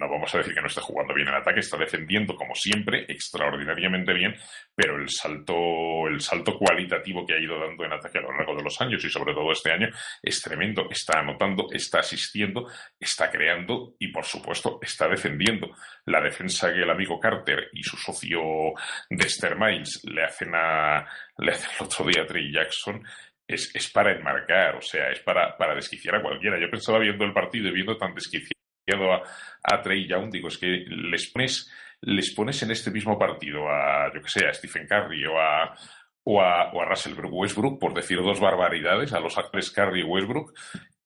no 0.00 0.08
vamos 0.08 0.34
a 0.34 0.38
decir 0.38 0.54
que 0.54 0.60
no 0.62 0.66
esté 0.66 0.80
jugando 0.80 1.12
bien 1.12 1.28
en 1.28 1.34
ataque, 1.34 1.60
está 1.60 1.76
defendiendo 1.76 2.34
como 2.34 2.54
siempre, 2.54 3.04
extraordinariamente 3.06 4.14
bien, 4.14 4.34
pero 4.74 4.96
el 4.96 5.10
salto, 5.10 6.08
el 6.08 6.20
salto 6.20 6.58
cualitativo 6.58 7.26
que 7.26 7.34
ha 7.34 7.38
ido 7.38 7.60
dando 7.60 7.84
en 7.84 7.92
ataque 7.92 8.18
a 8.18 8.22
lo 8.22 8.32
largo 8.32 8.56
de 8.56 8.62
los 8.62 8.80
años 8.80 9.04
y 9.04 9.10
sobre 9.10 9.34
todo 9.34 9.52
este 9.52 9.70
año 9.70 9.88
es 10.22 10.40
tremendo. 10.40 10.88
Está 10.90 11.20
anotando, 11.20 11.66
está 11.70 11.98
asistiendo, 12.00 12.66
está 12.98 13.30
creando 13.30 13.94
y 13.98 14.08
por 14.08 14.24
supuesto 14.24 14.78
está 14.80 15.06
defendiendo. 15.06 15.70
La 16.06 16.22
defensa 16.22 16.72
que 16.72 16.80
el 16.80 16.90
amigo 16.90 17.20
Carter 17.20 17.68
y 17.74 17.82
su 17.82 17.98
socio 17.98 18.40
Dexter 19.10 19.56
Miles 19.56 20.00
le 20.04 20.24
hacen 20.24 20.54
a, 20.54 21.06
le 21.36 21.52
hacen 21.52 21.70
el 21.78 21.84
otro 21.84 22.06
día 22.06 22.22
a 22.22 22.26
Trey 22.26 22.50
Jackson 22.50 23.02
es, 23.54 23.74
es, 23.74 23.90
para 23.90 24.12
enmarcar, 24.12 24.76
o 24.76 24.82
sea, 24.82 25.10
es 25.10 25.20
para, 25.20 25.56
para, 25.56 25.74
desquiciar 25.74 26.16
a 26.16 26.22
cualquiera. 26.22 26.60
Yo 26.60 26.70
pensaba 26.70 26.98
viendo 26.98 27.24
el 27.24 27.32
partido 27.32 27.68
y 27.68 27.72
viendo 27.72 27.96
tan 27.96 28.14
desquiciado 28.14 29.12
a, 29.12 29.22
a 29.62 29.82
Trey 29.82 30.08
Young, 30.08 30.30
digo, 30.30 30.48
es 30.48 30.58
que 30.58 30.84
les 30.88 31.30
pones, 31.30 31.70
les 32.02 32.34
pones 32.34 32.62
en 32.62 32.70
este 32.70 32.90
mismo 32.90 33.18
partido 33.18 33.68
a, 33.68 34.12
yo 34.14 34.20
que 34.22 34.28
sé, 34.28 34.46
a 34.46 34.54
Stephen 34.54 34.86
Curry 34.86 35.26
o 35.26 35.38
a, 35.38 35.74
o 36.24 36.40
a, 36.40 36.72
o 36.72 36.80
a 36.80 36.84
Russell 36.84 37.14
Westbrook, 37.14 37.78
por 37.78 37.94
decir 37.94 38.18
dos 38.18 38.40
barbaridades, 38.40 39.12
a 39.12 39.20
los 39.20 39.36
actores 39.38 39.70
Curry 39.70 40.00
y 40.00 40.04
Westbrook, 40.04 40.52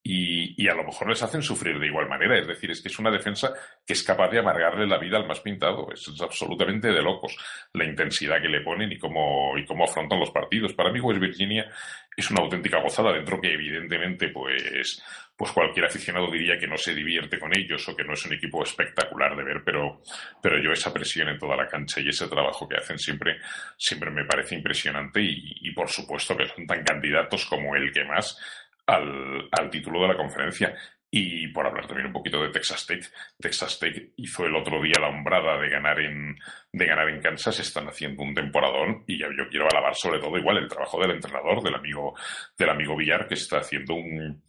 y, 0.06 0.62
y, 0.62 0.68
a 0.68 0.74
lo 0.74 0.84
mejor 0.84 1.08
les 1.08 1.22
hacen 1.22 1.40
sufrir 1.40 1.78
de 1.78 1.86
igual 1.86 2.10
manera. 2.10 2.38
Es 2.38 2.46
decir, 2.46 2.70
es 2.70 2.82
que 2.82 2.88
es 2.88 2.98
una 2.98 3.10
defensa 3.10 3.54
que 3.86 3.94
es 3.94 4.02
capaz 4.02 4.28
de 4.28 4.38
amargarle 4.38 4.86
la 4.86 4.98
vida 4.98 5.16
al 5.16 5.26
más 5.26 5.40
pintado. 5.40 5.90
Es, 5.90 6.06
absolutamente 6.20 6.88
de 6.88 7.00
locos 7.02 7.34
la 7.72 7.86
intensidad 7.86 8.42
que 8.42 8.50
le 8.50 8.60
ponen 8.60 8.92
y 8.92 8.98
cómo, 8.98 9.56
y 9.56 9.64
cómo 9.64 9.84
afrontan 9.84 10.20
los 10.20 10.30
partidos. 10.30 10.74
Para 10.74 10.92
mí, 10.92 11.00
West 11.00 11.22
Virginia 11.22 11.70
es 12.14 12.30
una 12.30 12.42
auténtica 12.42 12.82
gozada 12.82 13.14
dentro 13.14 13.40
que 13.40 13.54
evidentemente 13.54 14.28
pues, 14.28 15.02
pues 15.36 15.50
cualquier 15.52 15.86
aficionado 15.86 16.30
diría 16.30 16.58
que 16.58 16.66
no 16.66 16.76
se 16.76 16.94
divierte 16.94 17.38
con 17.38 17.56
ellos 17.56 17.88
o 17.88 17.96
que 17.96 18.04
no 18.04 18.12
es 18.12 18.24
un 18.26 18.34
equipo 18.34 18.62
espectacular 18.62 19.34
de 19.34 19.42
ver, 19.42 19.62
pero, 19.64 20.02
pero 20.40 20.62
yo 20.62 20.70
esa 20.70 20.92
presión 20.92 21.28
en 21.28 21.38
toda 21.38 21.56
la 21.56 21.66
cancha 21.66 22.00
y 22.00 22.10
ese 22.10 22.28
trabajo 22.28 22.68
que 22.68 22.76
hacen 22.76 22.98
siempre, 22.98 23.38
siempre 23.76 24.10
me 24.10 24.26
parece 24.26 24.54
impresionante 24.54 25.22
y, 25.22 25.56
y 25.62 25.72
por 25.72 25.88
supuesto 25.88 26.36
que 26.36 26.46
son 26.46 26.66
tan 26.66 26.84
candidatos 26.84 27.46
como 27.46 27.74
el 27.74 27.90
que 27.90 28.04
más 28.04 28.38
al, 28.86 29.48
al 29.50 29.70
título 29.70 30.02
de 30.02 30.08
la 30.08 30.16
conferencia. 30.16 30.74
Y 31.16 31.46
por 31.52 31.64
hablar 31.64 31.86
también 31.86 32.08
un 32.08 32.12
poquito 32.12 32.42
de 32.42 32.48
Texas 32.48 32.88
Tech, 32.88 33.08
Texas 33.38 33.78
Tech 33.78 34.10
hizo 34.16 34.46
el 34.46 34.56
otro 34.56 34.82
día 34.82 34.98
la 35.00 35.10
hombrada 35.10 35.60
de 35.60 35.68
ganar 35.68 36.00
en, 36.00 36.36
de 36.72 36.86
ganar 36.86 37.08
en 37.08 37.20
Kansas, 37.20 37.60
están 37.60 37.86
haciendo 37.86 38.24
un 38.24 38.34
temporadón 38.34 39.04
y 39.06 39.18
yo 39.20 39.28
quiero 39.48 39.68
alabar 39.70 39.94
sobre 39.94 40.18
todo 40.18 40.36
igual 40.36 40.56
el 40.56 40.66
trabajo 40.66 41.00
del 41.00 41.12
entrenador, 41.12 41.62
del 41.62 41.76
amigo, 41.76 42.16
del 42.58 42.68
amigo 42.68 42.96
Villar, 42.96 43.28
que 43.28 43.34
está 43.34 43.58
haciendo 43.58 43.94
un, 43.94 44.42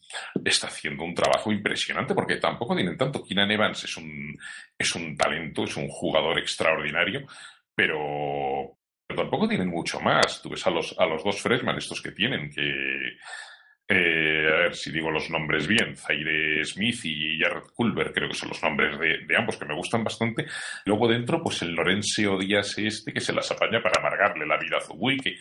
está 0.43 0.65
haciendo 0.65 1.03
un 1.03 1.13
trabajo 1.13 1.51
impresionante 1.51 2.15
porque 2.15 2.37
tampoco 2.37 2.75
tienen 2.75 2.97
tanto. 2.97 3.23
Keenan 3.23 3.51
Evans 3.51 3.83
es 3.83 3.95
un, 3.97 4.35
es 4.75 4.95
un 4.95 5.15
talento, 5.15 5.65
es 5.65 5.77
un 5.77 5.87
jugador 5.87 6.39
extraordinario, 6.39 7.27
pero, 7.75 8.75
pero 9.05 9.21
tampoco 9.21 9.47
tienen 9.47 9.69
mucho 9.69 9.99
más. 9.99 10.41
Tú 10.41 10.49
ves 10.49 10.65
a 10.65 10.71
los, 10.71 10.95
a 10.97 11.05
los 11.05 11.23
dos 11.23 11.39
freshman 11.39 11.77
estos 11.77 12.01
que 12.01 12.11
tienen, 12.11 12.49
que, 12.49 13.17
eh, 13.87 14.47
a 14.51 14.57
ver 14.63 14.75
si 14.75 14.91
digo 14.91 15.11
los 15.11 15.29
nombres 15.29 15.67
bien, 15.67 15.95
Zaire 15.95 16.65
Smith 16.65 17.05
y 17.05 17.39
Jared 17.39 17.69
Culver, 17.75 18.11
creo 18.11 18.29
que 18.29 18.35
son 18.35 18.49
los 18.49 18.63
nombres 18.63 18.97
de, 18.99 19.37
ambos 19.37 19.57
que 19.57 19.65
me 19.65 19.75
gustan 19.75 20.03
bastante. 20.03 20.45
Luego 20.85 21.07
dentro, 21.07 21.41
pues 21.43 21.61
el 21.61 21.73
Lorenzo 21.73 22.37
Díaz 22.39 22.77
este 22.79 23.13
que 23.13 23.19
se 23.19 23.33
las 23.33 23.51
apaña 23.51 23.81
para 23.83 23.99
amargarle 23.99 24.47
la 24.47 24.57
vida 24.57 24.77
a 24.77 24.81
Zubui, 24.81 25.17
que 25.17 25.35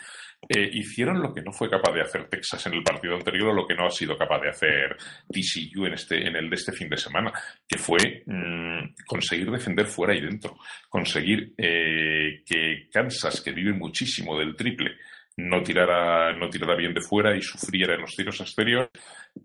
eh, 0.49 0.71
hicieron 0.75 1.23
lo 1.23 1.33
que 1.33 1.41
no 1.41 1.53
fue 1.53 1.71
capaz 1.71 1.93
de 1.93 2.03
hacer 2.03 2.29
Texas 2.29 2.67
en 2.67 2.75
el 2.75 2.83
partido 2.83 3.15
anterior 3.15 3.49
o 3.49 3.55
lo 3.55 3.67
que 3.67 3.75
no 3.75 3.87
ha 3.87 3.91
sido 3.91 4.15
capaz 4.17 4.41
de 4.41 4.51
hacer 4.51 4.97
TCU 5.27 5.87
en, 5.87 5.95
este, 5.95 6.27
en 6.29 6.37
el 6.37 6.51
de 6.51 6.57
este 6.57 6.73
fin 6.73 6.91
de 6.91 6.99
semana, 6.99 7.33
que 7.67 7.79
fue 7.79 8.25
mmm, 8.27 8.95
conseguir 9.07 9.51
defender 9.51 9.87
fuera 9.87 10.15
y 10.15 10.21
dentro, 10.21 10.59
conseguir 10.91 11.55
eh, 11.57 12.43
que 12.45 12.89
Kansas, 12.93 13.41
que 13.41 13.53
vive 13.53 13.73
muchísimo 13.73 14.39
del 14.39 14.55
triple, 14.55 14.99
no 15.37 15.63
tirara, 15.63 16.33
no 16.37 16.49
tirara 16.49 16.77
bien 16.77 16.95
de 16.95 17.01
fuera 17.01 17.37
y 17.37 17.43
sufriera 17.43 17.95
en 17.95 18.03
los 18.03 18.15
tiros 18.15 18.41
exteriores. 18.41 18.91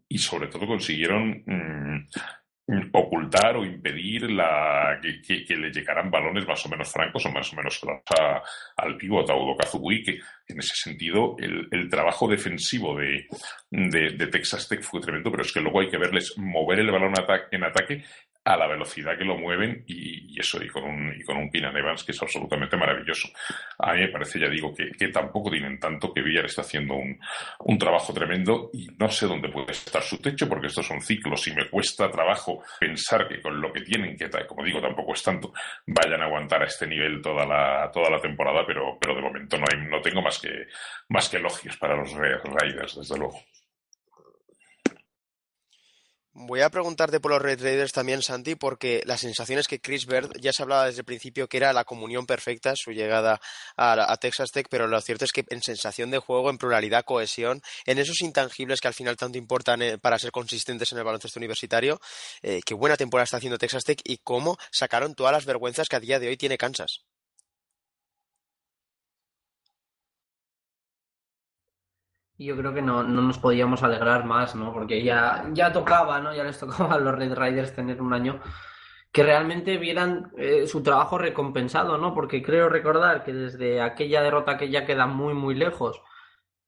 Y 0.08 0.18
sobre 0.18 0.48
todo 0.48 0.68
consiguieron 0.68 1.44
mmm, 1.46 2.08
ocultar 2.94 3.58
o 3.58 3.66
impedir 3.66 4.30
la, 4.30 5.00
que, 5.02 5.56
le 5.56 5.72
llegaran 5.72 6.12
balones 6.12 6.48
más 6.48 6.64
o 6.66 6.70
menos 6.70 6.92
francos 6.92 7.26
o 7.26 7.32
más 7.32 7.52
o 7.52 7.56
menos 7.56 7.82
a, 8.20 8.42
al 8.78 8.96
pívot 8.96 9.30
Audo 9.30 9.56
Kazubui, 9.58 10.04
que 10.04 10.20
en 10.48 10.60
ese 10.60 10.76
sentido 10.76 11.36
el, 11.40 11.68
el 11.72 11.90
trabajo 11.90 12.28
defensivo 12.28 12.96
de, 12.96 13.28
de, 13.72 14.12
de, 14.12 14.28
Texas 14.28 14.68
Tech 14.68 14.84
fue 14.84 15.02
tremendo, 15.02 15.32
pero 15.32 15.44
es 15.44 15.52
que 15.52 15.62
luego 15.62 15.82
hay 15.82 15.90
que 15.90 15.98
verles 15.98 16.36
mover 16.38 16.80
el 16.80 16.92
balón 16.92 17.14
en 17.52 17.64
ataque 17.64 18.04
a 18.44 18.58
la 18.58 18.68
velocidad 18.68 19.18
que 19.18 19.26
lo 19.26 19.38
mueven 19.38 19.84
y, 19.86 20.40
eso, 20.40 20.64
y 20.64 20.68
con 20.70 20.84
un, 20.84 21.14
y 21.16 21.24
con 21.24 21.38
un 21.38 21.52
Keenan 21.52 21.76
Evans 21.76 22.04
que 22.04 22.14
es 22.14 22.22
absolutamente 22.22 22.78
maravilloso. 22.78 23.30
A 23.78 23.94
mí 23.94 24.00
me 24.00 24.08
parece, 24.08 24.40
ya 24.40 24.48
digo, 24.48 24.74
que, 24.74 25.08
tampoco 25.10 25.52
tienen 25.52 25.80
tanto, 25.80 26.14
que 26.14 26.22
Villar 26.22 26.46
está 26.46 26.62
haciendo 26.62 26.96
un, 26.96 27.20
un, 27.60 27.78
trabajo 27.78 28.14
tremendo 28.14 28.70
y 28.74 28.88
no 28.98 29.10
sé 29.10 29.28
dónde 29.28 29.50
puede 29.50 29.72
estar 29.72 30.02
su 30.02 30.22
techo 30.22 30.48
porque 30.48 30.68
estos 30.68 30.86
son 30.86 31.02
ciclos 31.02 31.48
y 31.48 31.54
me 31.54 31.70
cuesta 31.70 32.10
trabajo 32.10 32.64
pensar 32.80 33.28
que 33.28 33.42
con 33.42 33.60
lo 33.60 33.74
que 33.74 33.82
tienen, 33.82 34.16
que 34.16 34.30
como 34.48 34.64
digo, 34.64 34.82
tampoco 34.82 35.14
es 35.14 35.24
tanto, 35.24 35.54
vayan 35.86 36.22
a 36.22 36.26
aguantar 36.26 36.62
a 36.62 36.66
este 36.66 36.88
nivel 36.88 37.22
toda 37.22 37.46
la, 37.46 37.92
toda 37.92 38.10
la 38.10 38.20
temporada, 38.20 38.64
pero, 38.66 38.98
pero 39.00 39.16
de 39.16 39.22
momento 39.22 39.58
no, 39.58 39.66
hay, 39.72 39.86
no 39.88 40.02
tengo 40.02 40.22
más 40.22 40.40
que, 40.40 40.68
más 41.10 41.30
que 41.30 41.38
elogios 41.38 41.78
para 41.78 41.96
los 41.96 42.14
Raiders, 42.14 42.96
desde 42.96 43.18
luego. 43.18 43.40
Voy 46.34 46.62
a 46.62 46.70
preguntarte 46.70 47.20
por 47.20 47.32
los 47.32 47.42
Red 47.42 47.62
Raiders 47.62 47.92
también, 47.92 48.22
Santi, 48.22 48.54
porque 48.54 49.02
la 49.06 49.18
sensación 49.18 49.58
es 49.58 49.68
que 49.68 49.82
Chris 49.82 50.06
Bird 50.06 50.32
ya 50.40 50.54
se 50.54 50.62
hablaba 50.62 50.86
desde 50.86 51.00
el 51.00 51.06
principio 51.06 51.50
que 51.50 51.58
era 51.58 51.74
la 51.74 51.86
comunión 51.86 52.28
perfecta 52.28 52.76
su 52.76 52.92
llegada 52.92 53.42
a, 53.76 54.18
Texas 54.18 54.52
Tech, 54.52 54.68
pero 54.70 54.88
lo 54.88 55.02
cierto 55.02 55.26
es 55.26 55.32
que 55.32 55.44
en 55.50 55.64
sensación 55.64 56.12
de 56.12 56.20
juego, 56.20 56.52
en 56.52 56.60
pluralidad, 56.60 57.04
cohesión, 57.04 57.62
en 57.86 57.98
esos 57.98 58.22
intangibles 58.22 58.80
que 58.80 58.88
al 58.88 58.94
final 58.94 59.18
tanto 59.18 59.40
importan 59.40 59.82
eh, 59.82 59.98
para 59.98 60.20
ser 60.20 60.32
consistentes 60.32 60.92
en 60.92 61.00
el 61.00 61.04
baloncesto 61.04 61.40
universitario, 61.40 62.00
eh, 62.44 62.62
qué 62.64 62.76
buena 62.76 62.96
temporada 62.96 63.24
está 63.24 63.38
haciendo 63.38 63.58
Texas 63.58 63.84
Tech 63.84 64.00
y 64.04 64.20
cómo 64.20 64.58
sacaron 64.72 65.16
todas 65.16 65.34
las 65.34 65.46
vergüenzas 65.46 65.88
que 65.90 65.96
a 65.96 66.00
día 66.00 66.20
de 66.20 66.28
hoy 66.28 66.38
tiene 66.38 66.60
Kansas. 66.60 67.09
Yo 72.46 72.56
creo 72.58 72.74
que 72.74 72.82
no, 72.82 73.04
no, 73.04 73.22
nos 73.22 73.38
podíamos 73.38 73.84
alegrar 73.84 74.26
más, 74.26 74.56
¿no? 74.56 74.74
Porque 74.74 75.04
ya, 75.04 75.46
ya 75.54 75.74
tocaba, 75.74 76.22
¿no? 76.22 76.34
Ya 76.34 76.44
les 76.44 76.58
tocaba 76.60 76.96
a 76.96 77.00
los 77.00 77.16
Red 77.16 77.34
Riders 77.34 77.76
tener 77.76 78.02
un 78.02 78.14
año 78.14 78.40
que 79.12 79.24
realmente 79.24 79.78
vieran 79.78 80.32
eh, 80.38 80.68
su 80.68 80.84
trabajo 80.84 81.18
recompensado, 81.18 81.98
¿no? 81.98 82.14
Porque 82.14 82.44
creo 82.44 82.70
recordar 82.70 83.24
que 83.24 83.34
desde 83.34 83.82
aquella 83.82 84.22
derrota 84.22 84.58
que 84.58 84.70
ya 84.70 84.86
queda 84.86 85.08
muy, 85.08 85.34
muy 85.34 85.56
lejos 85.56 86.02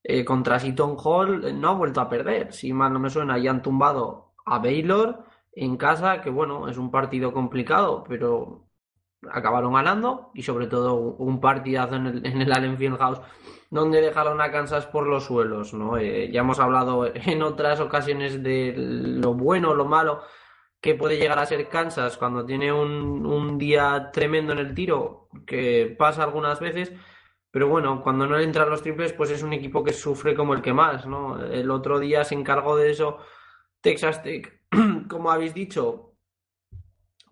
eh, 0.03 0.25
contra 0.25 0.59
Seaton 0.59 0.97
Hall 1.03 1.45
eh, 1.45 1.53
no 1.53 1.69
ha 1.69 1.73
vuelto 1.73 2.01
a 2.01 2.09
perder. 2.09 2.53
Si 2.53 2.73
mal 2.73 2.91
no 2.93 2.99
me 2.99 3.09
suena, 3.09 3.37
ya 3.37 3.51
han 3.51 3.61
tumbado 3.61 4.33
a 4.45 4.59
Baylor 4.59 5.25
en 5.53 5.77
casa, 5.77 6.21
que 6.21 6.29
bueno, 6.29 6.67
es 6.69 6.77
un 6.77 6.91
partido 6.91 7.33
complicado, 7.33 8.03
pero 8.07 8.67
acabaron 9.31 9.73
ganando 9.73 10.31
y 10.33 10.43
sobre 10.43 10.67
todo 10.67 10.95
un 10.95 11.39
partidazo 11.39 11.95
en 11.95 12.07
el, 12.07 12.25
en 12.25 12.41
el 12.41 12.51
Allen 12.51 12.77
Fieldhouse 12.77 13.21
donde 13.71 14.01
dejaron 14.01 14.41
a 14.41 14.51
Kansas 14.51 14.85
por 14.85 15.07
los 15.07 15.23
suelos, 15.23 15.73
¿no? 15.73 15.97
Eh, 15.97 16.29
ya 16.31 16.41
hemos 16.41 16.59
hablado 16.59 17.09
en 17.15 17.41
otras 17.41 17.79
ocasiones 17.79 18.43
de 18.43 18.75
lo 18.77 19.33
bueno, 19.33 19.73
lo 19.73 19.85
malo 19.85 20.21
que 20.81 20.95
puede 20.95 21.17
llegar 21.17 21.39
a 21.39 21.45
ser 21.45 21.69
Kansas 21.69 22.17
cuando 22.17 22.45
tiene 22.45 22.73
un, 22.73 23.25
un 23.25 23.57
día 23.57 24.09
tremendo 24.11 24.51
en 24.53 24.59
el 24.59 24.73
tiro, 24.75 25.29
que 25.45 25.95
pasa 25.97 26.23
algunas 26.23 26.59
veces, 26.59 26.91
pero 27.51 27.67
bueno, 27.67 28.01
cuando 28.01 28.27
no 28.27 28.37
le 28.37 28.43
entran 28.43 28.69
los 28.69 28.81
triples, 28.81 29.13
pues 29.13 29.31
es 29.31 29.43
un 29.43 29.53
equipo 29.53 29.83
que 29.83 29.93
sufre 29.93 30.35
como 30.35 30.53
el 30.53 30.61
que 30.61 30.73
más, 30.73 31.05
¿no? 31.05 31.41
El 31.41 31.71
otro 31.71 31.99
día 31.99 32.23
se 32.23 32.35
encargó 32.35 32.75
de 32.75 32.91
eso 32.91 33.19
Texas 33.79 34.21
Tech, 34.23 34.65
como 35.09 35.31
habéis 35.31 35.53
dicho, 35.53 36.15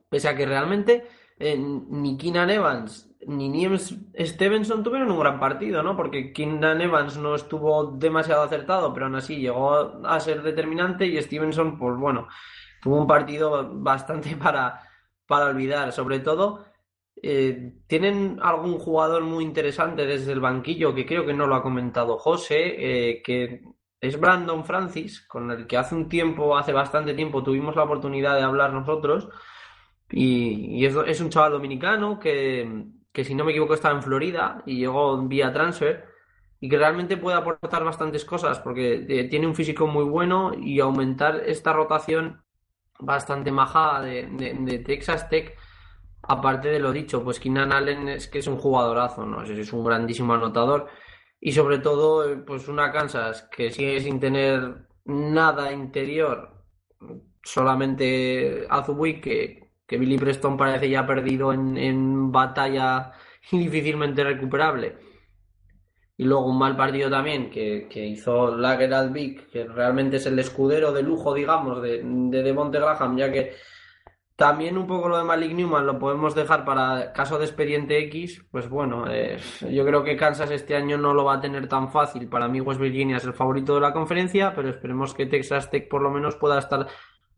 pese 0.10 0.30
a 0.30 0.36
que 0.36 0.46
realmente 0.46 1.08
eh, 1.38 1.58
ni 1.58 2.18
Keenan 2.18 2.50
Evans 2.50 3.09
ni 3.28 3.50
Nieves 3.50 3.96
Stevenson 4.18 4.84
tuvieron 4.84 5.12
un 5.12 5.20
gran 5.20 5.40
partido, 5.40 5.84
¿no? 5.84 5.96
Porque 5.96 6.32
Keenan 6.34 6.82
Evans 6.82 7.18
no 7.18 7.36
estuvo 7.36 7.92
demasiado 7.92 8.44
acertado, 8.44 8.94
pero 8.94 9.06
aún 9.06 9.16
así 9.16 9.38
llegó 9.38 10.06
a 10.06 10.20
ser 10.20 10.42
determinante 10.42 11.06
y 11.06 11.22
Stevenson, 11.22 11.78
pues 11.78 11.98
bueno, 11.98 12.28
tuvo 12.82 12.98
un 12.98 13.08
partido 13.08 13.70
bastante 13.74 14.36
para, 14.44 14.82
para 15.28 15.46
olvidar. 15.48 15.92
Sobre 15.92 16.20
todo, 16.20 16.66
eh, 17.22 17.74
tienen 17.88 18.40
algún 18.42 18.80
jugador 18.80 19.24
muy 19.24 19.44
interesante 19.44 20.06
desde 20.06 20.32
el 20.32 20.40
banquillo, 20.40 20.96
que 20.96 21.06
creo 21.06 21.26
que 21.26 21.34
no 21.34 21.48
lo 21.48 21.56
ha 21.56 21.64
comentado 21.64 22.18
José, 22.18 23.10
eh, 23.10 23.22
que 23.22 23.62
es 24.00 24.20
Brandon 24.20 24.64
Francis, 24.66 25.22
con 25.28 25.52
el 25.52 25.68
que 25.68 25.78
hace 25.78 25.96
un 25.96 26.08
tiempo, 26.08 26.58
hace 26.58 26.72
bastante 26.72 27.14
tiempo, 27.14 27.44
tuvimos 27.44 27.76
la 27.76 27.84
oportunidad 27.84 28.36
de 28.36 28.44
hablar 28.44 28.74
nosotros. 28.74 29.30
Y, 30.12 30.86
es, 30.86 31.22
un 31.22 31.30
chaval 31.30 31.52
dominicano 31.52 32.20
que, 32.20 32.86
que, 33.12 33.24
si 33.24 33.36
no 33.36 33.44
me 33.44 33.52
equivoco, 33.52 33.74
estaba 33.74 33.96
en 33.96 34.04
Florida 34.04 34.64
y 34.66 34.78
llegó 34.78 35.18
vía 35.28 35.52
transfer 35.52 36.06
y 36.60 36.70
que 36.70 36.78
realmente 36.78 37.18
puede 37.18 37.38
aportar 37.38 37.84
bastantes 37.84 38.26
cosas 38.26 38.60
porque 38.60 39.06
eh, 39.08 39.24
tiene 39.30 39.48
un 39.48 39.56
físico 39.56 39.88
muy 39.88 40.04
bueno 40.04 40.52
y 40.56 40.80
aumentar 40.80 41.42
esta 41.46 41.74
rotación 41.74 42.44
bastante 43.00 43.52
majada 43.52 44.02
de, 44.02 44.84
Texas 44.86 45.30
Tech. 45.30 45.58
Aparte 46.22 46.68
de 46.68 46.80
lo 46.80 46.92
dicho, 46.92 47.24
pues 47.24 47.40
Keenan 47.40 47.72
Allen 47.72 48.10
es 48.10 48.28
que 48.28 48.40
es 48.40 48.48
un 48.48 48.58
jugadorazo, 48.58 49.26
¿no? 49.26 49.42
Es, 49.42 49.74
un 49.74 49.86
grandísimo 49.86 50.34
anotador. 50.34 50.88
Y 51.40 51.54
sobre 51.54 51.80
todo, 51.80 52.30
eh, 52.30 52.38
pues 52.38 52.68
una 52.68 52.92
Kansas 52.92 53.48
que 53.52 53.72
sigue 53.72 54.02
sin 54.02 54.20
tener 54.20 54.88
nada 55.06 55.72
interior, 55.72 56.66
solamente 57.42 58.68
Azubuik, 58.70 59.24
que, 59.24 59.69
que 59.90 59.98
Billy 59.98 60.20
Preston 60.20 60.56
parece 60.56 60.88
ya 60.88 61.06
perdido 61.08 61.52
en, 61.52 62.32
batalla 62.32 63.12
y 63.52 63.58
difícilmente 63.58 64.24
recuperable. 64.24 64.98
Y 66.16 66.26
luego 66.26 66.46
un 66.46 66.60
mal 66.60 66.78
partido 66.78 67.10
también 67.10 67.50
que, 67.50 67.88
hizo 67.92 68.56
Lager 68.56 69.10
Vic, 69.10 69.50
que 69.50 69.64
realmente 69.66 70.18
es 70.18 70.28
el 70.28 70.38
escudero 70.38 70.92
de 70.92 71.02
lujo, 71.02 71.34
digamos, 71.34 71.82
de, 71.82 72.04
de 72.04 72.54
Graham, 72.54 73.18
ya 73.18 73.32
que 73.32 73.56
también 74.36 74.78
un 74.78 74.86
poco 74.86 75.10
lo 75.10 75.18
de 75.18 75.24
Malik 75.24 75.54
Newman 75.54 75.88
lo 75.88 75.98
podemos 75.98 76.36
dejar 76.36 76.66
para 76.66 77.12
caso 77.12 77.40
de 77.40 77.46
expediente 77.46 77.98
X. 78.04 78.46
Pues 78.52 78.70
bueno, 78.70 79.06
eh, 79.10 79.40
yo 79.72 79.84
creo 79.86 80.04
que 80.04 80.18
Kansas 80.18 80.52
este 80.52 80.76
año 80.76 81.00
no 81.00 81.16
lo 81.16 81.26
va 81.26 81.36
a 81.36 81.42
tener 81.42 81.68
tan 81.68 81.92
fácil. 81.92 82.30
Para 82.30 82.48
mí 82.48 82.62
West 82.62 82.80
Virginia 82.80 83.18
es 83.18 83.26
el 83.26 83.34
favorito 83.34 83.74
de 83.74 83.82
la 83.82 83.94
conferencia, 83.94 84.54
pero 84.54 84.70
esperemos 84.70 85.16
que 85.16 85.26
Texas 85.26 85.72
Tech 85.72 85.90
por 85.90 86.04
lo 86.04 86.12
menos 86.12 86.36
pueda 86.36 86.60
estar 86.60 86.88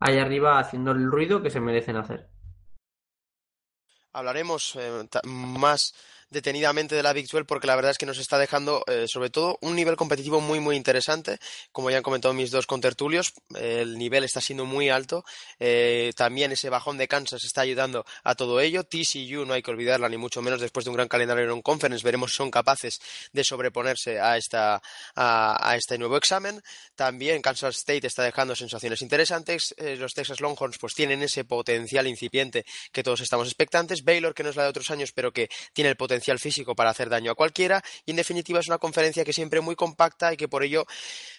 ahí 0.00 0.18
arriba 0.18 0.58
haciendo 0.58 0.90
el 0.90 1.10
ruido 1.10 1.40
que 1.42 1.50
se 1.50 1.60
merecen 1.60 1.96
hacer 1.96 2.28
hablaremos 4.12 4.74
eh, 4.76 5.08
más 5.24 5.94
detenidamente 6.32 6.94
de 6.94 7.02
la 7.02 7.12
Big 7.12 7.28
12 7.28 7.44
porque 7.44 7.66
la 7.66 7.76
verdad 7.76 7.92
es 7.92 7.98
que 7.98 8.06
nos 8.06 8.18
está 8.18 8.38
dejando 8.38 8.82
eh, 8.86 9.04
sobre 9.06 9.30
todo 9.30 9.58
un 9.60 9.76
nivel 9.76 9.96
competitivo 9.96 10.40
muy 10.40 10.60
muy 10.60 10.76
interesante. 10.76 11.38
Como 11.70 11.90
ya 11.90 11.98
han 11.98 12.02
comentado 12.02 12.34
mis 12.34 12.50
dos 12.50 12.66
contertulios 12.66 13.34
el 13.54 13.98
nivel 13.98 14.24
está 14.24 14.40
siendo 14.40 14.64
muy 14.64 14.88
alto. 14.88 15.24
Eh, 15.60 16.12
también 16.16 16.52
ese 16.52 16.70
bajón 16.70 16.96
de 16.98 17.08
Kansas 17.08 17.44
está 17.44 17.60
ayudando 17.60 18.04
a 18.24 18.34
todo 18.34 18.60
ello. 18.60 18.84
TCU 18.84 19.44
no 19.44 19.54
hay 19.54 19.62
que 19.62 19.70
olvidarla 19.70 20.08
ni 20.08 20.16
mucho 20.16 20.42
menos 20.42 20.60
después 20.60 20.84
de 20.84 20.90
un 20.90 20.96
gran 20.96 21.08
calendario 21.08 21.52
en 21.52 21.62
conference 21.62 22.04
veremos 22.04 22.30
si 22.30 22.38
son 22.38 22.50
capaces 22.50 23.00
de 23.32 23.44
sobreponerse 23.44 24.18
a 24.20 24.36
esta 24.36 24.82
a, 25.14 25.76
este 25.76 25.98
nuevo 25.98 26.16
examen. 26.16 26.62
También 26.94 27.42
Kansas 27.42 27.76
State 27.76 28.06
está 28.06 28.22
dejando 28.22 28.56
sensaciones 28.56 29.02
interesantes. 29.02 29.74
Eh, 29.76 29.96
los 29.96 30.14
Texas 30.14 30.40
Longhorns 30.40 30.78
pues 30.78 30.94
tienen 30.94 31.22
ese 31.22 31.44
potencial 31.44 32.06
incipiente 32.06 32.64
que 32.90 33.02
todos 33.02 33.20
estamos 33.20 33.46
expectantes. 33.46 34.02
Baylor 34.02 34.34
que 34.34 34.42
no 34.42 34.48
es 34.48 34.56
la 34.56 34.64
de 34.64 34.70
otros 34.70 34.90
años 34.90 35.12
pero 35.12 35.32
que 35.32 35.50
tiene 35.74 35.90
el 35.90 35.96
potencial 35.96 36.21
físico 36.38 36.74
para 36.74 36.90
hacer 36.90 37.08
daño 37.08 37.32
a 37.32 37.34
cualquiera 37.34 37.82
y 38.06 38.12
en 38.12 38.16
definitiva 38.16 38.60
es 38.60 38.68
una 38.68 38.78
conferencia 38.78 39.24
que 39.24 39.32
siempre 39.32 39.60
muy 39.60 39.74
compacta 39.74 40.32
y 40.32 40.36
que 40.36 40.48
por 40.48 40.62
ello 40.62 40.86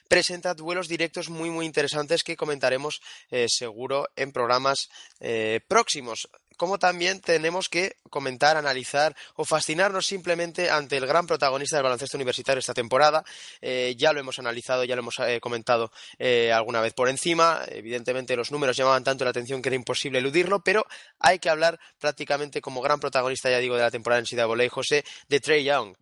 presenta 0.08 0.54
duelos 0.54 0.88
directos 0.88 1.30
muy 1.30 1.50
muy 1.50 1.66
interesantes 1.66 2.24
que 2.24 2.36
comentaremos 2.36 3.02
eh, 3.32 3.48
seguro 3.50 4.08
en 4.16 4.32
programas 4.32 4.90
eh, 5.20 5.62
próximos 5.68 6.30
como 6.58 6.80
también 6.80 7.20
tenemos 7.20 7.70
que 7.70 7.98
comentar, 8.10 8.58
analizar 8.58 9.16
o 9.36 9.46
fascinarnos 9.46 10.06
simplemente 10.06 10.70
ante 10.70 10.98
el 10.98 11.08
gran 11.08 11.28
protagonista 11.28 11.78
del 11.78 11.84
baloncesto 11.84 12.18
universitario 12.18 12.60
esta 12.60 12.74
temporada. 12.74 13.24
Eh, 13.62 13.96
ya 13.98 14.14
lo 14.14 14.20
hemos 14.20 14.40
analizado, 14.40 14.84
ya 14.84 14.96
lo 14.96 15.02
hemos 15.02 15.16
comentado 15.42 15.92
alguna 16.54 16.82
vez 16.82 16.94
por 16.94 17.10
encima. 17.10 17.62
Evidentemente 17.68 18.36
los 18.36 18.52
números 18.52 18.78
llamaban 18.78 19.04
tanto 19.04 19.24
la 19.24 19.32
atención 19.32 19.62
que 19.62 19.70
era 19.70 19.76
imposible 19.76 20.20
eludirlo, 20.20 20.64
pero 20.64 20.86
hay 21.20 21.40
que 21.40 21.50
hablar 21.50 21.80
prácticamente 22.00 22.62
como 22.62 22.82
gran 22.82 23.00
protagonista, 23.00 23.50
ya 23.50 23.60
digo, 23.60 23.76
de 23.76 23.82
la 23.82 23.92
temporada 23.92 24.20
en 24.20 24.26
Sida 24.26 24.46
Voley, 24.46 24.70
José, 24.70 25.04
de 25.28 25.40
Trey 25.40 25.64
Young. 25.64 25.96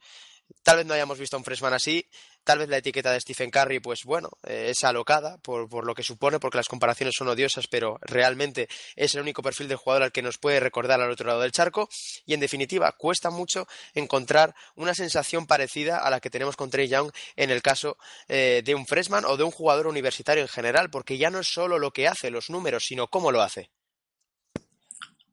Tal 0.63 0.77
vez 0.77 0.85
no 0.85 0.93
hayamos 0.93 1.17
visto 1.17 1.35
a 1.35 1.39
un 1.39 1.45
freshman 1.45 1.73
así, 1.73 2.05
Tal 2.43 2.59
vez 2.59 2.69
la 2.69 2.77
etiqueta 2.77 3.11
de 3.11 3.21
Stephen 3.21 3.51
Curry, 3.51 3.79
pues 3.79 4.03
bueno, 4.03 4.29
eh, 4.43 4.67
es 4.69 4.83
alocada 4.83 5.37
por, 5.37 5.69
por, 5.69 5.85
lo 5.85 5.93
que 5.93 6.03
supone, 6.03 6.39
porque 6.39 6.57
las 6.57 6.67
comparaciones 6.67 7.13
son 7.15 7.27
odiosas, 7.27 7.67
pero 7.67 7.99
realmente 8.01 8.67
es 8.95 9.13
el 9.13 9.21
único 9.21 9.43
perfil 9.43 9.67
de 9.67 9.75
jugador 9.75 10.03
al 10.03 10.11
que 10.11 10.21
nos 10.21 10.37
puede 10.37 10.59
recordar 10.59 10.99
al 11.01 11.11
otro 11.11 11.27
lado 11.27 11.41
del 11.41 11.51
charco. 11.51 11.87
Y 12.25 12.33
en 12.33 12.39
definitiva, 12.39 12.91
cuesta 12.93 13.29
mucho 13.29 13.67
encontrar 13.93 14.55
una 14.75 14.95
sensación 14.95 15.45
parecida 15.45 15.99
a 15.99 16.09
la 16.09 16.19
que 16.19 16.29
tenemos 16.29 16.55
con 16.55 16.69
Trey 16.69 16.87
Young 16.87 17.11
en 17.35 17.51
el 17.51 17.61
caso 17.61 17.97
eh, 18.27 18.61
de 18.65 18.75
un 18.75 18.87
freshman 18.87 19.25
o 19.25 19.37
de 19.37 19.43
un 19.43 19.51
jugador 19.51 19.87
universitario 19.87 20.41
en 20.41 20.49
general, 20.49 20.89
porque 20.89 21.17
ya 21.17 21.29
no 21.29 21.39
es 21.39 21.47
solo 21.47 21.77
lo 21.77 21.91
que 21.91 22.07
hace, 22.07 22.31
los 22.31 22.49
números, 22.49 22.85
sino 22.85 23.07
cómo 23.07 23.31
lo 23.31 23.41
hace. 23.41 23.69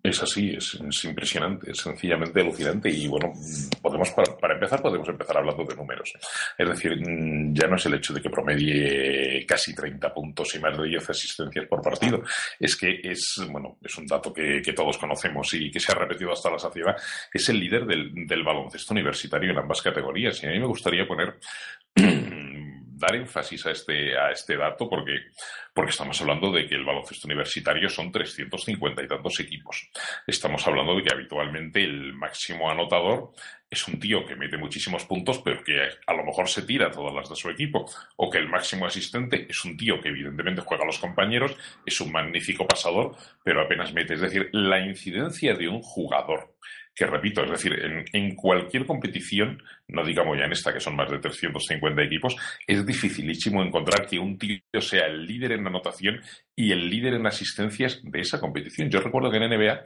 Es 0.01 0.23
así, 0.23 0.55
es, 0.57 0.79
impresionante, 1.05 1.73
es 1.73 1.79
sencillamente 1.79 2.41
alucinante 2.41 2.89
y 2.89 3.09
bueno, 3.09 3.33
podemos 3.83 4.11
para, 4.13 4.55
empezar 4.55 4.81
podemos 4.81 5.09
empezar 5.09 5.39
hablando 5.39 5.65
de 5.65 5.75
números. 5.75 6.13
Es 6.57 6.69
decir, 6.69 6.97
mm, 6.97 7.53
ya 7.53 7.67
no 7.67 7.75
es 7.75 7.87
el 7.87 7.95
hecho 7.95 8.15
de 8.15 8.23
que 8.23 8.31
promedie 8.31 9.45
casi 9.45 9.75
30 9.75 10.15
puntos 10.15 10.55
y 10.55 10.61
más 10.61 10.79
de 10.79 10.87
10 10.87 11.11
asistencias 11.11 11.67
por 11.67 11.83
partido, 11.83 12.23
es 12.61 12.77
que 12.77 13.01
es 13.03 13.43
bueno, 13.51 13.79
es 13.83 13.99
un 13.99 14.07
dato 14.07 14.33
que, 14.33 14.63
todos 14.75 14.99
conocemos 14.99 15.53
y 15.55 15.71
que 15.71 15.81
se 15.81 15.91
ha 15.91 15.97
repetido 15.97 16.31
hasta 16.31 16.51
la 16.51 16.59
saciedad, 16.59 16.97
es 17.33 17.49
el 17.49 17.59
líder 17.59 17.85
del, 17.85 18.27
del 18.27 18.45
baloncesto 18.45 18.95
universitario 18.95 19.51
en 19.51 19.59
ambas 19.59 19.83
categorías 19.83 20.41
y 20.43 20.47
a 20.47 20.51
mí 20.51 20.61
me 20.61 20.67
gustaría 20.67 21.09
poner 21.09 21.39
dar 22.99 23.15
énfasis 23.15 23.67
a 23.67 23.71
este, 23.71 24.19
a 24.19 24.31
este 24.31 24.57
dato 24.57 24.89
porque, 24.89 25.13
porque 25.73 25.91
estamos 25.91 26.21
hablando 26.21 26.51
de 26.51 26.67
que 26.67 26.75
el 26.75 26.85
baloncesto 26.85 27.27
universitario 27.27 27.89
son 27.89 28.11
350 28.11 29.03
y 29.03 29.09
tantos 29.09 29.41
equipos. 29.41 29.89
Estamos 30.27 30.67
hablando 30.67 30.97
de 30.97 31.03
que 31.03 31.13
habitualmente 31.13 31.83
el 31.83 32.15
máximo 32.15 32.71
anotador 32.71 33.33
es 33.71 33.87
un 33.87 34.01
tío 34.01 34.25
que 34.25 34.35
mete 34.35 34.57
muchísimos 34.57 35.05
puntos, 35.05 35.41
pero 35.45 35.63
que 35.63 35.79
a 36.07 36.15
lo 36.15 36.25
mejor 36.25 36.49
se 36.49 36.63
tira 36.63 36.91
todas 36.91 37.15
las 37.15 37.29
de 37.29 37.37
su 37.37 37.51
equipo. 37.51 37.89
O 38.17 38.31
que 38.31 38.39
el 38.39 38.49
máximo 38.49 38.87
asistente 38.87 39.47
es 39.49 39.65
un 39.65 39.77
tío 39.77 40.01
que 40.01 40.09
evidentemente 40.09 40.63
juega 40.63 40.85
a 40.85 40.87
los 40.87 40.99
compañeros, 40.99 41.57
es 41.85 42.01
un 42.01 42.11
magnífico 42.11 42.67
pasador, 42.67 43.17
pero 43.45 43.61
apenas 43.61 43.93
mete. 43.93 44.15
Es 44.15 44.21
decir, 44.21 44.49
la 44.53 44.81
incidencia 44.81 45.55
de 45.55 45.69
un 45.69 45.83
jugador 45.83 46.55
que 46.99 47.07
repito, 47.07 47.45
es 47.45 47.51
decir, 47.51 47.73
en, 48.13 48.35
cualquier 48.35 48.85
competición, 48.85 49.63
no 49.87 50.05
digamos 50.05 50.37
ya 50.37 50.47
en 50.47 50.53
esta 50.53 50.73
que 50.73 50.81
son 50.81 50.97
más 50.97 51.09
de 51.09 51.21
350 51.21 52.03
equipos, 52.03 52.37
es 52.67 52.85
dificilísimo 52.85 53.63
encontrar 53.63 54.05
que 54.05 54.19
un 54.19 54.37
tío 54.37 54.59
sea 54.81 55.07
el 55.07 55.25
líder 55.25 55.53
en 55.53 55.67
anotación 55.67 56.21
y 56.57 56.73
el 56.73 56.91
líder 56.91 57.15
en 57.15 57.25
asistencias 57.25 58.01
de 58.03 58.19
esa 58.19 58.41
competición. 58.41 58.91
Yo 58.91 59.01
recuerdo 59.01 59.31
que 59.31 59.37
en 59.37 59.49
NBA, 59.49 59.81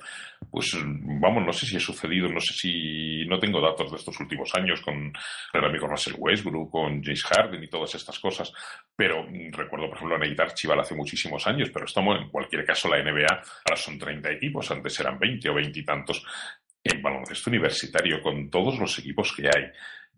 pues 0.50 0.74
vamos, 1.20 1.44
no 1.44 1.52
sé 1.52 1.66
si 1.66 1.76
ha 1.76 1.80
sucedido, 1.80 2.28
no 2.28 2.40
sé 2.40 2.54
si 2.54 3.26
no 3.26 3.38
tengo 3.38 3.60
datos 3.60 3.90
de 3.90 3.98
estos 3.98 4.18
últimos 4.18 4.50
años 4.54 4.80
con 4.80 5.12
el 5.52 5.64
amigo 5.64 5.86
Russell 5.86 6.14
Westbrook, 6.16 6.70
con 6.70 7.02
James 7.02 7.24
Harden 7.24 7.62
y 7.62 7.68
todas 7.68 7.94
estas 7.94 8.18
cosas, 8.18 8.50
pero 8.96 9.26
recuerdo, 9.50 9.88
por 9.88 9.96
ejemplo, 9.96 10.16
a 10.16 10.18
Nate 10.18 10.42
Archibald 10.42 10.80
hace 10.80 10.94
muchísimos 10.94 11.46
años, 11.46 11.68
pero 11.70 11.84
estamos 11.84 12.18
en 12.18 12.30
cualquier 12.30 12.64
caso 12.64 12.88
la 12.88 13.02
NBA, 13.02 13.28
ahora 13.28 13.76
son 13.76 13.98
30 13.98 14.30
equipos, 14.30 14.70
antes 14.70 14.98
eran 14.98 15.18
20 15.18 15.50
o 15.50 15.54
20 15.54 15.78
y 15.78 15.84
tantos 15.84 16.24
en 16.84 17.02
baloncesto 17.02 17.50
universitario, 17.50 18.20
con 18.22 18.50
todos 18.50 18.78
los 18.78 18.98
equipos 18.98 19.32
que 19.36 19.46
hay, 19.46 19.70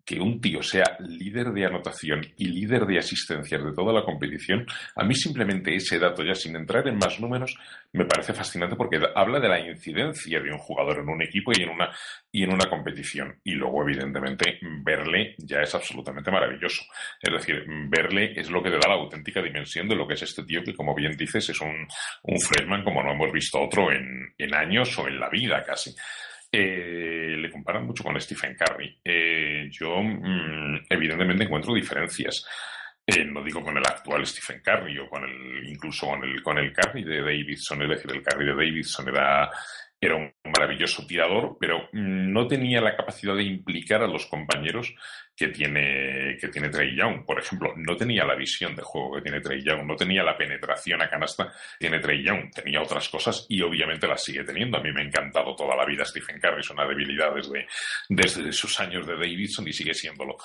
que 0.04 0.20
un 0.20 0.40
tío 0.40 0.62
sea 0.62 0.96
líder 1.00 1.52
de 1.52 1.64
anotación 1.64 2.20
y 2.36 2.46
líder 2.46 2.84
de 2.84 2.98
asistencias 2.98 3.64
de 3.64 3.72
toda 3.72 3.92
la 3.92 4.04
competición, 4.04 4.66
a 4.96 5.04
mí 5.04 5.14
simplemente 5.14 5.74
ese 5.74 5.98
dato, 5.98 6.22
ya 6.22 6.34
sin 6.34 6.56
entrar 6.56 6.86
en 6.86 6.98
más 6.98 7.18
números, 7.20 7.56
me 7.92 8.04
parece 8.04 8.34
fascinante 8.34 8.76
porque 8.76 9.00
habla 9.14 9.40
de 9.40 9.48
la 9.48 9.60
incidencia 9.60 10.40
de 10.40 10.52
un 10.52 10.58
jugador 10.58 10.98
en 10.98 11.08
un 11.08 11.22
equipo 11.22 11.52
y 11.56 11.62
en 11.62 11.70
una, 11.70 11.90
y 12.30 12.42
en 12.42 12.52
una 12.52 12.68
competición. 12.68 13.40
Y 13.44 13.52
luego, 13.52 13.82
evidentemente, 13.82 14.58
verle 14.82 15.36
ya 15.38 15.60
es 15.60 15.74
absolutamente 15.74 16.30
maravilloso. 16.30 16.82
Es 17.22 17.32
decir, 17.32 17.64
verle 17.88 18.38
es 18.38 18.50
lo 18.50 18.62
que 18.62 18.70
le 18.70 18.78
da 18.78 18.88
la 18.88 18.94
auténtica 18.94 19.40
dimensión 19.40 19.88
de 19.88 19.96
lo 19.96 20.06
que 20.06 20.14
es 20.14 20.22
este 20.22 20.44
tío 20.44 20.62
que, 20.62 20.74
como 20.74 20.94
bien 20.94 21.16
dices, 21.16 21.48
es 21.48 21.60
un, 21.60 21.86
un 22.24 22.40
freshman 22.40 22.84
como 22.84 23.02
no 23.02 23.12
hemos 23.12 23.32
visto 23.32 23.60
otro 23.60 23.90
en, 23.90 24.34
en 24.36 24.54
años 24.54 24.98
o 24.98 25.08
en 25.08 25.18
la 25.18 25.30
vida 25.30 25.62
casi. 25.62 25.94
Eh, 26.56 27.36
le 27.36 27.50
comparan 27.50 27.84
mucho 27.84 28.04
con 28.04 28.20
Stephen 28.20 28.54
Curry. 28.54 29.00
Eh, 29.04 29.68
yo, 29.72 30.00
mm, 30.00 30.86
evidentemente, 30.88 31.42
encuentro 31.42 31.74
diferencias. 31.74 32.46
Eh, 33.04 33.24
no 33.24 33.42
digo 33.42 33.60
con 33.60 33.76
el 33.76 33.84
actual 33.84 34.24
Stephen 34.24 34.62
Curry 34.62 34.96
o 35.00 35.08
con 35.08 35.24
el, 35.24 35.68
incluso 35.68 36.06
con 36.06 36.22
el, 36.22 36.40
con 36.44 36.56
el 36.58 36.72
Curry 36.72 37.02
de 37.02 37.22
Davidson, 37.22 37.82
es 37.82 37.88
decir, 37.88 38.12
el 38.12 38.22
Curry 38.22 38.46
de 38.46 38.54
Davidson 38.54 39.08
era, 39.08 39.50
era 40.06 40.16
un 40.16 40.32
maravilloso 40.44 41.06
tirador, 41.06 41.56
pero 41.58 41.88
no 41.92 42.46
tenía 42.46 42.80
la 42.80 42.96
capacidad 42.96 43.34
de 43.34 43.44
implicar 43.44 44.02
a 44.02 44.06
los 44.06 44.26
compañeros 44.26 44.94
que 45.36 45.48
tiene, 45.48 46.36
que 46.40 46.48
tiene 46.48 46.68
Trey 46.68 46.96
Young. 46.96 47.24
Por 47.24 47.40
ejemplo, 47.40 47.74
no 47.76 47.96
tenía 47.96 48.24
la 48.24 48.34
visión 48.34 48.76
de 48.76 48.82
juego 48.82 49.16
que 49.16 49.22
tiene 49.22 49.40
Trey 49.40 49.62
Young, 49.62 49.84
no 49.84 49.96
tenía 49.96 50.22
la 50.22 50.36
penetración 50.36 51.02
a 51.02 51.10
canasta 51.10 51.46
que 51.46 51.88
tiene 51.88 51.98
Trey 51.98 52.22
Young, 52.22 52.50
tenía 52.52 52.80
otras 52.80 53.08
cosas 53.08 53.46
y 53.48 53.60
obviamente 53.62 54.06
las 54.06 54.22
sigue 54.22 54.44
teniendo. 54.44 54.78
A 54.78 54.82
mí 54.82 54.92
me 54.92 55.02
ha 55.02 55.04
encantado 55.04 55.56
toda 55.56 55.76
la 55.76 55.84
vida 55.84 56.04
Stephen 56.04 56.40
Curry, 56.40 56.60
es 56.60 56.70
una 56.70 56.86
debilidad 56.86 57.34
desde, 57.34 57.66
desde 58.08 58.52
sus 58.52 58.78
años 58.80 59.06
de 59.06 59.14
Davidson 59.14 59.66
y 59.66 59.72
sigue 59.72 59.94
siéndolo. 59.94 60.36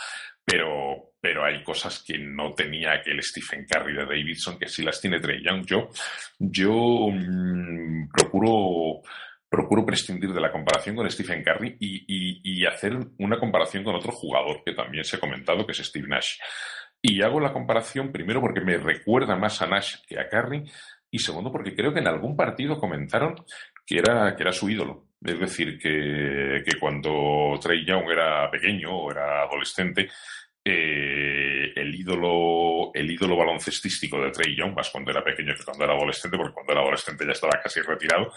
Pero, 0.43 1.13
pero 1.21 1.45
hay 1.45 1.61
cosas 1.63 2.03
que 2.03 2.17
no 2.17 2.53
tenía 2.53 2.93
aquel 2.93 3.21
Stephen 3.21 3.65
Curry 3.65 3.93
de 3.93 4.05
Davidson 4.05 4.57
que 4.57 4.67
sí 4.67 4.83
las 4.83 4.99
tiene 4.99 5.19
Trey 5.19 5.43
Young. 5.43 5.65
Yo, 5.65 5.89
yo 6.39 7.09
mm, 7.11 8.09
procuro 8.09 9.01
procuro 9.49 9.85
prescindir 9.85 10.31
de 10.31 10.41
la 10.41 10.51
comparación 10.51 10.95
con 10.95 11.09
Stephen 11.09 11.43
Curry 11.43 11.77
y, 11.79 12.65
hacer 12.65 12.97
una 13.17 13.39
comparación 13.39 13.83
con 13.83 13.95
otro 13.95 14.11
jugador 14.11 14.61
que 14.63 14.73
también 14.73 15.03
se 15.03 15.15
ha 15.15 15.19
comentado, 15.19 15.65
que 15.65 15.71
es 15.71 15.79
Steve 15.79 16.07
Nash. 16.07 16.37
Y 17.01 17.21
hago 17.23 17.39
la 17.39 17.51
comparación 17.51 18.11
primero 18.11 18.41
porque 18.41 18.61
me 18.61 18.77
recuerda 18.77 19.35
más 19.35 19.61
a 19.61 19.67
Nash 19.67 19.95
que 20.07 20.19
a 20.19 20.29
Curry 20.29 20.63
y 21.09 21.19
segundo 21.19 21.51
porque 21.51 21.75
creo 21.75 21.93
que 21.93 21.99
en 21.99 22.07
algún 22.07 22.35
partido 22.35 22.77
comentaron 22.77 23.35
que 23.85 23.97
era, 23.97 24.35
que 24.35 24.43
era 24.43 24.51
su 24.51 24.69
ídolo. 24.69 25.07
Es 25.23 25.39
decir, 25.39 25.79
que, 25.79 26.61
que 26.63 26.79
cuando 26.79 27.57
Trey 27.61 27.85
Young 27.85 28.09
era 28.11 28.49
pequeño 28.51 28.95
o 28.95 29.11
era 29.11 29.43
adolescente, 29.43 30.09
eh, 30.63 31.73
el 31.75 31.95
ídolo 31.95 32.91
el 32.93 33.11
ídolo 33.11 33.37
baloncestístico 33.37 34.21
de 34.21 34.31
Trey 34.31 34.55
Young, 34.55 34.75
más 34.75 34.89
cuando 34.89 35.11
era 35.11 35.23
pequeño 35.23 35.53
que 35.55 35.63
cuando 35.63 35.83
era 35.83 35.93
adolescente, 35.93 36.37
porque 36.37 36.53
cuando 36.53 36.73
era 36.73 36.81
adolescente 36.81 37.25
ya 37.25 37.31
estaba 37.31 37.59
casi 37.61 37.81
retirado, 37.81 38.31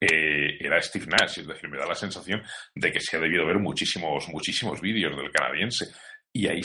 eh, 0.00 0.56
era 0.60 0.80
Steve 0.80 1.06
Nash. 1.06 1.40
Es 1.40 1.46
decir, 1.46 1.68
me 1.68 1.78
da 1.78 1.86
la 1.86 1.94
sensación 1.94 2.42
de 2.74 2.92
que 2.92 3.00
se 3.00 3.16
ha 3.16 3.20
debido 3.20 3.46
ver 3.46 3.58
muchísimos, 3.58 4.28
muchísimos 4.28 4.80
vídeos 4.80 5.16
del 5.16 5.30
canadiense. 5.30 5.86
Y 6.32 6.46
ahí 6.48 6.62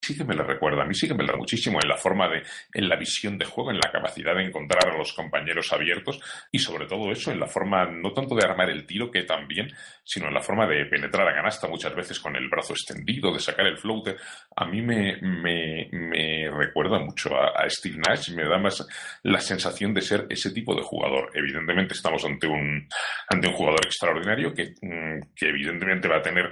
sí 0.00 0.16
que 0.16 0.24
me 0.24 0.34
lo 0.34 0.44
recuerda, 0.44 0.82
a 0.82 0.86
mí 0.86 0.94
sí 0.94 1.06
que 1.06 1.14
me 1.14 1.24
lo 1.24 1.32
da 1.32 1.38
muchísimo 1.38 1.78
en 1.82 1.88
la 1.88 1.96
forma 1.96 2.28
de, 2.28 2.42
en 2.72 2.88
la 2.88 2.96
visión 2.96 3.36
de 3.36 3.44
juego, 3.44 3.70
en 3.70 3.78
la 3.78 3.90
capacidad 3.92 4.34
de 4.34 4.44
encontrar 4.44 4.88
a 4.88 4.96
los 4.96 5.12
compañeros 5.12 5.72
abiertos 5.72 6.20
y 6.50 6.58
sobre 6.58 6.86
todo 6.86 7.10
eso, 7.12 7.30
en 7.30 7.38
la 7.38 7.46
forma 7.46 7.84
no 7.84 8.12
tanto 8.12 8.34
de 8.34 8.44
armar 8.44 8.70
el 8.70 8.86
tiro 8.86 9.10
que 9.10 9.24
también, 9.24 9.68
sino 10.02 10.28
en 10.28 10.34
la 10.34 10.40
forma 10.40 10.66
de 10.66 10.86
penetrar 10.86 11.28
a 11.28 11.34
canasta 11.34 11.68
muchas 11.68 11.94
veces 11.94 12.18
con 12.18 12.34
el 12.34 12.48
brazo 12.48 12.72
extendido, 12.72 13.32
de 13.32 13.40
sacar 13.40 13.66
el 13.66 13.76
floater. 13.76 14.16
A 14.56 14.64
mí 14.64 14.80
me, 14.80 15.18
me, 15.20 16.50
recuerda 16.50 16.98
mucho 16.98 17.30
a, 17.36 17.68
Steve 17.68 17.98
Nash, 17.98 18.30
me 18.30 18.44
da 18.44 18.58
más 18.58 18.86
la 19.22 19.40
sensación 19.40 19.92
de 19.92 20.00
ser 20.00 20.26
ese 20.30 20.50
tipo 20.50 20.74
de 20.74 20.82
jugador. 20.82 21.30
Evidentemente 21.34 21.94
estamos 21.94 22.24
ante 22.24 22.46
un, 22.46 22.88
ante 23.28 23.48
un 23.48 23.54
jugador 23.54 23.80
extraordinario 23.84 24.54
que, 24.54 24.74
mm, 24.80 25.34
que 25.36 25.48
evidentemente 25.48 26.08
va 26.08 26.16
a 26.16 26.22
tener 26.22 26.50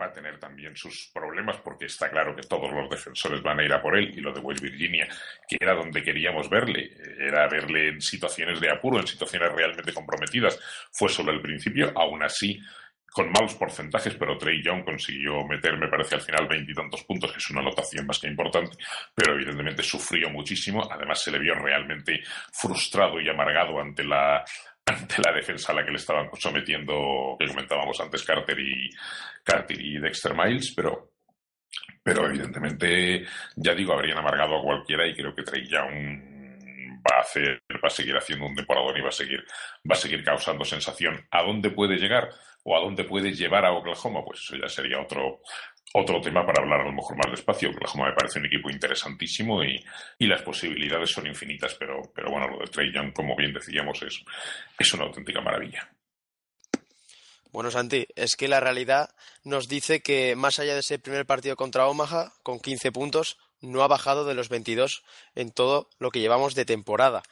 va 0.00 0.06
a 0.06 0.12
tener 0.12 0.38
también 0.38 0.76
sus 0.76 1.10
problemas 1.12 1.58
porque 1.58 1.86
está 1.86 2.10
claro 2.10 2.34
que 2.34 2.42
todos 2.42 2.72
los 2.72 2.88
defensores 2.88 3.42
van 3.42 3.60
a 3.60 3.64
ir 3.64 3.72
a 3.72 3.82
por 3.82 3.96
él 3.96 4.12
y 4.16 4.20
lo 4.20 4.32
de 4.32 4.40
West 4.40 4.62
Virginia, 4.62 5.08
que 5.48 5.56
era 5.60 5.74
donde 5.74 6.02
queríamos 6.02 6.48
verle, 6.48 6.92
era 7.18 7.48
verle 7.48 7.88
en 7.88 8.00
situaciones 8.00 8.60
de 8.60 8.70
apuro, 8.70 8.98
en 8.98 9.06
situaciones 9.06 9.52
realmente 9.52 9.92
comprometidas, 9.92 10.58
fue 10.90 11.08
solo 11.08 11.32
el 11.32 11.40
principio, 11.40 11.92
aún 11.94 12.22
así 12.22 12.60
con 13.12 13.30
malos 13.30 13.54
porcentajes, 13.54 14.14
pero 14.14 14.38
Trey 14.38 14.62
Young 14.62 14.84
consiguió 14.84 15.44
meter, 15.46 15.76
me 15.76 15.88
parece, 15.88 16.14
al 16.14 16.22
final 16.22 16.48
veintitantos 16.48 17.04
puntos, 17.04 17.30
que 17.30 17.38
es 17.38 17.50
una 17.50 17.60
anotación 17.60 18.06
más 18.06 18.18
que 18.18 18.26
importante, 18.26 18.76
pero 19.14 19.34
evidentemente 19.34 19.82
sufrió 19.82 20.30
muchísimo. 20.30 20.88
Además, 20.90 21.22
se 21.22 21.30
le 21.30 21.38
vio 21.38 21.54
realmente 21.54 22.22
frustrado 22.52 23.20
y 23.20 23.28
amargado 23.28 23.78
ante 23.78 24.02
la, 24.02 24.42
ante 24.86 25.16
la 25.22 25.32
defensa 25.32 25.72
a 25.72 25.74
la 25.74 25.84
que 25.84 25.90
le 25.90 25.98
estaban 25.98 26.30
sometiendo, 26.38 27.36
que 27.38 27.48
comentábamos 27.48 28.00
antes, 28.00 28.22
Carter 28.22 28.58
y, 28.58 28.90
Carter 29.42 29.80
y 29.80 29.98
Dexter 29.98 30.34
Miles, 30.34 30.72
pero, 30.74 31.12
pero 32.02 32.26
evidentemente, 32.26 33.26
ya 33.56 33.74
digo, 33.74 33.92
habrían 33.92 34.18
amargado 34.18 34.58
a 34.58 34.62
cualquiera 34.62 35.06
y 35.06 35.14
creo 35.14 35.34
que 35.34 35.42
Trey 35.42 35.66
Young 35.68 36.32
va 37.02 37.18
a 37.18 37.20
hacer, 37.20 37.62
va 37.72 37.88
a 37.88 37.90
seguir 37.90 38.16
haciendo 38.16 38.46
un 38.46 38.54
temporador 38.54 38.96
y 38.96 39.02
va 39.02 39.08
a 39.08 39.12
seguir, 39.12 39.44
va 39.88 39.94
a 39.94 39.98
seguir 39.98 40.22
causando 40.24 40.64
sensación. 40.64 41.26
¿A 41.30 41.42
dónde 41.42 41.70
puede 41.70 41.96
llegar? 41.96 42.30
¿O 42.64 42.76
a 42.76 42.80
dónde 42.80 43.04
puede 43.04 43.32
llevar 43.32 43.64
a 43.64 43.72
Oklahoma? 43.72 44.24
Pues 44.24 44.40
eso 44.40 44.56
ya 44.56 44.68
sería 44.68 45.00
otro, 45.00 45.40
otro 45.94 46.20
tema 46.20 46.46
para 46.46 46.62
hablar 46.62 46.80
a 46.80 46.84
lo 46.84 46.92
mejor 46.92 47.16
más 47.16 47.30
despacio. 47.30 47.70
Oklahoma 47.70 48.08
me 48.08 48.14
parece 48.14 48.38
un 48.38 48.46
equipo 48.46 48.70
interesantísimo 48.70 49.62
y, 49.64 49.82
las 50.20 50.42
posibilidades 50.42 51.10
son 51.10 51.26
infinitas, 51.26 51.74
pero, 51.74 52.00
pero 52.14 52.30
bueno, 52.30 52.48
lo 52.48 52.58
de 52.60 52.70
Trey 52.70 52.92
Young, 52.92 53.12
como 53.12 53.36
bien 53.36 53.52
decíamos, 53.52 54.02
es, 54.02 54.24
es 54.78 54.94
una 54.94 55.04
auténtica 55.04 55.40
maravilla. 55.40 55.91
Bueno, 57.52 57.70
Santi, 57.70 58.06
es 58.16 58.36
que 58.36 58.48
la 58.48 58.60
realidad 58.60 59.10
nos 59.44 59.68
dice 59.68 60.00
que 60.00 60.34
más 60.36 60.58
allá 60.58 60.74
de 60.74 60.80
ese 60.80 60.98
primer 60.98 61.26
partido 61.26 61.54
contra 61.54 61.86
Omaha, 61.86 62.32
con 62.42 62.58
15 62.58 62.90
puntos, 62.92 63.38
no 63.60 63.82
ha 63.82 63.88
bajado 63.88 64.24
de 64.24 64.34
los 64.34 64.48
22 64.48 65.04
en 65.34 65.50
todo 65.52 65.88
lo 65.98 66.10
que 66.10 66.20
llevamos 66.20 66.54
de 66.54 66.64
temporada. 66.64 67.22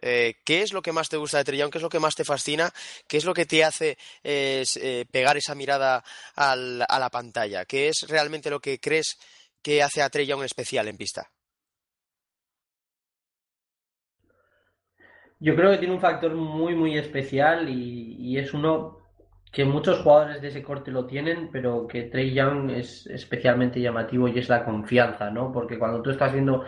Eh, 0.00 0.34
¿Qué 0.44 0.62
es 0.62 0.72
lo 0.72 0.82
que 0.82 0.92
más 0.92 1.08
te 1.08 1.16
gusta 1.16 1.38
de 1.38 1.44
Trey 1.44 1.62
¿Qué 1.70 1.78
es 1.78 1.82
lo 1.82 1.88
que 1.88 2.00
más 2.00 2.14
te 2.14 2.24
fascina? 2.24 2.72
¿Qué 3.06 3.18
es 3.18 3.24
lo 3.24 3.34
que 3.34 3.46
te 3.46 3.62
hace 3.62 3.98
eh, 4.24 5.04
pegar 5.10 5.36
esa 5.36 5.54
mirada 5.54 6.02
a 6.34 6.56
la 6.56 7.10
pantalla? 7.10 7.64
¿Qué 7.64 7.88
es 7.88 8.08
realmente 8.08 8.50
lo 8.50 8.60
que 8.60 8.80
crees 8.80 9.18
que 9.62 9.82
hace 9.82 10.02
a 10.02 10.10
Trey 10.10 10.28
especial 10.44 10.88
en 10.88 10.96
pista? 10.96 11.30
Yo 15.38 15.56
creo 15.56 15.72
que 15.72 15.78
tiene 15.78 15.94
un 15.94 16.00
factor 16.00 16.34
muy, 16.34 16.76
muy 16.76 16.96
especial 16.96 17.68
y, 17.68 18.38
es 18.38 18.54
uno 18.54 19.01
que 19.52 19.64
muchos 19.66 20.00
jugadores 20.00 20.40
de 20.40 20.48
ese 20.48 20.62
corte 20.62 20.90
lo 20.90 21.06
tienen, 21.06 21.50
pero 21.52 21.86
que 21.86 22.04
Trey 22.04 22.32
Young 22.32 22.70
es 22.70 23.06
especialmente 23.06 23.80
llamativo 23.80 24.26
y 24.26 24.38
es 24.38 24.48
la 24.48 24.64
confianza, 24.64 25.30
¿no? 25.30 25.52
Porque 25.52 25.78
cuando 25.78 26.00
tú 26.00 26.10
estás 26.10 26.32
viendo 26.32 26.64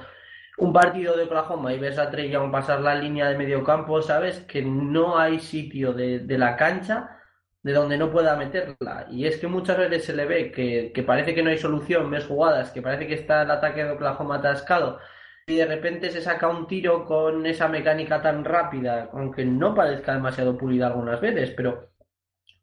un 0.59 0.73
partido 0.73 1.17
de 1.17 1.25
Oklahoma 1.25 1.73
y 1.73 1.79
ves 1.79 1.99
a 1.99 2.11
Trey 2.11 2.31
Young 2.31 2.53
pasar 2.53 2.81
la 2.81 2.95
línea 2.95 3.29
de 3.29 3.39
medio 3.39 3.65
campo, 3.65 4.03
sabes 4.03 4.41
que 4.41 4.63
no 4.63 5.19
hay 5.19 5.41
sitio 5.41 5.95
de, 5.95 6.23
la 6.39 6.57
cancha 6.57 7.19
de 7.63 7.73
donde 7.73 7.97
no 7.97 8.11
pueda 8.11 8.37
meterla. 8.37 9.07
Y 9.11 9.27
es 9.27 9.39
que 9.39 9.47
muchas 9.47 9.79
veces 9.79 10.05
se 10.05 10.15
le 10.15 10.27
ve 10.27 10.53
que, 10.53 10.93
que, 10.95 11.03
parece 11.03 11.35
que 11.35 11.43
no 11.43 11.51
hay 11.51 11.59
solución, 11.59 12.11
ves 12.11 12.27
jugadas, 12.27 12.71
que 12.71 12.83
parece 12.83 13.07
que 13.07 13.15
está 13.15 13.43
el 13.43 13.51
ataque 13.51 13.83
de 13.83 13.93
Oklahoma 13.93 14.37
atascado 14.37 14.99
y 15.47 15.57
de 15.57 15.67
repente 15.67 16.11
se 16.11 16.23
saca 16.23 16.49
un 16.49 16.67
tiro 16.67 17.05
con 17.07 17.47
esa 17.47 17.69
mecánica 17.69 18.21
tan 18.23 18.45
rápida, 18.45 19.11
aunque 19.13 19.45
no 19.45 19.75
parezca 19.75 20.15
demasiado 20.15 20.57
pulida 20.57 20.89
algunas 20.89 21.21
veces, 21.21 21.51
pero 21.51 21.94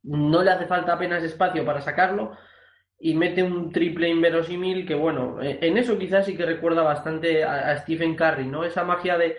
no 0.03 0.43
le 0.43 0.51
hace 0.51 0.65
falta 0.65 0.93
apenas 0.93 1.23
espacio 1.23 1.65
para 1.65 1.81
sacarlo 1.81 2.35
y 2.99 3.15
mete 3.15 3.43
un 3.43 3.71
triple 3.71 4.09
inverosímil 4.09 4.85
que 4.85 4.95
bueno, 4.95 5.39
en 5.41 5.77
eso 5.77 5.97
quizás 5.97 6.25
sí 6.25 6.37
que 6.37 6.45
recuerda 6.45 6.83
bastante 6.83 7.43
a, 7.43 7.75
Stephen 7.77 8.15
Curry, 8.15 8.45
¿no? 8.45 8.63
Esa 8.63 8.83
magia 8.83 9.17
de 9.17 9.37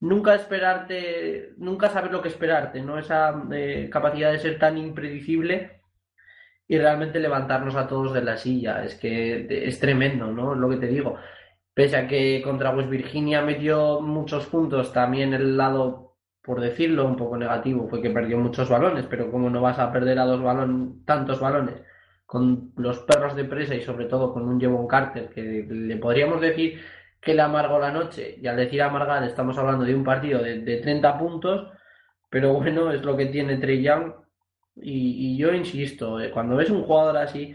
nunca 0.00 0.34
esperarte, 0.34 1.54
nunca 1.58 1.88
saber 1.90 2.10
lo 2.12 2.22
que 2.22 2.28
esperarte, 2.28 2.82
¿no? 2.82 2.98
Esa 2.98 3.44
eh, 3.52 3.88
capacidad 3.90 4.32
de 4.32 4.40
ser 4.40 4.58
tan 4.58 4.78
impredecible 4.78 5.80
y 6.66 6.76
realmente 6.78 7.20
levantarnos 7.20 7.76
a 7.76 7.88
todos 7.88 8.12
de 8.12 8.22
la 8.22 8.36
silla, 8.36 8.84
es 8.84 8.94
que 8.96 9.46
es 9.48 9.80
tremendo, 9.80 10.26
¿no? 10.32 10.54
Lo 10.54 10.68
que 10.68 10.76
te 10.76 10.86
digo. 10.88 11.16
Pese 11.72 11.96
a 11.96 12.08
que 12.08 12.42
contra 12.42 12.70
West 12.70 12.90
Virginia 12.90 13.40
metió 13.42 14.00
muchos 14.00 14.46
puntos, 14.46 14.92
también 14.92 15.32
el 15.32 15.56
lado, 15.56 16.07
por 16.48 16.62
decirlo, 16.62 17.06
un 17.06 17.14
poco 17.14 17.36
negativo 17.36 17.86
fue 17.88 18.00
que 18.00 18.08
perdió 18.08 18.38
muchos 18.38 18.70
balones, 18.70 19.04
pero 19.04 19.30
como 19.30 19.50
no 19.50 19.60
vas 19.60 19.78
a 19.78 19.92
perder 19.92 20.18
a 20.18 20.24
dos 20.24 20.42
balones, 20.42 21.04
tantos 21.04 21.40
balones 21.40 21.74
con 22.24 22.72
los 22.76 23.00
perros 23.00 23.36
de 23.36 23.44
presa 23.44 23.74
y 23.74 23.82
sobre 23.82 24.06
todo 24.06 24.32
con 24.32 24.48
un 24.48 24.58
Jevon 24.58 24.88
Carter 24.88 25.28
que 25.28 25.66
le 25.68 25.96
podríamos 25.98 26.40
decir 26.40 26.80
que 27.20 27.34
le 27.34 27.42
amargó 27.42 27.78
la 27.78 27.92
noche 27.92 28.38
y 28.40 28.46
al 28.46 28.56
decir 28.56 28.80
amargar 28.80 29.24
estamos 29.24 29.58
hablando 29.58 29.84
de 29.84 29.94
un 29.94 30.04
partido 30.04 30.42
de, 30.42 30.78
30 30.78 31.18
puntos, 31.18 31.70
pero 32.30 32.54
bueno, 32.54 32.92
es 32.92 33.04
lo 33.04 33.14
que 33.14 33.26
tiene 33.26 33.58
Trey 33.58 33.82
Young. 33.82 34.14
Y, 34.76 35.36
yo 35.36 35.52
insisto, 35.52 36.18
eh, 36.18 36.30
cuando 36.30 36.56
ves 36.56 36.70
un 36.70 36.84
jugador 36.84 37.18
así 37.18 37.54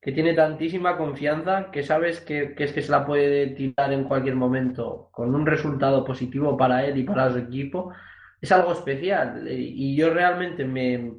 que 0.00 0.12
tiene 0.12 0.32
tantísima 0.32 0.96
confianza 0.96 1.70
que 1.70 1.82
sabes 1.82 2.22
que, 2.22 2.54
es 2.56 2.72
que 2.72 2.80
se 2.80 2.90
la 2.90 3.04
puede 3.04 3.48
tirar 3.48 3.92
en 3.92 4.04
cualquier 4.04 4.34
momento 4.34 5.10
con 5.12 5.34
un 5.34 5.44
resultado 5.44 6.04
positivo 6.04 6.56
para 6.56 6.86
él 6.86 6.96
y 6.96 7.02
para 7.04 7.30
su 7.30 7.36
equipo, 7.36 7.92
es 8.40 8.52
algo 8.52 8.72
especial. 8.72 9.46
Y 9.48 9.96
yo 9.96 10.12
realmente 10.12 10.64
me, 10.64 11.12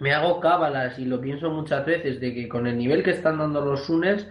me 0.00 0.12
hago 0.12 0.40
cábalas 0.40 0.98
y 0.98 1.04
lo 1.04 1.20
pienso 1.20 1.50
muchas 1.50 1.86
veces 1.86 2.20
de 2.20 2.34
que 2.34 2.48
con 2.48 2.66
el 2.66 2.76
nivel 2.76 3.02
que 3.02 3.12
están 3.12 3.38
dando 3.38 3.60
los 3.60 3.86
Sunes 3.86 4.28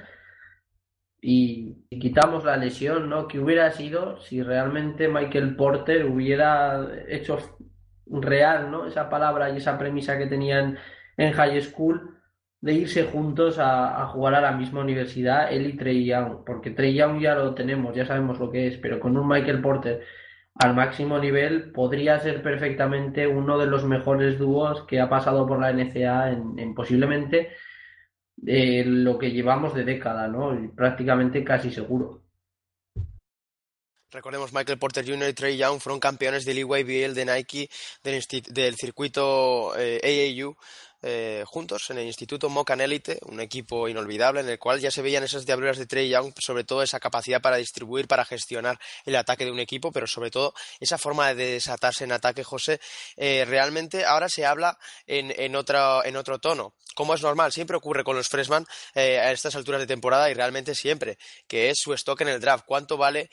y, 1.21 1.85
quitamos 1.89 2.43
la 2.43 2.57
lesión, 2.57 3.09
¿no? 3.09 3.27
Que 3.29 3.39
hubiera 3.39 3.71
sido 3.71 4.19
si 4.19 4.43
realmente 4.43 5.07
Michael 5.07 5.55
Porter 5.55 6.05
hubiera 6.05 6.85
hecho 7.07 7.37
real, 8.07 8.69
¿no? 8.69 8.85
Esa 8.85 9.09
palabra 9.09 9.49
y 9.49 9.57
esa 9.57 9.77
premisa 9.77 10.17
que 10.17 10.27
tenían 10.27 10.77
en 11.15 11.31
high 11.31 11.61
school 11.61 12.19
de 12.59 12.73
irse 12.73 13.05
juntos 13.05 13.57
a, 13.59 14.05
jugar 14.07 14.35
a 14.35 14.41
la 14.41 14.51
misma 14.51 14.81
universidad, 14.81 15.51
él 15.51 15.67
y 15.67 15.77
Trey 15.77 16.05
Young, 16.05 16.43
porque 16.45 16.71
Trey 16.71 16.93
Young 16.93 17.21
ya 17.21 17.35
lo 17.35 17.53
tenemos, 17.53 17.95
ya 17.95 18.05
sabemos 18.05 18.39
lo 18.39 18.51
que 18.51 18.67
es, 18.67 18.77
pero 18.77 18.99
con 18.99 19.17
un 19.17 19.27
Michael 19.27 19.61
Porter 19.61 20.01
al 20.55 20.75
máximo 20.75 21.17
nivel 21.19 21.71
podría 21.71 22.19
ser 22.19 22.43
perfectamente 22.43 23.27
uno 23.27 23.57
de 23.57 23.65
los 23.65 23.85
mejores 23.85 24.37
dúos 24.37 24.83
que 24.83 24.99
ha 24.99 25.09
pasado 25.09 25.47
por 25.47 25.59
la 25.59 25.73
NCA 25.73 26.31
en, 26.31 26.75
posiblemente 26.75 27.51
eh, 28.45 28.83
lo 28.85 29.17
que 29.17 29.31
llevamos 29.31 29.73
de 29.73 29.83
década, 29.83 30.27
¿no? 30.27 30.71
Prácticamente 30.75 31.43
casi 31.43 31.71
seguro. 31.71 32.21
Recordemos, 34.11 34.53
Michael 34.53 34.77
Porter 34.77 35.03
Jr. 35.03 35.29
y 35.29 35.33
Trey 35.33 35.57
Young 35.57 35.79
fueron 35.79 35.99
campeones 35.99 36.45
del 36.45 36.59
EYBL 36.59 37.15
de 37.15 37.25
Nike 37.25 37.69
del, 38.03 38.75
circuito 38.75 39.75
eh, 39.75 40.37
AAU 40.39 40.55
eh, 41.03 41.43
juntos 41.45 41.89
en 41.89 41.97
el 41.97 42.07
Instituto 42.07 42.49
Mocan 42.49 42.81
Elite, 42.81 43.19
un 43.25 43.39
equipo 43.39 43.87
inolvidable 43.87 44.39
en 44.39 44.49
el 44.49 44.57
cual 44.57 44.79
ya 44.79 44.89
se 44.89 45.01
veían 45.01 45.23
esas 45.23 45.45
diabluras 45.45 45.77
de 45.77 45.85
Trey 45.85 46.09
Young, 46.09 46.33
sobre 46.39 46.63
todo 46.63 46.81
esa 46.81 46.99
capacidad 46.99 47.41
para 47.41 47.57
distribuir, 47.57 48.07
para 48.07 48.25
gestionar 48.25 48.79
el 49.05 49.15
ataque 49.15 49.45
de 49.45 49.51
un 49.51 49.59
equipo, 49.59 49.91
pero 49.91 50.07
sobre 50.07 50.31
todo 50.31 50.53
esa 50.79 50.97
forma 50.97 51.33
de 51.33 51.53
desatarse 51.53 52.05
en 52.05 52.13
ataque, 52.13 52.43
José. 52.43 52.79
Eh, 53.17 53.45
realmente 53.45 54.05
ahora 54.05 54.29
se 54.29 54.45
habla 54.45 54.79
en, 55.05 55.33
en, 55.37 55.55
otro, 55.55 56.03
en 56.05 56.15
otro 56.15 56.39
tono 56.39 56.73
como 56.93 57.13
es 57.13 57.21
normal, 57.21 57.51
siempre 57.51 57.77
ocurre 57.77 58.03
con 58.03 58.15
los 58.15 58.27
freshman 58.27 58.65
eh, 58.95 59.19
a 59.19 59.31
estas 59.31 59.55
alturas 59.55 59.81
de 59.81 59.87
temporada 59.87 60.29
y 60.29 60.33
realmente 60.33 60.75
siempre, 60.75 61.17
que 61.47 61.69
es 61.69 61.79
su 61.79 61.93
stock 61.93 62.21
en 62.21 62.29
el 62.29 62.39
draft. 62.39 62.65
¿Cuánto 62.65 62.97
vale 62.97 63.29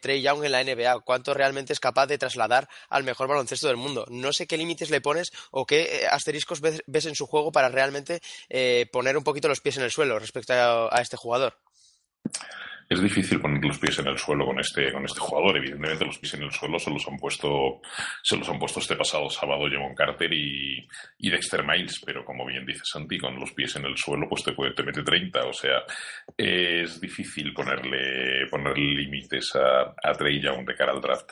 Trey 0.00 0.22
Young 0.22 0.44
en 0.44 0.52
la 0.52 0.62
NBA? 0.62 1.00
¿Cuánto 1.00 1.34
realmente 1.34 1.72
es 1.72 1.80
capaz 1.80 2.06
de 2.06 2.18
trasladar 2.18 2.68
al 2.88 3.04
mejor 3.04 3.28
baloncesto 3.28 3.66
del 3.68 3.76
mundo? 3.76 4.04
No 4.08 4.32
sé 4.32 4.46
qué 4.46 4.56
límites 4.56 4.90
le 4.90 5.00
pones 5.00 5.32
o 5.50 5.66
qué 5.66 6.06
asteriscos 6.10 6.60
ves 6.60 7.06
en 7.06 7.14
su 7.14 7.26
juego 7.26 7.52
para 7.52 7.68
realmente 7.68 8.20
eh, 8.48 8.86
poner 8.92 9.16
un 9.16 9.24
poquito 9.24 9.48
los 9.48 9.60
pies 9.60 9.76
en 9.76 9.84
el 9.84 9.90
suelo 9.90 10.18
respecto 10.18 10.52
a, 10.52 11.00
este 11.00 11.16
jugador? 11.16 11.58
Es 12.94 13.02
difícil 13.02 13.40
poner 13.40 13.64
los 13.64 13.78
pies 13.78 13.98
en 13.98 14.08
el 14.08 14.18
suelo 14.18 14.46
con 14.46 14.58
este, 14.58 14.92
con 14.92 15.04
este 15.04 15.20
jugador. 15.20 15.56
Evidentemente 15.56 16.04
los 16.04 16.18
pies 16.18 16.34
en 16.34 16.44
el 16.44 16.50
suelo 16.50 16.78
se 16.78 16.90
los 16.90 17.06
han 17.06 17.16
puesto, 17.16 17.80
se 18.22 18.36
los 18.36 18.48
han 18.48 18.58
puesto 18.58 18.80
este 18.80 18.96
pasado 18.96 19.28
sábado 19.28 19.68
Jevon 19.68 19.94
Carter 19.94 20.32
y, 20.32 20.86
Dexter 21.18 21.64
Miles, 21.64 22.00
pero 22.04 22.24
como 22.24 22.46
bien 22.46 22.64
dice 22.64 22.82
Santi, 22.84 23.18
con 23.18 23.38
los 23.38 23.52
pies 23.52 23.74
en 23.76 23.86
el 23.86 23.96
suelo 23.96 24.28
pues 24.28 24.44
te, 24.44 24.52
puede, 24.52 24.72
te 24.72 24.82
mete 24.82 25.02
30. 25.02 25.46
O 25.46 25.52
sea, 25.52 25.82
es 26.36 27.00
difícil 27.00 27.52
ponerle, 27.52 28.46
ponerle 28.50 28.94
límites 28.94 29.54
a, 29.56 29.94
a 30.02 30.12
Trey 30.12 30.40
Young 30.40 30.66
de 30.66 30.74
cara 30.74 30.92
al 30.92 31.00
draft. 31.00 31.30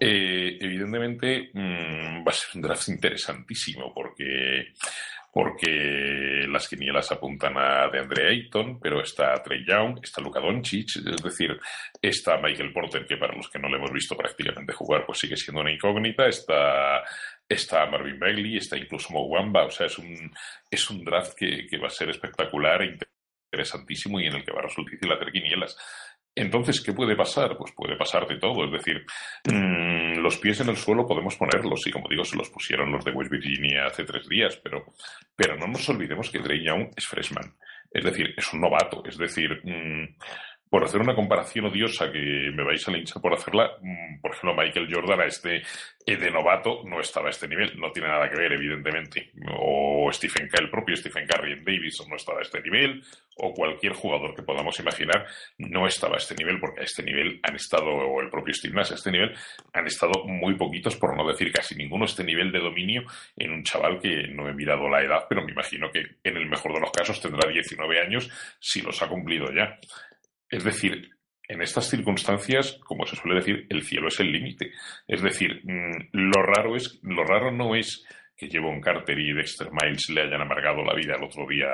Eh, 0.00 0.58
evidentemente 0.60 1.50
mm, 1.52 2.26
va 2.26 2.30
a 2.30 2.34
ser 2.34 2.48
un 2.54 2.62
draft 2.62 2.88
interesantísimo 2.88 3.92
porque 3.94 4.72
porque 5.34 6.46
las 6.48 6.68
quinielas 6.68 7.10
apuntan 7.10 7.58
a 7.58 7.88
DeAndre 7.88 8.28
Ayton, 8.28 8.78
pero 8.78 9.02
está 9.02 9.34
Trey 9.42 9.64
Young, 9.66 9.98
está 10.00 10.22
Luka 10.22 10.38
Doncic, 10.38 10.94
es 10.94 11.20
decir, 11.20 11.58
está 12.00 12.38
Michael 12.38 12.72
Porter, 12.72 13.04
que 13.04 13.16
para 13.16 13.34
los 13.34 13.50
que 13.50 13.58
no 13.58 13.68
le 13.68 13.76
hemos 13.76 13.90
visto 13.90 14.16
prácticamente 14.16 14.72
jugar, 14.72 15.04
pues 15.04 15.18
sigue 15.18 15.36
siendo 15.36 15.62
una 15.62 15.72
incógnita, 15.72 16.28
está, 16.28 17.02
está 17.48 17.84
Marvin 17.86 18.20
Bailey, 18.20 18.58
está 18.58 18.76
incluso 18.76 19.12
Mo 19.12 19.26
Wamba, 19.26 19.64
o 19.64 19.70
sea, 19.72 19.86
es 19.86 19.98
un, 19.98 20.32
es 20.70 20.88
un 20.88 21.04
draft 21.04 21.34
que, 21.36 21.66
que 21.66 21.78
va 21.78 21.88
a 21.88 21.90
ser 21.90 22.10
espectacular 22.10 22.82
e 22.82 22.96
interesantísimo 23.50 24.20
y 24.20 24.26
en 24.26 24.36
el 24.36 24.44
que 24.44 24.52
va 24.52 24.60
a 24.60 24.62
resultar 24.62 24.92
difícil 24.92 25.12
hacer 25.12 25.32
quinielas. 25.32 25.76
Entonces, 26.36 26.80
¿qué 26.80 26.92
puede 26.92 27.14
pasar? 27.14 27.56
Pues 27.56 27.72
puede 27.72 27.96
pasar 27.96 28.26
de 28.26 28.38
todo. 28.38 28.64
Es 28.64 28.72
decir, 28.72 29.04
mmm, 29.50 30.18
los 30.18 30.38
pies 30.38 30.60
en 30.60 30.68
el 30.70 30.76
suelo 30.76 31.06
podemos 31.06 31.36
ponerlos, 31.36 31.86
y 31.86 31.90
como 31.90 32.08
digo, 32.08 32.24
se 32.24 32.36
los 32.36 32.50
pusieron 32.50 32.90
los 32.90 33.04
de 33.04 33.12
West 33.12 33.30
Virginia 33.30 33.86
hace 33.86 34.04
tres 34.04 34.28
días, 34.28 34.56
pero, 34.62 34.84
pero 35.36 35.56
no 35.56 35.66
nos 35.66 35.88
olvidemos 35.88 36.30
que 36.30 36.40
Dre 36.40 36.62
Young 36.62 36.88
es 36.96 37.06
freshman. 37.06 37.54
Es 37.90 38.04
decir, 38.04 38.34
es 38.36 38.52
un 38.52 38.60
novato. 38.60 39.04
Es 39.06 39.16
decir, 39.16 39.60
mmm, 39.62 40.16
por 40.74 40.82
hacer 40.82 41.00
una 41.00 41.14
comparación 41.14 41.66
odiosa 41.66 42.10
que 42.10 42.50
me 42.52 42.64
vais 42.64 42.88
a 42.88 42.90
linchar 42.90 43.22
por 43.22 43.32
hacerla, 43.32 43.78
mm, 43.80 44.20
por 44.20 44.32
ejemplo, 44.32 44.56
Michael 44.56 44.88
Jordan 44.92 45.20
a 45.20 45.26
este 45.26 45.62
eh, 46.04 46.16
de 46.16 46.30
novato 46.32 46.82
no 46.84 46.98
estaba 46.98 47.28
a 47.28 47.30
este 47.30 47.46
nivel, 47.46 47.78
no 47.78 47.92
tiene 47.92 48.08
nada 48.08 48.28
que 48.28 48.36
ver, 48.36 48.54
evidentemente. 48.54 49.30
O 49.56 50.10
Stephen 50.12 50.48
el 50.52 50.70
propio 50.70 50.96
Stephen 50.96 51.28
Curry 51.28 51.52
en 51.52 51.64
Davis 51.64 52.04
no 52.10 52.16
estaba 52.16 52.40
a 52.40 52.42
este 52.42 52.60
nivel, 52.60 53.00
o 53.36 53.54
cualquier 53.54 53.92
jugador 53.92 54.34
que 54.34 54.42
podamos 54.42 54.76
imaginar 54.80 55.24
no 55.58 55.86
estaba 55.86 56.14
a 56.14 56.18
este 56.18 56.34
nivel, 56.34 56.58
porque 56.58 56.80
a 56.80 56.84
este 56.84 57.04
nivel 57.04 57.38
han 57.44 57.54
estado, 57.54 57.86
o 57.86 58.20
el 58.20 58.28
propio 58.28 58.52
Steve 58.52 58.74
Nash 58.74 58.90
a 58.90 58.94
este 58.96 59.12
nivel, 59.12 59.32
han 59.72 59.86
estado 59.86 60.24
muy 60.24 60.56
poquitos, 60.56 60.96
por 60.96 61.16
no 61.16 61.24
decir 61.24 61.52
casi 61.52 61.76
ninguno, 61.76 62.04
este 62.04 62.24
nivel 62.24 62.50
de 62.50 62.58
dominio 62.58 63.04
en 63.36 63.52
un 63.52 63.62
chaval 63.62 64.00
que 64.00 64.26
no 64.26 64.48
he 64.48 64.52
mirado 64.52 64.88
la 64.88 65.02
edad, 65.02 65.26
pero 65.28 65.44
me 65.44 65.52
imagino 65.52 65.88
que 65.92 66.00
en 66.24 66.36
el 66.36 66.48
mejor 66.48 66.74
de 66.74 66.80
los 66.80 66.90
casos 66.90 67.20
tendrá 67.20 67.48
19 67.48 68.00
años 68.00 68.28
si 68.58 68.82
los 68.82 69.00
ha 69.02 69.08
cumplido 69.08 69.52
ya. 69.52 69.78
Es 70.54 70.62
decir, 70.62 71.10
en 71.48 71.62
estas 71.62 71.90
circunstancias, 71.90 72.78
como 72.84 73.04
se 73.06 73.16
suele 73.16 73.40
decir, 73.40 73.66
el 73.70 73.82
cielo 73.82 74.06
es 74.06 74.20
el 74.20 74.30
límite. 74.30 74.70
Es 75.08 75.20
decir, 75.20 75.62
mm, 75.64 76.10
lo 76.12 76.42
raro 76.44 76.76
es, 76.76 77.00
lo 77.02 77.24
raro 77.24 77.50
no 77.50 77.74
es 77.74 78.04
que 78.36 78.48
Jevon 78.48 78.80
Carter 78.80 79.18
y 79.18 79.32
Dexter 79.32 79.70
Miles 79.72 80.08
le 80.10 80.22
hayan 80.22 80.42
amargado 80.42 80.84
la 80.84 80.94
vida 80.94 81.16
el 81.16 81.24
otro 81.24 81.44
día 81.48 81.66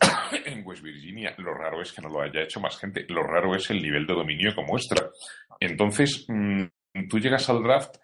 en 0.44 0.66
West 0.66 0.82
Virginia. 0.82 1.36
Lo 1.38 1.54
raro 1.54 1.82
es 1.82 1.92
que 1.92 2.02
no 2.02 2.08
lo 2.08 2.20
haya 2.20 2.42
hecho 2.42 2.58
más 2.58 2.76
gente. 2.76 3.06
Lo 3.10 3.22
raro 3.22 3.54
es 3.54 3.70
el 3.70 3.80
nivel 3.80 4.08
de 4.08 4.14
dominio 4.14 4.52
que 4.52 4.62
muestra. 4.62 5.08
Entonces, 5.60 6.26
mm, 6.26 6.64
tú 7.08 7.20
llegas 7.20 7.48
al 7.48 7.62
draft 7.62 7.98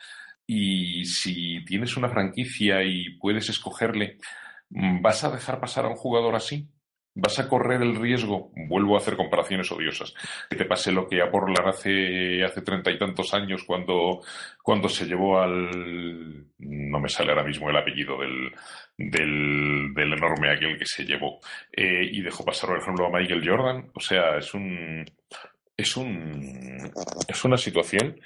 y 0.46 1.04
si 1.04 1.64
tienes 1.64 1.96
una 1.96 2.10
franquicia 2.10 2.84
y 2.84 3.16
puedes 3.18 3.48
escogerle, 3.48 4.18
mm, 4.68 5.02
¿vas 5.02 5.24
a 5.24 5.32
dejar 5.32 5.58
pasar 5.58 5.84
a 5.84 5.88
un 5.88 5.96
jugador 5.96 6.36
así? 6.36 6.68
Vas 7.20 7.38
a 7.38 7.48
correr 7.48 7.82
el 7.82 7.96
riesgo, 7.96 8.50
vuelvo 8.68 8.94
a 8.94 8.98
hacer 8.98 9.16
comparaciones 9.16 9.70
odiosas, 9.70 10.14
que 10.48 10.56
te 10.56 10.64
pase 10.64 10.90
lo 10.90 11.06
que 11.06 11.20
a 11.20 11.30
Portland 11.30 11.68
hace 11.68 12.42
hace 12.42 12.62
treinta 12.62 12.90
y 12.90 12.98
tantos 12.98 13.34
años 13.34 13.64
cuando, 13.64 14.22
cuando 14.62 14.88
se 14.88 15.06
llevó 15.06 15.38
al 15.38 16.46
no 16.58 17.00
me 17.00 17.08
sale 17.08 17.30
ahora 17.30 17.44
mismo 17.44 17.68
el 17.68 17.76
apellido 17.76 18.18
del, 18.18 18.52
del, 18.96 19.94
del 19.94 20.12
enorme 20.12 20.50
aquel 20.50 20.78
que 20.78 20.86
se 20.86 21.04
llevó 21.04 21.40
eh, 21.72 22.08
y 22.10 22.22
dejó 22.22 22.44
pasar 22.44 22.70
por 22.70 22.78
ejemplo 22.78 23.06
a 23.06 23.10
Michael 23.10 23.48
Jordan, 23.48 23.90
o 23.94 24.00
sea, 24.00 24.38
es 24.38 24.54
un 24.54 25.04
es 25.76 25.96
un 25.96 26.90
es 27.28 27.44
una 27.44 27.56
situación 27.56 28.20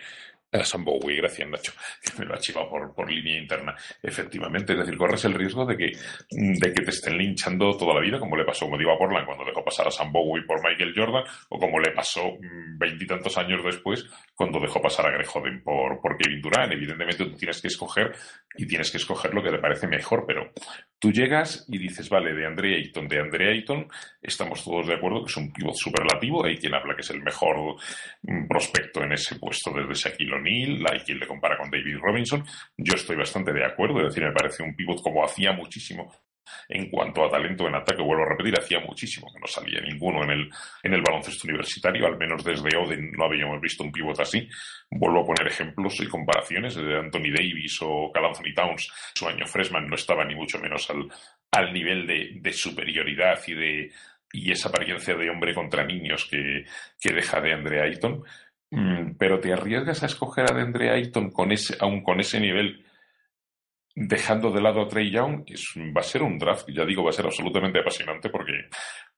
a 0.60 0.64
Sam 0.64 0.84
Bowie, 0.84 1.16
gracias 1.16 1.48
Nacho, 1.48 1.72
que 2.02 2.12
me 2.18 2.26
lo 2.26 2.34
ha 2.34 2.38
chivado 2.38 2.68
por, 2.68 2.94
por 2.94 3.10
línea 3.10 3.38
interna. 3.38 3.74
Efectivamente, 4.02 4.72
es 4.72 4.78
decir, 4.78 4.96
corres 4.96 5.24
el 5.24 5.34
riesgo 5.34 5.66
de 5.66 5.76
que, 5.76 5.92
de 6.30 6.72
que 6.72 6.82
te 6.82 6.90
estén 6.90 7.18
linchando 7.18 7.76
toda 7.76 7.94
la 7.94 8.00
vida, 8.00 8.18
como 8.18 8.36
le 8.36 8.44
pasó, 8.44 8.66
como 8.66 8.78
digo, 8.78 8.92
a 8.92 8.98
Portland 8.98 9.26
cuando 9.26 9.44
dejó 9.44 9.64
pasar 9.64 9.88
a 9.88 9.90
Sam 9.90 10.12
Bowie 10.12 10.44
por 10.44 10.62
Michael 10.62 10.94
Jordan, 10.94 11.24
o 11.48 11.58
como 11.58 11.78
le 11.80 11.90
pasó 11.92 12.32
mm, 12.32 12.78
veintitantos 12.78 13.36
años 13.38 13.64
después 13.64 14.04
cuando 14.34 14.60
dejó 14.60 14.80
pasar 14.80 15.06
a 15.06 15.10
Greg 15.12 15.28
Oden 15.34 15.62
por, 15.62 16.00
por 16.00 16.16
Kevin 16.16 16.40
Durant. 16.40 16.72
Evidentemente 16.72 17.24
tú 17.24 17.36
tienes 17.36 17.60
que 17.60 17.68
escoger 17.68 18.12
y 18.56 18.66
tienes 18.66 18.90
que 18.90 18.98
escoger 18.98 19.34
lo 19.34 19.42
que 19.42 19.50
te 19.50 19.58
parece 19.58 19.86
mejor, 19.86 20.24
pero 20.26 20.52
tú 20.98 21.10
llegas 21.10 21.66
y 21.68 21.78
dices, 21.78 22.08
vale, 22.08 22.32
de 22.32 22.46
Andre 22.46 22.76
Ayton, 22.76 23.08
de 23.08 23.20
Andre 23.20 23.50
Ayton, 23.50 23.88
estamos 24.22 24.64
todos 24.64 24.86
de 24.86 24.94
acuerdo 24.94 25.24
que 25.24 25.30
es 25.30 25.36
un 25.36 25.52
pivot 25.52 25.74
superlativo, 25.74 26.44
hay 26.44 26.56
quien 26.56 26.74
habla 26.74 26.94
que 26.94 27.02
es 27.02 27.10
el 27.10 27.22
mejor 27.22 27.76
mm, 28.22 28.46
prospecto 28.46 29.02
en 29.02 29.12
ese 29.12 29.36
puesto 29.36 29.72
desde 29.72 29.94
Shaquille 29.94 30.34
Hay 30.46 31.00
quien 31.00 31.18
le 31.18 31.26
compara 31.26 31.56
con 31.56 31.70
David 31.70 31.98
Robinson, 31.98 32.44
yo 32.76 32.94
estoy 32.94 33.16
bastante 33.16 33.52
de 33.52 33.64
acuerdo, 33.64 33.98
es 34.00 34.08
decir, 34.08 34.24
me 34.24 34.32
parece 34.32 34.62
un 34.62 34.74
pivot 34.74 35.02
como 35.02 35.24
hacía 35.24 35.52
muchísimo 35.52 36.12
en 36.68 36.90
cuanto 36.90 37.24
a 37.24 37.30
talento 37.30 37.66
en 37.66 37.74
ataque, 37.74 38.02
vuelvo 38.02 38.24
a 38.24 38.28
repetir, 38.30 38.58
hacía 38.58 38.80
muchísimo 38.80 39.32
que 39.32 39.40
no 39.40 39.46
salía 39.46 39.80
ninguno 39.80 40.22
en 40.24 40.30
el, 40.30 40.50
en 40.82 40.94
el 40.94 41.02
baloncesto 41.02 41.46
universitario, 41.46 42.06
al 42.06 42.16
menos 42.16 42.44
desde 42.44 42.76
Oden 42.76 43.12
no 43.12 43.24
habíamos 43.24 43.60
visto 43.60 43.82
un 43.82 43.92
pivot 43.92 44.18
así. 44.20 44.48
Vuelvo 44.90 45.20
a 45.20 45.26
poner 45.26 45.46
ejemplos 45.46 46.00
y 46.00 46.06
comparaciones 46.06 46.74
de 46.74 46.98
Anthony 46.98 47.32
Davis 47.34 47.78
o 47.82 48.10
Cal 48.12 48.26
Anthony 48.26 48.54
Towns. 48.54 48.90
Su 49.14 49.28
año 49.28 49.46
freshman 49.46 49.86
no 49.86 49.94
estaba 49.94 50.24
ni 50.24 50.34
mucho 50.34 50.58
menos 50.58 50.88
al, 50.90 51.08
al 51.52 51.72
nivel 51.72 52.06
de, 52.06 52.32
de 52.40 52.52
superioridad 52.52 53.40
y 53.46 53.54
de 53.54 53.92
y 54.34 54.50
esa 54.50 54.68
apariencia 54.68 55.14
de 55.14 55.30
hombre 55.30 55.54
contra 55.54 55.84
niños 55.84 56.26
que, 56.28 56.64
que 57.00 57.12
deja 57.12 57.40
de 57.40 57.52
Andre 57.52 57.82
Ayton. 57.82 58.24
Mm, 58.74 59.16
pero 59.16 59.38
te 59.38 59.52
arriesgas 59.52 60.02
a 60.02 60.06
escoger 60.06 60.50
a 60.50 60.60
Andre 60.60 60.90
Ayton 60.90 61.30
con 61.30 61.52
ese, 61.52 61.76
aún 61.78 62.02
con 62.02 62.18
ese 62.18 62.40
nivel 62.40 62.84
dejando 63.94 64.50
de 64.50 64.60
lado 64.60 64.82
a 64.82 64.88
Trey 64.88 65.12
Young, 65.12 65.44
va 65.96 66.00
a 66.00 66.04
ser 66.04 66.22
un 66.22 66.36
draft, 66.38 66.68
ya 66.68 66.84
digo, 66.84 67.04
va 67.04 67.10
a 67.10 67.12
ser 67.12 67.26
absolutamente 67.26 67.78
apasionante 67.78 68.28
porque, 68.28 68.68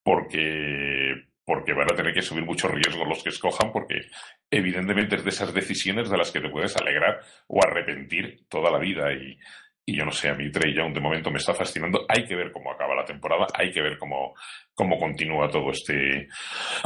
porque, 0.03 1.15
porque 1.43 1.73
van 1.73 1.91
a 1.91 1.97
tener 1.97 2.13
que 2.13 2.21
subir 2.21 2.45
muchos 2.45 2.71
riesgos 2.71 3.09
los 3.09 3.23
que 3.23 3.31
escojan, 3.31 3.73
porque 3.73 4.03
evidentemente 4.51 5.17
es 5.17 5.25
de 5.25 5.31
esas 5.31 5.55
decisiones 5.55 6.11
de 6.11 6.19
las 6.19 6.31
que 6.31 6.41
te 6.41 6.51
puedes 6.51 6.77
alegrar 6.77 7.21
o 7.47 7.65
arrepentir 7.65 8.47
toda 8.51 8.71
la 8.71 8.79
vida. 8.79 9.11
Y, 9.15 9.39
y 9.87 9.97
yo 9.97 10.05
no 10.05 10.13
sé, 10.13 10.29
a 10.29 10.35
mí 10.35 10.51
Trey 10.51 10.75
Young 10.75 10.93
de 10.93 11.01
momento 11.01 11.31
me 11.31 11.39
está 11.39 11.55
fascinando. 11.55 12.05
Hay 12.09 12.27
que 12.27 12.37
ver 12.37 12.53
cómo 12.53 12.71
acaba 12.71 12.95
la 12.95 13.07
temporada, 13.07 13.47
hay 13.55 13.73
que 13.73 13.81
ver 13.81 13.97
cómo, 13.97 14.35
cómo 14.77 14.99
continúa 14.99 15.49
todo 15.49 15.71
este, 15.71 16.29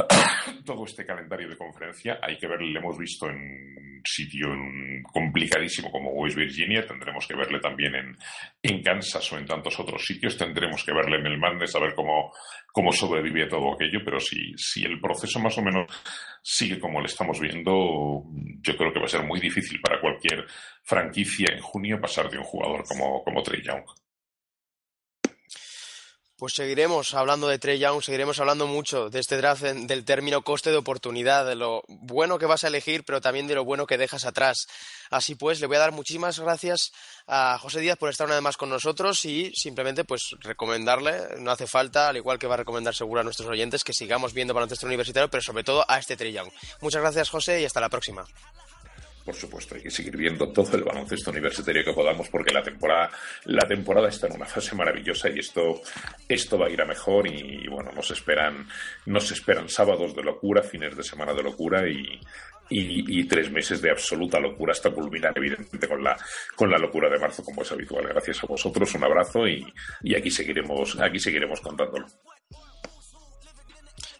todo 0.65 0.85
este 0.85 1.05
calendario 1.05 1.49
de 1.49 1.57
conferencia. 1.57 2.19
Hay 2.23 2.37
que 2.37 2.47
ver, 2.47 2.61
le 2.61 2.79
hemos 2.79 2.97
visto 2.97 3.29
en 3.29 4.01
sitio 4.03 4.47
complicadísimo 5.11 5.91
como 5.91 6.11
West 6.11 6.37
Virginia, 6.37 6.85
tendremos 6.87 7.27
que 7.27 7.35
verle 7.35 7.59
también 7.59 7.93
en, 7.93 8.17
en 8.63 8.81
Kansas 8.81 9.31
o 9.33 9.37
en 9.37 9.45
tantos 9.45 9.79
otros 9.79 10.03
sitios, 10.03 10.37
tendremos 10.37 10.83
que 10.83 10.93
verle 10.93 11.17
en 11.17 11.27
el 11.27 11.37
Mandes 11.37 11.75
a 11.75 11.79
ver 11.79 11.93
cómo, 11.93 12.31
cómo 12.71 12.91
sobrevive 12.93 13.47
todo 13.47 13.73
aquello, 13.73 13.99
pero 14.03 14.19
si, 14.19 14.53
si 14.55 14.83
el 14.83 14.99
proceso 14.99 15.39
más 15.39 15.57
o 15.57 15.61
menos 15.61 15.85
sigue 16.41 16.79
como 16.79 17.01
le 17.01 17.07
estamos 17.07 17.39
viendo, 17.39 18.23
yo 18.61 18.77
creo 18.77 18.93
que 18.93 18.99
va 18.99 19.05
a 19.05 19.09
ser 19.09 19.23
muy 19.23 19.39
difícil 19.39 19.79
para 19.81 19.99
cualquier 19.99 20.45
franquicia 20.81 21.53
en 21.53 21.59
junio 21.59 21.99
pasar 21.99 22.29
de 22.29 22.37
un 22.37 22.43
jugador 22.45 22.83
como, 22.87 23.21
como 23.23 23.43
Trey 23.43 23.61
Young. 23.61 23.83
Pues 26.41 26.53
seguiremos 26.53 27.13
hablando 27.13 27.47
de 27.47 27.59
Trey 27.59 27.77
Young, 27.77 28.01
seguiremos 28.01 28.39
hablando 28.39 28.65
mucho 28.65 29.11
de 29.11 29.19
este 29.19 29.37
draft, 29.37 29.61
del 29.61 30.03
término 30.03 30.41
coste 30.41 30.71
de 30.71 30.77
oportunidad, 30.77 31.45
de 31.45 31.53
lo 31.53 31.83
bueno 31.87 32.39
que 32.39 32.47
vas 32.47 32.63
a 32.63 32.69
elegir, 32.69 33.03
pero 33.03 33.21
también 33.21 33.45
de 33.45 33.53
lo 33.53 33.63
bueno 33.63 33.85
que 33.85 33.99
dejas 33.99 34.25
atrás. 34.25 34.65
Así 35.11 35.35
pues, 35.35 35.61
le 35.61 35.67
voy 35.67 35.75
a 35.75 35.81
dar 35.81 35.91
muchísimas 35.91 36.39
gracias 36.39 36.93
a 37.27 37.59
José 37.59 37.81
Díaz 37.81 37.99
por 37.99 38.09
estar 38.09 38.25
una 38.25 38.37
vez 38.37 38.41
más 38.41 38.57
con 38.57 38.71
nosotros 38.71 39.23
y 39.25 39.51
simplemente 39.53 40.03
pues 40.03 40.35
recomendarle, 40.39 41.13
no 41.37 41.51
hace 41.51 41.67
falta, 41.67 42.09
al 42.09 42.17
igual 42.17 42.39
que 42.39 42.47
va 42.47 42.55
a 42.55 42.57
recomendar 42.57 42.95
seguro 42.95 43.21
a 43.21 43.23
nuestros 43.23 43.47
oyentes, 43.47 43.83
que 43.83 43.93
sigamos 43.93 44.33
viendo 44.33 44.55
baloncesto 44.55 44.87
universitario, 44.87 45.29
pero 45.29 45.43
sobre 45.43 45.63
todo 45.63 45.85
a 45.87 45.99
este 45.99 46.17
Trey 46.17 46.33
Young. 46.33 46.49
Muchas 46.81 47.03
gracias 47.03 47.29
José 47.29 47.61
y 47.61 47.65
hasta 47.65 47.81
la 47.81 47.89
próxima 47.89 48.25
por 49.23 49.35
supuesto, 49.35 49.75
hay 49.75 49.81
que 49.81 49.91
seguir 49.91 50.17
viendo 50.17 50.51
todo 50.51 50.75
el 50.75 50.83
baloncesto 50.83 51.31
universitario 51.31 51.83
que 51.83 51.93
podamos 51.93 52.29
porque 52.29 52.53
la 52.53 52.63
temporada, 52.63 53.09
la 53.45 53.67
temporada 53.67 54.09
está 54.09 54.27
en 54.27 54.35
una 54.35 54.45
fase 54.45 54.75
maravillosa 54.75 55.29
y 55.29 55.39
esto, 55.39 55.81
esto 56.27 56.57
va 56.57 56.67
a 56.67 56.69
ir 56.69 56.81
a 56.81 56.85
mejor 56.85 57.27
y, 57.27 57.67
bueno, 57.67 57.91
nos 57.91 58.11
esperan, 58.11 58.67
nos 59.05 59.31
esperan 59.31 59.69
sábados 59.69 60.15
de 60.15 60.23
locura, 60.23 60.63
fines 60.63 60.95
de 60.95 61.03
semana 61.03 61.33
de 61.33 61.43
locura 61.43 61.87
y, 61.87 62.19
y, 62.69 63.23
tres 63.25 63.51
meses 63.51 63.81
de 63.81 63.91
absoluta 63.91 64.39
locura 64.39 64.71
hasta 64.71 64.91
culminar 64.91 65.33
evidentemente 65.35 65.87
con 65.87 66.03
la, 66.03 66.17
con 66.55 66.69
la 66.69 66.77
locura 66.77 67.09
de 67.09 67.19
marzo 67.19 67.43
como 67.43 67.61
es 67.61 67.71
habitual. 67.71 68.07
Gracias 68.07 68.43
a 68.43 68.47
vosotros, 68.47 68.93
un 68.95 69.03
abrazo 69.03 69.47
y, 69.47 69.65
y 70.03 70.15
aquí 70.15 70.31
seguiremos, 70.31 70.99
aquí 70.99 71.19
seguiremos 71.19 71.59
contándolo. 71.61 72.07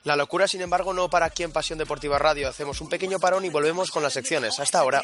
La 0.03 0.15
locura, 0.15 0.47
sin 0.47 0.61
embargo, 0.61 0.93
no 0.93 1.09
para 1.09 1.27
aquí 1.27 1.43
en 1.43 1.51
Pasión 1.51 1.77
Deportiva 1.77 2.17
Radio. 2.17 2.49
Hacemos 2.49 2.81
un 2.81 2.89
pequeño 2.89 3.19
parón 3.19 3.45
y 3.45 3.49
volvemos 3.49 3.91
con 3.91 4.01
las 4.01 4.13
secciones. 4.13 4.59
Hasta 4.59 4.79
ahora. 4.79 5.03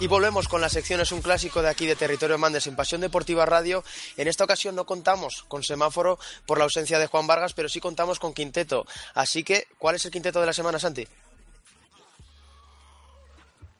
Y 0.00 0.08
volvemos 0.08 0.48
con 0.48 0.60
la 0.60 0.68
sección 0.68 1.00
Es 1.00 1.12
un 1.12 1.22
clásico 1.22 1.62
de 1.62 1.68
aquí 1.68 1.86
de 1.86 1.94
Territorio 1.94 2.36
Mandes 2.36 2.66
en 2.66 2.74
Pasión 2.74 3.00
Deportiva 3.00 3.46
Radio. 3.46 3.84
En 4.16 4.26
esta 4.26 4.42
ocasión 4.42 4.74
no 4.74 4.86
contamos 4.86 5.44
con 5.46 5.62
semáforo 5.62 6.18
por 6.46 6.58
la 6.58 6.64
ausencia 6.64 6.98
de 6.98 7.06
Juan 7.06 7.28
Vargas, 7.28 7.54
pero 7.54 7.68
sí 7.68 7.78
contamos 7.78 8.18
con 8.18 8.34
quinteto. 8.34 8.86
Así 9.14 9.44
que, 9.44 9.68
¿cuál 9.78 9.94
es 9.94 10.04
el 10.04 10.10
quinteto 10.10 10.40
de 10.40 10.46
la 10.46 10.52
semana, 10.52 10.80
Santi? 10.80 11.06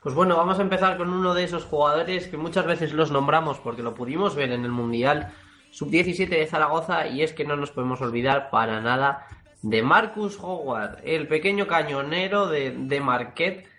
Pues 0.03 0.15
bueno, 0.15 0.37
vamos 0.37 0.59
a 0.61 0.63
empezar 0.63 0.97
con 0.97 1.11
uno 1.11 1.35
de 1.35 1.45
esos 1.45 1.65
jugadores 1.65 2.29
que 2.29 2.37
muchas 2.37 2.65
veces 2.65 2.93
los 2.93 3.11
nombramos 3.11 3.59
porque 3.59 3.83
lo 3.83 3.95
pudimos 3.95 4.37
ver 4.37 4.53
en 4.53 4.65
el 4.65 4.71
Mundial 4.71 5.35
Sub-17 5.73 6.29
de 6.29 6.47
Zaragoza 6.47 7.09
y 7.09 7.23
es 7.23 7.33
que 7.33 7.45
no 7.45 7.57
nos 7.57 7.73
podemos 7.73 8.01
olvidar 8.01 8.51
para 8.51 8.81
nada 8.81 9.27
de 9.63 9.83
Marcus 9.83 10.39
Howard, 10.39 10.99
el 11.05 11.27
pequeño 11.27 11.67
cañonero 11.67 12.47
de, 12.47 12.71
de 12.71 13.01
Marquette 13.01 13.74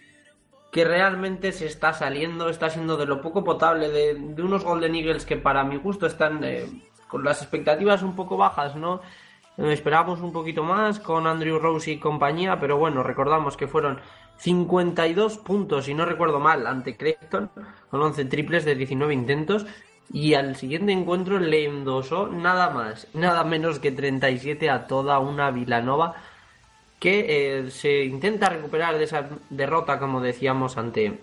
que 0.76 0.84
realmente 0.84 1.54
se 1.54 1.68
está 1.68 1.94
saliendo, 1.94 2.50
está 2.50 2.70
siendo 2.70 2.98
de 2.98 3.06
lo 3.06 3.22
poco 3.22 3.46
potable 3.46 3.88
de, 3.88 4.44
unos 4.44 4.66
Golden 4.66 4.94
Eagles 4.94 5.26
que 5.26 5.38
para 5.38 5.64
mi 5.64 5.78
gusto 5.78 6.06
están 6.06 6.44
eh, 6.44 6.66
con 7.08 7.24
las 7.24 7.42
expectativas 7.42 8.04
un 8.04 8.14
poco 8.14 8.36
bajas, 8.36 8.76
¿no? 8.76 9.00
Eh, 9.58 9.72
esperábamos 9.72 10.20
un 10.20 10.34
poquito 10.34 10.66
más 10.66 11.00
con 11.00 11.28
Andrew 11.28 11.60
Rose 11.60 11.92
y 11.92 11.98
compañía, 11.98 12.60
pero 12.60 12.78
bueno, 12.78 13.04
recordamos 13.04 13.56
que 13.56 13.70
fueron 13.70 14.02
52 14.36 15.38
puntos, 15.38 15.86
si 15.86 15.94
no 15.94 16.04
recuerdo 16.04 16.42
mal, 16.42 16.68
ante 16.68 16.98
Creighton, 16.98 17.50
con 17.90 18.02
11 18.02 18.26
triples 18.26 18.66
de 18.66 18.76
19 18.76 19.14
intentos, 19.14 19.66
y 20.12 20.34
al 20.34 20.58
siguiente 20.58 20.92
encuentro 20.92 21.40
le 21.40 21.64
endosó 21.64 22.28
nada 22.28 22.70
más, 22.70 23.08
nada 23.14 23.46
menos 23.46 23.80
que 23.80 23.94
37 23.94 24.70
a 24.70 24.88
toda 24.88 25.20
una 25.20 25.52
Vilanova 25.52 26.16
que 27.00 27.26
eh, 27.60 27.72
se 27.72 28.04
intenta 28.06 28.50
recuperar 28.50 28.98
de 28.98 29.04
esa 29.04 29.30
derrota, 29.50 30.00
como 30.00 30.22
decíamos, 30.22 30.78
ante 30.78 31.20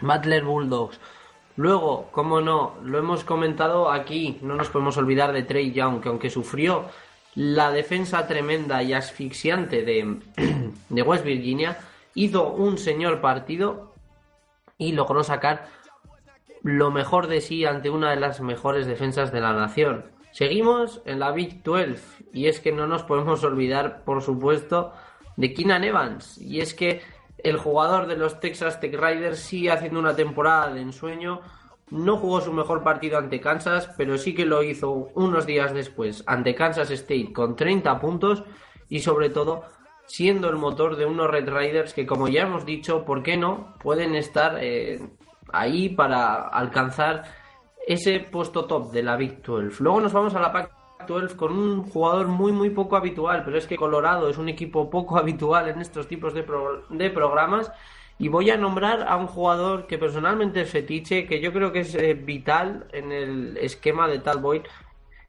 Butler 0.00 0.44
Bulldogs. 0.44 1.00
Luego, 1.56 2.08
como 2.10 2.40
no, 2.40 2.74
lo 2.84 2.98
hemos 2.98 3.24
comentado 3.24 3.90
aquí, 3.90 4.38
no 4.42 4.54
nos 4.54 4.68
podemos 4.68 4.96
olvidar 4.96 5.32
de 5.32 5.42
Trey 5.42 5.72
Young, 5.72 6.00
que 6.00 6.08
aunque 6.08 6.30
sufrió 6.30 6.86
la 7.34 7.70
defensa 7.70 8.26
tremenda 8.26 8.82
y 8.82 8.92
asfixiante 8.92 9.82
de, 9.82 10.18
de 10.88 11.02
West 11.02 11.24
Virginia, 11.24 11.78
hizo 12.14 12.52
un 12.52 12.78
señor 12.78 13.20
partido 13.20 13.94
y 14.78 14.92
logró 14.92 15.22
sacar 15.22 15.68
lo 16.62 16.90
mejor 16.90 17.26
de 17.26 17.40
sí 17.40 17.64
ante 17.64 17.90
una 17.90 18.10
de 18.10 18.16
las 18.16 18.40
mejores 18.40 18.86
defensas 18.86 19.32
de 19.32 19.40
la 19.40 19.52
nación. 19.52 20.04
Seguimos 20.32 21.02
en 21.04 21.18
la 21.18 21.32
Big 21.32 21.62
12 21.62 22.24
y 22.32 22.46
es 22.46 22.60
que 22.60 22.72
no 22.72 22.86
nos 22.86 23.02
podemos 23.02 23.42
olvidar, 23.44 24.04
por 24.04 24.22
supuesto, 24.22 24.92
de 25.36 25.52
Keenan 25.52 25.84
Evans. 25.84 26.38
Y 26.38 26.60
es 26.60 26.74
que 26.74 27.02
el 27.38 27.56
jugador 27.56 28.06
de 28.06 28.16
los 28.16 28.40
Texas 28.40 28.80
Tech 28.80 28.94
Riders 28.94 29.40
sigue 29.40 29.70
haciendo 29.70 29.98
una 29.98 30.14
temporada 30.14 30.72
de 30.72 30.82
ensueño. 30.82 31.40
No 31.90 32.16
jugó 32.16 32.40
su 32.40 32.52
mejor 32.52 32.84
partido 32.84 33.18
ante 33.18 33.40
Kansas, 33.40 33.90
pero 33.96 34.16
sí 34.18 34.34
que 34.34 34.46
lo 34.46 34.62
hizo 34.62 34.90
unos 35.14 35.46
días 35.46 35.74
después 35.74 36.22
ante 36.26 36.54
Kansas 36.54 36.90
State 36.90 37.32
con 37.32 37.56
30 37.56 37.98
puntos 37.98 38.44
y 38.88 39.00
sobre 39.00 39.30
todo 39.30 39.64
siendo 40.06 40.48
el 40.48 40.56
motor 40.56 40.96
de 40.96 41.06
unos 41.06 41.30
Red 41.30 41.48
Riders 41.48 41.94
que 41.94 42.06
como 42.06 42.28
ya 42.28 42.42
hemos 42.42 42.64
dicho, 42.64 43.04
¿por 43.04 43.22
qué 43.22 43.36
no? 43.36 43.74
Pueden 43.80 44.14
estar 44.14 44.58
eh, 44.60 45.00
ahí 45.52 45.88
para 45.88 46.48
alcanzar 46.48 47.24
ese 47.86 48.20
puesto 48.20 48.64
top 48.64 48.92
de 48.92 49.02
la 49.02 49.16
Big 49.16 49.42
12. 49.42 49.82
Luego 49.82 50.00
nos 50.00 50.12
vamos 50.12 50.34
a 50.34 50.40
la 50.40 50.52
Pac 50.52 50.70
12 51.06 51.36
con 51.36 51.52
un 51.52 51.82
jugador 51.82 52.28
muy 52.28 52.52
muy 52.52 52.70
poco 52.70 52.96
habitual, 52.96 53.42
pero 53.44 53.56
es 53.56 53.66
que 53.66 53.76
Colorado 53.76 54.28
es 54.28 54.38
un 54.38 54.48
equipo 54.48 54.90
poco 54.90 55.16
habitual 55.18 55.68
en 55.68 55.80
estos 55.80 56.06
tipos 56.06 56.34
de, 56.34 56.44
de 56.90 57.10
programas 57.10 57.70
y 58.20 58.28
voy 58.28 58.50
a 58.50 58.58
nombrar 58.58 59.08
a 59.08 59.16
un 59.16 59.26
jugador 59.26 59.86
que 59.86 59.96
personalmente 59.96 60.66
fetiche, 60.66 61.26
que 61.26 61.40
yo 61.40 61.54
creo 61.54 61.72
que 61.72 61.80
es 61.80 61.94
eh, 61.94 62.12
vital 62.12 62.86
en 62.92 63.12
el 63.12 63.56
esquema 63.56 64.08
de 64.08 64.18
Tal 64.18 64.40
Boyd, 64.40 64.62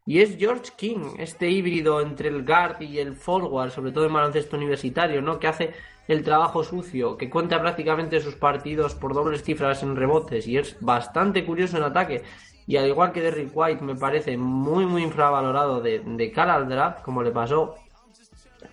y 0.05 0.19
es 0.19 0.35
George 0.37 0.73
King, 0.75 1.15
este 1.17 1.49
híbrido 1.49 2.01
entre 2.01 2.27
el 2.27 2.43
guard 2.43 2.81
y 2.81 2.99
el 2.99 3.15
forward, 3.15 3.71
sobre 3.71 3.93
todo 3.93 4.05
en 4.05 4.13
baloncesto 4.13 4.57
universitario, 4.57 5.21
¿no? 5.21 5.39
Que 5.39 5.47
hace 5.47 5.73
el 6.11 6.23
trabajo 6.23 6.61
sucio, 6.61 7.15
que 7.15 7.29
cuenta 7.29 7.61
prácticamente 7.61 8.19
sus 8.19 8.35
partidos 8.35 8.95
por 8.95 9.13
dobles 9.13 9.43
cifras 9.43 9.81
en 9.81 9.95
rebotes 9.95 10.45
y 10.45 10.57
es 10.57 10.75
bastante 10.81 11.45
curioso 11.45 11.77
en 11.77 11.83
ataque. 11.83 12.23
Y 12.67 12.75
al 12.75 12.87
igual 12.87 13.13
que 13.13 13.21
Derrick 13.21 13.51
White, 13.53 13.81
me 13.81 13.95
parece 13.95 14.35
muy, 14.37 14.85
muy 14.85 15.03
infravalorado 15.03 15.79
de, 15.79 15.99
de 15.99 16.33
al 16.35 16.67
draft, 16.67 17.01
como 17.01 17.23
le 17.23 17.31
pasó 17.31 17.75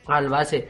al 0.06 0.28
base 0.28 0.69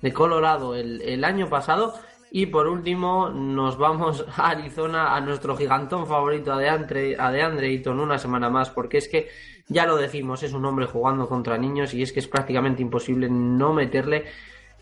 de 0.00 0.12
Colorado 0.12 0.76
el, 0.76 1.02
el 1.02 1.24
año 1.24 1.48
pasado. 1.48 1.94
Y 2.30 2.46
por 2.46 2.68
último, 2.68 3.30
nos 3.30 3.76
vamos 3.76 4.24
a 4.36 4.50
Arizona, 4.50 5.16
a 5.16 5.20
nuestro 5.20 5.56
gigantón 5.56 6.06
favorito, 6.06 6.52
a 6.52 6.58
DeAndre, 6.58 7.16
a 7.18 7.32
DeAndre 7.32 7.82
una 7.88 8.18
semana 8.18 8.48
más, 8.50 8.70
porque 8.70 8.98
es 8.98 9.08
que, 9.08 9.28
ya 9.66 9.84
lo 9.84 9.96
decimos, 9.96 10.44
es 10.44 10.52
un 10.52 10.64
hombre 10.64 10.86
jugando 10.86 11.28
contra 11.28 11.58
niños 11.58 11.92
y 11.92 12.02
es 12.02 12.12
que 12.12 12.20
es 12.20 12.28
prácticamente 12.28 12.82
imposible 12.82 13.28
no 13.28 13.72
meterle 13.72 14.26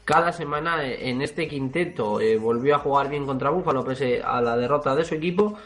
cada 0.05 0.33
semana 0.33 0.85
en 0.85 1.23
este 1.23 1.49
quinteto. 1.49 2.21
Eh, 2.21 2.37
volvió 2.37 2.77
a 2.77 2.79
jugar 2.79 3.09
bien 3.09 3.27
contra 3.27 3.51
Búfalo 3.51 3.85
pese 3.85 4.23
a 4.23 4.41
la 4.41 4.57
derrota 4.57 4.95
de 4.95 5.05
su 5.05 5.15
equipo 5.15 5.57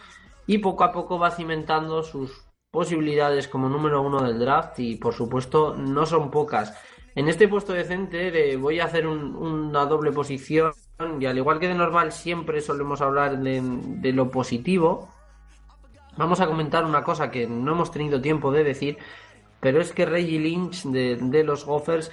y 0.46 0.58
poco 0.58 0.84
a 0.84 0.92
poco 0.92 1.18
va 1.18 1.30
cimentando 1.30 2.02
sus 2.02 2.46
posibilidades 2.70 3.48
como 3.48 3.68
número 3.68 4.02
uno 4.02 4.22
del 4.22 4.38
draft 4.38 4.78
y 4.78 4.96
por 4.96 5.14
supuesto 5.14 5.74
no 5.74 6.06
son 6.06 6.30
pocas. 6.30 6.74
En 7.14 7.28
este 7.28 7.48
puesto 7.48 7.72
de 7.72 7.84
center 7.84 8.36
eh, 8.36 8.56
voy 8.56 8.78
a 8.78 8.84
hacer 8.84 9.06
una 9.06 9.86
doble 9.86 10.12
posición 10.12 10.72
y 11.18 11.24
al 11.24 11.38
igual 11.38 11.58
que 11.58 11.68
de 11.68 11.74
normal 11.74 12.12
siempre 12.12 12.60
solemos 12.60 13.00
hablar 13.00 13.38
de, 13.38 14.12
lo 14.12 14.30
positivo, 14.30 15.08
vamos 16.16 16.40
a 16.40 16.46
comentar 16.46 16.84
una 16.84 17.02
cosa 17.02 17.30
que 17.30 17.46
no 17.46 17.72
hemos 17.72 17.90
tenido 17.90 18.20
tiempo 18.20 18.52
de 18.52 18.64
decir, 18.64 18.98
pero 19.60 19.80
es 19.80 19.92
que 19.92 20.04
Reggie 20.04 20.38
Lynch 20.38 20.84
de, 20.84 21.44
los 21.44 21.64
Gophers 21.64 22.12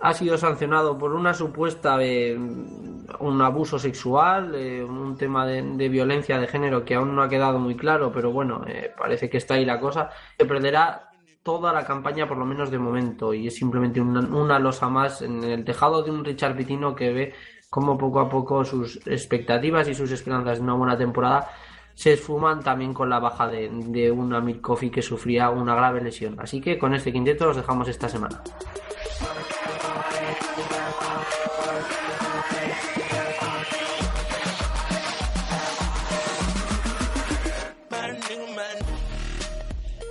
ha 0.00 0.14
sido 0.14 0.38
sancionado 0.38 0.96
por 0.96 1.12
una 1.12 1.34
supuesta 1.34 1.96
eh, 2.00 2.36
un 2.36 3.42
abuso 3.42 3.78
sexual, 3.78 4.54
eh, 4.54 4.82
un 4.82 5.16
tema 5.16 5.46
de, 5.46 5.88
violencia 5.88 6.38
de 6.38 6.46
género 6.46 6.84
que 6.84 6.94
aún 6.94 7.14
no 7.14 7.22
ha 7.22 7.28
quedado 7.28 7.58
muy 7.58 7.76
claro, 7.76 8.12
pero 8.12 8.30
bueno, 8.30 8.64
parece 8.96 9.28
que 9.28 9.38
está 9.38 9.54
ahí 9.54 9.64
la 9.64 9.80
cosa. 9.80 10.10
Se 10.38 10.44
perderá 10.44 11.08
toda 11.42 11.72
la 11.72 11.84
campaña, 11.84 12.28
por 12.28 12.36
lo 12.36 12.44
menos 12.44 12.70
de 12.70 12.78
momento, 12.78 13.32
y 13.32 13.46
es 13.46 13.56
simplemente 13.56 14.00
una, 14.00 14.58
losa 14.58 14.88
más 14.88 15.22
en 15.22 15.42
el 15.42 15.64
tejado 15.64 16.02
de 16.02 16.10
un 16.10 16.24
Richard 16.24 16.56
Pitino 16.56 16.94
que 16.94 17.12
ve 17.12 17.34
cómo 17.70 17.96
poco 17.96 18.20
a 18.20 18.28
poco 18.28 18.64
sus 18.64 18.98
expectativas 19.06 19.88
y 19.88 19.94
sus 19.94 20.10
esperanzas 20.10 20.58
de 20.58 20.64
una 20.64 20.74
buena 20.74 20.96
temporada 20.96 21.50
se 21.94 22.12
esfuman 22.12 22.62
también 22.62 22.94
con 22.94 23.08
la 23.10 23.18
baja 23.18 23.48
de, 23.48 23.70
de 23.72 24.10
un 24.10 24.32
Amir 24.32 24.60
Kofi 24.60 24.90
que 24.90 25.02
sufría 25.02 25.50
una 25.50 25.74
grave 25.74 26.00
lesión. 26.00 26.36
Así 26.38 26.60
que 26.60 26.78
con 26.78 26.94
este 26.94 27.12
quinteto 27.12 27.46
los 27.46 27.56
dejamos 27.56 27.88
esta 27.88 28.08
semana. 28.08 28.40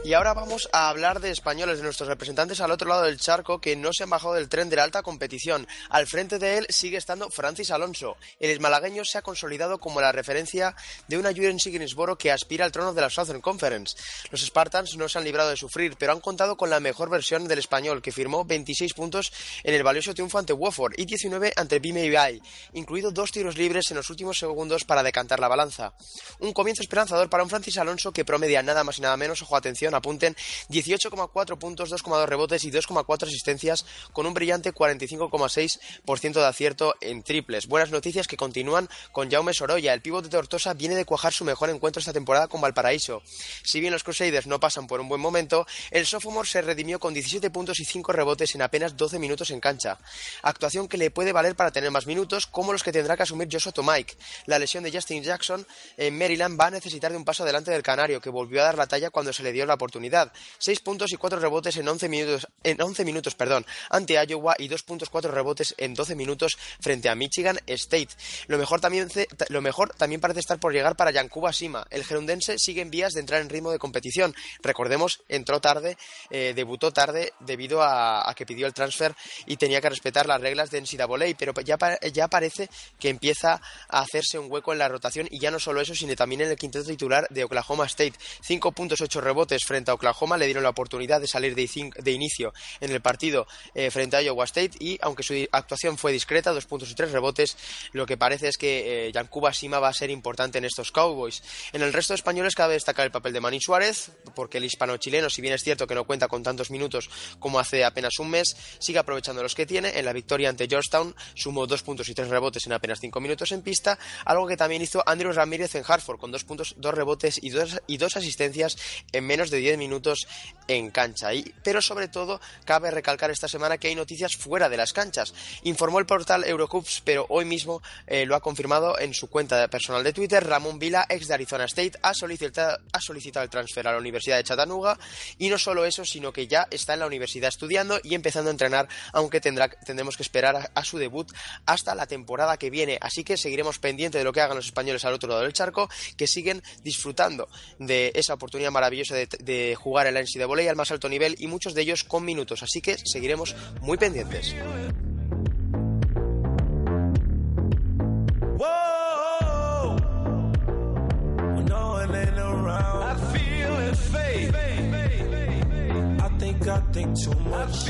Y 0.07 0.13
ahora 0.13 0.34
vamos 0.34 0.69
a 0.71 0.88
hablar 0.88 1.19
de 1.19 1.31
españoles, 1.31 1.79
de 1.79 1.84
nuestros 1.84 2.07
representantes 2.07 2.61
al 2.61 2.71
otro 2.71 2.88
lado 2.88 3.03
del 3.03 3.19
charco 3.19 3.59
que 3.59 3.75
no 3.75 3.91
se 3.91 4.03
han 4.03 4.09
bajado 4.09 4.35
del 4.35 4.47
tren 4.47 4.69
de 4.69 4.77
la 4.77 4.85
alta 4.85 5.03
competición. 5.03 5.67
Al 5.89 6.07
frente 6.07 6.39
de 6.39 6.59
él 6.59 6.65
sigue 6.69 6.95
estando 6.95 7.29
Francis 7.29 7.71
Alonso. 7.71 8.15
El 8.39 8.57
malagueño 8.61 9.03
se 9.03 9.17
ha 9.17 9.21
consolidado 9.21 9.79
como 9.79 9.99
la 9.99 10.13
referencia 10.13 10.77
de 11.09 11.17
una 11.17 11.31
UNC 11.31 11.73
Greensboro 11.73 12.17
que 12.17 12.31
aspira 12.31 12.63
al 12.63 12.71
trono 12.71 12.93
de 12.93 13.01
la 13.01 13.09
Southern 13.09 13.41
Conference. 13.41 13.97
Los 14.31 14.45
Spartans 14.45 14.95
no 14.95 15.09
se 15.09 15.17
han 15.17 15.25
librado 15.25 15.49
de 15.49 15.57
sufrir, 15.57 15.97
pero 15.99 16.13
han 16.13 16.21
contado 16.21 16.55
con 16.55 16.69
la 16.69 16.79
mejor 16.79 17.09
versión 17.09 17.45
del 17.45 17.59
español, 17.59 18.01
que 18.01 18.13
firmó 18.13 18.45
26 18.45 18.93
puntos 18.93 19.34
en 19.65 19.73
el 19.73 19.84
valioso 19.84 20.13
triunfo 20.13 20.39
ante 20.39 20.53
Wofford 20.53 20.93
y 20.95 21.05
19 21.05 21.51
ante 21.57 21.79
BMI, 21.79 22.41
incluido 22.75 23.11
dos 23.11 23.34
tiros 23.34 23.57
libres 23.57 23.91
en 23.91 23.97
los 23.97 24.09
últimos 24.09 24.39
segundos 24.39 24.85
para 24.85 25.03
decantar 25.03 25.41
la 25.41 25.49
balanza. 25.49 25.91
Un 26.39 26.53
comienzo 26.53 26.81
esperanzador 26.81 27.29
para 27.29 27.43
un 27.43 27.49
Francis 27.49 27.77
Alonso 27.77 28.13
que 28.13 28.23
promedia 28.23 28.63
nada 28.63 28.85
más 28.85 28.99
y 28.99 29.01
nada 29.01 29.17
menos, 29.17 29.41
ojo 29.41 29.57
atención, 29.57 29.97
apunten 29.98 30.36
18,4 30.69 31.57
puntos, 31.57 31.91
2,2 31.91 32.26
rebotes 32.26 32.64
y 32.64 32.72
2,4 32.72 33.28
asistencias 33.28 33.86
con 34.14 34.26
un 34.26 34.34
brillante 34.34 34.74
45,6% 34.74 36.34
de 36.34 36.45
acierto 36.45 36.95
en 37.02 37.24
triples. 37.24 37.68
Buenas 37.68 37.91
noticias 37.91 38.28
que 38.28 38.38
continúan 38.38 38.90
con 39.11 39.30
Jaume 39.30 39.53
Sorolla. 39.53 39.94
El 39.94 40.02
pívot 40.02 40.24
de 40.24 40.30
Tortosa 40.30 40.74
viene 40.74 40.95
de 40.95 41.06
cuajar 41.06 41.34
su 41.34 41.45
mejor 41.45 41.69
encuentro 41.69 41.99
esta 41.99 42.14
temporada 42.14 42.48
con 42.48 42.61
Valparaíso. 42.61 43.22
Si 43.64 43.80
bien 43.80 43.94
los 43.94 44.03
Crusaders 44.03 44.48
no 44.48 44.60
pasan 44.60 44.88
por 44.88 44.99
un 44.99 45.10
buen 45.10 45.22
momento, 45.22 45.65
el 45.91 46.06
sophomore 46.06 46.48
se 46.48 46.61
redimió 46.61 46.99
con 46.99 47.14
17 47.14 47.49
puntos 47.49 47.80
y 47.80 47.86
5 47.86 48.11
rebotes 48.14 48.56
en 48.56 48.61
apenas 48.61 48.95
12 48.95 49.19
minutos 49.19 49.52
en 49.52 49.60
cancha. 49.60 49.98
Actuación 50.41 50.88
que 50.88 50.98
le 50.98 51.11
puede 51.11 51.32
valer 51.32 51.56
para 51.56 51.72
tener 51.72 51.91
más 51.91 52.06
minutos, 52.06 52.48
como 52.48 52.72
los 52.72 52.84
que 52.84 52.91
tendrá 52.91 53.18
que 53.18 53.24
asumir 53.24 53.48
Joshua 53.52 53.72
Tomike. 53.72 54.18
La 54.45 54.60
lesión 54.60 54.84
de 54.84 54.91
Justin 54.91 55.24
Jackson 55.24 55.65
en 55.98 56.18
Maryland 56.18 56.60
va 56.60 56.68
a 56.68 56.72
necesitar 56.72 57.11
de 57.11 57.18
un 57.18 57.26
paso 57.26 57.44
adelante 57.44 57.72
del 57.72 57.84
Canario, 57.84 58.22
que 58.22 58.30
volvió 58.30 58.61
a 58.61 58.65
dar 58.65 58.78
la 58.78 58.88
talla 58.88 59.10
cuando 59.10 59.34
se 59.34 59.44
le 59.44 59.52
dio 59.52 59.65
la 59.65 59.74
oportunidad 59.74 59.86
oportunidad. 59.88 60.34
6 60.59 60.81
puntos 60.81 61.14
y 61.14 61.18
4 61.18 61.39
rebotes 61.39 61.77
en 61.77 61.88
11 61.88 62.09
minutos, 62.09 62.47
en 62.64 62.81
11 62.81 63.05
minutos 63.05 63.35
perdón, 63.35 63.65
ante 63.89 64.15
Iowa 64.27 64.55
y 64.57 64.68
2 64.68 64.84
puntos 64.84 65.09
4 65.09 65.31
rebotes 65.31 65.73
en 65.77 65.93
12 65.93 66.15
minutos 66.15 66.57
frente 66.81 67.07
a 67.07 67.15
Michigan 67.15 67.57
State. 67.65 68.09
Lo 68.47 68.57
mejor 68.57 68.81
también, 68.81 69.07
lo 69.47 69.61
mejor 69.61 69.93
también 69.95 70.19
parece 70.19 70.41
estar 70.41 70.59
por 70.59 70.73
llegar 70.73 70.97
para 70.97 71.11
Yankuba 71.11 71.53
Sima. 71.53 71.88
El 71.89 72.03
gerundense 72.03 72.59
sigue 72.59 72.81
en 72.81 72.91
vías 72.91 73.14
de 73.14 73.22
entrar 73.22 73.41
en 73.41 73.49
ritmo 73.49 73.72
de 73.72 73.80
competición. 73.80 74.35
Recordemos, 74.61 75.22
entró 75.30 75.61
tarde, 75.61 75.97
eh, 76.30 76.51
debutó 76.53 76.91
tarde 76.91 77.31
debido 77.39 77.81
a, 77.81 78.34
que 78.35 78.45
pidió 78.45 78.68
el 78.68 78.73
transfer 78.73 79.15
y 79.45 79.55
tenía 79.55 79.80
que 79.80 79.89
respetar 79.89 80.27
las 80.27 80.41
reglas 80.41 80.69
de 80.69 80.81
NCAA, 80.81 81.35
pero 81.39 81.53
ya, 81.61 81.77
ya 82.11 82.27
parece 82.27 82.69
que 82.99 83.09
empieza 83.09 83.61
a 83.88 83.99
hacerse 84.01 84.38
un 84.38 84.51
hueco 84.51 84.73
en 84.73 84.80
la 84.80 84.89
rotación 84.89 85.27
y 85.31 85.39
ya 85.39 85.49
no 85.49 85.59
solo 85.59 85.80
eso, 85.80 85.95
sino 85.95 86.15
también 86.15 86.41
en 86.41 86.49
el 86.49 86.57
quinteto 86.57 86.85
titular 86.85 87.26
de 87.30 87.45
Oklahoma 87.45 87.85
State. 87.85 88.14
5 88.41 88.72
puntos 88.73 88.99
8 89.01 89.22
rebotes 89.22 89.64
frente 89.65 89.76
a 89.85 89.93
Oklahoma, 89.93 90.37
le 90.37 90.45
dieron 90.45 90.63
la 90.63 90.69
oportunidad 90.69 91.21
de 91.21 91.27
salir 91.27 91.55
de, 91.55 92.11
inicio 92.11 92.53
en 92.79 92.91
el 92.91 93.01
partido 93.01 93.47
eh, 93.75 93.91
frente 93.91 94.17
a 94.17 94.21
Iowa 94.21 94.45
State 94.45 94.71
y 94.79 94.97
aunque 95.01 95.23
su 95.23 95.33
actuación 95.51 95.97
fue 95.97 96.11
discreta, 96.11 96.51
dos 96.51 96.65
puntos 96.65 96.89
y 96.91 96.95
tres 96.95 97.11
rebotes, 97.11 97.57
lo 97.93 98.05
que 98.05 98.17
parece 98.17 98.47
es 98.47 98.57
que 98.57 99.09
eh, 99.09 99.13
Sima 99.53 99.79
va 99.79 99.89
a 99.89 99.93
ser 99.93 100.09
importante 100.09 100.57
en 100.57 100.65
estos 100.65 100.91
Cowboys. 100.91 101.43
En 101.73 101.81
el 101.81 101.93
resto 101.93 102.13
de 102.13 102.15
españoles 102.15 102.55
cabe 102.55 102.73
destacar 102.73 103.05
el 103.05 103.11
papel 103.11 103.33
de 103.33 103.39
Manny 103.39 103.59
Suárez, 103.59 104.11
porque 104.35 104.57
el 104.57 104.65
hispano-chileno, 104.65 105.29
si 105.29 105.41
bien 105.41 105.53
es 105.53 105.63
cierto 105.63 105.87
que 105.87 105.95
no 105.95 106.05
cuenta 106.05 106.27
con 106.27 106.43
tantos 106.43 106.71
minutos 106.71 107.09
como 107.39 107.59
hace 107.59 107.83
apenas 107.85 108.19
un 108.19 108.29
mes, 108.29 108.55
sigue 108.79 108.99
aprovechando 108.99 109.43
los 109.43 109.55
que 109.55 109.65
tiene. 109.65 109.97
En 109.97 110.05
la 110.05 110.13
victoria 110.13 110.49
ante 110.49 110.67
Georgetown 110.67 111.15
sumó 111.35 111.67
dos 111.67 111.83
puntos 111.83 112.09
y 112.09 112.13
tres 112.13 112.29
rebotes 112.29 112.65
en 112.65 112.73
apenas 112.73 112.99
cinco 112.99 113.19
minutos 113.19 113.51
en 113.51 113.61
pista, 113.61 113.97
algo 114.25 114.47
que 114.47 114.57
también 114.57 114.81
hizo 114.81 115.03
Andrew 115.05 115.31
Ramírez 115.31 115.75
en 115.75 115.83
Hartford, 115.87 116.19
con 116.19 116.31
dos 116.31 116.43
puntos, 116.43 116.75
dos 116.77 116.93
rebotes 116.93 117.39
y 117.41 117.49
dos, 117.49 117.81
y 117.87 117.97
dos 117.97 118.17
asistencias 118.17 118.77
en 119.11 119.25
menos 119.25 119.49
de 119.49 119.57
diez 119.68 119.77
minutos 119.77 120.27
en 120.68 120.91
cancha. 120.91 121.34
Y, 121.34 121.53
pero 121.64 121.81
sobre 121.81 122.07
todo, 122.07 122.39
cabe 122.65 122.91
recalcar 122.91 123.31
esta 123.31 123.48
semana 123.48 123.77
que 123.77 123.88
hay 123.88 123.95
noticias 123.95 124.35
fuera 124.35 124.69
de 124.69 124.77
las 124.77 124.94
canchas. 124.94 125.34
Informó 125.64 125.99
el 125.99 126.06
portal 126.06 126.44
Eurocups, 126.44 127.02
pero 127.03 127.26
hoy 127.30 127.45
mismo 127.45 127.81
eh, 128.06 128.26
lo 128.26 128.35
ha 128.35 128.41
confirmado 128.41 128.99
en 128.99 129.14
su 129.14 129.30
cuenta 129.30 129.68
personal 129.69 130.03
de 130.03 130.14
Twitter. 130.14 130.45
Ramón 130.45 130.80
Vila, 130.80 131.06
ex 131.10 131.27
de 131.27 131.34
Arizona 131.34 131.65
State, 131.65 131.94
ha 132.02 132.14
solicitado, 132.14 132.77
ha 132.91 133.02
solicitado 133.02 133.44
el 133.44 133.49
transfer 133.49 133.88
a 133.88 133.94
la 133.94 133.98
Universidad 133.98 134.38
de 134.38 134.44
Chattanooga. 134.44 134.98
Y 135.38 135.49
no 135.49 135.57
solo 135.57 135.85
eso, 135.85 136.06
sino 136.06 136.31
que 136.31 136.48
ya 136.48 136.68
está 136.69 136.94
en 136.94 136.99
la 136.99 137.07
universidad 137.07 137.49
estudiando 137.49 137.99
y 138.03 138.15
empezando 138.15 138.49
a 138.49 138.52
entrenar, 138.52 138.88
aunque 139.14 139.41
tendrá, 139.41 139.69
tendremos 139.69 140.18
que 140.18 140.23
esperar 140.23 140.72
a, 140.73 140.84
su 140.84 140.98
debut 140.98 141.31
hasta 141.65 141.95
la 141.95 142.07
temporada 142.07 142.57
que 142.57 142.69
viene. 142.69 142.98
Así 143.02 143.23
que 143.23 143.38
seguiremos 143.38 143.80
pendientes 143.80 144.19
de 144.19 144.23
lo 144.23 144.31
que 144.31 144.41
hagan 144.41 144.56
los 144.57 144.65
españoles 144.65 145.03
al 145.06 145.14
otro 145.14 145.30
lado 145.30 145.41
del 145.41 145.53
charco, 145.53 145.89
que 146.15 146.27
siguen 146.27 146.64
disfrutando 146.84 147.49
de 147.80 148.11
esa 148.15 148.34
oportunidad 148.34 148.72
maravillosa 148.72 149.15
de 149.15 149.27
jugar 149.76 150.07
en 150.07 150.14
la 150.14 150.22
NCAA 150.22 150.69
al 150.69 150.76
más 150.76 150.91
alto 150.91 151.10
nivel 151.10 151.36
y 151.40 151.48
muchos 151.48 151.74
de 151.74 151.82
ellos 151.82 152.03
con 152.03 152.26
minutos, 152.26 152.64
así 152.64 152.82
que 152.82 152.98
seguiremos 152.98 153.56
muy 153.82 153.98
pendientes. 153.98 154.56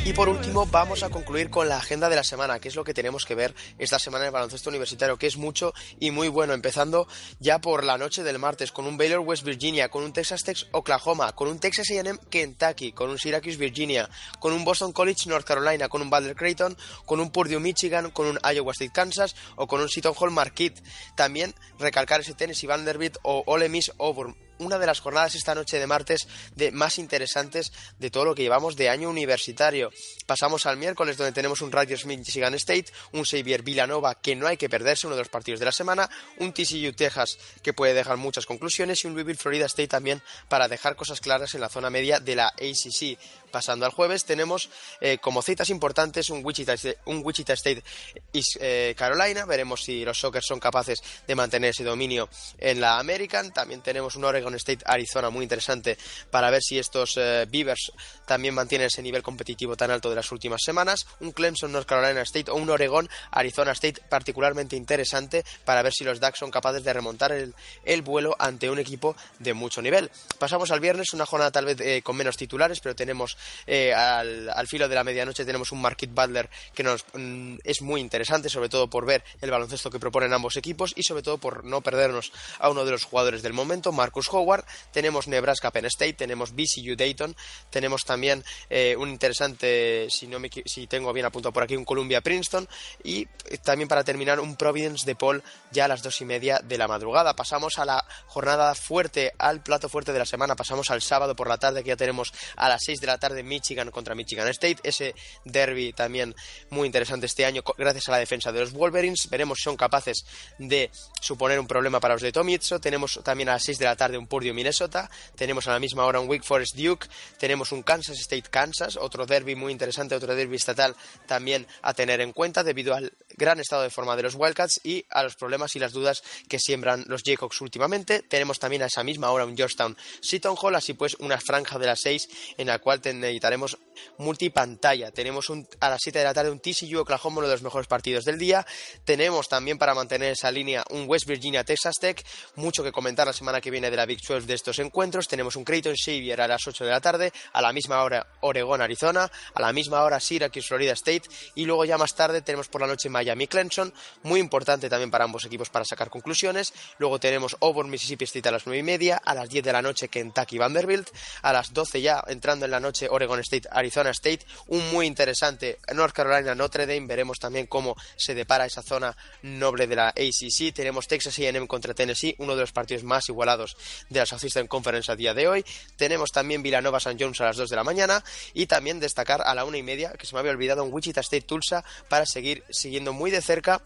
Y 0.04 0.14
por 0.14 0.28
último, 0.28 0.66
vamos 0.66 1.04
a 1.04 1.10
concluir 1.10 1.50
con 1.50 1.70
la 1.70 1.78
agenda 1.78 2.10
de 2.10 2.16
la 2.16 2.24
semana, 2.24 2.60
que 2.60 2.68
es 2.68 2.76
lo 2.76 2.84
que 2.84 2.94
tenemos 2.94 3.26
que 3.26 3.36
ver 3.36 3.56
esta 3.78 4.00
semana 4.00 4.26
en 4.26 4.28
el 4.28 4.34
baloncesto 4.34 4.70
universitario, 4.70 5.18
que 5.18 5.28
es 5.28 5.38
mucho 5.38 5.74
y 6.00 6.12
muy 6.12 6.28
bueno, 6.28 6.54
empezando 6.54 7.08
ya 7.40 7.60
por 7.60 7.84
la 7.84 7.98
noche 7.98 8.24
del 8.24 8.40
martes, 8.40 8.72
con 8.72 8.86
un 8.86 8.98
Baylor 8.98 9.20
West 9.20 9.44
Virginia, 9.44 9.90
con 9.90 10.04
un 10.04 10.14
Texas 10.14 10.44
Tech 10.44 10.58
Oklahoma, 10.72 11.34
con 11.34 11.48
un 11.48 11.60
Texas 11.60 11.88
AM 11.92 12.18
Kentucky, 12.30 12.92
con 12.92 13.10
un 13.10 13.18
Syracuse 13.18 13.58
Virginia, 13.58 14.10
con 14.40 14.52
un 14.52 14.66
Boston 14.66 14.92
College 14.92 15.30
North 15.30 15.46
Carolina, 15.46 15.88
con 15.88 16.02
un 16.02 16.10
Butler 16.10 16.36
Creighton, 16.36 16.76
con 17.06 17.20
un 17.20 17.32
Purdue 17.32 17.60
Michigan, 17.60 18.12
con 18.12 18.28
un 18.28 18.40
Iowa 18.44 18.72
State 18.72 18.92
Kansas 18.94 19.36
o 19.56 19.68
con 19.68 19.80
un 19.80 19.90
Seton 19.90 20.16
Hall 20.18 20.32
Marquette. 20.32 20.82
También 21.16 21.54
recalcar 21.80 22.22
ese 22.22 22.34
Tennessee 22.34 22.68
Vanderbilt 22.68 23.18
o 23.24 23.44
Ole 23.46 23.70
Miss 23.70 23.92
Auburn 24.00 24.47
una 24.60 24.78
de 24.78 24.86
las 24.86 25.00
jornadas 25.00 25.36
esta 25.36 25.56
noche 25.56 25.80
de 25.80 25.88
martes 25.88 26.28
de 26.56 26.72
más 26.72 26.98
interesantes 27.00 27.72
de 28.00 28.10
todo 28.10 28.26
lo 28.26 28.36
que 28.36 28.42
llevamos 28.42 28.76
de 28.76 28.90
año 28.90 29.10
universitario. 29.10 29.92
Pasamos 30.26 30.66
al 30.66 30.78
miércoles 30.78 31.18
donde 31.18 31.32
tenemos 31.32 31.62
un 31.62 31.72
Rutgers 31.72 32.06
Michigan 32.06 32.54
State, 32.56 32.88
un 33.14 33.24
Xavier 33.24 33.64
Villanova 33.64 34.16
que 34.16 34.36
no 34.36 34.48
hay 34.48 34.58
que 34.58 34.70
perderse, 34.70 35.08
uno 35.08 35.16
de 35.16 35.22
los 35.22 35.30
partidos 35.30 35.60
de 35.60 35.66
la 35.66 35.72
semana, 35.72 36.10
un 36.40 36.54
TCU 36.54 36.94
Texas 36.94 37.38
que 37.62 37.74
puede 37.74 37.94
dejar 37.94 38.18
muchas 38.18 38.46
conclusiones 38.46 39.04
y 39.04 39.08
un 39.08 39.14
Louisville 39.14 39.38
Florida 39.38 39.66
State 39.66 39.88
también 39.88 40.22
para 40.50 40.68
dejar 40.68 40.96
cosas 40.96 41.22
claras 41.22 41.54
en 41.54 41.62
la 41.62 41.70
zona 41.70 41.90
media 41.90 42.20
de 42.20 42.36
la 42.36 42.48
ACC. 42.48 43.18
Pasando 43.58 43.88
al 43.88 43.92
jueves 43.92 44.24
tenemos 44.24 44.70
eh, 45.02 45.18
como 45.18 45.42
citas 45.42 45.72
importantes 45.72 46.30
un 46.30 46.46
Wichita, 46.46 46.76
un 47.06 47.24
Wichita 47.26 47.54
State 47.54 47.84
y 48.32 48.44
eh, 48.60 48.94
Carolina, 48.96 49.46
veremos 49.46 49.82
si 49.82 50.06
los 50.06 50.20
Sockers 50.20 50.46
son 50.46 50.60
capaces 50.60 51.00
de 51.26 51.34
mantener 51.34 51.72
ese 51.72 51.84
dominio 51.84 52.30
en 52.60 52.80
la 52.80 53.00
American, 53.00 53.52
también 53.52 53.82
tenemos 53.82 54.16
un 54.16 54.26
Oregon 54.26 54.54
State 54.54 54.86
Arizona 54.86 55.32
muy 55.32 55.42
interesante 55.42 55.98
para 56.30 56.52
ver 56.52 56.62
si 56.62 56.78
estos 56.78 57.18
eh, 57.18 57.48
Beavers 57.50 57.94
también 58.28 58.54
mantienen 58.54 58.90
ese 58.94 59.02
nivel 59.02 59.24
competitivo 59.24 59.76
tan 59.76 59.90
alto 59.90 60.12
de 60.12 60.18
las 60.18 60.32
últimas 60.32 60.62
semanas. 60.64 61.08
Un 61.22 61.32
Clemson 61.32 61.72
North 61.72 61.88
Carolina 61.88 62.22
State 62.22 62.52
o 62.52 62.56
un 62.58 62.70
Oregon 62.70 63.10
Arizona 63.32 63.72
State 63.72 64.04
particularmente 64.08 64.76
interesante 64.76 65.44
para 65.66 65.82
ver 65.82 65.94
si 65.94 66.04
los 66.04 66.20
Ducks 66.20 66.38
son 66.38 66.52
capaces 66.52 66.84
de 66.84 66.94
remontar 66.94 67.32
el, 67.32 68.02
vuelo 68.04 68.36
ante 68.38 68.70
un 68.70 68.78
equipo 68.78 69.16
de 69.40 69.56
mucho 69.56 69.82
nivel. 69.82 70.12
Pasamos 70.38 70.70
al 70.70 70.80
viernes, 70.80 71.14
una 71.14 71.26
jornada 71.26 71.50
tal 71.50 71.66
vez 71.66 72.04
con 72.04 72.16
menos 72.16 72.38
titulares, 72.38 72.82
pero 72.82 72.96
tenemos 72.96 73.36
eh, 73.66 73.94
al, 73.94 74.68
filo 74.68 74.88
de 74.88 74.96
la 74.96 75.04
medianoche 75.04 75.46
tenemos 75.46 75.72
un 75.72 75.82
Marquette 75.82 76.14
Butler 76.14 76.50
que 76.74 76.84
nos 76.84 77.06
mm, 77.14 77.58
es 77.64 77.82
muy 77.82 78.02
interesante, 78.02 78.50
sobre 78.50 78.70
todo 78.70 78.90
por 78.90 79.06
ver 79.06 79.24
el 79.42 79.52
baloncesto 79.52 79.90
que 79.90 80.00
proponen 80.00 80.34
ambos 80.34 80.58
equipos 80.58 80.94
y 80.96 81.04
sobre 81.04 81.24
todo 81.24 81.38
por 81.38 81.64
no 81.64 81.82
perdernos 81.82 82.32
a 82.60 82.70
uno 82.70 82.86
de 82.86 82.92
los 82.92 83.04
jugadores 83.04 83.42
del 83.42 83.54
momento, 83.54 83.92
Marcus 83.92 84.28
Howard. 84.32 84.66
Tenemos 84.92 85.28
Nebraska 85.28 85.72
Penn 85.72 85.86
State, 85.86 86.14
tenemos 86.14 86.54
BCU 86.54 86.96
Dayton, 86.96 87.36
tenemos 87.70 88.04
también 88.06 88.44
eh, 88.70 88.96
un 88.98 89.10
interesante, 89.10 90.08
si, 90.10 90.28
no 90.28 90.40
me, 90.40 90.50
si 90.66 90.88
tengo 90.88 91.14
bien 91.14 91.26
apuntado 91.26 91.54
por 91.54 91.64
aquí, 91.64 91.76
un 91.76 91.86
Columbia 91.86 92.22
Princeton 92.22 92.68
y 93.04 93.28
eh, 93.46 93.58
también 93.64 93.88
para 93.88 94.04
terminar 94.04 94.40
un 94.40 94.56
Providence 94.56 95.06
de 95.06 95.16
Paul 95.16 95.44
ya 95.72 95.86
a 95.86 95.88
las 95.88 96.04
dos 96.04 96.22
y 96.22 96.26
media 96.26 96.60
de 96.64 96.78
la 96.78 96.88
madrugada. 96.88 97.36
Pasamos 97.36 97.80
a 97.80 97.86
la 97.86 98.06
jornada 98.26 98.74
fuerte, 98.76 99.34
al 99.38 99.62
plato 99.62 99.90
fuerte 99.90 100.14
de 100.14 100.20
la 100.20 100.26
semana, 100.26 100.56
pasamos 100.56 100.90
al 100.90 101.02
sábado 101.02 101.36
por 101.36 101.48
la 101.48 101.58
tarde 101.58 101.84
que 101.84 101.90
ya 101.90 101.96
tenemos 101.96 102.34
a 102.56 102.70
las 102.70 102.84
seis 102.84 103.00
de 103.00 103.08
la 103.08 103.18
tarde 103.18 103.44
Michigan 103.44 103.92
contra 103.92 104.16
Michigan 104.16 104.48
State, 104.50 104.78
ese 104.84 105.16
derby 105.46 105.94
también 105.94 106.36
muy 106.70 106.86
interesante 106.86 107.26
este 107.26 107.46
año 107.46 107.64
gracias 107.78 108.08
a 108.08 108.12
la 108.12 108.20
defensa 108.20 108.52
de 108.52 108.60
los 108.60 108.72
Wolverines. 108.72 109.30
Veremos 109.30 109.58
si 109.60 109.64
son 109.64 109.78
capaces 109.78 110.26
de 110.58 110.92
suponer 111.22 111.60
un 111.60 111.68
problema 111.68 112.00
para 112.00 112.16
los 112.16 112.22
de 112.22 112.32
Tomizzo. 112.32 112.80
Tenemos 112.80 113.20
también 113.24 113.50
a 113.50 113.54
las 113.54 113.64
seis 113.64 113.78
de 113.78 113.86
la 113.86 113.96
tarde 113.96 114.18
un 114.18 114.28
Purdue 114.28 114.54
Minnesota, 114.54 115.10
tenemos 115.36 115.68
a 115.68 115.72
la 115.72 115.80
misma 115.80 116.06
hora 116.06 116.20
un 116.20 116.30
Wake 116.30 116.44
Forest 116.44 116.76
Duke, 116.76 117.08
tenemos 117.38 117.72
un 117.72 117.84
Kansas 117.84 118.20
State 118.20 118.50
Kansas, 118.50 118.98
otro 118.98 119.26
derby 119.26 119.56
muy 119.56 119.72
interesante, 119.72 120.16
otro 120.16 120.36
derby 120.36 120.56
estatal 120.56 120.96
también 121.26 121.68
a 121.82 121.94
tener 121.94 122.22
en 122.22 122.34
cuenta 122.34 122.64
debido 122.64 122.94
al 122.94 123.12
gran 123.36 123.60
estado 123.60 123.84
de 123.84 123.90
forma 123.90 124.16
de 124.16 124.24
los 124.24 124.36
Wildcats 124.36 124.82
y 124.84 125.06
a 125.10 125.24
los 125.24 125.36
problemas 125.36 125.57
y 125.76 125.80
las 125.80 125.92
dudas 125.92 126.24
que 126.48 126.60
siembran 126.60 127.06
los 127.08 127.24
Jayhawks 127.24 127.62
últimamente. 127.62 128.22
Tenemos 128.22 128.60
también 128.60 128.84
a 128.84 128.88
esa 128.88 129.04
misma 129.04 129.32
hora 129.32 129.46
un 129.46 129.56
Georgetown 129.56 129.98
Seton 130.22 130.56
Hall, 130.62 130.76
así 130.76 130.94
pues 130.94 131.16
una 131.20 131.40
franja 131.40 131.80
de 131.80 131.88
las 131.88 132.02
seis 132.02 132.30
en 132.58 132.68
la 132.68 132.80
cual 132.80 133.02
necesitaremos 133.04 133.78
multipantalla. 134.18 135.12
Tenemos 135.12 135.52
a 135.80 135.90
las 135.90 136.00
7 136.02 136.20
de 136.20 136.26
la 136.26 136.34
tarde 136.34 136.52
un 136.52 136.60
TCU 136.60 137.00
Oklahoma, 137.00 137.40
uno 137.40 137.48
de 137.48 137.54
los 137.54 137.64
mejores 137.64 137.88
partidos 137.88 138.26
del 138.26 138.38
día. 138.38 138.66
Tenemos 139.04 139.48
también 139.48 139.78
para 139.78 139.94
mantener 139.94 140.34
esa 140.34 140.52
línea 140.52 140.84
un 140.92 141.06
West 141.08 141.28
Virginia 141.28 141.64
Texas 141.64 141.96
Tech, 142.00 142.24
mucho 142.56 142.84
que 142.84 142.92
comentar 142.92 143.28
la 143.28 143.34
semana 143.34 143.62
que 143.62 143.72
viene 143.72 143.90
de 143.90 143.98
la 143.98 144.06
Big 144.06 144.20
12 144.22 144.46
de 144.46 144.54
estos 144.54 144.80
encuentros. 144.80 145.28
Tenemos 145.28 145.56
un 145.56 145.64
Creighton 145.64 145.96
Xavier 145.96 146.42
a 146.42 146.48
las 146.48 146.66
8 146.68 146.86
de 146.86 146.92
la 146.92 147.02
tarde, 147.02 147.32
a 147.54 147.62
la 147.62 147.74
misma 147.74 148.04
hora 148.04 148.28
Oregón 148.42 148.82
Arizona, 148.82 149.30
a 149.54 149.62
la 149.62 149.74
misma 149.74 150.04
hora 150.04 150.20
Syracuse 150.20 150.68
Florida 150.68 150.94
State 150.94 151.24
y 151.56 151.66
luego 151.66 151.86
ya 151.86 151.98
más 151.98 152.16
tarde 152.16 152.42
tenemos 152.42 152.68
por 152.68 152.82
la 152.82 152.88
noche 152.88 153.10
Miami 153.10 153.48
Clemson, 153.48 153.94
muy 154.24 154.40
importante 154.40 154.90
también 154.90 155.12
para 155.12 155.26
ambos 155.26 155.46
equipos 155.48 155.70
para 155.70 155.86
sacar 155.86 156.10
conclusiones. 156.10 156.74
Luego 157.00 157.20
tenemos 157.20 157.58
Auburn 157.62 157.90
Mississippi 157.90 158.26
State 158.26 158.50
a 158.50 158.52
las 158.52 158.66
9 158.66 158.80
y 158.80 158.84
media, 158.84 159.18
a 159.18 159.34
las 159.34 159.50
10 159.50 159.66
de 159.66 159.74
la 159.74 159.82
noche 159.82 160.08
Kentucky 160.08 160.58
Vanderbilt, 160.58 161.10
a 161.42 161.54
las 161.54 161.74
12 161.74 162.02
ya 162.02 162.24
entrando 162.28 162.66
en 162.66 162.72
la 162.72 162.80
noche 162.80 163.08
Oregon 163.10 163.40
State 163.40 163.68
Arizona 163.72 164.12
State, 164.12 164.46
un 164.68 164.92
muy 164.92 165.06
interesante 165.06 165.80
North 165.94 166.14
Carolina 166.14 166.56
Notre 166.56 166.86
Dame, 166.86 167.08
veremos 167.08 167.40
también 167.40 167.68
cómo 167.68 167.96
se 168.16 168.36
depara 168.36 168.66
esa 168.66 168.82
zona 168.82 169.16
noble 169.42 169.88
de 169.88 169.96
la 169.96 170.10
ACC. 170.10 170.74
Tenemos 170.74 171.08
Texas 171.08 171.38
A&M 171.40 171.68
contra 171.68 171.94
Tennessee, 171.94 172.36
uno 172.40 172.56
de 172.56 172.62
los 172.62 172.72
partidos 172.72 173.04
más 173.04 173.28
igualados 173.30 173.78
de 174.10 174.20
la 174.20 174.26
Southeastern 174.26 174.68
Conference 174.68 175.12
a 175.12 175.16
día 175.16 175.34
de 175.34 175.48
hoy. 175.48 175.66
Tenemos 175.96 176.32
también 176.32 176.64
Villanova 176.64 176.98
St. 176.98 177.18
Jones 177.20 177.42
a 177.42 177.46
las 177.46 177.58
2 177.58 177.70
de 177.70 177.76
la 177.76 177.84
mañana 177.84 178.24
y 178.54 178.68
también 178.68 179.00
destacar 179.00 179.42
a 179.42 179.56
la 179.56 179.66
una 179.66 179.78
y 179.78 179.84
media, 179.84 180.14
que 180.14 180.26
se 180.26 180.34
me 180.34 180.40
había 180.40 180.52
olvidado, 180.52 180.84
en 180.84 180.94
Wichita 180.94 181.22
State 181.22 181.44
Tulsa 181.44 181.84
para 182.10 182.26
seguir 182.26 182.64
siguiendo 182.70 183.14
muy 183.14 183.32
de 183.32 183.42
cerca 183.42 183.82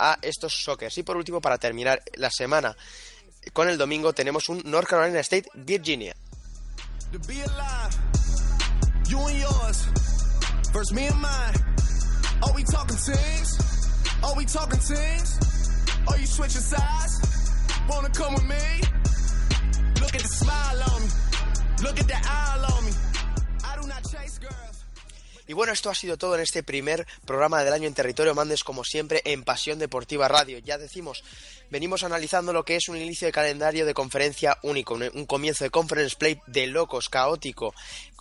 a 0.00 0.18
estos 0.22 0.54
Sockers. 0.54 0.96
Y 0.98 1.02
por 1.02 1.16
último, 1.16 1.40
para 1.40 1.58
terminar 1.58 2.02
la 2.14 2.30
semana 2.30 2.76
con 3.52 3.68
el 3.68 3.78
domingo, 3.78 4.12
tenemos 4.12 4.48
un 4.48 4.62
North 4.64 4.88
Carolina 4.88 5.20
State 5.20 5.48
Virginia. 5.54 6.16
Y 25.50 25.52
bueno, 25.52 25.72
esto 25.72 25.90
ha 25.90 25.96
sido 25.96 26.16
todo 26.16 26.36
en 26.36 26.42
este 26.42 26.62
primer 26.62 27.08
programa 27.24 27.64
del 27.64 27.72
año 27.72 27.88
en 27.88 27.94
Territorio 27.94 28.36
Mandes, 28.36 28.62
como 28.62 28.84
siempre, 28.84 29.20
en 29.24 29.42
Pasión 29.42 29.80
Deportiva 29.80 30.28
Radio. 30.28 30.58
Ya 30.58 30.78
decimos, 30.78 31.24
venimos 31.70 32.02
analizando 32.02 32.52
lo 32.52 32.64
que 32.64 32.76
es 32.76 32.88
un 32.88 32.96
inicio 32.96 33.26
de 33.26 33.32
calendario 33.32 33.86
de 33.86 33.94
conferencia 33.94 34.58
único, 34.62 34.94
un 34.94 35.26
comienzo 35.26 35.64
de 35.64 35.70
conference 35.70 36.16
play 36.16 36.40
de 36.46 36.66
locos, 36.66 37.08
caótico, 37.08 37.74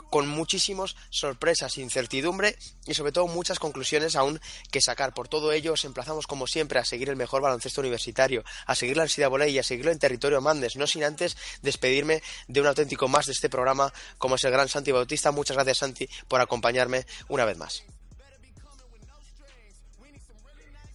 con 0.10 0.28
muchísimas 0.28 0.96
sorpresas, 1.10 1.78
incertidumbre 1.78 2.58
y 2.86 2.94
sobre 2.94 3.12
todo 3.12 3.28
muchas 3.28 3.60
conclusiones 3.60 4.16
aún 4.16 4.40
que 4.72 4.82
sacar. 4.82 5.14
Por 5.14 5.28
todo 5.28 5.52
ello, 5.52 5.74
os 5.74 5.86
emplazamos 5.86 6.28
como 6.28 6.48
siempre 6.48 6.80
a 6.80 6.86
seguir 6.86 7.10
el 7.10 7.16
mejor 7.16 7.42
baloncesto 7.42 7.82
universitario, 7.82 8.44
a 8.66 8.76
seguir 8.76 8.98
la 8.98 9.04
ansiedad 9.04 9.30
volei 9.30 9.52
y 9.52 9.60
a 9.60 9.64
seguirlo 9.64 9.92
en 9.92 10.00
territorio 10.00 10.42
Mandes, 10.42 10.76
no 10.76 10.88
sin 10.88 11.04
antes 11.04 11.38
despedirme 11.62 12.22
de 12.48 12.62
un 12.62 12.68
auténtico 12.68 13.08
más 13.08 13.28
de 13.28 13.34
este 13.34 13.50
programa 13.50 13.94
como 14.18 14.36
es 14.36 14.44
el 14.44 14.52
gran 14.52 14.70
Santi 14.70 14.92
Bautista. 14.92 15.32
Muchas 15.32 15.56
gracias 15.56 15.80
Santi 15.80 16.10
por 16.28 16.42
acompañarme 16.42 17.06
una 17.28 17.46
vez 17.46 17.58
más. 17.58 17.84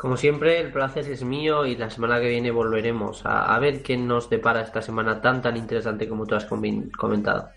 Como 0.05 0.19
siempre, 0.19 0.61
el 0.61 0.71
placer 0.71 1.11
es 1.11 1.25
mío 1.25 1.65
y 1.65 1.77
la 1.77 1.89
semana 1.89 2.21
que 2.21 2.29
viene 2.29 2.51
volveremos 2.51 3.23
a, 3.25 3.59
ver 3.59 3.83
qué 3.83 3.97
nos 3.97 4.29
depara 4.29 4.61
esta 4.61 4.83
semana 4.83 5.23
tan 5.23 5.41
tan 5.41 5.57
interesante 5.57 6.07
como 6.07 6.27
tú 6.27 6.35
has 6.35 6.45
comentado. 6.45 7.49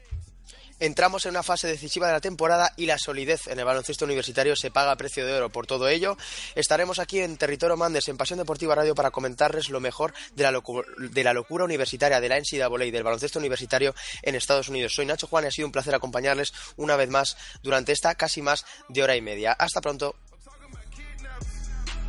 Entramos 0.79 1.25
en 1.25 1.31
una 1.31 1.43
fase 1.43 1.67
decisiva 1.67 2.07
de 2.07 2.13
la 2.13 2.21
temporada 2.21 2.71
y 2.77 2.85
la 2.85 2.97
solidez 2.97 3.47
en 3.47 3.59
el 3.59 3.65
baloncesto 3.65 4.05
universitario 4.05 4.55
se 4.55 4.71
paga 4.71 4.91
a 4.91 4.95
precio 4.95 5.25
de 5.25 5.33
oro. 5.33 5.49
Por 5.49 5.67
todo 5.67 5.89
ello, 5.89 6.15
estaremos 6.55 6.99
aquí 6.99 7.19
en 7.19 7.35
Territorio 7.35 7.75
Mandes, 7.75 8.07
en 8.07 8.15
Pasión 8.15 8.39
Deportiva 8.39 8.75
Radio, 8.75 8.95
para 8.95 9.11
comentarles 9.11 9.67
lo 9.67 9.81
mejor 9.81 10.13
de 10.33 10.43
la, 10.43 10.61
de 10.97 11.23
la 11.25 11.33
locura 11.33 11.65
universitaria, 11.65 12.21
de 12.21 12.29
la 12.29 12.39
NCAA 12.39 12.85
y 12.85 12.91
del 12.91 13.03
baloncesto 13.03 13.39
universitario 13.39 13.93
en 14.21 14.35
Estados 14.35 14.69
Unidos. 14.69 14.93
Soy 14.95 15.05
Nacho 15.05 15.27
Juan 15.27 15.43
y 15.43 15.47
ha 15.47 15.51
sido 15.51 15.67
un 15.67 15.73
placer 15.73 15.93
acompañarles 15.93 16.53
una 16.77 16.95
vez 16.95 17.09
más 17.09 17.35
durante 17.61 17.91
esta 17.91 18.15
casi 18.15 18.41
más 18.41 18.65
de 18.87 19.03
hora 19.03 19.17
y 19.17 19.21
media. 19.21 19.51
Hasta 19.51 19.81
pronto. 19.81 20.15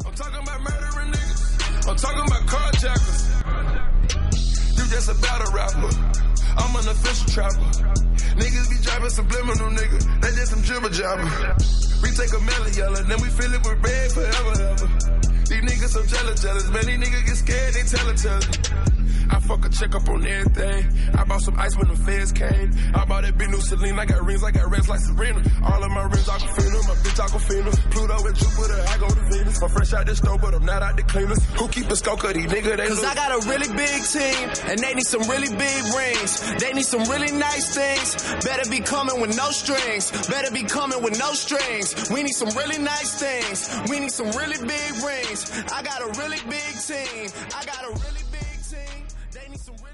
I'm 0.09 0.15
talking 0.15 0.41
about 0.43 0.61
murdering 0.63 1.13
niggas. 1.13 1.87
I'm 1.87 1.97
talking 1.97 2.25
about 2.25 2.47
carjackers. 2.49 3.29
You 4.79 4.85
just 4.89 5.11
a 5.11 5.15
battle 5.21 5.53
rapper. 5.53 5.93
I'm 6.57 6.75
an 6.77 6.89
official 6.89 7.29
trapper. 7.29 7.61
Niggas 8.41 8.71
be 8.71 8.83
driving 8.83 9.11
subliminal, 9.11 9.69
nigga. 9.69 10.21
They 10.23 10.31
just 10.31 10.53
some 10.53 10.63
jibber 10.63 10.89
jabber. 10.89 11.29
We 12.03 12.11
take 12.13 12.33
a 12.33 12.41
melon 12.41 12.73
yellow, 12.73 13.03
then 13.03 13.21
we 13.21 13.29
fill 13.29 13.53
it 13.53 13.61
with 13.61 13.85
red 13.85 14.13
forever, 14.13 14.63
ever. 14.63 15.28
These 15.49 15.63
niggas 15.63 15.89
so 15.89 16.05
jealous, 16.05 16.43
jealous. 16.43 16.69
Man, 16.71 16.87
these 16.87 16.99
niggas 16.99 17.27
get 17.27 17.37
scared, 17.37 17.75
they 17.75 17.83
tell 17.83 18.09
it, 18.09 18.17
tell 18.19 18.39
it. 18.39 18.99
I 19.31 19.41
fuck 19.41 19.65
a 19.65 19.69
check 19.69 19.95
up 19.95 20.09
on 20.09 20.27
everything. 20.27 20.89
I 21.15 21.25
bought 21.25 21.43
some 21.43 21.59
ice 21.59 21.77
when 21.77 21.89
the 21.89 21.97
feds 21.97 22.33
came. 22.33 22.73
I 22.95 23.05
bought 23.05 23.25
that 23.25 23.37
big 23.37 23.51
new 23.51 23.61
Celine. 23.61 23.99
I 23.99 24.07
got 24.07 24.25
rings, 24.25 24.43
I 24.43 24.51
got 24.51 24.71
rings 24.71 24.89
like 24.89 25.01
Serena. 25.01 25.43
All 25.65 25.85
of 25.85 25.91
my 25.91 26.03
rings 26.03 26.29
Aquafina, 26.29 26.89
my 26.89 26.95
bitch 27.05 27.21
Aquafina. 27.21 27.91
Pluto 27.91 28.27
and 28.27 28.37
Jupiter, 28.37 28.85
I 28.89 28.97
go 28.99 29.09
to 29.09 29.21
Venus. 29.29 29.63
I'm 29.63 29.69
fresh 29.69 29.93
out 29.93 30.07
the 30.07 30.17
store, 30.17 30.39
but 30.39 30.55
I'm 30.55 30.65
not 30.65 30.83
out 30.83 30.97
the 30.97 31.03
cleaners. 31.03 31.45
Who 31.59 31.69
keep 31.69 31.91
a 31.91 31.97
scope 31.97 32.25
of 32.25 32.35
these 32.35 32.47
niggas? 32.47 32.77
They 32.77 32.89
Cause 32.89 33.03
look. 33.03 33.11
I 33.11 33.15
got 33.15 33.45
a 33.45 33.49
really 33.49 33.69
big 33.77 34.03
team, 34.05 34.49
and 34.71 34.79
they 34.79 34.95
need 34.95 35.07
some 35.07 35.23
really 35.29 35.49
big 35.49 35.83
rings. 35.93 36.41
They 36.61 36.73
need 36.73 36.87
some 36.87 37.05
really 37.05 37.33
nice 37.33 37.75
things. 37.75 38.17
Better 38.45 38.69
be 38.71 38.81
coming 38.81 39.21
with 39.21 39.37
no 39.37 39.51
strings. 39.51 40.11
Better 40.29 40.51
be 40.53 40.63
coming 40.63 41.03
with 41.03 41.19
no 41.19 41.33
strings. 41.33 42.09
We 42.11 42.23
need 42.23 42.35
some 42.35 42.49
really 42.57 42.79
nice 42.79 43.13
things. 43.21 43.69
We 43.91 44.01
need 44.01 44.13
some 44.13 44.31
really 44.33 44.57
big 44.65 44.93
rings. 45.05 45.38
I 45.73 45.83
got 45.83 46.03
a 46.03 46.21
really 46.21 46.41
big 46.49 46.75
team. 46.81 47.31
I 47.55 47.65
got 47.65 47.85
a 47.85 47.91
really 48.05 48.25
big 48.33 48.59
team. 48.69 49.05
They 49.33 49.49
need 49.49 49.61
some. 49.61 49.88